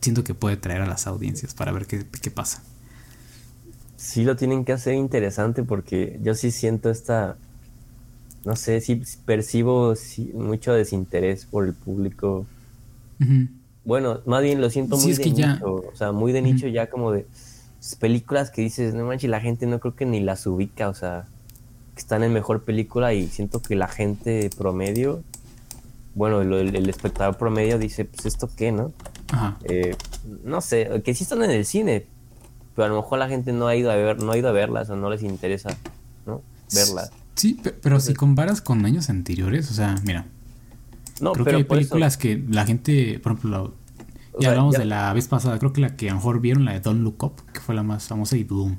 siento 0.00 0.22
que 0.24 0.34
puede 0.34 0.56
traer 0.56 0.82
a 0.82 0.86
las 0.86 1.06
audiencias 1.06 1.54
para 1.54 1.72
ver 1.72 1.86
qué, 1.86 2.04
qué 2.20 2.30
pasa. 2.30 2.62
Sí 3.96 4.24
lo 4.24 4.36
tienen 4.36 4.64
que 4.64 4.72
hacer 4.72 4.94
interesante 4.94 5.62
porque 5.62 6.18
yo 6.22 6.34
sí 6.34 6.50
siento 6.50 6.90
esta... 6.90 7.36
No 8.44 8.56
sé, 8.56 8.80
sí 8.80 9.00
percibo 9.24 9.94
sí, 9.94 10.32
mucho 10.34 10.72
desinterés 10.72 11.46
por 11.46 11.64
el 11.66 11.74
público. 11.74 12.46
Bueno, 13.84 14.20
más 14.26 14.42
bien 14.42 14.60
lo 14.60 14.68
siento 14.70 14.96
Sí, 14.96 15.08
muy 15.08 15.16
de 15.16 15.32
ya- 15.32 15.54
nicho. 15.54 15.74
O 15.74 15.92
sea, 15.94 16.10
muy 16.12 16.32
de 16.32 16.42
nicho 16.42 16.66
ya 16.68 16.88
como 16.90 17.12
de... 17.12 17.26
películas 17.98 18.50
que 18.50 18.62
dices, 18.62 18.94
no 18.94 19.04
manches, 19.06 19.30
la 19.30 19.40
gente 19.40 19.66
no 19.66 19.80
creo 19.80 19.94
que 19.94 20.06
ni 20.06 20.20
las 20.20 20.46
ubica, 20.46 20.88
o 20.88 20.94
sea, 20.94 21.26
que 21.94 22.00
están 22.00 22.22
en 22.22 22.32
mejor 22.32 22.62
película 22.62 23.12
y 23.14 23.28
siento 23.28 23.60
que 23.60 23.74
la 23.76 23.88
gente 23.88 24.48
promedio, 24.56 25.22
bueno, 26.14 26.40
el, 26.42 26.74
el 26.76 26.88
espectador 26.88 27.36
promedio 27.36 27.78
dice, 27.78 28.04
pues 28.04 28.26
esto 28.26 28.48
qué, 28.56 28.70
¿no? 28.72 28.92
Ajá. 29.32 29.56
Eh, 29.64 29.96
no 30.44 30.60
sé, 30.60 31.02
que 31.04 31.14
sí 31.14 31.24
están 31.24 31.42
en 31.42 31.50
el 31.50 31.64
cine, 31.64 32.06
pero 32.76 32.86
a 32.86 32.88
lo 32.88 32.96
mejor 32.96 33.18
la 33.18 33.28
gente 33.28 33.52
no 33.52 33.66
ha 33.66 33.74
ido 33.76 33.90
a 33.90 33.96
ver, 33.96 34.22
no 34.22 34.32
ha 34.32 34.38
ido 34.38 34.48
a 34.48 34.52
verlas 34.52 34.88
o 34.90 34.96
no 34.96 35.10
les 35.10 35.22
interesa, 35.22 35.76
¿no? 36.26 36.42
Verlas. 36.74 37.10
Sí, 37.34 37.54
pe- 37.54 37.72
pero 37.72 37.98
si 37.98 38.14
comparas 38.14 38.60
con 38.60 38.84
años 38.84 39.08
anteriores, 39.10 39.70
o 39.70 39.74
sea, 39.74 39.96
mira, 40.04 40.26
No, 41.20 41.32
creo 41.32 41.44
que 41.44 41.48
pero 41.48 41.58
hay 41.58 41.64
por 41.64 41.78
eso- 41.78 41.88
películas 41.90 42.16
que 42.16 42.42
la 42.50 42.64
gente, 42.66 43.18
por 43.20 43.32
ejemplo, 43.32 43.50
la- 43.64 43.70
O 44.32 44.38
ya 44.40 44.40
sea, 44.40 44.50
hablamos 44.50 44.72
ya- 44.74 44.78
de 44.80 44.84
la 44.86 45.12
vez 45.12 45.28
pasada, 45.28 45.58
creo 45.58 45.72
que 45.72 45.80
la 45.80 45.96
que 45.96 46.08
a 46.08 46.12
lo 46.12 46.16
mejor 46.18 46.40
vieron, 46.40 46.64
la 46.64 46.72
de 46.72 46.80
Don't 46.80 47.02
Look 47.02 47.22
Up, 47.24 47.34
que 47.52 47.60
fue 47.60 47.74
la 47.74 47.82
más 47.82 48.08
famosa, 48.08 48.36
y 48.36 48.44
Bloom. 48.44 48.78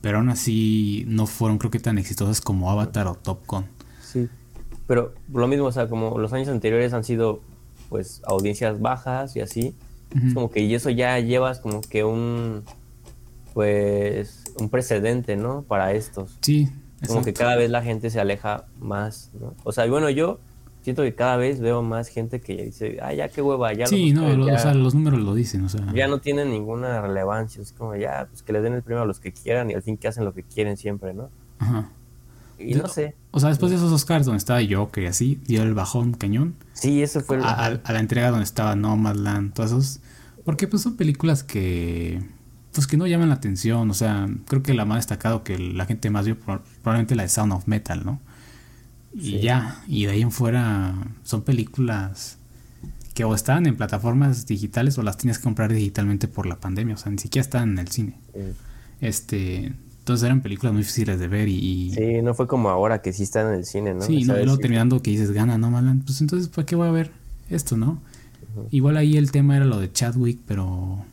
Pero 0.00 0.18
aún 0.18 0.30
así 0.30 1.04
no 1.06 1.26
fueron, 1.26 1.58
creo 1.58 1.70
que 1.70 1.78
tan 1.78 1.98
exitosas 1.98 2.40
como 2.40 2.70
Avatar 2.70 3.06
o 3.06 3.14
Top 3.14 3.46
Gun. 3.46 3.66
Sí, 4.02 4.28
pero 4.86 5.14
lo 5.32 5.46
mismo, 5.46 5.66
o 5.66 5.72
sea, 5.72 5.88
como 5.88 6.18
los 6.18 6.32
años 6.32 6.48
anteriores 6.48 6.92
han 6.92 7.04
sido, 7.04 7.40
pues, 7.88 8.20
audiencias 8.26 8.80
bajas 8.80 9.36
y 9.36 9.40
así, 9.40 9.74
es 10.26 10.34
como 10.34 10.50
que 10.50 10.60
y 10.60 10.74
eso 10.74 10.90
ya 10.90 11.18
llevas 11.20 11.60
como 11.60 11.80
que 11.82 12.04
un, 12.04 12.64
pues, 13.54 14.44
un 14.58 14.68
precedente, 14.70 15.36
¿no? 15.36 15.62
Para 15.62 15.92
estos. 15.92 16.36
Sí, 16.40 16.68
Como 17.06 17.22
que 17.22 17.32
cada 17.32 17.56
vez 17.56 17.68
la 17.70 17.82
gente 17.82 18.10
se 18.10 18.20
aleja 18.20 18.64
más, 18.78 19.30
¿no? 19.40 19.54
O 19.64 19.72
sea, 19.72 19.86
bueno, 19.86 20.08
yo 20.10 20.38
siento 20.82 21.02
que 21.02 21.14
cada 21.14 21.36
vez 21.36 21.60
veo 21.60 21.82
más 21.82 22.08
gente 22.08 22.40
que 22.40 22.64
dice, 22.66 22.98
ah, 23.02 23.12
ya 23.14 23.28
qué 23.28 23.40
hueva, 23.42 23.72
ya 23.72 23.86
Sí, 23.86 24.12
los 24.12 24.22
no, 24.24 24.36
lo- 24.36 24.46
ya, 24.46 24.54
o 24.54 24.58
sea, 24.58 24.74
los 24.74 24.94
números 24.94 25.20
lo 25.20 25.34
dicen, 25.34 25.64
o 25.64 25.68
sea. 25.68 25.80
ya 25.94 26.08
no 26.08 26.18
tienen 26.20 26.50
ninguna 26.50 27.00
relevancia, 27.00 27.62
es 27.62 27.72
como 27.72 27.94
ya, 27.96 28.26
pues 28.30 28.42
que 28.42 28.52
les 28.52 28.62
den 28.62 28.74
el 28.74 28.82
premio 28.82 29.02
a 29.02 29.06
los 29.06 29.20
que 29.20 29.32
quieran 29.32 29.70
y 29.70 29.74
al 29.74 29.82
fin 29.82 29.96
que 29.96 30.08
hacen 30.08 30.24
lo 30.24 30.34
que 30.34 30.42
quieren 30.42 30.76
siempre, 30.76 31.14
¿no? 31.14 31.30
Ajá. 31.58 31.88
Y 32.58 32.74
no 32.74 32.86
sé, 32.86 33.16
O 33.32 33.40
sea, 33.40 33.48
después 33.48 33.70
de 33.70 33.76
esos 33.78 33.90
Oscars 33.90 34.24
donde 34.24 34.38
estaba 34.38 34.60
Joker 34.68 35.02
y 35.04 35.06
así, 35.08 35.40
dio 35.46 35.62
el 35.62 35.74
bajón 35.74 36.12
cañón. 36.12 36.54
sí, 36.74 37.02
eso 37.02 37.20
fue... 37.20 37.36
el- 37.38 37.44
a, 37.44 37.50
a- 37.66 37.80
a 37.82 37.92
la 37.92 37.98
entrega 38.00 38.30
donde 38.30 38.44
estaba 38.44 38.76
Nomadland, 38.76 39.52
todos 39.52 39.70
esos. 39.70 40.00
Porque 40.44 40.66
pues 40.68 40.82
son 40.82 40.96
películas 40.96 41.42
que. 41.44 42.20
Pues 42.72 42.86
que 42.86 42.96
no 42.96 43.06
llaman 43.06 43.28
la 43.28 43.34
atención. 43.36 43.90
O 43.90 43.94
sea, 43.94 44.28
creo 44.48 44.62
que 44.62 44.74
la 44.74 44.84
más 44.84 44.98
destacado 44.98 45.44
que 45.44 45.58
la 45.58 45.86
gente 45.86 46.08
más 46.10 46.24
vio, 46.26 46.38
pro- 46.38 46.62
probablemente 46.82 47.14
la 47.14 47.22
de 47.24 47.28
Sound 47.28 47.52
of 47.52 47.66
Metal, 47.68 48.02
¿no? 48.04 48.20
Y 49.14 49.40
ya. 49.40 49.82
Y 49.88 50.06
de 50.06 50.12
ahí 50.12 50.22
en 50.22 50.32
fuera 50.32 50.94
son 51.24 51.42
películas 51.42 52.38
que 53.14 53.24
o 53.24 53.34
estaban 53.34 53.66
en 53.66 53.76
plataformas 53.76 54.46
digitales 54.46 54.96
o 54.98 55.02
las 55.02 55.18
tienes 55.18 55.38
que 55.38 55.44
comprar 55.44 55.72
digitalmente 55.72 56.28
por 56.28 56.46
la 56.46 56.56
pandemia. 56.60 56.94
O 56.94 56.98
sea, 56.98 57.12
ni 57.12 57.18
siquiera 57.18 57.42
estaban 57.42 57.72
en 57.72 57.78
el 57.78 57.88
cine. 57.88 58.16
Este. 59.00 59.72
Entonces 59.98 60.24
eran 60.24 60.40
películas 60.40 60.72
muy 60.72 60.82
difíciles 60.82 61.20
de 61.20 61.28
ver 61.28 61.48
y. 61.48 61.54
y- 61.54 61.90
Sí, 61.94 62.22
no 62.22 62.34
fue 62.34 62.46
como 62.48 62.70
ahora 62.70 63.02
que 63.02 63.12
sí 63.12 63.22
están 63.22 63.48
en 63.48 63.54
el 63.54 63.64
cine, 63.64 63.94
¿no? 63.94 64.00
Sí, 64.02 64.24
no, 64.24 64.36
y 64.38 64.44
luego 64.44 64.58
terminando 64.58 65.00
que 65.00 65.10
dices 65.12 65.30
gana 65.30 65.58
Nomadland, 65.58 66.04
pues 66.04 66.20
entonces 66.20 66.48
¿para 66.48 66.66
qué 66.66 66.74
voy 66.74 66.88
a 66.88 66.92
ver 66.92 67.12
esto, 67.50 67.76
no? 67.76 68.00
Igual 68.70 68.96
ahí 68.96 69.16
el 69.16 69.30
tema 69.30 69.56
era 69.56 69.64
lo 69.64 69.78
de 69.78 69.90
Chadwick, 69.92 70.40
pero 70.46 71.04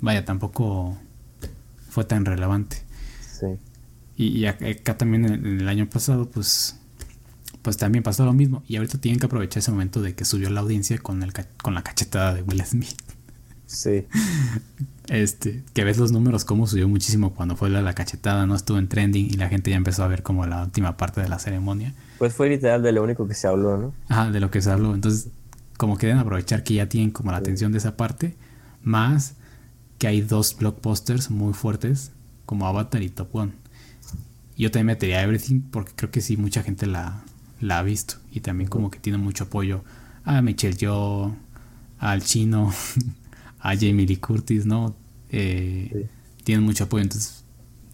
vaya, 0.00 0.24
tampoco 0.24 0.96
fue 1.88 2.04
tan 2.04 2.24
relevante. 2.24 2.76
Sí. 3.28 3.46
Y, 4.16 4.26
y 4.38 4.46
acá, 4.46 4.68
acá 4.68 4.96
también 4.98 5.24
en 5.24 5.60
el 5.60 5.68
año 5.68 5.88
pasado, 5.88 6.28
pues 6.28 6.78
pues 7.66 7.78
también 7.78 8.04
pasó 8.04 8.24
lo 8.24 8.32
mismo. 8.32 8.62
Y 8.68 8.76
ahorita 8.76 8.98
tienen 8.98 9.18
que 9.18 9.26
aprovechar 9.26 9.58
ese 9.58 9.72
momento 9.72 10.00
de 10.00 10.14
que 10.14 10.24
subió 10.24 10.48
la 10.50 10.60
audiencia 10.60 10.98
con, 10.98 11.24
el, 11.24 11.32
con 11.60 11.74
la 11.74 11.82
cachetada 11.82 12.32
de 12.32 12.42
Will 12.42 12.64
Smith. 12.64 12.96
Sí. 13.66 14.06
Este, 15.08 15.62
que 15.72 15.84
ves 15.84 15.98
los 15.98 16.10
números 16.10 16.44
cómo 16.44 16.66
subió 16.66 16.88
muchísimo 16.88 17.32
cuando 17.32 17.54
fue 17.54 17.70
la, 17.70 17.80
la 17.80 17.94
cachetada, 17.94 18.44
no 18.44 18.56
estuvo 18.56 18.76
en 18.78 18.88
trending 18.88 19.26
y 19.26 19.36
la 19.36 19.48
gente 19.48 19.70
ya 19.70 19.76
empezó 19.76 20.02
a 20.02 20.08
ver 20.08 20.24
como 20.24 20.44
la 20.46 20.64
última 20.64 20.96
parte 20.96 21.20
de 21.20 21.28
la 21.28 21.38
ceremonia. 21.38 21.94
Pues 22.18 22.34
fue 22.34 22.48
literal 22.48 22.82
de 22.82 22.90
lo 22.90 23.04
único 23.04 23.28
que 23.28 23.34
se 23.34 23.46
habló, 23.46 23.76
¿no? 23.76 23.94
Ajá, 24.08 24.32
de 24.32 24.40
lo 24.40 24.50
que 24.50 24.60
se 24.60 24.68
habló. 24.68 24.96
Entonces, 24.96 25.28
como 25.76 25.96
que 25.96 26.08
deben 26.08 26.20
aprovechar 26.20 26.64
que 26.64 26.74
ya 26.74 26.88
tienen 26.88 27.12
como 27.12 27.30
la 27.30 27.38
atención 27.38 27.70
de 27.70 27.78
esa 27.78 27.96
parte, 27.96 28.36
más 28.82 29.34
que 29.98 30.08
hay 30.08 30.22
dos 30.22 30.56
blockbusters 30.56 31.30
muy 31.30 31.52
fuertes, 31.52 32.10
como 32.46 32.66
Avatar 32.66 33.02
y 33.02 33.10
Top. 33.10 33.48
Y 34.56 34.62
Yo 34.64 34.72
también 34.72 34.86
metería 34.86 35.22
Everything 35.22 35.60
porque 35.70 35.92
creo 35.94 36.10
que 36.10 36.20
sí, 36.20 36.36
mucha 36.36 36.64
gente 36.64 36.86
la, 36.86 37.22
la 37.60 37.78
ha 37.78 37.82
visto. 37.82 38.16
Y 38.32 38.40
también 38.40 38.68
como 38.70 38.90
que 38.90 38.98
tiene 38.98 39.18
mucho 39.18 39.44
apoyo 39.44 39.84
a 40.24 40.42
Michelle 40.42 40.76
Yeoh, 40.76 41.34
al 41.98 42.22
chino, 42.22 42.72
a 43.60 43.74
Jamie 43.76 44.06
Lee 44.06 44.16
Curtis, 44.18 44.66
¿no? 44.66 44.94
Eh, 45.30 45.90
Sí. 45.92 46.08
Tienen 46.44 46.64
mucho 46.64 46.84
apoyo, 46.84 47.02
entonces 47.02 47.44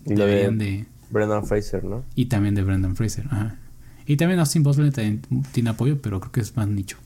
Y 0.05 0.15
deberían 0.15 0.59
de 0.59 0.65
de... 0.65 0.87
Brendan 1.11 1.47
Fraser, 1.47 1.85
¿no? 1.85 2.05
Y 2.15 2.27
también 2.27 2.55
de 2.55 2.63
Brendan 2.63 2.97
Fraser, 2.97 3.27
ajá. 3.31 3.59
Y 4.07 4.17
también 4.17 4.41
Austin 4.41 4.63
Butler 4.63 4.93
también 4.93 5.23
tiene 5.53 5.71
apoyo, 5.71 6.01
pero 6.03 6.21
creo 6.21 6.33
que 6.33 6.41
es 6.41 6.57
más 6.57 6.69
nicho. 6.69 6.97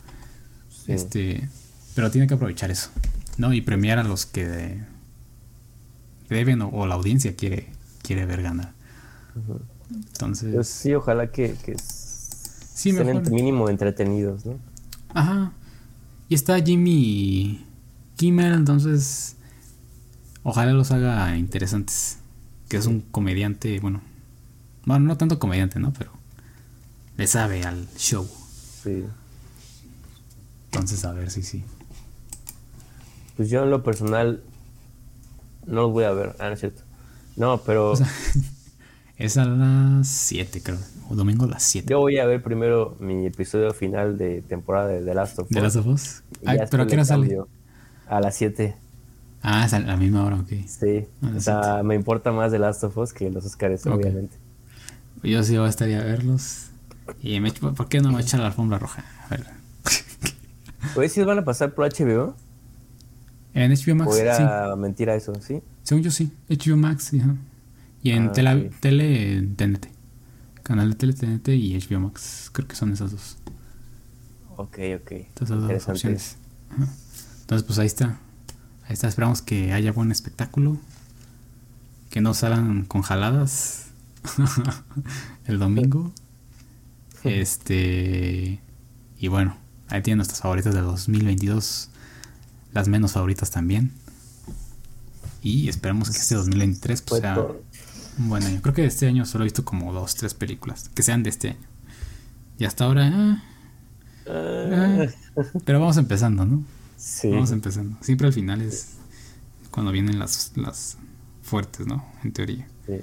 Sí. 0.69 0.93
Este, 0.93 1.49
pero 1.95 2.11
tiene 2.11 2.27
que 2.27 2.35
aprovechar 2.35 2.71
eso, 2.71 2.91
¿no? 3.39 3.53
Y 3.53 3.61
premiar 3.61 3.99
a 3.99 4.05
los 4.05 4.27
que 4.27 4.47
de- 4.47 4.85
deben 6.29 6.63
o, 6.63 6.69
o 6.69 6.87
la 6.87 6.95
audiencia 6.95 7.35
quiere, 7.37 7.67
quiere 8.03 8.27
ver 8.27 8.43
ganar. 8.43 8.73
Entonces, 9.91 10.55
Pues 10.55 10.69
sí, 10.69 10.95
ojalá 10.95 11.31
que, 11.31 11.55
que 11.65 11.77
sí, 12.77 12.91
estén 12.91 13.07
mejor. 13.07 13.31
mínimo 13.31 13.69
entretenidos, 13.71 14.45
¿no? 14.45 14.59
Ajá. 15.15 15.53
Y 16.29 16.35
está 16.35 16.61
Jimmy 16.61 17.65
Kimmel, 18.17 18.53
entonces 18.53 19.37
ojalá 20.43 20.73
los 20.73 20.91
haga 20.91 21.37
interesantes. 21.37 22.19
Que 22.69 22.77
es 22.77 22.87
un 22.87 23.01
comediante, 23.01 23.79
bueno, 23.79 24.01
bueno, 24.85 25.07
no 25.07 25.17
tanto 25.17 25.39
comediante, 25.39 25.79
¿no? 25.79 25.93
Pero 25.93 26.11
le 27.17 27.27
sabe 27.29 27.63
al 27.63 27.87
show. 27.97 28.29
Sí. 28.83 29.05
Entonces, 30.67 31.05
a 31.05 31.13
ver 31.13 31.31
si 31.31 31.43
sí. 31.43 31.65
Pues 33.37 33.49
yo 33.49 33.63
en 33.63 33.71
lo 33.71 33.83
personal 33.85 34.43
no 35.67 35.83
los 35.83 35.93
voy 35.93 36.05
a 36.05 36.11
ver. 36.11 36.35
Ah, 36.41 36.49
no 36.49 36.55
es 36.55 36.61
cierto. 36.61 36.83
No, 37.37 37.59
pero 37.63 37.95
Es 39.19 39.39
a 39.39 39.47
las 39.47 40.07
7, 40.09 40.63
creo. 40.63 40.79
O 41.09 41.15
domingo 41.15 41.45
a 41.45 41.49
las 41.49 41.63
7. 41.63 41.89
yo 41.91 42.01
voy 42.01 42.19
a 42.19 42.27
ver 42.27 42.43
primero 42.43 42.97
mi 43.01 43.27
episodio 43.27 43.73
final 43.73 44.19
de 44.19 44.43
temporada 44.43 44.89
de 44.89 45.03
The 45.03 45.15
Last 45.15 45.39
of 45.39 45.47
Us. 45.51 45.55
¿De 45.55 45.63
las 45.63 45.77
Us? 45.77 46.23
y 46.43 46.49
Ay, 46.49 46.59
ya 46.59 46.67
¿Pero 46.67 46.83
a 46.83 46.87
qué 46.87 46.93
hora 46.95 47.03
le 47.03 47.07
sale? 47.07 47.39
A 48.09 48.21
las 48.21 48.37
7. 48.37 48.77
Ah, 49.43 49.65
es 49.65 49.73
a 49.73 49.81
la 49.81 49.97
misma 49.97 50.25
hora, 50.25 50.37
ok. 50.37 50.49
Sí. 50.67 51.07
O 51.35 51.41
sea, 51.41 51.83
me 51.83 51.95
importa 51.95 52.33
más 52.33 52.53
The 52.53 52.59
Last 52.59 52.85
of 52.85 52.97
Us 52.99 53.13
que 53.13 53.31
los 53.31 53.45
Oscars, 53.47 53.87
obviamente. 53.87 54.37
Yo 55.23 55.43
sí 55.43 55.57
voy 55.57 55.67
a 55.67 55.71
estar 55.71 55.91
a 55.91 56.05
verlos. 56.05 56.67
Y 57.23 57.41
me, 57.41 57.53
¿por 57.53 57.89
qué 57.89 58.01
no 58.01 58.13
me 58.13 58.21
echan 58.21 58.41
la 58.41 58.47
alfombra 58.49 58.79
roja? 58.79 59.05
A 59.25 59.29
ver. 59.29 59.47
Oye, 60.97 61.09
¿sí 61.09 61.23
van 61.23 61.39
a 61.39 61.45
pasar 61.45 61.75
por 61.75 61.87
HBO? 61.87 62.35
En 63.55 63.73
HBO 63.73 63.95
Max, 63.95 64.11
¿O 64.11 64.15
sí. 64.15 64.21
era 64.21 64.77
mentira 64.77 65.15
eso? 65.15 65.33
¿Sí? 65.41 65.63
Según 65.85 66.03
yo 66.03 66.11
sí. 66.11 66.31
HBO 66.51 66.77
Max, 66.77 67.05
sí, 67.05 67.21
ajá. 67.21 67.37
Y 68.03 68.11
en 68.11 68.29
Ah, 68.29 68.33
tele, 68.33 68.71
tele 68.81 69.43
TNT. 69.57 69.89
Canal 70.63 70.91
de 70.91 70.97
tele 70.97 71.13
TNT 71.13 71.49
y 71.49 71.79
HBO 71.79 72.01
Max. 72.01 72.51
Creo 72.53 72.69
que 72.69 72.77
son 72.77 72.93
esas 72.93 73.13
dos. 73.13 73.37
Ok, 74.57 74.79
ok. 75.01 75.13
Esas 75.35 75.49
dos 75.49 75.89
opciones. 75.89 76.37
Ajá. 76.71 76.89
Entonces, 77.41 77.67
pues 77.67 77.79
ahí 77.79 77.87
está. 77.87 78.19
Ahí 78.85 78.95
está. 78.95 79.09
Esperamos 79.09 79.43
que 79.43 79.73
haya 79.73 79.93
buen 79.93 80.11
espectáculo. 80.11 80.79
Que 82.11 82.21
no 82.21 82.35
salgan 82.35 82.85
con 82.85 83.03
jaladas 83.03 83.87
el 85.47 85.59
domingo. 85.59 86.13
Este. 87.25 88.61
Y 89.19 89.29
bueno, 89.29 89.57
ahí 89.89 90.01
tienen 90.03 90.19
nuestras 90.19 90.41
favoritas 90.41 90.75
de 90.75 90.81
2022. 90.81 91.89
Las 92.73 92.87
menos 92.89 93.13
favoritas 93.13 93.51
también. 93.51 93.93
Y 95.43 95.69
esperamos 95.69 96.11
que 96.11 96.19
este 96.19 96.35
2023 96.35 97.03
pues, 97.03 97.09
Fue 97.09 97.21
sea 97.21 97.35
todo. 97.35 97.63
Buen 98.19 98.43
año. 98.45 98.61
Creo 98.63 98.75
que 98.75 98.83
de 98.83 98.89
este 98.89 99.07
año 99.07 99.25
solo 99.27 99.45
he 99.45 99.47
visto 99.47 99.65
como 99.65 99.93
dos, 99.93 100.15
tres 100.15 100.35
películas. 100.35 100.89
Que 100.95 101.03
sean 101.03 101.23
de 101.23 101.31
este 101.31 101.49
año. 101.51 101.59
Y 102.59 102.65
hasta 102.65 102.85
ahora. 102.85 103.11
ah, 103.13 103.43
Ah, 104.29 105.07
pero 105.65 105.79
vamos 105.81 105.97
empezando, 105.99 106.45
¿no? 106.45 106.65
sí. 106.97 107.31
Vamos 107.31 107.51
empezando. 107.53 107.97
Siempre 108.01 108.27
al 108.27 108.33
final 108.33 108.61
es 108.63 108.95
cuando 109.71 109.93
vienen 109.93 110.19
las, 110.19 110.53
las 110.57 110.97
fuertes, 111.43 111.87
¿no? 111.87 112.05
En 112.25 112.33
teoría. 112.33 112.67
Sí. 112.87 112.95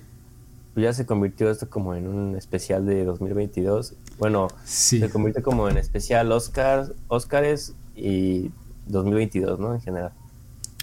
Ya 0.75 0.91
se 0.91 1.05
convirtió 1.05 1.49
esto 1.51 1.69
como 1.69 1.93
en 1.95 2.07
un 2.07 2.35
especial 2.35 2.85
de 2.85 3.05
2022. 3.05 3.93
Bueno, 4.17 4.47
Sí. 4.65 4.99
se 4.99 5.09
convirtió 5.09 5.43
como 5.43 5.69
en 5.69 5.77
especial 5.77 6.31
Oscars, 6.31 6.91
Oscars 7.07 7.73
y 7.95 8.49
2022, 8.87 9.59
¿no? 9.59 9.75
En 9.75 9.81
general. 9.81 10.11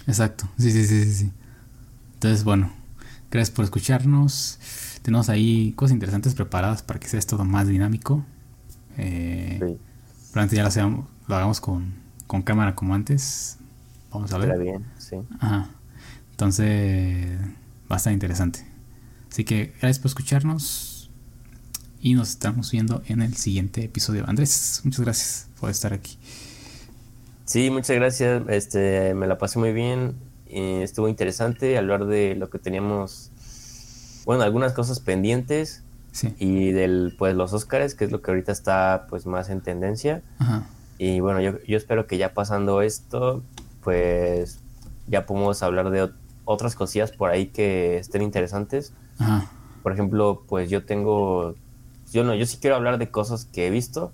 Exacto. 0.07 0.47
Sí, 0.57 0.71
sí, 0.71 0.85
sí, 0.87 1.13
sí. 1.13 1.31
Entonces, 2.13 2.43
bueno, 2.45 2.71
gracias 3.31 3.49
por 3.55 3.65
escucharnos. 3.65 4.59
Tenemos 5.01 5.29
ahí 5.29 5.73
cosas 5.75 5.93
interesantes 5.93 6.35
preparadas 6.35 6.83
para 6.83 6.99
que 6.99 7.07
sea 7.07 7.19
todo 7.21 7.43
más 7.45 7.67
dinámico. 7.67 8.23
Eh, 8.97 9.57
Sí, 9.59 9.77
Probablemente 10.31 10.55
ya 10.55 10.61
lo, 10.63 10.67
hacemos- 10.69 11.05
lo 11.27 11.35
hagamos 11.35 11.59
con, 11.59 11.93
con 12.27 12.41
cámara 12.43 12.75
como 12.75 12.93
antes. 12.93 13.57
Vamos 14.11 14.31
a 14.33 14.35
está 14.37 14.47
ver. 14.47 14.59
bien, 14.59 14.85
sí. 14.97 15.17
Ajá. 15.39 15.69
Entonces, 16.31 17.37
va 17.91 17.95
a 17.95 17.97
estar 17.97 18.13
interesante. 18.13 18.65
Así 19.31 19.43
que 19.43 19.73
gracias 19.81 19.99
por 19.99 20.07
escucharnos 20.09 21.09
y 22.01 22.13
nos 22.15 22.29
estamos 22.29 22.71
viendo 22.71 23.01
en 23.07 23.21
el 23.21 23.35
siguiente 23.35 23.83
episodio. 23.85 24.25
Andrés, 24.27 24.81
muchas 24.83 25.01
gracias 25.01 25.47
por 25.59 25.69
estar 25.69 25.93
aquí. 25.93 26.17
Sí, 27.45 27.69
muchas 27.69 27.95
gracias. 27.95 28.43
Este, 28.49 29.13
me 29.13 29.27
la 29.27 29.37
pasé 29.37 29.59
muy 29.59 29.73
bien. 29.73 30.15
Estuvo 30.51 31.07
interesante 31.07 31.77
hablar 31.77 32.05
de 32.05 32.35
lo 32.35 32.49
que 32.49 32.59
teníamos, 32.59 33.31
bueno, 34.25 34.43
algunas 34.43 34.73
cosas 34.73 34.99
pendientes 34.99 35.83
y 36.37 36.71
del, 36.71 37.15
pues, 37.17 37.35
los 37.35 37.53
Óscares, 37.53 37.95
que 37.95 38.05
es 38.05 38.11
lo 38.11 38.21
que 38.21 38.31
ahorita 38.31 38.51
está, 38.51 39.07
pues, 39.09 39.25
más 39.25 39.49
en 39.49 39.61
tendencia. 39.61 40.21
Y 40.97 41.19
bueno, 41.19 41.41
yo, 41.41 41.61
yo 41.67 41.77
espero 41.77 42.05
que 42.05 42.17
ya 42.17 42.33
pasando 42.33 42.81
esto, 42.81 43.41
pues, 43.83 44.59
ya 45.07 45.25
podemos 45.25 45.63
hablar 45.63 45.89
de 45.89 46.09
otras 46.45 46.75
cosillas 46.75 47.11
por 47.11 47.29
ahí 47.29 47.47
que 47.47 47.97
estén 47.97 48.21
interesantes. 48.21 48.93
Por 49.83 49.91
ejemplo, 49.91 50.43
pues 50.47 50.69
yo 50.69 50.85
tengo, 50.85 51.55
yo 52.11 52.23
no, 52.23 52.35
yo 52.35 52.45
sí 52.45 52.57
quiero 52.59 52.75
hablar 52.75 52.97
de 52.97 53.09
cosas 53.09 53.45
que 53.45 53.67
he 53.67 53.69
visto 53.69 54.11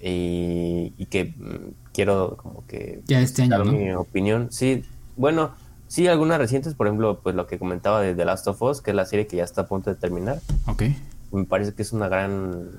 y, 0.00 1.06
que 1.10 1.34
mm, 1.36 1.74
quiero 1.92 2.36
como 2.36 2.66
que 2.66 3.02
ya 3.06 3.20
este 3.20 3.42
año, 3.42 3.58
dar 3.58 3.66
mi 3.66 3.92
opinión. 3.92 4.48
Sí, 4.50 4.84
bueno, 5.16 5.52
sí, 5.88 6.06
algunas 6.08 6.38
recientes, 6.38 6.74
por 6.74 6.86
ejemplo, 6.86 7.20
pues 7.22 7.34
lo 7.34 7.46
que 7.46 7.58
comentaba 7.58 8.00
de 8.00 8.14
The 8.14 8.24
Last 8.24 8.46
of 8.48 8.62
Us, 8.62 8.80
que 8.80 8.90
es 8.90 8.96
la 8.96 9.06
serie 9.06 9.26
que 9.26 9.36
ya 9.36 9.44
está 9.44 9.62
a 9.62 9.66
punto 9.66 9.90
de 9.90 9.96
terminar. 9.96 10.40
Ok. 10.66 10.84
Me 11.32 11.44
parece 11.44 11.74
que 11.74 11.82
es 11.82 11.92
una 11.92 12.08
gran, 12.08 12.70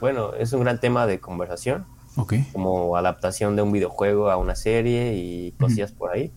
bueno, 0.00 0.34
es 0.34 0.52
un 0.52 0.60
gran 0.60 0.80
tema 0.80 1.06
de 1.06 1.20
conversación. 1.20 1.86
Ok. 2.16 2.34
Como 2.52 2.96
adaptación 2.96 3.54
de 3.54 3.62
un 3.62 3.72
videojuego 3.72 4.30
a 4.30 4.36
una 4.36 4.56
serie 4.56 5.14
y 5.14 5.52
cosillas 5.52 5.92
por 5.92 6.10
ahí. 6.10 6.32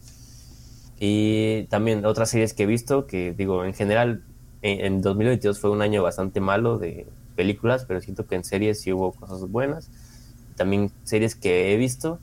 Y 1.00 1.64
también 1.72 2.06
otras 2.06 2.30
series 2.30 2.54
que 2.54 2.64
he 2.64 2.66
visto, 2.68 3.08
que 3.08 3.34
digo, 3.34 3.66
en 3.66 3.74
general, 3.74 4.24
en, 4.62 5.02
2022 5.02 5.60
fue 5.60 5.72
un 5.72 5.82
año 5.82 6.04
bastante 6.04 6.40
malo 6.40 6.78
de 6.78 7.08
películas, 7.36 7.86
pero 7.88 8.02
siento 8.02 8.28
que 8.28 8.36
en 8.36 8.44
series 8.44 8.82
sí 8.82 8.94
hubo 8.94 9.12
cosas 9.12 9.50
buenas. 9.50 9.90
También 10.56 10.92
series 11.04 11.36
que 11.36 11.74
he 11.74 11.78
visto, 11.78 12.20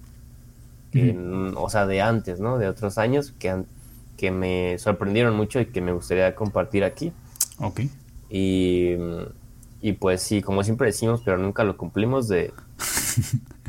o 1.57 1.71
sea, 1.71 1.87
de 1.87 2.01
antes, 2.01 2.41
¿no? 2.41 2.59
De 2.59 2.69
otros 2.69 2.99
años, 2.99 3.33
que, 3.39 3.65
que 4.17 4.31
me 4.31 4.79
sorprendieron 4.79 5.37
mucho 5.37 5.61
y 5.61 5.67
que 5.67 5.81
me 5.81 5.93
gustaría 5.93 6.35
compartir 6.35 6.85
aquí. 6.85 7.13
Ok. 7.59 7.81
Y, 8.31 8.95
y 9.81 9.93
pues 9.93 10.23
sí, 10.23 10.43
como 10.43 10.65
siempre 10.65 10.87
decimos, 10.87 11.23
pero 11.25 11.39
nunca 11.39 11.65
lo 11.65 11.77
cumplimos 11.77 12.29
de, 12.29 12.53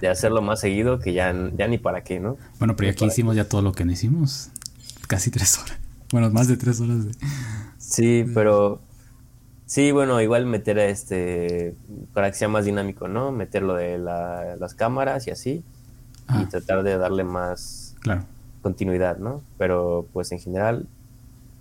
de 0.01 0.07
hacerlo 0.07 0.41
más 0.41 0.59
seguido, 0.59 0.99
que 0.99 1.13
ya, 1.13 1.33
ya 1.57 1.67
ni 1.67 1.77
para 1.77 2.03
qué, 2.03 2.19
¿no? 2.19 2.37
Bueno, 2.59 2.75
pero 2.75 2.91
aquí 2.91 3.05
hicimos 3.05 3.35
ya 3.35 3.45
todo 3.47 3.61
lo 3.61 3.73
que 3.73 3.85
no 3.85 3.91
hicimos 3.91 4.49
casi 5.07 5.31
tres 5.31 5.57
horas. 5.57 5.77
Bueno, 6.11 6.29
más 6.29 6.47
de 6.47 6.57
tres 6.57 6.79
horas. 6.81 7.05
Sí, 7.77 8.25
pero 8.33 8.81
sí, 9.65 9.91
bueno, 9.91 10.21
igual 10.21 10.45
meter 10.45 10.79
este 10.79 11.75
para 12.13 12.31
que 12.31 12.37
sea 12.37 12.47
más 12.47 12.65
dinámico, 12.65 13.07
¿no? 13.07 13.31
Meter 13.31 13.63
lo 13.63 13.75
de 13.75 13.97
las 13.97 14.73
cámaras 14.73 15.27
y 15.27 15.31
así 15.31 15.63
y 16.37 16.45
tratar 16.45 16.83
de 16.83 16.97
darle 16.97 17.23
más 17.23 17.95
claro. 18.01 18.25
continuidad, 18.61 19.17
¿no? 19.17 19.41
Pero 19.57 20.07
pues 20.13 20.31
en 20.31 20.39
general 20.39 20.87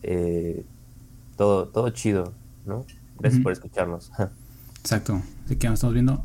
eh, 0.02 0.64
todo 1.36 1.68
todo 1.68 1.90
chido, 1.90 2.32
¿no? 2.66 2.84
Gracias 3.18 3.42
por 3.42 3.52
escucharnos. 3.52 4.10
Exacto. 4.80 5.22
Así 5.44 5.56
que 5.56 5.68
nos 5.68 5.74
estamos 5.74 5.94
viendo 5.94 6.24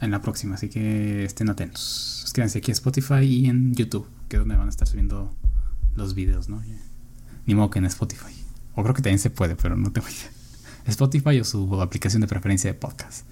en 0.00 0.10
la 0.10 0.20
próxima, 0.20 0.54
así 0.54 0.68
que 0.68 1.24
estén 1.24 1.48
atentos. 1.48 1.80
Suscríbanse 1.80 2.58
aquí 2.58 2.70
a 2.70 2.74
Spotify 2.74 3.24
y 3.24 3.46
en 3.46 3.74
YouTube, 3.74 4.06
que 4.28 4.36
es 4.36 4.40
donde 4.40 4.56
van 4.56 4.66
a 4.66 4.70
estar 4.70 4.86
subiendo 4.86 5.30
los 5.94 6.14
videos, 6.14 6.48
¿no? 6.48 6.62
Ni 7.46 7.54
modo 7.54 7.70
que 7.70 7.78
en 7.78 7.86
Spotify. 7.86 8.34
O 8.74 8.82
creo 8.82 8.94
que 8.94 9.02
también 9.02 9.18
se 9.18 9.30
puede, 9.30 9.56
pero 9.56 9.76
no 9.76 9.92
tengo 9.92 10.08
idea. 10.08 10.30
Spotify 10.86 11.40
o 11.40 11.44
su 11.44 11.80
aplicación 11.80 12.20
de 12.20 12.28
preferencia 12.28 12.72
de 12.72 12.78
podcast. 12.78 13.26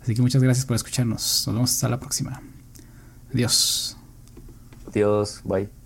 Así 0.00 0.14
que 0.14 0.22
muchas 0.22 0.42
gracias 0.42 0.64
por 0.64 0.76
escucharnos. 0.76 1.44
Nos 1.46 1.54
vemos 1.54 1.72
hasta 1.72 1.88
la 1.88 2.00
próxima. 2.00 2.40
Adiós. 3.32 3.96
Adiós. 4.86 5.42
Bye. 5.44 5.77